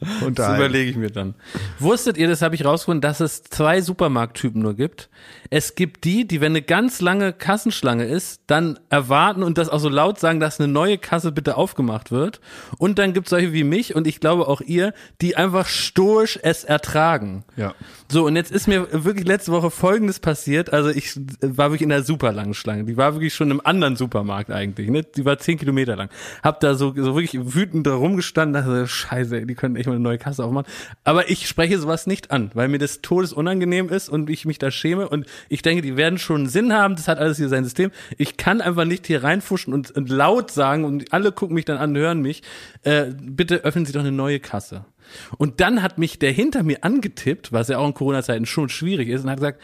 Das 0.00 0.22
Unterhalten. 0.22 0.60
überlege 0.60 0.90
ich 0.90 0.96
mir 0.96 1.10
dann. 1.10 1.34
Wusstet 1.78 2.16
ihr, 2.16 2.28
das 2.28 2.42
habe 2.42 2.54
ich 2.54 2.64
rausgefunden, 2.64 3.00
dass 3.00 3.20
es 3.20 3.42
zwei 3.42 3.80
Supermarkttypen 3.80 4.60
nur 4.60 4.74
gibt? 4.74 5.08
Es 5.54 5.74
gibt 5.74 6.04
die, 6.04 6.26
die, 6.26 6.40
wenn 6.40 6.52
eine 6.52 6.62
ganz 6.62 7.02
lange 7.02 7.34
Kassenschlange 7.34 8.06
ist, 8.06 8.40
dann 8.46 8.78
erwarten 8.88 9.42
und 9.42 9.58
das 9.58 9.68
auch 9.68 9.80
so 9.80 9.90
laut 9.90 10.18
sagen, 10.18 10.40
dass 10.40 10.58
eine 10.58 10.72
neue 10.72 10.96
Kasse 10.96 11.30
bitte 11.30 11.58
aufgemacht 11.58 12.10
wird. 12.10 12.40
Und 12.78 12.98
dann 12.98 13.12
gibt 13.12 13.26
es 13.26 13.30
solche 13.32 13.52
wie 13.52 13.62
mich 13.62 13.94
und 13.94 14.06
ich 14.06 14.18
glaube 14.18 14.48
auch 14.48 14.62
ihr, 14.62 14.94
die 15.20 15.36
einfach 15.36 15.66
stoisch 15.66 16.38
es 16.42 16.64
ertragen. 16.64 17.44
Ja. 17.54 17.74
So, 18.10 18.24
und 18.24 18.36
jetzt 18.36 18.50
ist 18.50 18.66
mir 18.66 19.04
wirklich 19.04 19.26
letzte 19.26 19.52
Woche 19.52 19.70
Folgendes 19.70 20.20
passiert. 20.20 20.72
Also 20.72 20.88
ich 20.88 21.20
war 21.42 21.70
wirklich 21.70 21.82
in 21.82 21.92
einer 21.92 22.02
super 22.02 22.32
langen 22.32 22.54
Schlange. 22.54 22.84
Die 22.84 22.96
war 22.96 23.12
wirklich 23.12 23.34
schon 23.34 23.50
im 23.50 23.60
anderen 23.62 23.96
Supermarkt 23.96 24.50
eigentlich. 24.50 24.88
Ne? 24.88 25.02
Die 25.02 25.26
war 25.26 25.36
zehn 25.36 25.58
Kilometer 25.58 25.96
lang. 25.96 26.08
Hab 26.42 26.60
da 26.60 26.76
so, 26.76 26.94
so 26.96 27.14
wirklich 27.14 27.38
wütend 27.54 27.86
da 27.86 27.94
rumgestanden. 27.94 28.54
Dachte, 28.54 28.88
scheiße, 28.88 29.44
die 29.44 29.54
können 29.54 29.76
echt 29.76 29.86
mal 29.86 29.96
eine 29.96 30.02
neue 30.02 30.16
Kasse 30.16 30.46
aufmachen. 30.46 30.72
Aber 31.04 31.28
ich 31.28 31.46
spreche 31.46 31.78
sowas 31.78 32.06
nicht 32.06 32.30
an, 32.30 32.50
weil 32.54 32.68
mir 32.68 32.78
das 32.78 33.02
todesunangenehm 33.02 33.90
ist 33.90 34.08
und 34.08 34.30
ich 34.30 34.46
mich 34.46 34.58
da 34.58 34.70
schäme. 34.70 35.10
Und 35.10 35.26
ich 35.48 35.62
denke, 35.62 35.82
die 35.82 35.96
werden 35.96 36.18
schon 36.18 36.42
einen 36.42 36.48
Sinn 36.48 36.72
haben. 36.72 36.96
Das 36.96 37.08
hat 37.08 37.18
alles 37.18 37.36
hier 37.36 37.48
sein 37.48 37.64
System. 37.64 37.90
Ich 38.18 38.36
kann 38.36 38.60
einfach 38.60 38.84
nicht 38.84 39.06
hier 39.06 39.22
reinfuschen 39.24 39.72
und, 39.72 39.90
und 39.90 40.08
laut 40.08 40.50
sagen 40.50 40.84
und 40.84 41.12
alle 41.12 41.32
gucken 41.32 41.54
mich 41.54 41.64
dann 41.64 41.78
an, 41.78 41.96
hören 41.96 42.20
mich. 42.20 42.42
Äh, 42.82 43.06
bitte 43.20 43.64
öffnen 43.64 43.86
Sie 43.86 43.92
doch 43.92 44.00
eine 44.00 44.12
neue 44.12 44.40
Kasse. 44.40 44.84
Und 45.36 45.60
dann 45.60 45.82
hat 45.82 45.98
mich 45.98 46.18
der 46.18 46.32
hinter 46.32 46.62
mir 46.62 46.84
angetippt, 46.84 47.52
was 47.52 47.68
ja 47.68 47.78
auch 47.78 47.86
in 47.86 47.94
Corona-Zeiten 47.94 48.46
schon 48.46 48.68
schwierig 48.68 49.08
ist, 49.08 49.24
und 49.24 49.30
hat 49.30 49.38
gesagt, 49.38 49.60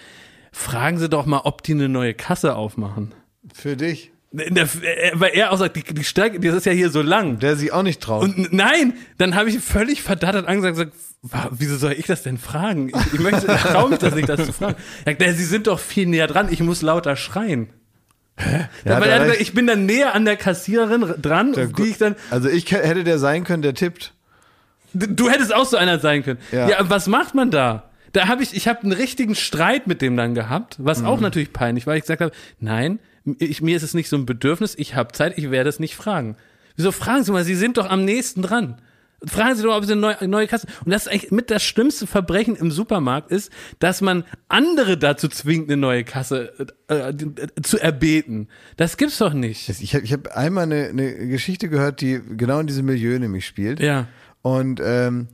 fragen 0.52 0.98
Sie 0.98 1.08
doch 1.08 1.26
mal, 1.26 1.42
ob 1.44 1.62
die 1.62 1.72
eine 1.72 1.88
neue 1.88 2.14
Kasse 2.14 2.56
aufmachen. 2.56 3.14
Für 3.52 3.76
dich, 3.76 4.12
der, 4.30 4.64
äh, 4.64 5.10
weil 5.14 5.30
er 5.34 5.52
auch 5.52 5.58
sagt, 5.58 5.76
die, 5.76 5.82
die 5.82 6.04
Strecke, 6.04 6.38
das 6.40 6.54
ist 6.54 6.66
ja 6.66 6.72
hier 6.72 6.90
so 6.90 7.00
lang. 7.02 7.38
der 7.38 7.56
sich 7.56 7.72
auch 7.72 7.82
nicht 7.82 8.00
traut. 8.02 8.22
Und 8.24 8.52
nein, 8.52 8.94
dann 9.16 9.34
habe 9.34 9.48
ich 9.48 9.58
völlig 9.60 10.02
verdattert 10.02 10.46
angesagt, 10.46 10.74
gesagt, 10.76 10.92
"Wa- 11.22 11.48
wieso 11.52 11.76
soll 11.76 11.92
ich 11.92 12.06
das 12.06 12.22
denn 12.22 12.36
fragen? 12.38 12.88
Ich, 12.90 13.14
ich 13.14 13.20
möchte, 13.20 13.50
ich 13.50 13.60
traue 13.62 13.90
mich 13.90 13.98
das 13.98 14.14
nicht, 14.14 14.28
das 14.28 14.44
zu 14.46 14.52
fragen. 14.52 14.76
Er 15.04 15.12
sagt, 15.12 15.22
"Na, 15.26 15.32
Sie 15.32 15.44
sind 15.44 15.66
doch 15.66 15.80
viel 15.80 16.06
näher 16.06 16.26
dran, 16.26 16.48
ich 16.50 16.60
muss 16.60 16.82
lauter 16.82 17.16
schreien. 17.16 17.68
Ja, 18.84 19.00
weil 19.00 19.10
er 19.10 19.18
gesagt, 19.24 19.40
ich 19.40 19.52
bin 19.52 19.66
dann 19.66 19.84
näher 19.86 20.14
an 20.14 20.24
der 20.24 20.36
Kassiererin 20.36 21.14
dran, 21.20 21.54
Ja, 21.54 21.66
die 21.66 21.82
ich 21.84 21.98
dann, 21.98 22.14
also 22.30 22.48
ich 22.48 22.70
hätte 22.70 23.02
der 23.02 23.18
sein 23.18 23.42
können, 23.44 23.62
der 23.62 23.74
tippt. 23.74 24.12
Du 24.92 25.28
hättest 25.28 25.52
auch 25.52 25.66
so 25.66 25.76
einer 25.76 25.98
sein 25.98 26.22
können. 26.22 26.38
Ja. 26.52 26.68
Ja, 26.68 26.76
was 26.90 27.08
macht 27.08 27.34
man 27.34 27.50
da? 27.50 27.90
Da 28.12 28.28
habe 28.28 28.42
ich, 28.42 28.54
ich 28.54 28.68
habe 28.68 28.82
einen 28.82 28.92
richtigen 28.92 29.34
Streit 29.34 29.86
mit 29.86 30.00
dem 30.02 30.16
dann 30.16 30.34
gehabt, 30.34 30.76
was 30.78 31.00
Mhm. 31.00 31.06
auch 31.06 31.20
natürlich 31.20 31.52
peinlich 31.52 31.86
war. 31.86 31.96
Ich 31.96 32.02
gesagt 32.02 32.20
habe, 32.20 32.32
nein, 32.60 33.00
ich, 33.38 33.62
mir 33.62 33.76
ist 33.76 33.82
es 33.82 33.94
nicht 33.94 34.08
so 34.08 34.16
ein 34.16 34.26
Bedürfnis, 34.26 34.74
ich 34.76 34.94
habe 34.94 35.12
Zeit, 35.12 35.36
ich 35.38 35.50
werde 35.50 35.68
es 35.68 35.80
nicht 35.80 35.96
fragen. 35.96 36.36
Wieso 36.76 36.92
fragen 36.92 37.24
Sie 37.24 37.32
mal, 37.32 37.44
Sie 37.44 37.54
sind 37.54 37.76
doch 37.76 37.88
am 37.90 38.04
nächsten 38.04 38.42
dran. 38.42 38.80
Fragen 39.26 39.56
Sie 39.56 39.64
doch, 39.64 39.76
ob 39.76 39.84
Sie 39.84 39.92
eine 39.92 40.00
neue, 40.00 40.28
neue 40.28 40.46
Kasse. 40.46 40.68
Und 40.84 40.92
das 40.92 41.06
ist 41.06 41.12
eigentlich 41.12 41.32
mit 41.32 41.50
das 41.50 41.64
schlimmste 41.64 42.06
Verbrechen 42.06 42.54
im 42.54 42.70
Supermarkt 42.70 43.32
ist, 43.32 43.50
dass 43.80 44.00
man 44.00 44.22
andere 44.48 44.96
dazu 44.96 45.26
zwingt, 45.26 45.68
eine 45.68 45.76
neue 45.76 46.04
Kasse 46.04 46.52
äh, 46.88 46.94
äh, 46.94 47.14
zu 47.62 47.78
erbeten. 47.78 48.46
Das 48.76 48.96
gibt's 48.96 49.18
doch 49.18 49.32
nicht. 49.32 49.68
Ich 49.68 49.94
habe 49.94 50.04
ich 50.04 50.12
hab 50.12 50.28
einmal 50.36 50.64
eine, 50.64 50.88
eine 50.88 51.26
Geschichte 51.26 51.68
gehört, 51.68 52.00
die 52.00 52.20
genau 52.36 52.60
in 52.60 52.68
diesem 52.68 52.86
Milieu 52.86 53.18
nämlich 53.18 53.44
spielt. 53.44 53.80
Ja. 53.80 54.06
Und 54.42 54.80
ähm, 54.84 55.26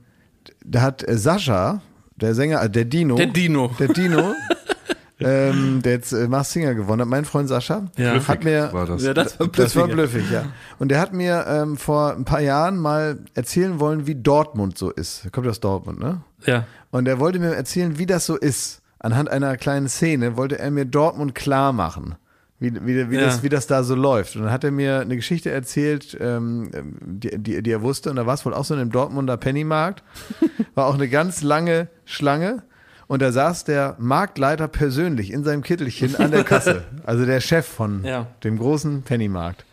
da 0.65 0.81
hat 0.81 1.07
äh, 1.07 1.15
Sascha, 1.15 1.83
der 2.15 2.33
Sänger, 2.33 2.63
äh, 2.63 2.69
der 2.69 2.85
Dino. 2.85 3.15
Der 3.15 3.27
Dino. 3.27 3.71
Der 3.79 3.89
Dino, 3.89 4.33
ähm, 5.19 5.81
der 5.81 5.93
jetzt 5.93 6.11
äh, 6.11 6.27
Mars 6.27 6.51
Singer 6.51 6.73
gewonnen 6.75 7.01
hat, 7.01 7.07
mein 7.07 7.25
Freund 7.25 7.47
Sascha, 7.47 7.85
Ja. 7.97 8.27
hat 8.27 8.43
mir 8.43 8.69
war 8.73 8.85
das. 8.85 9.03
Ja, 9.03 9.13
das 9.13 9.39
war 9.39 9.47
Das 9.47 9.75
war 9.75 9.87
blöffig, 9.87 10.29
ja. 10.31 10.45
Und 10.79 10.89
der 10.89 10.99
hat 10.99 11.13
mir 11.13 11.45
ähm, 11.47 11.77
vor 11.77 12.13
ein 12.13 12.25
paar 12.25 12.41
Jahren 12.41 12.77
mal 12.77 13.19
erzählen 13.33 13.79
wollen, 13.79 14.07
wie 14.07 14.15
Dortmund 14.15 14.77
so 14.77 14.89
ist. 14.91 15.23
Er 15.25 15.31
kommt 15.31 15.47
aus 15.47 15.59
Dortmund, 15.59 15.99
ne? 15.99 16.21
Ja. 16.45 16.65
Und 16.91 17.07
er 17.07 17.19
wollte 17.19 17.39
mir 17.39 17.55
erzählen, 17.55 17.97
wie 17.97 18.05
das 18.05 18.25
so 18.25 18.35
ist. 18.35 18.81
Anhand 18.99 19.29
einer 19.29 19.55
kleinen 19.57 19.87
Szene 19.87 20.35
wollte 20.37 20.59
er 20.59 20.71
mir 20.71 20.85
Dortmund 20.85 21.35
klar 21.35 21.71
machen. 21.73 22.15
Wie, 22.59 22.73
wie, 22.73 23.09
wie, 23.11 23.15
Ja. 23.15 23.25
das, 23.25 23.43
wie 23.43 23.49
das 23.49 23.67
da 23.67 23.83
so 23.83 23.95
läuft. 23.95 24.35
Und 24.37 24.43
dann 24.43 24.51
hat 24.51 24.63
er 24.63 24.71
mir 24.71 25.01
eine 25.01 25.15
Geschichte 25.17 25.51
erzählt, 25.51 26.17
ähm, 26.19 26.71
die, 27.01 27.37
die, 27.37 27.61
die 27.61 27.71
er 27.71 27.81
wusste. 27.81 28.09
Und 28.09 28.15
da 28.15 28.25
war 28.25 28.33
es 28.33 28.45
wohl 28.45 28.53
auch 28.53 28.63
so 28.65 28.73
in 28.73 28.79
einem 28.79 28.91
Dortmunder 28.91 29.35
Pennymarkt. 29.37 30.03
War 30.75 30.87
auch 30.87 30.93
eine 30.95 31.07
ganz 31.09 31.41
lange 31.41 31.89
Schlange. 32.05 32.63
Und 33.07 33.21
da 33.21 33.31
saß 33.31 33.65
der 33.65 33.95
Marktleiter 33.99 34.67
persönlich 34.67 35.31
in 35.31 35.43
seinem 35.43 35.61
Kittelchen 35.61 36.15
an 36.15 36.31
der 36.31 36.43
Kasse. 36.43 36.83
Also 37.05 37.25
der 37.25 37.39
Chef 37.39 37.65
von 37.67 38.03
Ja. 38.03 38.27
dem 38.43 38.57
großen 38.57 39.03
Pennymarkt. 39.03 39.63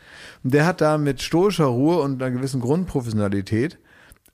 Und 0.44 0.52
der 0.52 0.66
hat 0.66 0.80
da 0.80 0.98
mit 0.98 1.22
stoischer 1.22 1.64
Ruhe 1.66 1.98
und 2.00 2.22
einer 2.22 2.30
gewissen 2.30 2.60
Grundprofessionalität 2.60 3.78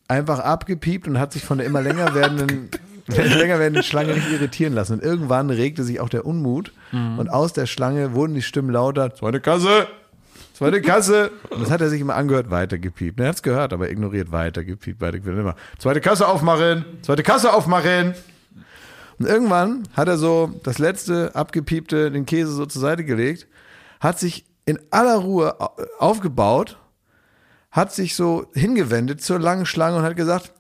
einfach 0.09 0.41
abgepiept 0.41 1.07
und 1.07 1.19
hat 1.19 1.33
sich 1.33 1.45
von 1.45 1.59
der 1.59 1.67
immer 1.67 1.81
länger 1.83 2.15
werdenden, 2.15 2.71
länger 3.07 3.59
werdenden 3.59 3.83
Schlange 3.85 4.15
nicht 4.15 4.31
irritieren 4.33 4.73
lassen. 4.73 4.95
Und 4.95 5.03
irgendwann 5.03 5.51
regte 5.51 5.85
sich 5.85 6.01
auch 6.01 6.09
der 6.09 6.27
Unmut 6.27 6.73
und 6.93 7.29
aus 7.29 7.53
der 7.53 7.67
Schlange 7.67 8.15
wurden 8.15 8.35
die 8.35 8.43
Stimmen 8.43 8.71
lauter, 8.71 9.15
zweite 9.15 9.41
Kasse, 9.41 9.87
zweite 10.55 10.81
Kasse. 10.81 11.31
Und 11.51 11.63
das 11.63 11.71
hat 11.71 11.81
er 11.83 11.91
sich 11.91 12.01
immer 12.01 12.17
angehört, 12.17 12.51
weitergepiept. 12.51 13.21
Er 13.21 13.29
hat 13.29 13.37
es 13.37 13.43
gehört, 13.43 13.73
aber 13.73 13.91
ignoriert, 13.91 14.33
weitergepiept, 14.33 15.01
weitergepiept. 15.01 15.39
Immer, 15.39 15.55
zweite 15.79 16.01
Kasse 16.01 16.27
aufmachen, 16.27 16.85
zweite 17.03 17.23
Kasse 17.23 17.53
aufmachen. 17.53 18.15
Und 19.19 19.27
irgendwann 19.27 19.85
hat 19.95 20.09
er 20.09 20.17
so 20.19 20.61
das 20.63 20.79
letzte 20.79 21.35
abgepiepte, 21.35 22.11
den 22.11 22.27
Käse 22.27 22.53
so 22.53 22.67
zur 22.67 22.81
Seite 22.83 23.05
gelegt, 23.05 23.47
hat 24.01 24.19
sich 24.19 24.45
in 24.65 24.79
aller 24.91 25.17
Ruhe 25.17 25.61
au- 25.61 25.75
aufgebaut, 25.99 26.79
hat 27.71 27.93
sich 27.93 28.15
so 28.15 28.47
hingewendet 28.55 29.23
zur 29.23 29.39
langen 29.41 29.67
Schlange 29.67 29.97
und 29.97 30.03
hat 30.05 30.17
gesagt, 30.17 30.53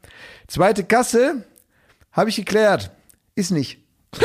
zweite 0.48 0.84
Kasse, 0.84 1.44
habe 2.12 2.30
ich 2.30 2.36
geklärt, 2.36 2.90
ist 3.34 3.50
nicht. 3.50 3.78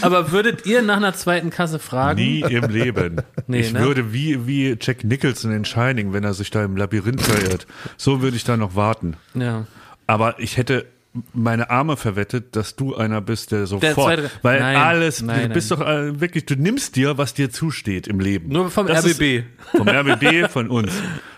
Aber 0.00 0.32
würdet 0.32 0.66
ihr 0.66 0.82
nach 0.82 0.96
einer 0.96 1.12
zweiten 1.14 1.50
Kasse 1.50 1.78
fragen? 1.78 2.18
Nie 2.20 2.40
im 2.40 2.64
Leben. 2.70 3.16
Nee, 3.46 3.60
ich 3.60 3.74
ne? 3.74 3.80
würde 3.80 4.14
wie, 4.14 4.46
wie 4.46 4.74
Jack 4.80 5.04
Nicholson 5.04 5.52
in 5.52 5.66
Shining, 5.66 6.14
wenn 6.14 6.24
er 6.24 6.32
sich 6.32 6.50
da 6.50 6.64
im 6.64 6.78
Labyrinth 6.78 7.20
verirrt. 7.20 7.66
So 7.98 8.22
würde 8.22 8.38
ich 8.38 8.44
da 8.44 8.56
noch 8.56 8.74
warten. 8.74 9.16
Ja. 9.34 9.66
Aber 10.06 10.38
ich 10.38 10.56
hätte 10.56 10.86
meine 11.32 11.70
Arme 11.70 11.96
verwettet, 11.96 12.56
dass 12.56 12.74
du 12.74 12.96
einer 12.96 13.20
bist, 13.20 13.52
der 13.52 13.66
sofort, 13.68 13.94
zweite- 13.94 14.30
weil 14.42 14.58
Nein, 14.58 14.76
alles, 14.76 15.22
nein, 15.22 15.48
du 15.48 15.54
bist 15.54 15.70
doch 15.70 15.80
äh, 15.80 16.20
wirklich, 16.20 16.44
du 16.44 16.56
nimmst 16.56 16.96
dir, 16.96 17.16
was 17.18 17.34
dir 17.34 17.50
zusteht 17.50 18.08
im 18.08 18.18
Leben. 18.18 18.48
Nur 18.48 18.68
vom 18.70 18.86
Das 18.88 19.04
ist- 19.04 19.20
RBB. 19.20 19.44
vom 19.76 19.88
RBB, 19.88 20.48
von 20.50 20.68
uns. 20.68 20.90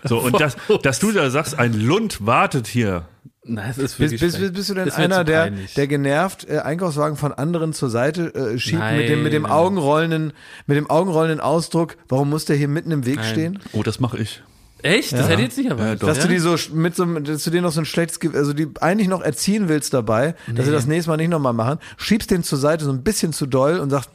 So, 0.03 0.17
und 0.19 0.39
das, 0.39 0.57
dass 0.81 0.97
du 0.99 1.11
da 1.11 1.29
sagst, 1.29 1.59
ein 1.59 1.73
Lund 1.79 2.25
wartet 2.25 2.65
hier. 2.65 3.07
Nein, 3.49 3.69
es 3.69 3.77
ist 3.77 3.97
Bist, 3.99 4.19
bist, 4.19 4.53
bist 4.53 4.69
du 4.69 4.73
denn 4.73 4.85
Das 4.85 4.95
einer, 4.95 5.23
der, 5.23 5.51
der 5.77 5.87
genervt 5.87 6.49
äh, 6.49 6.57
Einkaufswagen 6.57 7.15
von 7.15 7.31
anderen 7.31 7.71
zur 7.71 7.89
Seite 7.89 8.33
äh, 8.35 8.57
schiebt 8.59 8.79
Nein, 8.79 8.97
mit 8.97 9.09
dem, 9.09 9.23
mit 9.23 9.31
dem 9.31 9.43
nein. 9.43 9.51
Augenrollenden, 9.51 10.33
mit 10.65 10.75
dem 10.75 10.89
Augenrollenden 10.89 11.39
Ausdruck, 11.39 11.95
warum 12.09 12.29
muss 12.31 12.43
der 12.45 12.57
hier 12.57 12.67
mitten 12.67 12.91
im 12.91 13.05
Weg 13.05 13.17
Nein. 13.17 13.25
stehen? 13.31 13.59
Oh, 13.71 13.83
das 13.83 13.99
mache 14.01 14.17
ich. 14.17 14.41
Echt? 14.83 15.13
Das 15.13 15.27
hätte 15.27 15.41
ich 15.41 15.47
jetzt 15.47 15.57
nicht 15.57 15.69
erwartet. 15.69 16.03
doch. 16.03 16.07
Dass 16.07 16.19
du 16.19 16.27
die 16.27 16.37
so 16.39 16.55
mit 16.73 16.95
so 16.95 17.03
einem- 17.03 17.23
dass 17.23 17.43
du 17.43 17.49
denen 17.49 17.63
noch 17.63 17.71
so 17.71 17.81
ein 17.81 17.85
schlechtes, 17.85 18.19
Ge- 18.19 18.35
also 18.35 18.53
die 18.53 18.67
eigentlich 18.79 19.07
noch 19.07 19.21
erziehen 19.21 19.69
willst 19.69 19.93
dabei, 19.93 20.35
dass 20.53 20.65
sie 20.65 20.71
das 20.71 20.85
nächste 20.87 21.09
Mal 21.09 21.17
nicht 21.17 21.29
nochmal 21.29 21.53
machen, 21.53 21.79
schiebst 21.97 22.29
den 22.31 22.43
zur 22.43 22.57
Seite 22.59 22.85
so 22.85 22.91
ein 22.91 23.01
bisschen 23.03 23.33
zu 23.33 23.45
doll 23.47 23.79
und 23.79 23.89
sagst, 23.89 24.09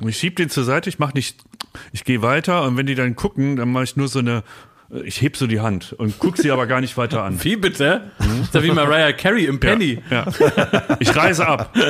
ich 0.00 0.16
schieb 0.18 0.36
den 0.36 0.50
zur 0.50 0.64
Seite, 0.64 0.90
ich 0.90 0.98
mach 0.98 1.14
nicht, 1.14 1.38
ich 1.92 2.04
gehe 2.04 2.20
weiter 2.20 2.62
und 2.64 2.76
wenn 2.76 2.86
die 2.86 2.94
dann 2.94 3.16
gucken, 3.16 3.56
dann 3.56 3.70
mache 3.72 3.84
ich 3.84 3.96
nur 3.96 4.08
so 4.08 4.18
eine, 4.18 4.42
ich 5.04 5.20
heb 5.20 5.36
so 5.36 5.46
die 5.46 5.60
Hand 5.60 5.92
und 5.92 6.18
guck 6.18 6.36
sie 6.36 6.50
aber 6.50 6.66
gar 6.66 6.80
nicht 6.80 6.96
weiter 6.96 7.22
an. 7.22 7.38
Wie 7.44 7.56
bitte? 7.56 8.10
Das 8.18 8.28
ist 8.40 8.54
ja 8.54 8.62
wie 8.62 8.70
Mariah 8.70 9.12
Carey 9.12 9.46
im 9.46 9.60
Penny. 9.60 10.02
Ja. 10.10 10.26
Ich 11.00 11.14
reise 11.14 11.46
ab. 11.46 11.74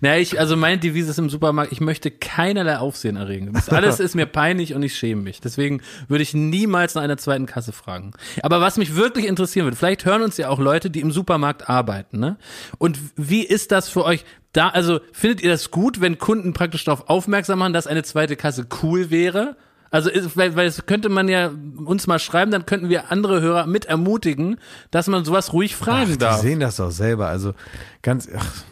Naja, 0.00 0.20
ich, 0.20 0.38
also 0.38 0.56
meine 0.56 0.78
Devise 0.78 1.10
ist 1.10 1.18
im 1.18 1.30
Supermarkt, 1.30 1.72
ich 1.72 1.80
möchte 1.80 2.10
keinerlei 2.10 2.78
Aufsehen 2.78 3.16
erregen. 3.16 3.52
Das 3.52 3.68
alles 3.70 4.00
ist 4.00 4.14
mir 4.14 4.26
peinlich 4.26 4.74
und 4.74 4.82
ich 4.82 4.94
schäme 4.94 5.22
mich. 5.22 5.40
Deswegen 5.40 5.80
würde 6.08 6.22
ich 6.22 6.34
niemals 6.34 6.94
nach 6.94 7.02
einer 7.02 7.16
zweiten 7.16 7.46
Kasse 7.46 7.72
fragen. 7.72 8.12
Aber 8.42 8.60
was 8.60 8.76
mich 8.76 8.94
wirklich 8.94 9.26
interessieren 9.26 9.64
würde, 9.64 9.76
vielleicht 9.76 10.04
hören 10.04 10.22
uns 10.22 10.36
ja 10.36 10.48
auch 10.48 10.58
Leute, 10.58 10.90
die 10.90 11.00
im 11.00 11.12
Supermarkt 11.12 11.68
arbeiten, 11.68 12.18
ne? 12.18 12.36
Und 12.78 12.98
wie 13.16 13.42
ist 13.42 13.72
das 13.72 13.88
für 13.88 14.04
euch? 14.04 14.24
Da, 14.52 14.68
also, 14.68 15.00
findet 15.12 15.42
ihr 15.42 15.50
das 15.50 15.70
gut, 15.70 16.00
wenn 16.00 16.18
Kunden 16.18 16.52
praktisch 16.52 16.84
darauf 16.84 17.08
aufmerksam 17.08 17.58
machen, 17.58 17.72
dass 17.72 17.86
eine 17.86 18.02
zweite 18.02 18.36
Kasse 18.36 18.66
cool 18.82 19.10
wäre? 19.10 19.56
Also, 19.94 20.10
weil, 20.34 20.56
weil 20.56 20.66
das 20.66 20.86
könnte 20.86 21.08
man 21.08 21.28
ja 21.28 21.52
uns 21.84 22.08
mal 22.08 22.18
schreiben, 22.18 22.50
dann 22.50 22.66
könnten 22.66 22.88
wir 22.88 23.12
andere 23.12 23.40
Hörer 23.40 23.66
mit 23.68 23.84
ermutigen, 23.84 24.58
dass 24.90 25.06
man 25.06 25.24
sowas 25.24 25.52
ruhig 25.52 25.76
fragen 25.76 26.10
die 26.10 26.18
darf. 26.18 26.40
sehen 26.40 26.58
das 26.58 26.74
doch 26.76 26.90
selber. 26.90 27.28
Also 27.28 27.54
ganz, 28.02 28.28
ach, 28.36 28.64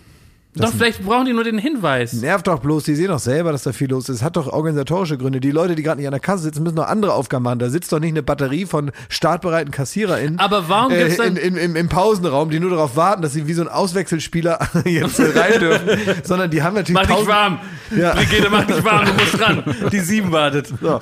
Doch, 0.55 0.71
vielleicht 0.71 1.03
brauchen 1.03 1.25
die 1.25 1.33
nur 1.33 1.45
den 1.45 1.57
Hinweis. 1.57 2.13
Nervt 2.13 2.47
doch 2.47 2.59
bloß, 2.59 2.85
die 2.85 2.95
sehen 2.95 3.09
doch 3.09 3.19
selber, 3.19 3.53
dass 3.53 3.63
da 3.63 3.73
viel 3.73 3.89
los 3.89 4.11
ist. 4.11 4.23
Hat 4.23 4.37
doch 4.37 4.49
organisatorische 4.53 5.17
Gründe. 5.17 5.41
Die 5.41 5.51
Leute, 5.51 5.75
die 5.75 5.83
gerade 5.83 5.97
nicht 5.99 6.07
an 6.07 6.13
der 6.13 6.21
Kasse 6.21 6.43
sitzen, 6.43 6.63
müssen 6.63 6.75
noch 6.75 6.89
andere 6.89 7.15
Aufgaben 7.15 7.45
machen. 7.45 7.59
Da 7.59 7.71
sitzt 7.71 7.91
doch 7.91 8.01
nicht 8.01 8.11
eine 8.11 8.23
Batterie 8.23 8.67
von 8.67 8.91
startbereiten 9.09 9.71
KassiererInnen 9.71 10.39
Aber 10.39 10.69
warum 10.69 10.93
gibt's 10.93 11.19
äh, 11.19 11.27
in, 11.27 11.35
dann- 11.37 11.43
in, 11.43 11.57
im, 11.57 11.77
im 11.77 11.89
Pausenraum, 11.89 12.51
die 12.51 12.61
nur 12.61 12.69
darauf 12.69 12.97
warten, 12.97 13.23
dass 13.23 13.33
sie 13.33 13.47
wie 13.47 13.55
so 13.55 13.63
ein 13.63 13.69
Auswechselspieler 13.69 14.59
jetzt 14.85 15.19
äh, 15.21 15.39
rein 15.39 15.59
dürfen, 15.59 15.89
sondern 16.23 16.51
die 16.51 16.63
haben 16.63 16.75
natürlich 16.75 17.01
Mach 17.09 17.17
dich 17.17 17.27
warm. 17.27 17.59
Ja. 17.97 18.13
Brigitte, 18.15 18.49
mach 18.51 18.65
dich 18.67 18.85
warm, 18.85 19.07
du 19.07 19.13
musst 19.15 19.41
ran. 19.41 19.63
Die 19.91 20.01
sieben 20.01 20.33
wartet. 20.33 20.71
So. 20.83 21.01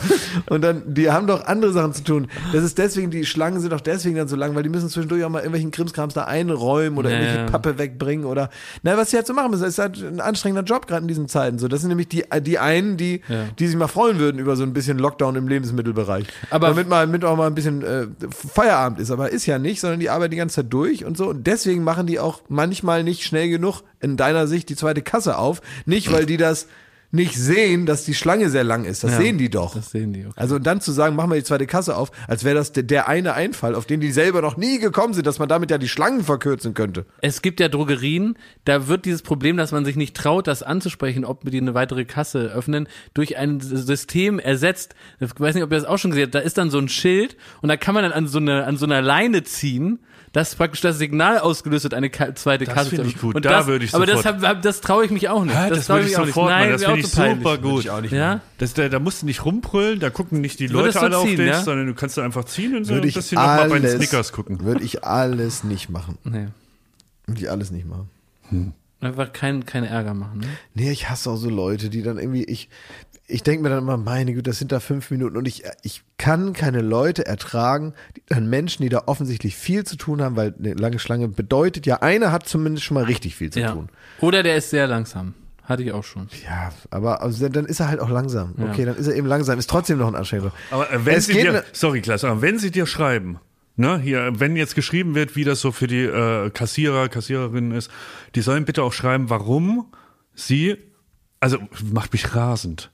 Und 0.48 0.62
dann, 0.62 0.82
die 0.86 1.10
haben 1.10 1.26
doch 1.26 1.44
andere 1.46 1.72
Sachen 1.72 1.92
zu 1.92 2.04
tun. 2.04 2.28
Das 2.52 2.62
ist 2.62 2.78
deswegen, 2.78 3.10
die 3.10 3.26
Schlangen 3.26 3.60
sind 3.60 3.72
doch 3.72 3.80
deswegen 3.80 4.14
dann 4.16 4.28
so 4.28 4.36
lang, 4.36 4.54
weil 4.54 4.62
die 4.62 4.68
müssen 4.68 4.88
zwischendurch 4.88 5.24
auch 5.24 5.28
mal 5.28 5.38
irgendwelchen 5.38 5.70
Krimskrams 5.72 6.14
da 6.14 6.24
einräumen 6.24 6.98
oder 6.98 7.10
Ja, 7.10 7.18
irgendwelche. 7.18 7.50
Pappe 7.50 7.78
wegbringen 7.78 8.24
oder, 8.26 8.48
na, 8.84 8.96
was 8.96 9.10
sie 9.10 9.16
halt 9.16 9.26
so 9.26 9.34
machen 9.40 9.50
müssen. 9.50 9.62
Das 9.64 9.72
ist 9.74 9.78
halt 9.78 10.02
ein 10.02 10.20
anstrengender 10.20 10.62
Job 10.62 10.86
gerade 10.86 11.02
in 11.02 11.08
diesen 11.08 11.28
Zeiten. 11.28 11.58
So, 11.58 11.68
das 11.68 11.80
sind 11.80 11.88
nämlich 11.88 12.08
die, 12.08 12.24
die 12.42 12.58
einen, 12.58 12.96
die, 12.96 13.20
Ja. 13.28 13.44
die 13.58 13.66
sich 13.66 13.76
mal 13.76 13.88
freuen 13.88 14.18
würden 14.18 14.38
über 14.38 14.56
so 14.56 14.62
ein 14.62 14.72
bisschen 14.72 14.98
Lockdown 14.98 15.36
im 15.36 15.48
Lebensmittelbereich. 15.48 16.26
Aber- 16.50 16.68
damit 16.68 16.88
mal, 16.88 17.06
damit 17.06 17.24
auch 17.24 17.36
mal 17.36 17.46
ein 17.46 17.54
bisschen 17.54 17.82
äh, 17.82 18.06
Feierabend 18.30 19.00
ist. 19.00 19.10
Aber 19.10 19.30
ist 19.30 19.46
ja 19.46 19.58
nicht, 19.58 19.80
sondern 19.80 20.00
die 20.00 20.10
arbeiten 20.10 20.30
die 20.30 20.36
ganze 20.36 20.56
Zeit 20.56 20.72
durch 20.72 21.04
und 21.04 21.16
so. 21.16 21.28
Und 21.28 21.46
deswegen 21.46 21.84
machen 21.84 22.06
die 22.06 22.18
auch 22.20 22.42
manchmal 22.48 23.02
nicht 23.04 23.24
schnell 23.24 23.48
genug 23.48 23.82
in 24.00 24.16
deiner 24.16 24.46
Sicht 24.46 24.68
die 24.68 24.76
zweite 24.76 25.02
Kasse 25.02 25.36
auf. 25.38 25.60
Nicht, 25.86 26.12
weil 26.12 26.26
die 26.26 26.36
das 26.36 26.66
nicht 27.12 27.34
sehen, 27.36 27.86
dass 27.86 28.04
die 28.04 28.14
Schlange 28.14 28.50
sehr 28.50 28.62
lang 28.62 28.84
ist. 28.84 29.02
Das 29.02 29.12
Ja. 29.12 29.16
sehen 29.18 29.36
die 29.38 29.50
doch. 29.50 29.74
Das 29.74 29.90
sehen 29.90 30.12
die, 30.12 30.26
okay. 30.26 30.34
Also 30.36 30.54
und 30.56 30.66
dann 30.66 30.80
zu 30.80 30.92
sagen, 30.92 31.16
machen 31.16 31.30
wir 31.30 31.36
die 31.36 31.42
zweite 31.44 31.66
Kasse 31.66 31.96
auf, 31.96 32.12
als 32.28 32.44
wäre 32.44 32.54
das 32.54 32.70
der, 32.72 32.84
der 32.84 33.08
eine 33.08 33.34
Einfall, 33.34 33.74
auf 33.74 33.84
den 33.86 34.00
die 34.00 34.12
selber 34.12 34.42
noch 34.42 34.56
nie 34.56 34.78
gekommen 34.78 35.12
sind, 35.14 35.26
dass 35.26 35.38
man 35.40 35.48
damit 35.48 35.70
ja 35.72 35.78
die 35.78 35.88
Schlangen 35.88 36.22
verkürzen 36.22 36.72
könnte. 36.74 37.06
Es 37.20 37.42
gibt 37.42 37.58
ja 37.58 37.68
Drogerien, 37.68 38.36
da 38.64 38.86
wird 38.86 39.06
dieses 39.06 39.22
Problem, 39.22 39.56
dass 39.56 39.72
man 39.72 39.84
sich 39.84 39.96
nicht 39.96 40.16
traut, 40.16 40.46
das 40.46 40.62
anzusprechen, 40.62 41.24
ob 41.24 41.44
wir 41.44 41.50
die 41.50 41.60
eine 41.60 41.74
weitere 41.74 42.04
Kasse 42.04 42.52
öffnen, 42.54 42.86
durch 43.14 43.36
ein 43.36 43.60
System 43.60 44.38
ersetzt. 44.38 44.94
Ich 45.18 45.30
weiß 45.38 45.54
nicht, 45.56 45.64
ob 45.64 45.72
ihr 45.72 45.78
das 45.78 45.84
auch 45.86 45.98
schon 45.98 46.10
gesehen 46.12 46.24
habt. 46.26 46.34
Da 46.36 46.38
ist 46.40 46.58
dann 46.58 46.70
so 46.70 46.78
ein 46.78 46.88
Schild 46.88 47.36
und 47.60 47.68
da 47.68 47.76
kann 47.76 47.94
man 47.94 48.04
dann 48.04 48.12
an 48.12 48.26
so, 48.28 48.38
eine, 48.38 48.64
an 48.66 48.76
so 48.76 48.86
einer 48.86 49.02
Leine 49.02 49.42
ziehen, 49.42 49.98
dass 50.32 50.54
praktisch 50.54 50.80
das 50.80 50.96
Signal 50.96 51.38
ausgelöst 51.40 51.82
wird, 51.82 51.92
eine 51.92 52.08
Ka 52.08 52.32
zweite 52.36 52.64
Das 52.64 52.72
Kasse 52.72 52.90
finde 52.90 53.02
zu 53.02 53.08
ich 53.08 53.16
öffnen. 53.16 53.28
gut. 53.32 53.34
Und 53.34 53.44
Da 53.44 53.50
das, 53.50 53.66
würde 53.66 53.84
ich 53.84 53.92
Aber 53.94 54.06
das, 54.06 54.18
sofort- 54.22 54.42
hab, 54.42 54.48
hab, 54.48 54.62
das 54.62 54.80
traue 54.80 55.04
ich 55.04 55.10
mich 55.10 55.28
auch 55.28 55.42
nicht. 55.44 55.54
Ja, 55.54 55.68
das 55.68 55.86
trau 55.88 55.94
würde 55.94 56.04
ich 56.06 56.10
mich 56.12 56.18
auch 56.18 56.24
nicht. 56.24 56.34
sofort 56.34 56.50
Nein, 56.50 56.60
machen. 56.60 56.72
Das 56.72 56.80
finde 56.82 56.92
auch 56.92 56.99
ich 57.00 57.12
peinlich. 57.14 57.38
super 57.44 57.58
gut. 57.58 57.88
auch 57.88 58.00
nicht 58.00 58.12
Ja? 58.12 58.40
Das, 58.58 58.74
da, 58.74 58.88
da 58.88 58.98
musst 58.98 59.22
du 59.22 59.26
nicht 59.26 59.44
rumbrüllen, 59.44 60.00
da 60.00 60.10
gucken 60.10 60.40
nicht 60.40 60.58
die 60.60 60.70
Würdest 60.70 60.94
Leute 60.94 60.98
du 60.98 61.04
alle 61.04 61.18
auf 61.18 61.26
ziehen, 61.26 61.36
dich, 61.38 61.46
ja? 61.48 61.62
sondern 61.62 61.86
du 61.86 61.94
kannst 61.94 62.16
da 62.16 62.22
einfach 62.24 62.44
ziehen 62.44 62.76
und 62.76 62.84
so 62.84 62.94
Würde 62.94 63.06
ein 63.06 63.08
ich 63.08 63.14
bisschen 63.14 63.36
noch 63.36 63.46
mal 63.46 63.68
bei 63.68 63.78
den 63.78 63.86
alles, 63.86 63.96
Snickers 63.96 64.32
gucken. 64.32 64.60
würde 64.64 64.82
ich 64.82 65.04
alles 65.04 65.64
nicht 65.64 65.88
machen. 65.90 66.18
Nee. 66.24 66.48
Würde 67.26 67.40
ich 67.40 67.50
alles 67.50 67.70
nicht 67.70 67.86
machen. 67.86 68.08
Einfach 69.00 69.32
kein, 69.32 69.64
kein 69.64 69.84
Ärger 69.84 70.12
machen. 70.14 70.40
Ne? 70.40 70.46
Nee, 70.74 70.90
ich 70.90 71.08
hasse 71.08 71.30
auch 71.30 71.36
so 71.36 71.48
Leute, 71.48 71.88
die 71.88 72.02
dann 72.02 72.18
irgendwie, 72.18 72.44
ich, 72.44 72.68
ich 73.26 73.42
denke 73.42 73.62
mir 73.62 73.70
dann 73.70 73.78
immer, 73.78 73.96
meine 73.96 74.32
Güte, 74.34 74.50
das 74.50 74.58
sind 74.58 74.72
da 74.72 74.80
fünf 74.80 75.10
Minuten 75.10 75.36
und 75.38 75.46
ich, 75.48 75.62
ich 75.82 76.02
kann 76.18 76.52
keine 76.52 76.82
Leute 76.82 77.24
ertragen, 77.24 77.94
die, 78.16 78.22
dann 78.26 78.50
Menschen, 78.50 78.82
die 78.82 78.88
da 78.90 79.04
offensichtlich 79.06 79.56
viel 79.56 79.84
zu 79.84 79.96
tun 79.96 80.20
haben, 80.20 80.36
weil 80.36 80.54
eine 80.58 80.74
lange 80.74 80.98
Schlange 80.98 81.28
bedeutet 81.28 81.86
ja, 81.86 82.02
einer 82.02 82.30
hat 82.32 82.46
zumindest 82.46 82.84
schon 82.84 82.96
mal 82.96 83.04
richtig 83.04 83.36
viel 83.36 83.50
zu 83.50 83.60
Ja. 83.60 83.72
tun. 83.72 83.88
Oder 84.20 84.42
der 84.42 84.56
ist 84.56 84.68
sehr 84.70 84.86
langsam. 84.86 85.32
Hatte 85.64 85.82
ich 85.82 85.92
auch 85.92 86.04
schon. 86.04 86.28
Ja, 86.44 86.70
aber 86.90 87.22
also 87.22 87.48
dann 87.48 87.66
ist 87.66 87.80
er 87.80 87.88
halt 87.88 88.00
auch 88.00 88.10
langsam. 88.10 88.54
Ja. 88.58 88.66
Okay, 88.70 88.84
dann 88.84 88.96
ist 88.96 89.06
er 89.06 89.14
eben 89.14 89.26
langsam, 89.26 89.58
ist 89.58 89.70
trotzdem 89.70 89.98
noch 89.98 90.08
ein 90.08 90.14
Anstrengender. 90.16 90.52
Aber 90.70 90.90
äh, 90.92 91.04
wenn 91.06 91.14
Es 91.16 91.26
sie 91.26 91.34
geht 91.34 91.44
dir, 91.44 91.52
ne- 91.52 91.64
sorry 91.72 92.00
Klaas, 92.00 92.24
aber 92.24 92.42
wenn 92.42 92.58
sie 92.58 92.70
dir 92.70 92.86
schreiben, 92.86 93.38
ne, 93.76 93.98
hier, 93.98 94.32
wenn 94.40 94.56
jetzt 94.56 94.74
geschrieben 94.74 95.14
wird, 95.14 95.36
wie 95.36 95.44
das 95.44 95.60
so 95.60 95.70
für 95.72 95.86
die 95.86 96.02
äh, 96.04 96.50
Kassierer, 96.50 97.08
Kassiererinnen 97.08 97.72
ist, 97.72 97.90
die 98.34 98.40
sollen 98.40 98.64
bitte 98.64 98.82
auch 98.82 98.92
schreiben, 98.92 99.30
warum 99.30 99.86
sie, 100.34 100.76
also 101.38 101.58
macht 101.92 102.12
mich 102.12 102.34
rasend. 102.34 102.90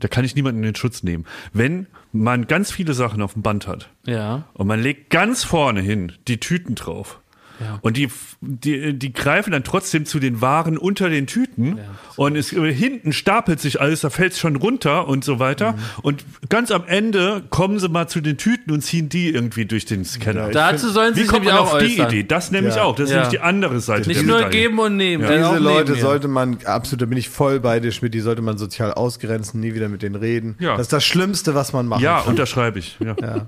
Da 0.00 0.08
kann 0.08 0.24
ich 0.24 0.34
niemanden 0.34 0.58
in 0.64 0.70
den 0.70 0.74
Schutz 0.74 1.04
nehmen. 1.04 1.26
Wenn 1.52 1.86
man 2.12 2.48
ganz 2.48 2.72
viele 2.72 2.92
Sachen 2.92 3.22
auf 3.22 3.34
dem 3.34 3.42
Band 3.42 3.68
hat 3.68 3.88
Ja. 4.04 4.44
und 4.54 4.66
man 4.66 4.80
legt 4.82 5.10
ganz 5.10 5.44
vorne 5.44 5.80
hin 5.80 6.10
die 6.26 6.40
Tüten 6.40 6.74
drauf. 6.74 7.20
Ja. 7.60 7.78
Und 7.82 7.96
die, 7.96 8.08
die, 8.40 8.98
die 8.98 9.12
greifen 9.12 9.52
dann 9.52 9.62
trotzdem 9.62 10.04
zu 10.06 10.18
den 10.18 10.40
Waren 10.40 10.76
unter 10.78 11.08
den 11.08 11.26
Tüten 11.26 11.78
und 12.16 12.34
es, 12.36 12.52
äh, 12.52 12.72
hinten 12.72 13.12
stapelt 13.12 13.60
sich 13.60 13.80
alles, 13.80 14.00
da 14.00 14.10
fällt 14.10 14.32
es 14.32 14.38
schon 14.40 14.56
runter 14.56 15.06
und 15.06 15.24
so 15.24 15.38
weiter. 15.38 15.72
Mhm. 15.72 15.78
Und 16.02 16.24
ganz 16.48 16.70
am 16.70 16.84
Ende 16.86 17.42
kommen 17.50 17.78
sie 17.78 17.88
mal 17.88 18.08
zu 18.08 18.20
den 18.20 18.36
Tüten 18.38 18.72
und 18.72 18.80
ziehen 18.82 19.08
die 19.08 19.28
irgendwie 19.30 19.64
durch 19.64 19.84
den 19.84 20.04
Scanner. 20.04 20.48
Dazu 20.50 20.88
sollen 20.90 21.14
sie 21.14 21.20
Wie 21.20 21.24
sich 21.24 21.30
kommt 21.32 21.44
man 21.44 21.54
auf 21.56 21.78
die 21.78 21.84
äußern. 21.84 22.08
Idee? 22.08 22.22
Das 22.24 22.50
nämlich 22.50 22.76
Ja. 22.76 22.82
auch. 22.84 22.96
Das 22.96 23.04
ist 23.04 23.10
Ja. 23.10 23.16
nämlich 23.18 23.30
die 23.30 23.40
andere 23.40 23.80
Seite. 23.80 24.08
Nicht 24.08 24.20
der 24.20 24.26
nur 24.26 24.36
Medaille. 24.38 24.50
geben 24.62 24.78
und 24.78 24.96
nehmen. 24.96 25.22
Diese 25.26 25.38
nehmen 25.38 25.62
Leute 25.62 25.92
hier. 25.94 26.02
sollte 26.02 26.28
man, 26.28 26.58
absolut, 26.64 27.02
da 27.02 27.06
bin 27.06 27.18
ich 27.18 27.28
voll 27.28 27.60
bei 27.60 27.78
dir, 27.80 27.92
Schmidt, 27.92 28.14
die 28.14 28.20
sollte 28.20 28.42
man 28.42 28.58
sozial 28.58 28.92
ausgrenzen, 28.92 29.60
nie 29.60 29.74
wieder 29.74 29.88
mit 29.88 30.02
denen 30.02 30.16
reden. 30.16 30.56
Ja. 30.58 30.72
Das 30.72 30.82
ist 30.86 30.92
das 30.92 31.04
Schlimmste, 31.04 31.54
was 31.54 31.72
man 31.72 31.86
machen 31.86 32.02
Ja, 32.02 32.20
kann. 32.20 32.30
unterschreibe 32.30 32.78
ich. 32.78 32.98
Ja. 33.00 33.14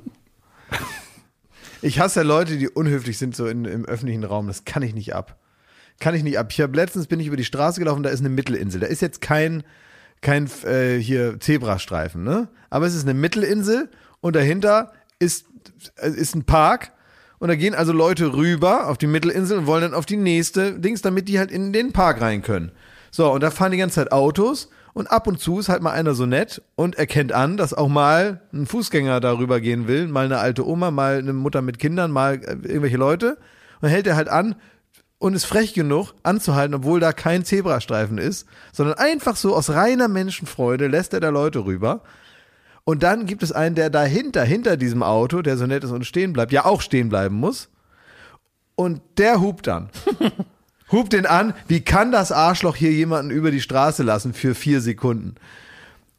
Ich 1.84 2.00
hasse 2.00 2.20
ja 2.20 2.24
Leute, 2.24 2.56
die 2.56 2.70
unhöflich 2.70 3.18
sind 3.18 3.36
so 3.36 3.46
in, 3.46 3.66
im 3.66 3.84
öffentlichen 3.84 4.24
Raum. 4.24 4.46
Das 4.46 4.64
kann 4.64 4.82
ich 4.82 4.94
nicht 4.94 5.14
ab. 5.14 5.36
Kann 6.00 6.14
ich 6.14 6.22
nicht 6.22 6.38
ab. 6.38 6.48
Ich 6.50 6.62
habe 6.62 6.74
letztens 6.74 7.06
bin 7.08 7.20
ich 7.20 7.26
über 7.26 7.36
die 7.36 7.44
Straße 7.44 7.78
gelaufen, 7.78 8.02
da 8.02 8.08
ist 8.08 8.20
eine 8.20 8.30
Mittelinsel. 8.30 8.80
Da 8.80 8.86
ist 8.86 9.02
jetzt 9.02 9.20
kein 9.20 9.64
kein 10.22 10.50
äh, 10.64 10.96
hier 10.96 11.38
Zebrastreifen, 11.38 12.24
ne? 12.24 12.48
Aber 12.70 12.86
es 12.86 12.94
ist 12.94 13.02
eine 13.02 13.12
Mittelinsel 13.12 13.90
und 14.22 14.34
dahinter 14.34 14.92
ist 15.18 15.44
äh, 15.96 16.08
ist 16.08 16.34
ein 16.34 16.44
Park 16.44 16.92
und 17.38 17.48
da 17.48 17.54
gehen 17.54 17.74
also 17.74 17.92
Leute 17.92 18.32
rüber 18.32 18.88
auf 18.88 18.96
die 18.96 19.06
Mittelinsel 19.06 19.58
und 19.58 19.66
wollen 19.66 19.82
dann 19.82 19.94
auf 19.94 20.06
die 20.06 20.16
nächste 20.16 20.80
Dings, 20.80 21.02
damit 21.02 21.28
die 21.28 21.38
halt 21.38 21.50
in 21.50 21.74
den 21.74 21.92
Park 21.92 22.22
rein 22.22 22.40
können. 22.40 22.72
So, 23.10 23.30
und 23.30 23.42
da 23.42 23.50
fahren 23.50 23.72
die 23.72 23.78
ganze 23.78 23.96
Zeit 23.96 24.10
Autos 24.10 24.70
und 24.94 25.08
ab 25.08 25.26
und 25.26 25.40
zu 25.40 25.58
ist 25.58 25.68
halt 25.68 25.82
mal 25.82 25.90
einer 25.90 26.14
so 26.14 26.24
nett 26.24 26.62
und 26.76 26.96
erkennt 26.96 27.32
an, 27.32 27.56
dass 27.56 27.74
auch 27.74 27.88
mal 27.88 28.40
ein 28.52 28.66
Fußgänger 28.66 29.20
darüber 29.20 29.60
gehen 29.60 29.88
will, 29.88 30.06
mal 30.06 30.24
eine 30.24 30.38
alte 30.38 30.66
Oma, 30.66 30.90
mal 30.90 31.18
eine 31.18 31.32
Mutter 31.32 31.62
mit 31.62 31.78
Kindern, 31.78 32.12
mal 32.12 32.36
äh, 32.36 32.52
irgendwelche 32.62 32.96
Leute 32.96 33.36
und 33.80 33.88
hält 33.88 34.06
er 34.06 34.16
halt 34.16 34.28
an 34.28 34.54
und 35.18 35.34
ist 35.34 35.44
frech 35.44 35.74
genug 35.74 36.14
anzuhalten, 36.22 36.74
obwohl 36.74 37.00
da 37.00 37.12
kein 37.12 37.44
Zebrastreifen 37.44 38.18
ist, 38.18 38.46
sondern 38.72 38.96
einfach 38.96 39.36
so 39.36 39.54
aus 39.54 39.70
reiner 39.70 40.08
Menschenfreude 40.08 40.86
lässt 40.86 41.12
er 41.12 41.20
da 41.20 41.28
Leute 41.30 41.64
rüber. 41.64 42.02
Und 42.84 43.02
dann 43.02 43.26
gibt 43.26 43.42
es 43.42 43.50
einen, 43.50 43.74
der 43.74 43.90
dahinter, 43.90 44.44
hinter 44.44 44.76
diesem 44.76 45.02
Auto, 45.02 45.42
der 45.42 45.56
so 45.56 45.66
nett 45.66 45.82
ist 45.82 45.90
und 45.90 46.04
stehen 46.04 46.34
bleibt, 46.34 46.52
ja 46.52 46.66
auch 46.66 46.82
stehen 46.82 47.08
bleiben 47.08 47.36
muss. 47.36 47.70
Und 48.76 49.00
der 49.16 49.40
hupt 49.40 49.66
dann. 49.66 49.88
hupt 50.94 51.12
den 51.12 51.26
an. 51.26 51.54
Wie 51.68 51.80
kann 51.80 52.10
das 52.12 52.32
Arschloch 52.32 52.76
hier 52.76 52.92
jemanden 52.92 53.30
über 53.30 53.50
die 53.50 53.60
Straße 53.60 54.02
lassen 54.02 54.32
für 54.34 54.54
vier 54.54 54.80
Sekunden? 54.80 55.34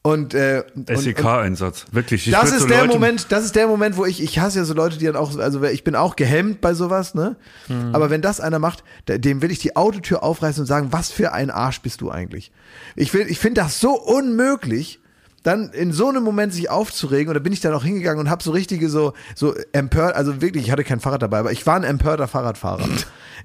Und, 0.02 0.34
äh, 0.34 0.62
SEK-Einsatz. 0.88 1.86
Wirklich. 1.90 2.28
Ich 2.28 2.32
das 2.32 2.52
ist 2.52 2.60
so 2.60 2.68
der 2.68 2.82
Leute- 2.82 2.92
Moment, 2.92 3.26
das 3.30 3.44
ist 3.44 3.56
der 3.56 3.66
Moment, 3.66 3.96
wo 3.96 4.04
ich, 4.04 4.22
ich 4.22 4.38
hasse 4.38 4.58
ja 4.60 4.64
so 4.64 4.72
Leute, 4.72 4.98
die 4.98 5.04
dann 5.06 5.16
auch, 5.16 5.36
also 5.36 5.60
ich 5.64 5.82
bin 5.82 5.96
auch 5.96 6.14
gehemmt 6.14 6.60
bei 6.60 6.74
sowas, 6.74 7.14
ne? 7.16 7.34
Mhm. 7.66 7.92
Aber 7.92 8.08
wenn 8.08 8.22
das 8.22 8.38
einer 8.38 8.60
macht, 8.60 8.84
dem 9.08 9.42
will 9.42 9.50
ich 9.50 9.58
die 9.58 9.74
Autotür 9.74 10.22
aufreißen 10.22 10.60
und 10.60 10.66
sagen, 10.66 10.92
was 10.92 11.10
für 11.10 11.32
ein 11.32 11.50
Arsch 11.50 11.80
bist 11.80 12.02
du 12.02 12.10
eigentlich? 12.12 12.52
Ich 12.94 13.12
will, 13.14 13.26
ich 13.28 13.40
finde 13.40 13.62
das 13.62 13.80
so 13.80 14.00
unmöglich, 14.00 15.00
dann 15.46 15.70
in 15.70 15.92
so 15.92 16.08
einem 16.08 16.24
Moment 16.24 16.52
sich 16.52 16.70
aufzuregen 16.70 17.28
und 17.28 17.34
da 17.34 17.40
bin 17.40 17.52
ich 17.52 17.60
dann 17.60 17.72
auch 17.72 17.84
hingegangen 17.84 18.18
und 18.18 18.30
habe 18.30 18.42
so 18.42 18.50
richtige 18.50 18.88
so 18.88 19.12
so 19.36 19.54
empört, 19.72 20.16
also 20.16 20.40
wirklich, 20.42 20.64
ich 20.64 20.72
hatte 20.72 20.82
kein 20.82 20.98
Fahrrad 20.98 21.22
dabei, 21.22 21.38
aber 21.38 21.52
ich 21.52 21.64
war 21.66 21.76
ein 21.76 21.84
empörter 21.84 22.28
Fahrradfahrer. 22.28 22.88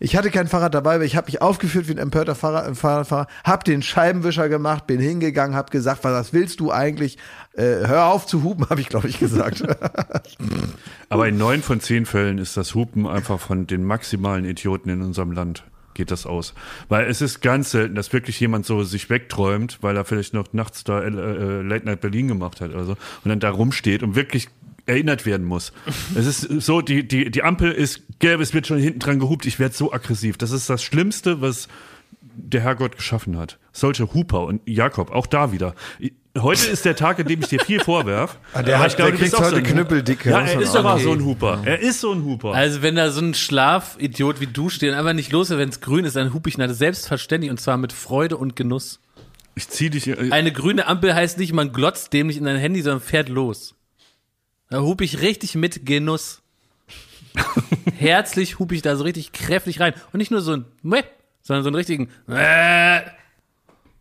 Ich 0.03 0.15
hatte 0.15 0.31
kein 0.31 0.47
Fahrrad 0.47 0.73
dabei, 0.73 0.95
aber 0.95 1.03
ich 1.03 1.15
habe 1.15 1.27
mich 1.27 1.43
aufgeführt 1.43 1.87
wie 1.87 1.91
ein 1.91 1.99
empörter 1.99 2.33
Fahrrad, 2.33 2.75
Fahrradfahrer, 2.75 3.27
hab 3.43 3.65
den 3.65 3.83
Scheibenwischer 3.83 4.49
gemacht, 4.49 4.87
bin 4.87 4.99
hingegangen, 4.99 5.55
hab 5.55 5.69
gesagt, 5.69 6.03
was, 6.03 6.13
was 6.13 6.33
willst 6.33 6.59
du 6.59 6.71
eigentlich? 6.71 7.19
Äh, 7.53 7.85
hör 7.85 8.05
auf 8.05 8.25
zu 8.25 8.41
hupen, 8.41 8.65
habe 8.71 8.81
ich 8.81 8.89
glaube 8.89 9.09
ich 9.09 9.19
gesagt. 9.19 9.63
Aber 11.09 11.27
in 11.27 11.37
neun 11.37 11.61
von 11.61 11.81
zehn 11.81 12.07
Fällen 12.07 12.39
ist 12.39 12.57
das 12.57 12.73
Hupen 12.73 13.05
einfach 13.05 13.39
von 13.39 13.67
den 13.67 13.83
maximalen 13.83 14.45
Idioten 14.45 14.89
in 14.89 15.03
unserem 15.03 15.33
Land 15.33 15.65
geht 15.93 16.11
das 16.11 16.25
aus. 16.25 16.53
Weil 16.89 17.07
es 17.07 17.21
ist 17.21 17.41
ganz 17.41 17.71
selten, 17.71 17.95
dass 17.95 18.13
wirklich 18.13 18.39
jemand 18.39 18.65
so 18.65 18.83
sich 18.83 19.09
wegträumt, 19.09 19.79
weil 19.81 19.95
er 19.95 20.05
vielleicht 20.05 20.33
noch 20.33 20.53
nachts 20.53 20.83
da 20.83 21.01
äh, 21.01 21.07
äh, 21.07 21.61
Late 21.61 21.85
Night 21.85 22.01
Berlin 22.01 22.27
gemacht 22.27 22.61
hat 22.61 22.71
oder 22.71 22.85
so 22.85 22.91
und 22.91 23.29
dann 23.29 23.39
da 23.39 23.49
rumsteht 23.49 24.03
und 24.03 24.15
wirklich 24.15 24.47
erinnert 24.85 25.25
werden 25.25 25.45
muss. 25.45 25.73
Es 26.15 26.27
ist 26.27 26.61
so, 26.61 26.81
die, 26.81 27.07
die, 27.07 27.31
die 27.31 27.43
Ampel 27.43 27.71
ist 27.71 28.03
gelb, 28.19 28.41
es 28.41 28.53
wird 28.53 28.67
schon 28.67 28.77
hinten 28.79 28.99
dran 28.99 29.19
gehupt, 29.19 29.45
ich 29.45 29.59
werde 29.59 29.75
so 29.75 29.93
aggressiv. 29.93 30.37
Das 30.37 30.51
ist 30.51 30.69
das 30.69 30.83
Schlimmste, 30.83 31.41
was 31.41 31.67
der 32.35 32.61
Herrgott 32.61 32.97
geschaffen 32.97 33.37
hat. 33.37 33.59
Solche 33.71 34.13
Huper 34.13 34.45
und 34.45 34.61
Jakob, 34.65 35.11
auch 35.11 35.27
da 35.27 35.51
wieder. 35.51 35.75
Heute 36.37 36.67
ist 36.67 36.85
der 36.85 36.95
Tag, 36.95 37.19
in 37.19 37.27
dem 37.27 37.41
ich 37.41 37.47
dir 37.49 37.59
viel 37.59 37.81
vorwerf. 37.81 38.37
Ah, 38.53 38.63
der 38.63 38.75
Aber 38.75 38.83
hat- 38.85 38.91
ich 38.91 38.95
glaube, 38.95 39.11
der 39.11 39.17
du 39.19 39.23
bist 39.23 39.35
kriegt 39.35 39.45
so 39.49 39.51
heute 39.57 39.65
ein- 39.67 39.71
Knüppeldicke, 39.73 40.29
Ja, 40.29 40.41
er 40.41 40.61
ist 40.61 40.69
auch 40.71 40.79
aber 40.79 40.89
sagen. 40.91 41.03
so 41.03 41.11
ein 41.11 41.25
Huper. 41.25 41.61
Er 41.65 41.79
ist 41.79 41.99
so 41.99 42.13
ein 42.13 42.23
Huper. 42.23 42.53
Also 42.53 42.81
wenn 42.81 42.95
da 42.95 43.11
so 43.11 43.19
ein 43.21 43.33
Schlafidiot 43.33 44.39
wie 44.39 44.47
du 44.47 44.69
steht 44.69 44.91
und 44.93 44.97
einfach 44.97 45.11
nicht 45.13 45.31
los 45.33 45.49
ist, 45.49 45.57
wenn 45.57 45.67
es 45.69 45.81
grün 45.81 46.05
ist, 46.05 46.15
dann 46.15 46.33
hupe 46.33 46.47
ich 46.49 46.57
nach 46.57 46.69
selbstverständlich 46.69 47.51
und 47.51 47.59
zwar 47.59 47.75
mit 47.77 47.91
Freude 47.91 48.37
und 48.37 48.55
Genuss. 48.55 49.01
Ich 49.55 49.67
zieh 49.67 49.89
dich. 49.89 50.07
Äh, 50.07 50.31
Eine 50.31 50.53
grüne 50.53 50.87
Ampel 50.87 51.13
heißt 51.13 51.37
nicht, 51.37 51.51
man 51.51 51.73
glotzt 51.73 52.13
dämlich 52.13 52.37
in 52.37 52.45
dein 52.45 52.55
Handy, 52.57 52.81
sondern 52.81 53.01
fährt 53.01 53.27
los. 53.27 53.75
Da 54.69 54.79
hupe 54.79 55.03
ich 55.03 55.19
richtig 55.21 55.55
mit 55.55 55.85
Genuss. 55.85 56.41
Herzlich 57.97 58.57
hupe 58.59 58.73
ich 58.75 58.81
da 58.81 58.95
so 58.95 59.03
richtig 59.03 59.33
kräftig 59.33 59.81
rein. 59.81 59.93
Und 60.13 60.19
nicht 60.19 60.31
nur 60.31 60.39
so 60.41 60.53
ein 60.53 60.65
Meh, 60.81 61.03
sondern 61.41 61.63
so 61.63 61.69
einen 61.69 61.75
richtigen 61.75 62.09
äh, 62.29 63.01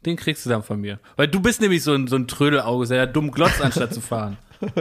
den 0.06 0.16
kriegst 0.16 0.44
du 0.46 0.50
dann 0.50 0.62
von 0.62 0.80
mir. 0.80 0.98
Weil 1.16 1.28
du 1.28 1.40
bist 1.40 1.60
nämlich 1.60 1.82
so 1.82 1.92
ein, 1.94 2.06
so 2.06 2.16
ein 2.16 2.26
Trödelauge, 2.26 2.86
der 2.86 3.06
dumm 3.06 3.30
glotzt, 3.30 3.60
anstatt 3.62 3.92
zu 3.94 4.00
fahren. 4.00 4.36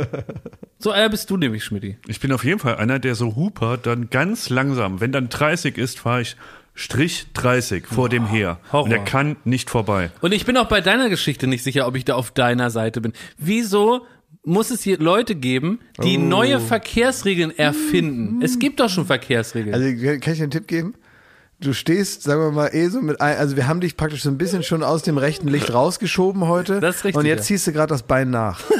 So 0.81 0.91
einer 0.91 1.09
bist 1.09 1.29
du 1.29 1.35
nämlich, 1.35 1.65
Schmidti. 1.65 1.97
Ich 2.07 2.21
bin 2.21 2.31
auf 2.31 2.45
jeden 2.45 2.59
Fall 2.59 2.75
einer, 2.77 2.99
der 2.99 3.15
so 3.15 3.35
hupert, 3.35 3.85
dann 3.85 4.09
ganz 4.09 4.49
langsam. 4.49 5.01
Wenn 5.01 5.11
dann 5.11 5.27
30 5.27 5.77
ist, 5.77 5.99
fahre 5.99 6.21
ich 6.21 6.37
Strich 6.73 7.27
30 7.33 7.85
vor 7.85 8.07
dem 8.07 8.27
her. 8.27 8.59
Horror. 8.71 8.85
Und 8.85 8.91
er 8.91 8.99
kann 8.99 9.35
nicht 9.43 9.69
vorbei. 9.69 10.11
Und 10.21 10.31
ich 10.33 10.45
bin 10.45 10.55
auch 10.55 10.69
bei 10.69 10.79
deiner 10.79 11.09
Geschichte 11.09 11.47
nicht 11.47 11.63
sicher, 11.63 11.85
ob 11.85 11.97
ich 11.97 12.05
da 12.05 12.15
auf 12.15 12.31
deiner 12.31 12.69
Seite 12.69 13.01
bin. 13.01 13.11
Wieso 13.37 14.05
muss 14.45 14.71
es 14.71 14.81
hier 14.81 14.97
Leute 14.99 15.35
geben, 15.35 15.79
die 16.01 16.17
Oh. 16.17 16.21
neue 16.21 16.61
Verkehrsregeln 16.61 17.57
erfinden? 17.57 18.41
Es 18.41 18.57
gibt 18.57 18.79
doch 18.79 18.89
schon 18.89 19.05
Verkehrsregeln. 19.05 19.73
Also 19.73 19.85
kann 20.21 20.31
ich 20.33 20.37
dir 20.39 20.43
einen 20.43 20.51
Tipp 20.51 20.67
geben? 20.67 20.93
Du 21.61 21.73
stehst, 21.73 22.23
sagen 22.23 22.39
wir 22.41 22.51
mal, 22.51 22.69
eh 22.73 22.87
so 22.87 23.01
mit 23.01 23.19
ein, 23.19 23.37
also 23.37 23.57
wir 23.57 23.67
haben 23.67 23.81
dich 23.81 23.97
praktisch 23.97 24.23
so 24.23 24.29
ein 24.29 24.37
bisschen 24.37 24.63
schon 24.63 24.81
aus 24.81 25.01
dem 25.01 25.17
rechten 25.17 25.49
Licht 25.49 25.73
rausgeschoben 25.73 26.47
heute. 26.47 26.79
Das 26.79 26.97
ist 26.97 27.03
richtig, 27.03 27.19
Und 27.19 27.25
jetzt 27.25 27.49
ja. 27.49 27.55
ziehst 27.55 27.67
du 27.67 27.73
gerade 27.73 27.89
das 27.89 28.03
Bein 28.03 28.29
nach. 28.29 28.61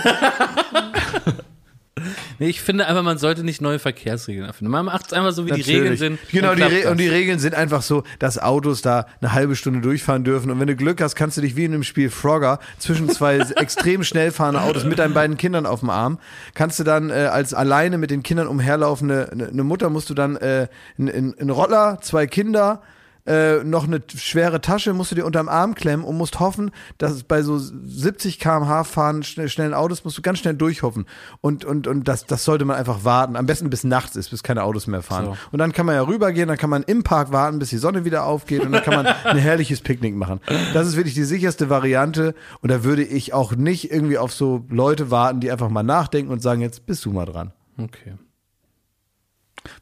nee, 2.39 2.49
ich 2.49 2.61
finde 2.61 2.87
einfach, 2.87 3.03
man 3.03 3.17
sollte 3.17 3.43
nicht 3.43 3.61
neue 3.61 3.79
Verkehrsregeln 3.79 4.45
erfinden. 4.45 4.71
Man 4.71 4.85
macht 4.85 5.07
es 5.07 5.13
einfach 5.13 5.31
so, 5.31 5.45
wie 5.45 5.51
die 5.51 5.61
Regeln 5.61 5.93
Natürlich. 5.93 5.99
sind. 5.99 6.19
Genau, 6.31 6.55
die 6.55 6.61
Re 6.63 6.81
das. 6.83 6.91
und 6.91 6.99
die 6.99 7.07
Regeln 7.07 7.39
sind 7.39 7.55
einfach 7.55 7.81
so, 7.81 8.03
dass 8.19 8.37
Autos 8.37 8.81
da 8.81 9.05
eine 9.21 9.33
halbe 9.33 9.55
Stunde 9.55 9.81
durchfahren 9.81 10.23
dürfen. 10.23 10.51
Und 10.51 10.59
wenn 10.59 10.67
du 10.67 10.75
Glück 10.75 11.01
hast, 11.01 11.15
kannst 11.15 11.37
du 11.37 11.41
dich 11.41 11.55
wie 11.55 11.65
in 11.65 11.71
dem 11.71 11.83
Spiel 11.83 12.09
Frogger 12.09 12.59
zwischen 12.77 13.09
zwei 13.09 13.37
extrem 13.55 14.03
schnell 14.03 14.31
fahrende 14.31 14.61
Autos 14.61 14.83
mit 14.85 14.99
deinen 14.99 15.13
beiden 15.13 15.37
Kindern 15.37 15.65
auf 15.65 15.81
dem 15.81 15.89
Arm, 15.89 16.19
kannst 16.53 16.79
du 16.79 16.83
dann 16.83 17.09
äh, 17.09 17.29
als 17.31 17.53
alleine 17.53 17.97
mit 17.97 18.11
den 18.11 18.23
Kindern 18.23 18.47
umherlaufende 18.47 19.29
eine, 19.31 19.47
eine 19.47 19.63
Mutter 19.63 19.89
musst 19.89 20.09
du 20.09 20.13
dann 20.13 20.35
äh, 20.37 20.67
ein, 20.97 21.35
ein 21.39 21.49
Roller, 21.49 21.99
zwei 22.01 22.27
Kinder, 22.27 22.81
äh, 23.25 23.63
noch 23.63 23.85
eine 23.85 24.01
schwere 24.15 24.61
Tasche 24.61 24.93
musst 24.93 25.11
du 25.11 25.15
dir 25.15 25.25
unterm 25.25 25.49
Arm 25.49 25.75
klemmen 25.75 26.05
und 26.05 26.17
musst 26.17 26.39
hoffen, 26.39 26.71
dass 26.97 27.23
bei 27.23 27.41
so 27.41 27.57
70 27.57 28.39
km/h 28.39 28.83
fahren 28.83 29.23
schnell, 29.23 29.49
schnellen 29.49 29.73
Autos 29.73 30.03
musst 30.03 30.17
du 30.17 30.21
ganz 30.21 30.39
schnell 30.39 30.55
durchhoffen. 30.55 31.05
Und, 31.41 31.65
und, 31.65 31.87
und 31.87 32.07
das, 32.07 32.25
das 32.25 32.43
sollte 32.43 32.65
man 32.65 32.77
einfach 32.77 33.03
warten. 33.03 33.35
Am 33.35 33.45
besten 33.45 33.69
bis 33.69 33.83
nachts 33.83 34.15
ist, 34.15 34.29
bis 34.29 34.43
keine 34.43 34.63
Autos 34.63 34.87
mehr 34.87 35.01
fahren. 35.01 35.25
So. 35.25 35.37
Und 35.51 35.59
dann 35.59 35.73
kann 35.73 35.85
man 35.85 35.95
ja 35.95 36.01
rübergehen, 36.01 36.47
dann 36.47 36.57
kann 36.57 36.69
man 36.69 36.83
im 36.83 37.03
Park 37.03 37.31
warten, 37.31 37.59
bis 37.59 37.69
die 37.69 37.77
Sonne 37.77 38.05
wieder 38.05 38.25
aufgeht 38.25 38.61
und 38.61 38.71
dann 38.71 38.83
kann 38.83 38.95
man 38.95 39.05
ein 39.23 39.37
herrliches 39.37 39.81
Picknick 39.81 40.15
machen. 40.15 40.39
Das 40.73 40.87
ist 40.87 40.95
wirklich 40.95 41.15
die 41.15 41.23
sicherste 41.23 41.69
Variante 41.69 42.35
und 42.61 42.71
da 42.71 42.83
würde 42.83 43.03
ich 43.03 43.33
auch 43.33 43.55
nicht 43.55 43.91
irgendwie 43.91 44.17
auf 44.17 44.33
so 44.33 44.65
Leute 44.69 45.11
warten, 45.11 45.39
die 45.39 45.51
einfach 45.51 45.69
mal 45.69 45.83
nachdenken 45.83 46.31
und 46.31 46.41
sagen, 46.41 46.61
jetzt 46.61 46.85
bist 46.85 47.05
du 47.05 47.11
mal 47.11 47.25
dran. 47.25 47.51
Okay. 47.77 48.15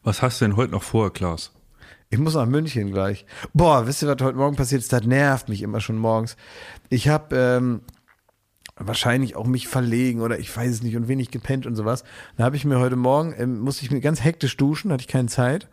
Was 0.02 0.22
hast 0.22 0.40
du 0.40 0.44
denn 0.44 0.56
heute 0.56 0.72
noch 0.72 0.82
vor, 0.82 1.12
Klaus? 1.12 1.52
Ich 2.10 2.18
muss 2.18 2.34
nach 2.34 2.46
München 2.46 2.90
gleich. 2.90 3.26
Boah, 3.52 3.86
wisst 3.86 4.02
ihr, 4.02 4.08
was 4.08 4.24
heute 4.24 4.38
Morgen 4.38 4.56
passiert 4.56 4.80
ist? 4.80 4.92
Das 4.92 5.04
nervt 5.04 5.48
mich 5.48 5.62
immer 5.62 5.80
schon 5.80 5.98
morgens. 5.98 6.36
Ich 6.88 7.08
habe 7.08 7.36
ähm, 7.36 7.82
wahrscheinlich 8.76 9.36
auch 9.36 9.46
mich 9.46 9.68
verlegen 9.68 10.22
oder 10.22 10.38
ich 10.38 10.54
weiß 10.54 10.70
es 10.70 10.82
nicht 10.82 10.96
und 10.96 11.08
wenig 11.08 11.30
gepennt 11.30 11.66
und 11.66 11.76
sowas. 11.76 12.04
Dann 12.36 12.46
habe 12.46 12.56
ich 12.56 12.64
mir 12.64 12.78
heute 12.78 12.96
Morgen, 12.96 13.34
ähm, 13.36 13.60
musste 13.60 13.84
ich 13.84 13.90
mir 13.90 14.00
ganz 14.00 14.24
hektisch 14.24 14.56
duschen, 14.56 14.90
hatte 14.90 15.02
ich 15.02 15.08
keine 15.08 15.28
Zeit. 15.28 15.68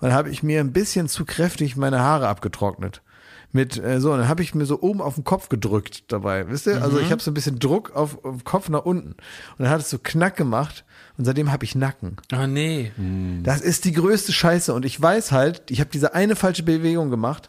Und 0.00 0.08
dann 0.08 0.14
habe 0.14 0.30
ich 0.30 0.42
mir 0.42 0.60
ein 0.60 0.72
bisschen 0.72 1.08
zu 1.08 1.24
kräftig 1.24 1.76
meine 1.76 2.00
Haare 2.00 2.26
abgetrocknet. 2.26 3.02
Mit 3.50 3.82
äh, 3.82 4.00
so, 4.00 4.12
und 4.12 4.18
dann 4.18 4.28
habe 4.28 4.42
ich 4.42 4.54
mir 4.54 4.66
so 4.66 4.80
oben 4.82 5.00
auf 5.00 5.14
den 5.14 5.24
Kopf 5.24 5.48
gedrückt 5.48 6.04
dabei, 6.12 6.48
wisst 6.48 6.66
ihr? 6.66 6.82
Also 6.82 6.98
ich 6.98 7.10
habe 7.10 7.22
so 7.22 7.30
ein 7.30 7.34
bisschen 7.34 7.58
Druck 7.58 7.96
auf, 7.96 8.22
auf 8.24 8.36
den 8.36 8.44
Kopf 8.44 8.68
nach 8.68 8.84
unten. 8.84 9.10
Und 9.10 9.16
dann 9.58 9.70
hat 9.70 9.80
es 9.80 9.90
so 9.90 9.98
Knack 9.98 10.36
gemacht 10.36 10.84
und 11.16 11.24
seitdem 11.24 11.50
habe 11.50 11.64
ich 11.64 11.74
Nacken. 11.74 12.16
Ah, 12.30 12.46
nee. 12.46 12.92
Das 13.42 13.60
ist 13.60 13.84
die 13.86 13.92
größte 13.92 14.32
Scheiße 14.32 14.74
und 14.74 14.84
ich 14.84 15.00
weiß 15.00 15.32
halt, 15.32 15.70
ich 15.70 15.80
habe 15.80 15.90
diese 15.90 16.14
eine 16.14 16.36
falsche 16.36 16.62
Bewegung 16.62 17.10
gemacht 17.10 17.48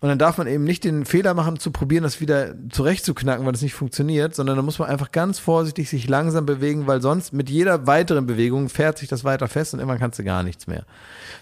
und 0.00 0.08
dann 0.08 0.18
darf 0.18 0.38
man 0.38 0.46
eben 0.46 0.62
nicht 0.62 0.84
den 0.84 1.04
Fehler 1.04 1.34
machen, 1.34 1.58
zu 1.58 1.72
probieren, 1.72 2.04
das 2.04 2.20
wieder 2.20 2.54
zurechtzuknacken, 2.70 3.44
weil 3.44 3.52
das 3.52 3.62
nicht 3.62 3.74
funktioniert, 3.74 4.32
sondern 4.32 4.54
da 4.54 4.62
muss 4.62 4.78
man 4.78 4.88
einfach 4.88 5.10
ganz 5.10 5.40
vorsichtig 5.40 5.88
sich 5.88 6.08
langsam 6.08 6.46
bewegen, 6.46 6.86
weil 6.86 7.02
sonst 7.02 7.32
mit 7.32 7.50
jeder 7.50 7.88
weiteren 7.88 8.26
Bewegung 8.26 8.68
fährt 8.68 8.98
sich 8.98 9.08
das 9.08 9.24
weiter 9.24 9.48
fest 9.48 9.74
und 9.74 9.80
irgendwann 9.80 9.98
kannst 9.98 10.20
du 10.20 10.24
gar 10.24 10.44
nichts 10.44 10.68
mehr. 10.68 10.84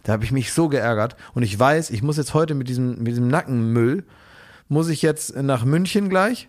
Da 0.04 0.14
habe 0.14 0.24
ich 0.24 0.32
mich 0.32 0.54
so 0.54 0.68
geärgert 0.68 1.16
und 1.34 1.42
ich 1.42 1.58
weiß, 1.58 1.90
ich 1.90 2.02
muss 2.02 2.16
jetzt 2.16 2.32
heute 2.32 2.54
mit 2.54 2.68
diesem, 2.68 2.96
mit 2.98 3.08
diesem 3.08 3.28
Nackenmüll, 3.28 4.04
muss 4.68 4.88
ich 4.88 5.02
jetzt 5.02 5.36
nach 5.36 5.64
München 5.64 6.08
gleich 6.08 6.48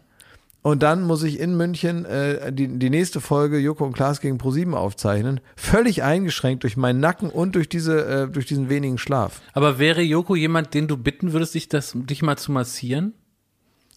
und 0.62 0.84
dann 0.84 1.04
muss 1.04 1.24
ich 1.24 1.40
in 1.40 1.56
München 1.56 2.04
äh, 2.06 2.52
die, 2.52 2.68
die 2.80 2.90
nächste 2.90 3.22
Folge 3.22 3.58
Joko 3.58 3.86
und 3.86 3.94
Klaas 3.94 4.20
gegen 4.22 4.38
ProSieben 4.38 4.74
aufzeichnen. 4.74 5.40
Völlig 5.56 6.04
eingeschränkt 6.04 6.64
durch 6.64 6.76
meinen 6.76 7.00
Nacken 7.00 7.30
und 7.30 7.56
durch 7.56 7.70
diese, 7.70 8.06
äh, 8.06 8.28
durch 8.28 8.46
diesen 8.48 8.70
wenigen 8.70 8.98
Schlaf. 8.98 9.42
Aber 9.54 9.80
wäre 9.80 10.02
Joko 10.02 10.36
jemand, 10.36 10.74
den 10.74 10.88
du 10.88 10.98
bitten 10.98 11.32
würdest, 11.34 11.54
dich, 11.56 11.70
das, 11.70 11.94
dich 11.96 12.22
mal 12.22 12.38
zu 12.38 12.52
massieren? 12.52 13.14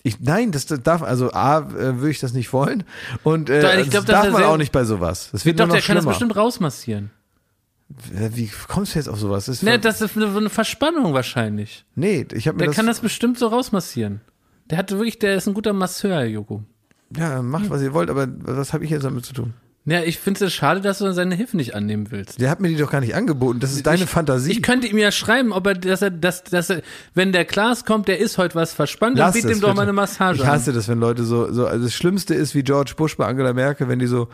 Ich, 0.02 0.18
nein, 0.20 0.50
das, 0.52 0.64
das 0.66 0.82
darf, 0.82 1.02
also 1.02 1.32
A, 1.32 1.58
äh, 1.58 1.96
würde 1.98 2.10
ich 2.10 2.20
das 2.20 2.32
nicht 2.32 2.52
wollen. 2.52 2.84
Und 3.22 3.50
äh, 3.50 3.80
ich 3.82 3.90
glaub, 3.90 4.06
das 4.06 4.22
darf 4.22 4.32
man 4.32 4.44
auch 4.44 4.56
nicht 4.56 4.72
bei 4.72 4.84
sowas. 4.84 5.28
Das 5.32 5.44
wird 5.44 5.58
Doch, 5.60 5.66
nur 5.66 5.74
noch 5.74 5.74
der 5.74 5.82
kann 5.82 5.96
das 5.96 6.02
schlimmer. 6.04 6.12
bestimmt 6.12 6.36
rausmassieren. 6.36 7.10
Wie 8.12 8.48
kommst 8.68 8.94
du 8.94 8.98
jetzt 9.00 9.08
auf 9.08 9.18
sowas? 9.18 9.46
Das 9.46 9.56
ist 9.56 9.62
Ne, 9.64 9.72
ver- 9.72 9.78
das 9.78 10.00
ist 10.00 10.16
eine, 10.16 10.26
eine 10.34 10.48
Verspannung 10.48 11.12
wahrscheinlich. 11.12 11.84
nee, 11.96 12.24
ich 12.32 12.46
habe 12.46 12.54
mir 12.56 12.60
Der 12.60 12.66
das, 12.68 12.76
kann 12.76 12.86
das 12.86 13.00
bestimmt 13.00 13.36
so 13.38 13.48
rausmassieren. 13.48 14.20
Der 14.70 14.78
hat 14.78 14.90
wirklich, 14.90 15.18
der 15.18 15.34
ist 15.34 15.46
ein 15.46 15.54
guter 15.54 15.72
Masseur, 15.72 16.24
Joko. 16.24 16.62
Ja, 17.16 17.42
macht, 17.42 17.70
was 17.70 17.82
ihr 17.82 17.92
wollt, 17.92 18.08
aber 18.08 18.28
was 18.42 18.72
habe 18.72 18.84
ich 18.84 18.90
jetzt 18.90 19.04
damit 19.04 19.24
zu 19.24 19.32
tun? 19.32 19.54
Ja, 19.86 20.02
ich 20.02 20.18
finde 20.18 20.44
es 20.44 20.52
schade, 20.52 20.80
dass 20.80 20.98
du 20.98 21.10
seine 21.12 21.34
Hilfe 21.34 21.56
nicht 21.56 21.74
annehmen 21.74 22.10
willst. 22.10 22.40
Der 22.40 22.50
hat 22.50 22.60
mir 22.60 22.68
die 22.68 22.76
doch 22.76 22.90
gar 22.90 23.00
nicht 23.00 23.14
angeboten. 23.14 23.60
Das 23.60 23.72
ist 23.72 23.86
deine 23.86 24.04
ich, 24.04 24.10
Fantasie. 24.10 24.52
Ich 24.52 24.62
könnte 24.62 24.86
ihm 24.86 24.98
ja 24.98 25.10
schreiben, 25.10 25.52
ob 25.52 25.66
er, 25.66 25.74
dass 25.74 26.02
er, 26.02 26.10
dass, 26.10 26.44
dass 26.44 26.70
er, 26.70 26.82
wenn 27.14 27.32
der 27.32 27.46
Klaas 27.46 27.86
kommt, 27.86 28.06
der 28.06 28.18
ist 28.18 28.36
heute 28.36 28.54
was 28.54 28.74
verspannt, 28.74 29.18
dann 29.18 29.26
Lass 29.26 29.34
biet 29.34 29.46
es, 29.46 29.50
ihm 29.50 29.60
doch 29.60 29.68
bitte. 29.68 29.76
mal 29.76 29.82
eine 29.82 29.92
Massage 29.94 30.42
Ich 30.42 30.46
hasse 30.46 30.72
das, 30.72 30.86
wenn 30.86 31.00
Leute 31.00 31.24
so, 31.24 31.50
so, 31.50 31.66
also 31.66 31.84
das 31.84 31.94
Schlimmste 31.94 32.34
ist 32.34 32.54
wie 32.54 32.62
George 32.62 32.92
Bush 32.96 33.16
bei 33.16 33.26
Angela 33.26 33.54
Merkel, 33.54 33.88
wenn 33.88 33.98
die 33.98 34.06
so, 34.06 34.28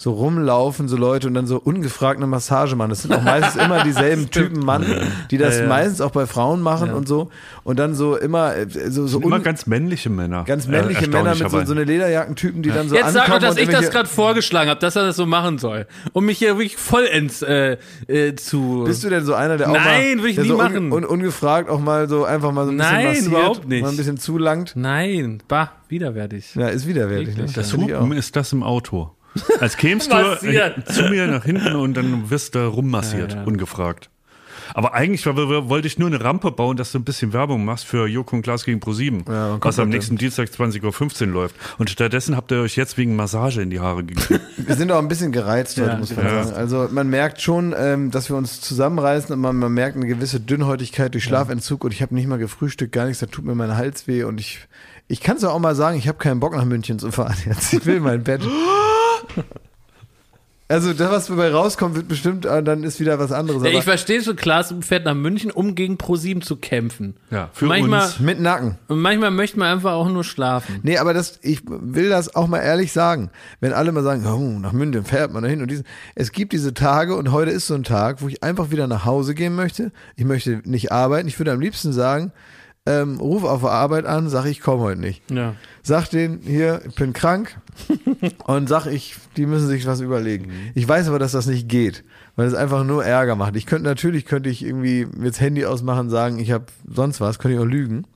so 0.00 0.12
rumlaufen, 0.12 0.88
so 0.88 0.96
Leute 0.96 1.26
und 1.26 1.34
dann 1.34 1.46
so 1.46 1.58
ungefragt 1.58 2.16
eine 2.16 2.26
Massage 2.26 2.74
machen. 2.74 2.88
Das 2.88 3.02
sind 3.02 3.12
auch 3.12 3.22
meistens 3.22 3.62
immer 3.62 3.84
dieselben 3.84 4.30
Typen 4.30 4.64
Mann, 4.64 4.86
die 5.30 5.36
das 5.36 5.60
meistens 5.60 6.00
auch 6.00 6.10
bei 6.10 6.24
Frauen 6.24 6.62
machen 6.62 6.94
und 6.94 7.06
so. 7.06 7.28
Und 7.64 7.78
dann 7.78 7.94
so 7.94 8.16
immer, 8.16 8.56
äh, 8.56 8.66
so, 8.66 9.06
so 9.06 9.20
Immer 9.20 9.40
ganz 9.40 9.66
männliche 9.66 10.08
Männer. 10.08 10.44
ganz 10.44 10.66
männliche 10.66 11.04
äh, 11.04 11.08
Männer 11.08 11.34
mit 11.34 11.50
so, 11.50 11.64
so 11.66 11.72
eine 11.74 11.84
Lederjackentypen, 11.84 12.62
die 12.62 12.70
dann 12.70 12.88
so 12.88 12.94
Jetzt 12.94 13.12
sag 13.12 13.26
doch, 13.26 13.40
dass 13.40 13.56
und 13.56 13.60
ich 13.60 13.68
das 13.68 13.90
gerade 13.90 14.08
vorgeschlagen 14.08 14.70
habe, 14.70 14.80
dass 14.80 14.96
er 14.96 15.02
das 15.02 15.16
so 15.16 15.26
machen 15.26 15.58
soll. 15.58 15.86
Um 16.14 16.24
mich 16.24 16.38
hier 16.38 16.56
wirklich 16.56 16.78
vollends 16.78 17.42
äh, 17.42 17.76
äh, 18.06 18.34
zu. 18.36 18.84
Bist 18.86 19.04
du 19.04 19.10
denn 19.10 19.26
so 19.26 19.34
einer, 19.34 19.58
der 19.58 19.68
auch 19.68 19.74
Nein, 19.74 20.16
mal, 20.16 20.22
will 20.22 20.30
ich 20.30 20.38
nie 20.38 20.48
so 20.48 20.56
machen. 20.56 20.92
Un, 20.92 21.04
ungefragt 21.04 21.68
auch 21.68 21.78
mal 21.78 22.08
so 22.08 22.24
einfach 22.24 22.52
mal 22.52 22.64
so 22.64 22.70
ein 22.70 22.78
bisschen 22.78 22.92
Nein, 22.94 23.06
massiert, 23.08 23.26
überhaupt 23.26 23.68
nicht. 23.68 23.82
mal 23.82 23.90
ein 23.90 23.98
bisschen 23.98 24.16
zulangt? 24.16 24.72
Nein, 24.76 25.42
bah, 25.46 25.72
widerwärtig. 25.88 26.54
Ja, 26.54 26.68
ist 26.68 26.86
widerwärtig. 26.86 27.36
Ne? 27.36 27.44
Das. 27.54 27.74
Hupen 27.74 28.12
ist 28.12 28.34
das 28.34 28.54
im 28.54 28.62
Auto. 28.62 29.10
Als 29.60 29.76
kämst 29.76 30.10
du 30.12 30.38
zu 30.92 31.02
mir 31.10 31.26
nach 31.28 31.44
hinten 31.44 31.76
und 31.76 31.94
dann 31.94 32.30
wirst 32.30 32.54
du 32.54 32.66
rummassiert, 32.66 33.32
Ja, 33.32 33.38
ja. 33.38 33.44
ungefragt. 33.44 34.10
Aber 34.72 34.94
eigentlich 34.94 35.26
wollte 35.26 35.88
ich 35.88 35.98
nur 35.98 36.06
eine 36.06 36.22
Rampe 36.22 36.52
bauen, 36.52 36.76
dass 36.76 36.92
du 36.92 36.98
ein 37.00 37.04
bisschen 37.04 37.32
Werbung 37.32 37.64
machst 37.64 37.86
für 37.86 38.06
Joko 38.06 38.36
und 38.36 38.42
Klaas 38.42 38.64
gegen 38.64 38.78
ProSieben, 38.78 39.24
Ja, 39.28 39.58
was 39.60 39.80
am 39.80 39.88
nächsten 39.88 40.16
Dienstag 40.16 40.48
20.15 40.48 41.22
Uhr 41.22 41.26
läuft. 41.32 41.56
Und 41.78 41.90
stattdessen 41.90 42.36
habt 42.36 42.52
ihr 42.52 42.60
euch 42.60 42.76
jetzt 42.76 42.96
wegen 42.96 43.16
Massage 43.16 43.62
in 43.62 43.70
die 43.70 43.80
Haare 43.80 44.04
gegeben. 44.04 44.40
Wir 44.56 44.76
sind 44.76 44.92
auch 44.92 44.98
ein 45.00 45.08
bisschen 45.08 45.32
gereizt 45.32 45.76
heute, 45.80 45.90
Ja, 45.90 45.96
muss 45.96 46.14
man 46.14 46.24
ja. 46.24 46.44
sagen. 46.44 46.56
Also 46.56 46.88
man 46.92 47.08
merkt 47.10 47.40
schon, 47.40 47.74
ähm, 47.76 48.12
dass 48.12 48.30
wir 48.30 48.36
uns 48.36 48.60
zusammenreißen 48.60 49.32
und 49.34 49.40
man, 49.40 49.56
man 49.56 49.72
merkt 49.72 49.96
eine 49.96 50.06
gewisse 50.06 50.38
Dünnhäutigkeit 50.38 51.14
durch 51.14 51.24
Schlafentzug 51.24 51.82
und 51.84 51.92
ich 51.92 52.00
habe 52.00 52.14
nicht 52.14 52.28
mal 52.28 52.38
gefrühstückt, 52.38 52.92
gar 52.92 53.06
nichts, 53.06 53.18
da 53.20 53.26
tut 53.26 53.44
mir 53.44 53.56
mein 53.56 53.76
Hals 53.76 54.06
weh 54.06 54.22
und 54.22 54.38
ich, 54.38 54.60
ich 55.08 55.20
kann 55.20 55.36
es 55.36 55.42
auch 55.42 55.58
mal 55.58 55.74
sagen, 55.74 55.98
ich 55.98 56.06
habe 56.06 56.18
keinen 56.18 56.38
Bock 56.38 56.54
nach 56.54 56.64
München 56.64 57.00
zu 57.00 57.10
fahren 57.10 57.34
jetzt. 57.44 57.72
Ich 57.72 57.84
will 57.86 57.98
mein 58.00 58.22
Bett. 58.22 58.42
Also 60.70 60.92
das, 60.92 61.10
was 61.10 61.26
dabei 61.26 61.50
rauskommt, 61.50 61.96
wird 61.96 62.06
bestimmt, 62.06 62.46
äh, 62.46 62.62
dann 62.62 62.84
ist 62.84 63.00
wieder 63.00 63.18
was 63.18 63.32
anderes. 63.32 63.64
Ja, 63.64 63.70
ich 63.70 63.82
verstehe 63.82 64.22
schon, 64.22 64.36
Klaas 64.36 64.72
fährt 64.82 65.04
nach 65.04 65.16
München, 65.16 65.50
um 65.50 65.74
gegen 65.74 65.98
ProSieben 65.98 66.42
zu 66.42 66.54
kämpfen. 66.54 67.16
Ja, 67.32 67.50
für 67.52 67.66
manchmal, 67.66 68.04
uns. 68.04 68.20
mit 68.20 68.40
Nacken. 68.40 68.78
Und 68.86 69.00
manchmal 69.00 69.32
möchte 69.32 69.58
man 69.58 69.72
einfach 69.72 69.94
auch 69.94 70.08
nur 70.08 70.22
schlafen. 70.22 70.78
Nee, 70.84 70.98
aber 70.98 71.12
das, 71.12 71.40
ich 71.42 71.62
will 71.66 72.08
das 72.08 72.36
auch 72.36 72.46
mal 72.46 72.60
ehrlich 72.60 72.92
sagen. 72.92 73.30
Wenn 73.58 73.72
alle 73.72 73.90
mal 73.90 74.04
sagen, 74.04 74.24
oh, 74.24 74.60
nach 74.60 74.70
München 74.70 75.04
fährt 75.04 75.32
man 75.32 75.42
dahin 75.42 75.60
und 75.60 75.72
diesen. 75.72 75.86
Es 76.14 76.30
gibt 76.30 76.52
diese 76.52 76.72
Tage 76.72 77.16
und 77.16 77.32
heute 77.32 77.50
ist 77.50 77.66
so 77.66 77.74
ein 77.74 77.82
Tag, 77.82 78.22
wo 78.22 78.28
ich 78.28 78.44
einfach 78.44 78.70
wieder 78.70 78.86
nach 78.86 79.04
Hause 79.04 79.34
gehen 79.34 79.56
möchte. 79.56 79.90
Ich 80.14 80.24
möchte 80.24 80.62
nicht 80.64 80.92
arbeiten. 80.92 81.26
Ich 81.26 81.36
würde 81.40 81.50
am 81.50 81.60
liebsten 81.60 81.92
sagen, 81.92 82.30
ähm, 82.90 83.20
ruf 83.20 83.44
auf 83.44 83.60
der 83.60 83.70
Arbeit 83.70 84.06
an, 84.06 84.28
sag 84.28 84.46
ich 84.46 84.60
komme 84.60 84.82
heute 84.82 85.00
nicht. 85.00 85.22
Ja. 85.30 85.54
Sag 85.82 86.08
denen 86.08 86.40
hier, 86.42 86.82
ich 86.86 86.94
bin 86.94 87.12
krank 87.12 87.56
und 88.46 88.68
sag 88.68 88.86
ich, 88.86 89.16
die 89.36 89.46
müssen 89.46 89.68
sich 89.68 89.86
was 89.86 90.00
überlegen. 90.00 90.50
Ich 90.74 90.86
weiß 90.86 91.08
aber, 91.08 91.18
dass 91.18 91.32
das 91.32 91.46
nicht 91.46 91.68
geht, 91.68 92.04
weil 92.36 92.46
es 92.46 92.54
einfach 92.54 92.84
nur 92.84 93.04
Ärger 93.04 93.36
macht. 93.36 93.56
Ich 93.56 93.66
könnte 93.66 93.88
natürlich 93.88 94.26
könnte 94.26 94.50
ich 94.50 94.64
irgendwie 94.64 95.06
jetzt 95.22 95.40
Handy 95.40 95.64
ausmachen, 95.64 96.10
sagen, 96.10 96.38
ich 96.38 96.50
habe 96.50 96.66
sonst 96.86 97.20
was, 97.20 97.38
könnte 97.38 97.56
ich 97.56 97.60
auch 97.60 97.66
lügen. 97.66 98.06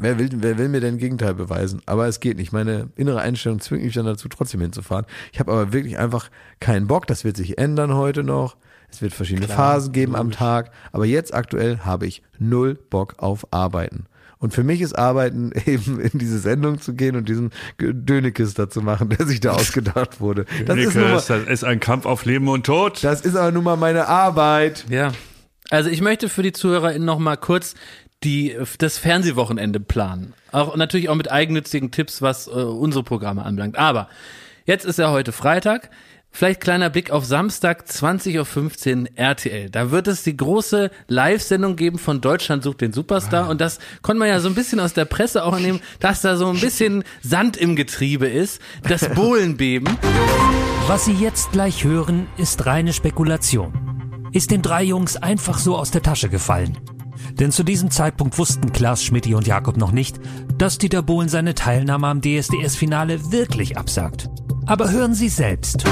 Wer 0.00 0.18
will, 0.18 0.30
wer 0.32 0.58
will 0.58 0.68
mir 0.68 0.80
denn 0.80 0.98
Gegenteil 0.98 1.34
beweisen? 1.34 1.82
Aber 1.86 2.06
es 2.06 2.20
geht 2.20 2.36
nicht. 2.36 2.52
Meine 2.52 2.88
innere 2.94 3.20
Einstellung 3.20 3.58
zwingt 3.58 3.82
mich 3.82 3.94
dann 3.94 4.06
dazu, 4.06 4.28
trotzdem 4.28 4.60
hinzufahren. 4.60 5.06
Ich 5.32 5.40
habe 5.40 5.50
aber 5.50 5.72
wirklich 5.72 5.98
einfach 5.98 6.30
keinen 6.60 6.86
Bock. 6.86 7.08
Das 7.08 7.24
wird 7.24 7.36
sich 7.36 7.58
ändern 7.58 7.94
heute 7.94 8.22
noch. 8.22 8.56
Es 8.90 9.02
wird 9.02 9.12
verschiedene 9.12 9.48
Phasen 9.48 9.92
geben 9.92 10.16
am 10.16 10.30
Tag. 10.30 10.70
Aber 10.92 11.06
jetzt 11.06 11.34
aktuell 11.34 11.78
habe 11.78 12.06
ich 12.06 12.22
null 12.38 12.74
Bock 12.74 13.14
auf 13.18 13.52
Arbeiten. 13.52 14.06
Und 14.38 14.54
für 14.54 14.62
mich 14.62 14.80
ist 14.80 14.96
Arbeiten 14.96 15.52
eben 15.66 16.00
in 16.00 16.18
diese 16.18 16.38
Sendung 16.38 16.80
zu 16.80 16.94
gehen 16.94 17.16
und 17.16 17.28
diesen 17.28 17.50
Dönekes 17.80 18.54
da 18.54 18.70
zu 18.70 18.80
machen, 18.82 19.08
der 19.08 19.26
sich 19.26 19.40
da 19.40 19.52
ausgedacht 19.52 20.20
wurde. 20.20 20.46
Das 20.66 20.78
ist, 20.78 20.94
mal, 20.94 21.12
das 21.12 21.28
ist 21.28 21.64
ein 21.64 21.80
Kampf 21.80 22.06
auf 22.06 22.24
Leben 22.24 22.48
und 22.48 22.64
Tod. 22.64 23.02
das 23.02 23.22
ist 23.22 23.36
aber 23.36 23.50
nun 23.50 23.64
mal 23.64 23.76
meine 23.76 24.06
Arbeit. 24.06 24.84
Ja. 24.88 25.12
Also 25.70 25.90
ich 25.90 26.00
möchte 26.00 26.28
für 26.28 26.42
die 26.42 26.52
ZuhörerInnen 26.52 27.04
noch 27.04 27.18
mal 27.18 27.36
kurz 27.36 27.74
die, 28.24 28.56
das 28.78 28.98
Fernsehwochenende 28.98 29.80
planen. 29.80 30.34
Auch 30.50 30.76
natürlich 30.76 31.08
auch 31.08 31.14
mit 31.14 31.30
eigennützigen 31.30 31.90
Tipps, 31.90 32.22
was 32.22 32.46
äh, 32.46 32.50
unsere 32.50 33.04
Programme 33.04 33.44
anbelangt. 33.44 33.78
Aber 33.78 34.08
jetzt 34.64 34.84
ist 34.84 34.98
ja 34.98 35.10
heute 35.10 35.32
Freitag. 35.32 35.90
Vielleicht 36.30 36.60
kleiner 36.60 36.88
Blick 36.88 37.10
auf 37.10 37.24
Samstag 37.24 37.84
20.15 37.88 39.02
Uhr 39.02 39.08
RTL. 39.16 39.70
Da 39.70 39.90
wird 39.90 40.06
es 40.06 40.22
die 40.22 40.36
große 40.36 40.90
Live-Sendung 41.08 41.74
geben 41.74 41.98
von 41.98 42.20
Deutschland 42.20 42.62
sucht 42.62 42.80
den 42.80 42.92
Superstar. 42.92 43.48
Und 43.48 43.60
das 43.60 43.78
konnte 44.02 44.20
man 44.20 44.28
ja 44.28 44.38
so 44.38 44.48
ein 44.48 44.54
bisschen 44.54 44.78
aus 44.78 44.92
der 44.92 45.04
Presse 45.04 45.44
auch 45.44 45.58
nehmen, 45.58 45.80
dass 46.00 46.20
da 46.20 46.36
so 46.36 46.48
ein 46.48 46.60
bisschen 46.60 47.02
Sand 47.22 47.56
im 47.56 47.74
Getriebe 47.74 48.28
ist. 48.28 48.60
Das 48.82 49.08
Bohlenbeben. 49.14 49.88
Was 50.86 51.06
Sie 51.06 51.14
jetzt 51.14 51.52
gleich 51.52 51.84
hören, 51.84 52.28
ist 52.36 52.66
reine 52.66 52.92
Spekulation. 52.92 54.30
Ist 54.32 54.50
den 54.50 54.62
drei 54.62 54.84
Jungs 54.84 55.16
einfach 55.16 55.58
so 55.58 55.76
aus 55.76 55.90
der 55.90 56.02
Tasche 56.02 56.28
gefallen. 56.28 56.78
Denn 57.32 57.50
zu 57.50 57.62
diesem 57.62 57.90
Zeitpunkt 57.90 58.38
wussten 58.38 58.72
Klaas, 58.72 59.02
Schmidti 59.02 59.34
und 59.34 59.46
Jakob 59.46 59.76
noch 59.76 59.92
nicht, 59.92 60.20
dass 60.56 60.78
Dieter 60.78 61.02
Bohlen 61.02 61.28
seine 61.28 61.54
Teilnahme 61.54 62.06
am 62.06 62.20
DSDS-Finale 62.20 63.32
wirklich 63.32 63.76
absagt. 63.76 64.28
Aber 64.68 64.90
hören 64.90 65.14
Sie 65.14 65.30
selbst. 65.30 65.84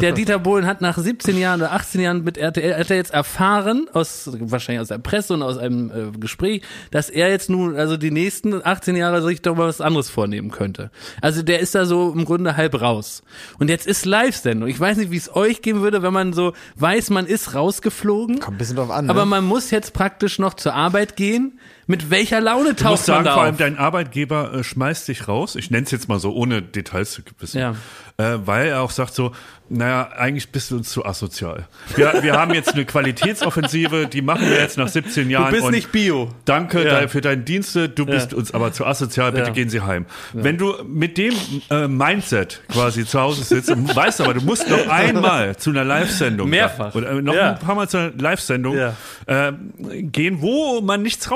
Der 0.00 0.12
Dieter 0.12 0.38
Bohlen 0.38 0.66
hat 0.66 0.80
nach 0.80 0.96
17 0.96 1.38
Jahren 1.38 1.60
oder 1.60 1.72
18 1.72 2.00
Jahren 2.00 2.24
mit 2.24 2.38
RTL, 2.38 2.78
hat 2.78 2.90
er 2.90 2.96
jetzt 2.96 3.12
erfahren, 3.12 3.88
aus, 3.92 4.28
wahrscheinlich 4.32 4.80
aus 4.80 4.88
der 4.88 4.98
Presse 4.98 5.34
und 5.34 5.42
aus 5.42 5.58
einem 5.58 5.90
äh, 5.90 6.18
Gespräch, 6.18 6.62
dass 6.90 7.10
er 7.10 7.30
jetzt 7.30 7.50
nun, 7.50 7.76
also 7.76 7.96
die 7.98 8.10
nächsten 8.10 8.64
18 8.64 8.96
Jahre 8.96 9.22
sich 9.22 9.42
doch 9.42 9.54
mal 9.54 9.68
was 9.68 9.82
anderes 9.82 10.08
vornehmen 10.08 10.50
könnte. 10.50 10.90
Also 11.20 11.42
der 11.42 11.60
ist 11.60 11.74
da 11.74 11.84
so 11.84 12.10
im 12.12 12.24
Grunde 12.24 12.56
halb 12.56 12.80
raus. 12.80 13.22
Und 13.58 13.68
jetzt 13.68 13.86
ist 13.86 14.06
Live-Sendung. 14.06 14.68
Ich 14.68 14.80
weiß 14.80 14.96
nicht, 14.96 15.10
wie 15.10 15.18
es 15.18 15.34
euch 15.34 15.60
gehen 15.60 15.82
würde, 15.82 16.02
wenn 16.02 16.14
man 16.14 16.32
so 16.32 16.54
weiß, 16.76 17.10
man 17.10 17.26
ist 17.26 17.54
rausgeflogen. 17.54 18.40
Kommt 18.40 18.56
ein 18.56 18.58
bisschen 18.58 18.76
drauf 18.76 18.90
an. 18.90 19.10
Aber 19.10 19.20
ne? 19.20 19.26
man 19.26 19.44
muss 19.44 19.70
jetzt 19.70 19.92
praktisch 19.92 20.38
noch 20.38 20.54
zur 20.54 20.74
Arbeit 20.74 21.16
gehen. 21.16 21.58
Mit 21.88 22.10
welcher 22.10 22.40
Laune 22.40 22.74
Du 22.74 22.84
musst 22.84 23.06
taucht 23.06 23.08
man 23.08 23.16
sagen, 23.16 23.24
da 23.26 23.34
vor 23.34 23.42
allem 23.44 23.56
dein 23.56 23.78
Arbeitgeber 23.78 24.52
äh, 24.54 24.64
schmeißt 24.64 25.06
dich 25.08 25.28
raus. 25.28 25.54
Ich 25.56 25.70
nenne 25.70 25.84
es 25.84 25.90
jetzt 25.92 26.08
mal 26.08 26.18
so, 26.18 26.32
ohne 26.34 26.60
Details 26.62 27.12
zu 27.12 27.22
wissen. 27.38 27.58
Ja. 27.60 27.74
Äh, 28.18 28.38
weil 28.46 28.68
er 28.68 28.80
auch 28.82 28.90
sagt 28.90 29.14
so, 29.14 29.32
naja, 29.68 30.08
eigentlich 30.16 30.50
bist 30.52 30.70
du 30.70 30.76
uns 30.76 30.88
zu 30.90 31.04
asozial. 31.04 31.66
Wir, 31.96 32.22
wir 32.22 32.34
haben 32.34 32.54
jetzt 32.54 32.72
eine 32.74 32.84
Qualitätsoffensive, 32.84 34.06
die 34.06 34.22
machen 34.22 34.48
wir 34.48 34.58
jetzt 34.60 34.78
nach 34.78 34.88
17 34.88 35.28
Jahren. 35.28 35.46
Du 35.46 35.50
bist 35.52 35.64
und 35.64 35.72
nicht 35.72 35.92
Bio. 35.92 36.30
Danke 36.44 36.84
Ja. 36.86 37.08
für 37.08 37.20
deine 37.20 37.42
Dienste, 37.42 37.88
du 37.88 38.06
bist 38.06 38.32
uns 38.32 38.54
aber 38.54 38.72
zu 38.72 38.86
asozial, 38.86 39.32
bitte 39.32 39.48
Ja. 39.48 39.52
gehen 39.52 39.68
Sie 39.68 39.80
heim. 39.80 40.06
Wenn 40.32 40.56
du 40.56 40.74
mit 40.86 41.18
dem 41.18 41.34
äh, 41.70 41.88
Mindset 41.88 42.62
quasi 42.68 43.04
zu 43.04 43.20
Hause 43.20 43.42
sitzt 43.44 43.70
und 43.70 43.94
weißt 43.94 44.20
aber, 44.20 44.34
du 44.34 44.40
musst 44.42 44.70
noch 44.70 44.88
einmal 44.88 45.56
zu 45.56 45.70
einer 45.70 45.84
Live-Sendung 45.84 46.48
Mehrfach. 46.48 46.94
oder 46.94 47.10
äh, 47.10 47.22
noch 47.22 47.34
Ja. 47.34 47.50
ein 47.52 47.58
paar 47.58 47.74
Mal 47.74 47.88
zu 47.88 47.98
einer 47.98 48.12
Live-Sendung 48.16 48.76
Ja. 48.76 48.94
äh, 49.26 49.52
gehen, 50.02 50.40
wo 50.40 50.80
man 50.80 51.02
nichts 51.02 51.30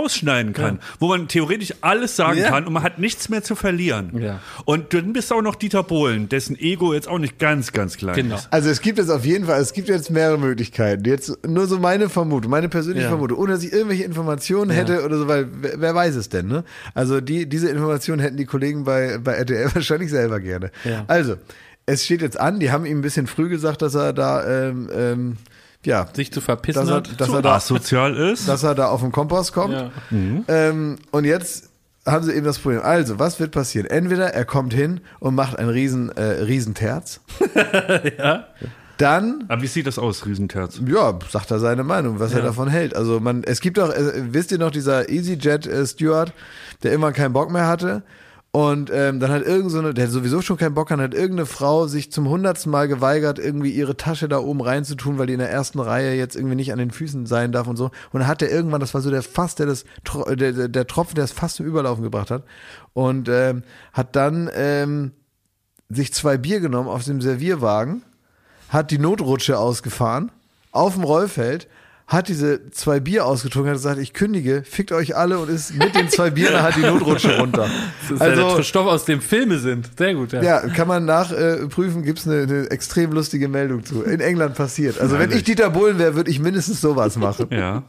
rausschneiden 0.49 0.53
kann, 0.53 0.79
wo 0.99 1.09
man 1.09 1.29
theoretisch 1.29 1.75
alles 1.81 2.17
sagen 2.17 2.39
Ja. 2.39 2.49
kann 2.49 2.67
und 2.67 2.73
man 2.73 2.83
hat 2.83 2.99
nichts 2.99 3.29
mehr 3.29 3.43
zu 3.43 3.55
verlieren. 3.55 4.11
Ja. 4.21 4.41
Und 4.65 4.95
dann 4.95 5.13
bist 5.13 5.31
du 5.31 5.37
auch 5.37 5.43
noch 5.43 5.55
Dieter 5.55 5.83
Bohlen, 5.83 6.29
dessen 6.29 6.59
Ego 6.59 6.95
jetzt 6.95 7.09
auch 7.09 7.19
nicht 7.19 7.39
ganz, 7.39 7.73
ganz 7.73 7.97
klein 7.97 8.15
Genau. 8.17 8.37
ist. 8.37 8.49
Also 8.51 8.69
es 8.71 8.81
gibt 8.81 8.99
jetzt 8.99 9.11
auf 9.11 9.25
jeden 9.25 9.47
Fall, 9.47 9.61
es 9.61 9.73
gibt 9.73 9.89
jetzt 9.89 10.11
mehrere 10.11 10.39
Möglichkeiten. 10.39 11.05
Jetzt 11.05 11.47
nur 11.47 11.67
so 11.67 11.79
meine 11.79 12.09
Vermutung, 12.09 12.51
meine 12.51 12.69
persönliche 12.69 13.05
Ja. 13.05 13.11
Vermutung, 13.11 13.39
ohne 13.39 13.53
dass 13.53 13.63
ich 13.63 13.73
irgendwelche 13.73 14.05
Informationen 14.05 14.71
hätte 14.71 15.05
oder 15.05 15.19
so, 15.19 15.29
weil 15.29 15.49
wer, 15.61 15.81
wer 15.81 15.95
weiß 15.95 16.15
es 16.17 16.29
denn, 16.29 16.47
ne? 16.49 16.65
Also 16.95 17.21
die, 17.21 17.47
diese 17.49 17.69
Informationen 17.69 18.21
hätten 18.21 18.37
die 18.37 18.47
Kollegen 18.47 18.85
bei, 18.85 19.19
bei 19.19 19.33
RTL 19.35 19.71
wahrscheinlich 19.75 20.11
selber 20.11 20.41
gerne. 20.41 20.71
Ja. 20.85 21.05
Also, 21.07 21.37
es 21.87 22.05
steht 22.05 22.23
jetzt 22.23 22.39
an, 22.39 22.61
die 22.61 22.71
haben 22.71 22.87
ihm 22.87 22.99
ein 22.99 23.03
bisschen 23.03 23.27
früh 23.27 23.49
gesagt, 23.49 23.83
dass 23.83 23.95
er 23.95 24.13
da, 24.13 24.47
ähm, 24.69 24.89
ähm, 24.95 25.37
ja, 25.85 26.07
Sich 26.13 26.33
zu 26.33 26.41
verpissen 26.41 26.81
dass 26.81 26.89
er, 26.91 26.97
hat. 26.97 27.21
dass 27.21 27.29
So 27.29 27.37
er 27.37 27.43
da 27.43 27.55
asozial 27.55 28.15
ist. 28.17 28.49
dass 28.49 28.63
er 28.63 28.75
da 28.75 28.89
auf 28.89 29.01
den 29.01 29.13
Kompost 29.13 29.53
kommt. 29.53 29.75
Ja. 29.75 29.91
Ähm, 30.49 30.99
und 31.11 31.25
jetzt 31.25 31.71
haben 32.07 32.25
sie 32.25 32.33
eben 32.33 32.45
das 32.47 32.59
Problem. 32.59 32.81
Also, 32.83 33.19
was 33.19 33.41
wird 33.41 33.53
passieren? 33.53 33.87
Entweder 33.87 34.33
er 34.35 34.45
kommt 34.45 34.73
hin 34.75 35.01
und 35.21 35.35
macht 35.35 35.59
einen 35.59 35.69
riesen, 35.71 36.11
äh, 36.17 36.23
riesen 36.43 36.75
Terz. 36.75 37.21
Dann 38.99 39.45
aber 39.49 39.63
wie 39.63 39.67
sieht 39.67 39.87
das 39.87 39.99
aus, 39.99 40.27
Riesenterz? 40.27 40.79
ja, 40.87 41.19
sagt 41.31 41.51
er 41.51 41.59
seine 41.59 41.85
Meinung, 41.85 42.21
was 42.21 42.35
er 42.35 42.43
davon 42.43 42.69
hält. 42.69 42.95
Also 42.95 43.19
man, 43.19 43.43
es 43.45 43.63
gibt 43.63 43.79
auch, 43.79 43.89
äh, 43.91 44.13
wisst 44.35 44.53
ihr 44.53 44.59
noch, 44.59 44.71
dieser 44.71 45.09
EasyJet 45.09 45.67
äh, 45.67 45.87
Steward, 45.87 46.35
der 46.83 46.93
immer 46.93 47.11
keinen 47.13 47.33
Bock 47.33 47.51
mehr 47.51 47.67
hatte. 47.67 48.03
Und 48.53 48.91
ähm, 48.93 49.21
dann 49.21 49.31
hat 49.31 49.45
irgend 49.45 49.71
so 49.71 49.79
eine, 49.79 49.95
der 49.95 50.09
sowieso 50.09 50.43
schon 50.43 50.57
keinen 50.57 50.75
Bock 50.75 50.91
hat, 50.91 50.99
hat 50.99 51.15
irgendeine 51.15 51.47
Frau 51.47 51.87
sich 51.87 52.11
zum 52.11 52.29
hundertsten 52.29 52.73
Mal 52.73 52.89
geweigert, 52.89 53.39
irgendwie 53.39 53.71
ihre 53.71 53.97
Tasche 53.97 54.29
da 54.29 54.39
oben 54.39 54.61
reinzutun, 54.61 55.19
weil 55.19 55.29
die 55.29 55.35
in 55.35 55.39
der 55.39 55.53
ersten 55.53 55.79
Reihe 55.79 56.17
jetzt 56.17 56.35
irgendwie 56.35 56.57
nicht 56.57 56.73
an 56.73 56.81
den 56.81 56.91
Füßen 56.91 57.27
sein 57.27 57.53
darf 57.53 57.69
und 57.69 57.77
so. 57.77 57.93
Und 58.13 58.21
dann 58.21 58.27
hat 58.27 58.43
er 58.43 58.51
irgendwann, 58.51 58.81
das 58.81 58.93
war 58.93 59.03
so 59.03 59.11
der 59.11 59.23
Fass, 59.23 59.55
der 59.55 59.67
das, 59.67 59.85
Tro- 60.05 60.35
der, 60.35 60.53
der, 60.53 60.67
der 60.67 60.87
Tropfen, 60.89 61.15
der 61.15 61.25
es 61.25 61.31
fast 61.31 61.57
zum 61.57 61.67
Überlaufen 61.67 62.03
gebracht 62.03 62.33
hat. 62.33 62.43
Und 62.93 63.29
ähm, 63.29 63.63
hat 63.93 64.17
dann 64.17 64.51
ähm, 64.53 65.13
sich 65.89 66.13
zwei 66.13 66.37
Bier 66.37 66.59
genommen 66.59 66.89
aus 66.89 67.05
dem 67.05 67.21
Servierwagen, 67.21 68.03
hat 68.69 68.91
die 68.91 68.99
Notrutsche 68.99 69.59
ausgefahren, 69.61 70.33
auf 70.73 70.95
dem 70.95 71.05
Rollfeld, 71.05 71.69
hat 72.11 72.27
diese 72.27 72.71
zwei 72.73 72.99
Bier 72.99 73.25
ausgetrunken, 73.25 73.71
hat 73.71 73.77
gesagt, 73.77 74.01
ich 74.01 74.13
kündige, 74.13 74.65
fickt 74.65 74.91
euch 74.91 75.17
alle 75.17 75.39
und 75.39 75.49
ist 75.49 75.75
mit 75.77 75.95
den 75.95 76.09
zwei 76.09 76.31
Bieren 76.31 76.61
hat 76.61 76.75
die 76.75 76.81
Notrutsche 76.81 77.39
runter. 77.39 77.71
Das 78.03 78.11
ist 78.11 78.21
ja 78.21 78.27
Also, 78.27 78.57
der 78.57 78.63
Stoff, 78.65 78.87
aus 78.89 79.05
dem 79.05 79.21
Filme 79.21 79.59
sind. 79.59 79.89
Sehr 79.97 80.15
gut, 80.15 80.33
ja. 80.33 80.43
ja, 80.43 80.61
kann 80.61 80.89
man 80.89 81.05
nachprüfen, 81.05 82.03
gibt's 82.03 82.27
eine, 82.27 82.43
eine 82.43 82.71
extrem 82.71 83.13
lustige 83.13 83.47
Meldung 83.47 83.85
zu. 83.85 84.03
In 84.03 84.19
England 84.19 84.57
passiert. 84.57 84.99
Also 85.01 85.21
wenn 85.21 85.31
ich 85.31 85.45
Dieter 85.45 85.71
Bohlen 85.71 86.01
wäre, 86.01 86.17
würde 86.17 86.31
ich 86.33 86.41
mindestens 86.41 86.81
sowas 86.81 87.17
machen. 87.17 87.47
Ja. 87.51 87.85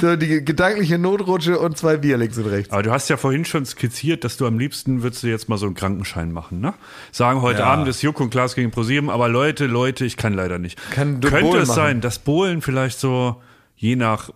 So 0.00 0.16
die 0.16 0.44
gedankliche 0.44 0.98
Notrutsche 0.98 1.58
und 1.58 1.76
zwei 1.76 1.96
Bier 1.96 2.16
links 2.16 2.38
und 2.38 2.46
rechts. 2.46 2.72
Aber 2.72 2.82
du 2.82 2.90
hast 2.92 3.08
ja 3.08 3.16
vorhin 3.16 3.44
schon 3.44 3.64
skizziert, 3.66 4.22
dass 4.24 4.36
du 4.36 4.46
am 4.46 4.58
liebsten 4.58 5.02
würdest 5.02 5.22
du 5.22 5.26
jetzt 5.26 5.48
mal 5.48 5.58
so 5.58 5.66
einen 5.66 5.74
Krankenschein 5.74 6.32
machen, 6.32 6.60
ne? 6.60 6.74
Sagen, 7.12 7.42
heute 7.42 7.64
Abend 7.64 7.88
ist 7.88 8.02
Juck 8.02 8.20
und 8.20 8.30
Klaas 8.30 8.54
gegen 8.54 8.70
ProSieben, 8.70 9.10
aber 9.10 9.28
Leute, 9.28 9.66
Leute, 9.66 10.04
ich 10.04 10.16
kann 10.16 10.32
leider 10.34 10.58
nicht. 10.58 10.78
Kann 10.90 11.20
du 11.20 11.28
Könnte 11.28 11.44
Bohlen 11.46 11.62
es 11.62 11.68
machen? 11.68 11.76
sein, 11.76 12.00
dass 12.00 12.18
Bohlen 12.20 12.62
vielleicht 12.62 13.00
so, 13.00 13.42
je 13.76 13.96
nach, 13.96 14.30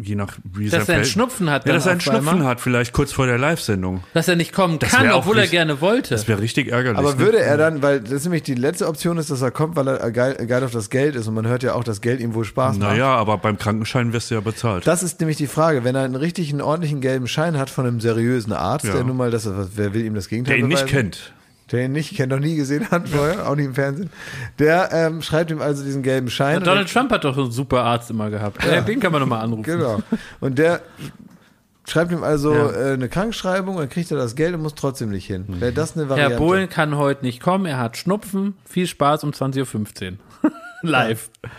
je 0.00 0.14
nach 0.14 0.36
wie 0.44 0.68
Dass 0.68 0.88
er 0.88 0.94
einen 0.96 1.04
Schnupfen 1.04 1.50
hat 1.50 1.66
Ja, 1.66 1.72
dass 1.72 1.86
er 1.86 1.92
einen 1.92 2.00
auf 2.00 2.06
einmal. 2.08 2.22
Schnupfen 2.22 2.46
hat, 2.46 2.60
vielleicht 2.60 2.92
kurz 2.92 3.10
vor 3.12 3.26
der 3.26 3.36
Live-Sendung. 3.36 4.04
Dass 4.14 4.28
er 4.28 4.36
nicht 4.36 4.52
kommen 4.52 4.78
Das 4.78 4.90
kann, 4.92 5.10
obwohl 5.10 5.36
er 5.36 5.42
richtig- 5.42 5.58
gerne 5.58 5.80
wollte. 5.80 6.10
Das 6.10 6.28
wäre 6.28 6.40
richtig 6.40 6.68
ärgerlich. 6.70 6.98
Aber 6.98 7.14
ne? 7.14 7.18
würde 7.18 7.40
er 7.40 7.56
dann, 7.56 7.82
weil 7.82 8.00
das 8.00 8.12
ist 8.12 8.24
nämlich 8.24 8.44
die 8.44 8.54
letzte 8.54 8.86
Option 8.86 9.18
ist, 9.18 9.30
dass 9.32 9.42
er 9.42 9.50
kommt, 9.50 9.74
weil 9.74 9.88
er 9.88 10.10
geil, 10.12 10.34
geil 10.46 10.62
auf 10.62 10.70
das 10.70 10.88
Geld 10.90 11.16
ist 11.16 11.26
und 11.26 11.34
man 11.34 11.48
hört 11.48 11.64
ja 11.64 11.74
auch, 11.74 11.82
dass 11.82 12.00
Geld 12.00 12.20
ihm 12.20 12.34
wohl 12.34 12.44
Spaß 12.44 12.78
macht. 12.78 12.90
Naja, 12.90 13.08
aber 13.16 13.38
beim 13.38 13.58
Krankenschein 13.58 14.12
wirst 14.12 14.30
du 14.30 14.36
ja 14.36 14.40
bezahlt. 14.40 14.86
Das 14.86 15.02
ist 15.02 15.18
nämlich 15.18 15.36
die 15.36 15.48
Frage, 15.48 15.82
wenn 15.82 15.96
er 15.96 16.02
einen 16.04 16.14
richtigen, 16.14 16.60
ordentlichen 16.60 17.00
gelben 17.00 17.26
Schein 17.26 17.58
hat 17.58 17.68
von 17.68 17.84
einem 17.84 17.98
seriösen 18.00 18.52
Arzt, 18.52 18.84
Ja. 18.84 18.92
der 18.92 19.02
nun 19.04 19.16
mal 19.16 19.32
das, 19.32 19.48
wer 19.74 19.94
will 19.94 20.04
ihm 20.04 20.14
das 20.14 20.28
Gegenteil 20.28 20.56
der 20.58 20.64
ihn 20.64 20.68
nicht 20.68 20.86
beweisen? 20.86 20.96
kennt. 21.10 21.32
Der 21.70 21.84
ihn 21.84 21.92
nicht 21.92 22.16
kennt, 22.16 22.32
noch 22.32 22.38
nie 22.38 22.56
gesehen 22.56 22.90
hat 22.90 23.08
vorher, 23.08 23.46
auch 23.48 23.54
nicht 23.54 23.66
im 23.66 23.74
Fernsehen. 23.74 24.10
Der 24.58 24.88
ähm, 24.92 25.20
schreibt 25.22 25.50
ihm 25.50 25.60
also 25.60 25.84
diesen 25.84 26.02
gelben 26.02 26.30
Schein. 26.30 26.58
und 26.58 26.66
Donald 26.66 26.90
Trump 26.92 27.10
hat 27.12 27.24
doch 27.24 27.34
so 27.34 27.42
einen 27.42 27.50
super 27.50 27.82
Arzt 27.84 28.10
immer 28.10 28.30
gehabt. 28.30 28.64
Ja. 28.64 28.80
Den 28.80 29.00
kann 29.00 29.12
man 29.12 29.20
nochmal 29.20 29.42
anrufen. 29.42 29.64
Genau. 29.64 30.02
Und 30.40 30.58
der 30.58 30.80
schreibt 31.86 32.10
ihm 32.12 32.22
also 32.22 32.54
Ja. 32.54 32.70
äh, 32.70 32.92
eine 32.94 33.08
Krankschreibung, 33.08 33.76
dann 33.76 33.88
kriegt 33.88 34.10
er 34.10 34.16
das 34.16 34.34
Geld 34.34 34.54
und 34.54 34.62
muss 34.62 34.74
trotzdem 34.74 35.10
nicht 35.10 35.26
hin. 35.26 35.44
Mhm. 35.46 35.60
Wäre 35.60 35.72
das 35.72 35.96
eine 35.96 36.08
Variante? 36.08 36.32
Herr 36.34 36.38
Bohlen 36.38 36.68
kann 36.68 36.96
heute 36.96 37.24
nicht 37.24 37.40
kommen, 37.42 37.66
er 37.66 37.78
hat 37.78 37.96
Schnupfen. 37.96 38.54
Viel 38.64 38.86
Spaß 38.86 39.24
um 39.24 39.30
20.15 39.30 40.12
Uhr. 40.12 40.50
Live. 40.82 41.30
Ja. 41.44 41.50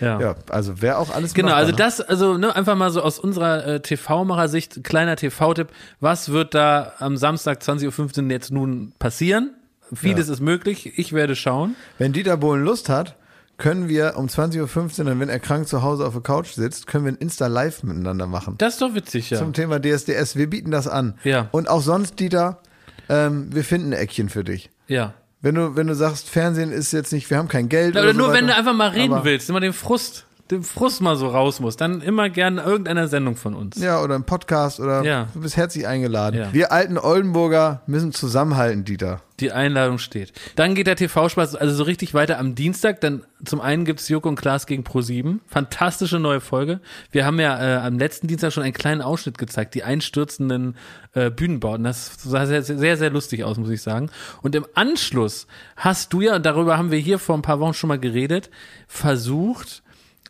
Ja, 0.00 0.36
also 0.48 0.80
wäre 0.80 0.98
auch 0.98 1.10
alles 1.10 1.34
Genau, 1.34 1.48
machbar, 1.48 1.60
also 1.60 1.72
das, 1.72 2.00
also 2.00 2.38
ne, 2.38 2.54
einfach 2.54 2.76
mal 2.76 2.90
so 2.90 3.02
aus 3.02 3.18
unserer 3.18 3.66
äh, 3.66 3.80
TV-Macher-Sicht, 3.80 4.84
kleiner 4.84 5.16
TV-Tipp, 5.16 5.68
was 6.00 6.30
wird 6.30 6.54
da 6.54 6.92
am 6.98 7.16
Samstag 7.16 7.60
20.15 7.62 8.24
Uhr 8.24 8.30
jetzt 8.30 8.50
nun 8.50 8.92
passieren? 8.98 9.54
Vieles 9.92 10.28
ist 10.28 10.40
möglich, 10.40 10.98
ich 10.98 11.12
werde 11.12 11.34
schauen. 11.34 11.74
Wenn 11.96 12.12
Dieter 12.12 12.36
Bohlen 12.36 12.62
Lust 12.62 12.88
hat, 12.88 13.16
können 13.56 13.88
wir 13.88 14.14
um 14.16 14.26
20.15 14.26 15.00
Uhr, 15.00 15.04
dann, 15.06 15.20
wenn 15.20 15.28
er 15.28 15.40
krank 15.40 15.66
zu 15.66 15.82
Hause 15.82 16.06
auf 16.06 16.12
der 16.12 16.22
Couch 16.22 16.52
sitzt, 16.52 16.86
können 16.86 17.04
wir 17.04 17.12
ein 17.12 17.16
Insta-Live 17.16 17.82
miteinander 17.82 18.26
machen. 18.26 18.54
Das 18.58 18.74
ist 18.74 18.82
doch 18.82 18.94
witzig, 18.94 19.30
ja. 19.30 19.38
Zum 19.38 19.52
Thema 19.52 19.80
DSDS. 19.80 20.36
Wir 20.36 20.48
bieten 20.48 20.70
das 20.70 20.86
an. 20.86 21.14
Ja. 21.24 21.48
Und 21.50 21.68
auch 21.68 21.82
sonst, 21.82 22.20
Dieter, 22.20 22.60
ähm, 23.08 23.48
wir 23.52 23.64
finden 23.64 23.88
ein 23.88 23.98
Eckchen 23.98 24.28
für 24.28 24.44
dich. 24.44 24.70
Ja. 24.86 25.14
Wenn 25.40 25.54
du, 25.54 25.76
wenn 25.76 25.86
du 25.86 25.94
sagst, 25.94 26.28
Fernsehen 26.28 26.72
ist 26.72 26.92
jetzt 26.92 27.12
nicht, 27.12 27.30
wir 27.30 27.36
haben 27.38 27.48
kein 27.48 27.68
Geld. 27.68 27.94
Oder 27.94 28.02
oder 28.04 28.12
nur 28.12 28.26
so 28.28 28.32
wenn 28.32 28.46
du 28.48 28.54
einfach 28.54 28.74
mal 28.74 28.88
reden 28.90 29.12
Aber- 29.14 29.24
willst, 29.24 29.48
immer 29.48 29.60
den 29.60 29.72
Frust 29.72 30.24
den 30.50 30.62
Frust 30.62 31.00
mal 31.00 31.16
so 31.16 31.28
raus 31.28 31.60
muss, 31.60 31.76
dann 31.76 32.00
immer 32.00 32.30
gerne 32.30 32.62
irgendeiner 32.62 33.08
Sendung 33.08 33.36
von 33.36 33.54
uns. 33.54 33.76
Ja, 33.80 34.02
oder 34.02 34.14
im 34.16 34.24
Podcast 34.24 34.80
oder 34.80 35.02
Ja. 35.04 35.28
du 35.34 35.40
bist 35.40 35.56
herzlich 35.56 35.86
eingeladen. 35.86 36.40
Ja. 36.40 36.52
Wir 36.52 36.72
alten 36.72 36.96
Oldenburger 36.98 37.82
müssen 37.86 38.12
zusammenhalten, 38.12 38.84
Dieter. 38.84 39.20
Die 39.40 39.52
Einladung 39.52 39.98
steht. 39.98 40.32
Dann 40.56 40.74
geht 40.74 40.88
der 40.88 40.96
TV-Spaß 40.96 41.54
also 41.54 41.72
so 41.72 41.84
richtig 41.84 42.12
weiter 42.12 42.40
am 42.40 42.56
Dienstag. 42.56 43.00
Dann 43.00 43.22
zum 43.44 43.60
einen 43.60 43.84
gibt's 43.84 44.08
Joko 44.08 44.28
und 44.28 44.34
Klaas 44.34 44.66
gegen 44.66 44.82
Pro7. 44.82 45.38
Fantastische 45.46 46.18
neue 46.18 46.40
Folge. 46.40 46.80
Wir 47.12 47.24
haben 47.24 47.38
ja 47.38 47.56
äh, 47.60 47.86
am 47.86 47.98
letzten 48.00 48.26
Dienstag 48.26 48.52
schon 48.52 48.64
einen 48.64 48.72
kleinen 48.72 49.00
Ausschnitt 49.00 49.38
gezeigt, 49.38 49.74
die 49.76 49.84
einstürzenden 49.84 50.74
äh, 51.12 51.30
Bühnenbauten. 51.30 51.84
Das 51.84 52.16
sah 52.24 52.46
sehr, 52.46 52.64
sehr, 52.64 52.96
sehr 52.96 53.10
lustig 53.10 53.44
aus, 53.44 53.58
muss 53.58 53.70
ich 53.70 53.80
sagen. 53.82 54.10
Und 54.42 54.56
im 54.56 54.66
Anschluss 54.74 55.46
hast 55.76 56.12
du 56.12 56.20
ja, 56.20 56.34
und 56.34 56.44
darüber 56.44 56.76
haben 56.76 56.90
wir 56.90 56.98
hier 56.98 57.20
vor 57.20 57.36
ein 57.36 57.42
paar 57.42 57.60
Wochen 57.60 57.74
schon 57.74 57.88
mal 57.88 58.00
geredet, 58.00 58.50
versucht, 58.88 59.84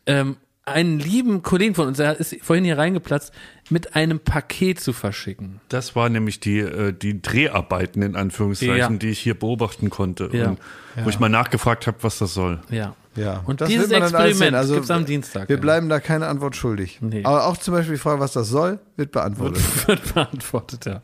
ähm, 0.08 0.36
einen 0.64 0.98
lieben 0.98 1.42
Kollegen 1.42 1.74
von 1.74 1.88
uns, 1.88 1.96
der 1.96 2.18
ist 2.18 2.36
vorhin 2.42 2.64
hier 2.64 2.76
reingeplatzt, 2.78 3.32
mit 3.70 3.94
einem 3.94 4.20
Paket 4.20 4.80
zu 4.80 4.92
verschicken. 4.92 5.60
Das 5.68 5.96
war 5.96 6.08
nämlich 6.08 6.40
die, 6.40 6.58
äh, 6.58 6.92
die 6.92 7.22
Dreharbeiten 7.22 8.02
in 8.02 8.16
Anführungszeichen, 8.16 8.76
Ja. 8.76 8.88
die 8.90 9.08
ich 9.08 9.18
hier 9.18 9.38
beobachten 9.38 9.90
konnte. 9.90 10.28
Ja. 10.32 10.48
Und 10.48 10.58
wo 11.04 11.08
ich 11.08 11.18
mal 11.18 11.28
nachgefragt 11.28 11.86
habe, 11.86 11.98
was 12.02 12.18
das 12.18 12.34
soll. 12.34 12.60
Ja. 12.70 12.94
Ja, 13.16 13.42
Und 13.46 13.60
das 13.60 13.68
dieses 13.68 13.90
Experiment. 13.90 14.54
Also, 14.54 14.74
gibt's 14.74 14.90
am 14.92 15.04
Dienstag. 15.04 15.48
Wir 15.48 15.56
ja. 15.56 15.60
bleiben 15.60 15.88
da 15.88 15.98
keine 15.98 16.28
Antwort 16.28 16.54
schuldig. 16.54 16.98
Nee. 17.00 17.24
Aber 17.24 17.46
auch 17.46 17.56
zum 17.56 17.74
Beispiel 17.74 17.96
die 17.96 18.00
Frage, 18.00 18.20
was 18.20 18.32
das 18.32 18.48
soll, 18.48 18.78
wird 18.96 19.10
beantwortet. 19.10 19.62
wird 19.88 20.14
beantwortet, 20.14 20.86
ja. 20.86 21.02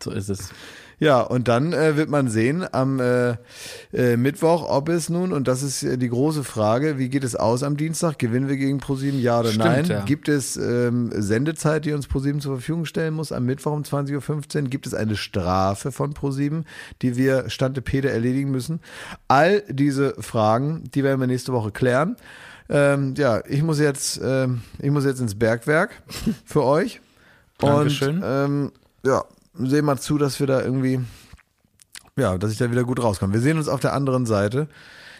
So 0.00 0.12
ist 0.12 0.28
es. 0.28 0.50
Ja, 1.02 1.20
und 1.20 1.48
dann 1.48 1.72
äh, 1.72 1.96
wird 1.96 2.10
man 2.10 2.28
sehen 2.28 2.64
am 2.70 3.00
äh, 3.00 3.34
äh, 3.92 4.16
Mittwoch, 4.16 4.68
ob 4.68 4.88
es 4.88 5.08
nun, 5.08 5.32
und 5.32 5.48
das 5.48 5.64
ist 5.64 5.82
äh, 5.82 5.98
die 5.98 6.08
große 6.08 6.44
Frage, 6.44 6.96
wie 6.96 7.08
geht 7.08 7.24
es 7.24 7.34
aus 7.34 7.64
am 7.64 7.76
Dienstag? 7.76 8.20
Gewinnen 8.20 8.48
wir 8.48 8.56
gegen 8.56 8.78
ProSieben, 8.78 9.20
ja 9.20 9.40
oder 9.40 9.48
Stimmt, 9.48 9.64
nein? 9.64 9.84
ja. 9.86 10.04
Gibt 10.04 10.28
es 10.28 10.56
ähm, 10.56 11.10
Sendezeit, 11.12 11.86
die 11.86 11.92
uns 11.92 12.06
ProSieben 12.06 12.40
zur 12.40 12.54
Verfügung 12.54 12.84
stellen 12.84 13.14
muss 13.14 13.32
am 13.32 13.44
Mittwoch 13.46 13.72
um 13.72 13.82
20.15 13.82 14.62
Uhr? 14.62 14.68
Gibt 14.68 14.86
es 14.86 14.94
eine 14.94 15.16
Strafe 15.16 15.90
von 15.90 16.14
ProSieben, 16.14 16.66
die 17.02 17.16
wir 17.16 17.50
Stante 17.50 17.82
Pede 17.82 18.08
erledigen 18.08 18.52
müssen? 18.52 18.78
All 19.26 19.64
diese 19.68 20.14
Fragen, 20.22 20.84
die 20.94 21.02
werden 21.02 21.18
wir 21.18 21.26
nächste 21.26 21.52
Woche 21.52 21.72
klären. 21.72 22.14
Ähm, 22.68 23.14
ja, 23.16 23.42
ich 23.48 23.64
muss 23.64 23.80
jetzt, 23.80 24.20
ähm, 24.22 24.60
ich 24.78 24.92
muss 24.92 25.04
jetzt 25.04 25.18
ins 25.18 25.36
Bergwerk 25.36 26.00
für 26.44 26.62
euch. 26.62 27.00
Dankeschön. 27.58 28.18
Und 28.18 28.22
ähm, 28.24 28.72
ja, 29.04 29.24
sehen 29.54 29.84
mal 29.84 29.98
zu, 29.98 30.18
dass 30.18 30.40
wir 30.40 30.46
da 30.46 30.62
irgendwie, 30.62 31.00
ja, 32.16 32.38
dass 32.38 32.52
ich 32.52 32.58
da 32.58 32.70
wieder 32.70 32.84
gut 32.84 33.02
rauskomme. 33.02 33.32
Wir 33.32 33.40
sehen 33.40 33.58
uns 33.58 33.68
auf 33.68 33.80
der 33.80 33.92
anderen 33.92 34.26
Seite. 34.26 34.68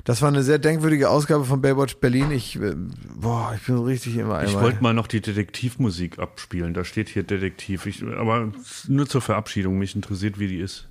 Das 0.04 0.20
war 0.20 0.28
eine 0.28 0.42
sehr 0.42 0.58
denkwürdige 0.58 1.10
Ausgabe 1.10 1.44
von 1.44 1.62
Baywatch 1.62 1.96
Berlin. 1.96 2.32
Ich, 2.32 2.60
äh, 2.60 2.74
boah, 3.14 3.52
ich 3.54 3.64
bin 3.64 3.76
so 3.76 3.84
richtig 3.84 4.16
immer 4.16 4.38
einmal. 4.38 4.46
Ich 4.46 4.54
wollte 4.54 4.82
mal 4.82 4.94
noch 4.94 5.06
die 5.06 5.20
Detektivmusik 5.20 6.18
abspielen. 6.18 6.74
Da 6.74 6.84
steht 6.84 7.08
hier 7.08 7.22
Detektiv. 7.22 7.86
Ich, 7.86 8.02
aber 8.02 8.50
nur 8.88 9.06
zur 9.06 9.20
Verabschiedung. 9.20 9.78
Mich 9.78 9.94
interessiert, 9.94 10.40
wie 10.40 10.48
die 10.48 10.58
ist. 10.58 10.88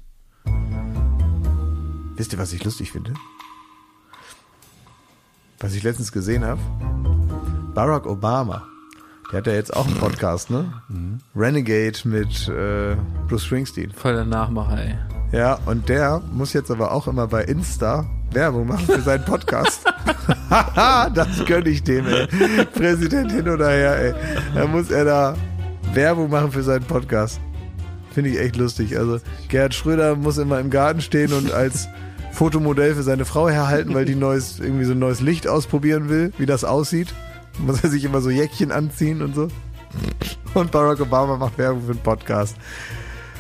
Wisst 2.16 2.32
ihr, 2.34 2.40
was 2.40 2.54
ich 2.54 2.64
lustig 2.64 2.92
finde? 2.92 3.14
Was 5.60 5.74
ich 5.74 5.84
letztens 5.84 6.12
gesehen 6.12 6.46
habe? 6.46 6.62
Barack 7.74 8.06
Obama. 8.06 8.66
Der 9.32 9.38
hat 9.38 9.48
ja 9.48 9.54
jetzt 9.54 9.74
auch 9.74 9.88
einen 9.88 9.96
Podcast, 9.96 10.50
ne? 10.50 10.74
Renegade 11.34 11.98
mit 12.04 12.50
äh, 12.50 12.98
Bruce 13.30 13.46
Springsteen. 13.46 13.92
Voll 13.92 14.14
der 14.14 14.26
Nachmacher, 14.26 14.78
ey. 14.84 14.96
Ja, 15.32 15.58
und 15.66 15.88
der 15.88 16.22
muss 16.34 16.52
jetzt 16.52 16.70
aber 16.70 16.92
auch 16.92 17.08
immer 17.08 17.28
bei 17.28 17.44
Insta 17.44 18.06
Werbung 18.32 18.68
machen 18.68 18.86
für 18.86 19.00
seinen 19.00 19.24
Podcast. 19.24 19.86
Haha, 20.50 21.10
das 21.16 21.46
gönn 21.46 21.66
ich 21.66 21.82
dem, 21.84 22.08
ey. 22.08 22.28
Präsident 22.74 23.32
hin 23.32 23.48
oder 23.48 23.70
her, 23.70 23.98
ey. 23.98 24.14
Da 24.54 24.68
muss 24.68 24.92
er 24.92 25.06
da 25.06 25.36
Werbung 25.94 26.30
machen 26.30 26.52
für 26.52 26.64
seinen 26.64 26.84
Podcast. 26.84 27.40
Finde 28.14 28.32
ich 28.32 28.40
echt 28.40 28.58
lustig. 28.58 28.98
Also 28.98 29.20
Gerhard 29.48 29.74
Schröder 29.74 30.18
muss 30.18 30.38
immer 30.38 30.60
im 30.60 30.70
Garten 30.70 31.00
stehen 31.00 31.32
und 31.32 31.54
als 31.54 31.88
Fotomodell 32.34 32.96
für 32.96 33.04
seine 33.04 33.24
Frau 33.24 33.48
herhalten, 33.48 33.94
weil 33.94 34.04
die 34.04 34.16
neues, 34.16 34.60
irgendwie 34.60 34.84
so 34.84 34.92
ein 34.92 35.00
neues 35.00 35.22
Licht 35.22 35.48
ausprobieren 35.48 36.10
will, 36.10 36.34
wie 36.38 36.46
das 36.46 36.66
aussieht. 36.66 37.14
Muss 37.60 37.84
er 37.84 37.90
sich 37.90 38.04
immer 38.04 38.22
so 38.22 38.30
Jäckchen 38.30 38.72
anziehen 38.72 39.22
und 39.22 39.36
so. 39.36 39.48
Und 40.54 40.72
Barack 40.72 41.00
Obama 41.02 41.38
macht 41.38 41.58
Werbung 41.58 41.84
für 41.86 41.92
einen 41.92 42.02
Podcast. 42.02 42.56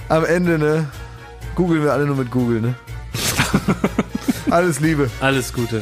Am 0.09 0.25
Ende, 0.25 0.57
ne, 0.57 0.89
googeln 1.55 1.83
wir 1.83 1.93
alle 1.93 2.05
nur 2.05 2.17
mit 2.17 2.31
Google, 2.31 2.61
ne? 2.61 2.75
Alles 4.49 4.79
Liebe. 4.79 5.09
Alles 5.21 5.53
Gute. 5.53 5.81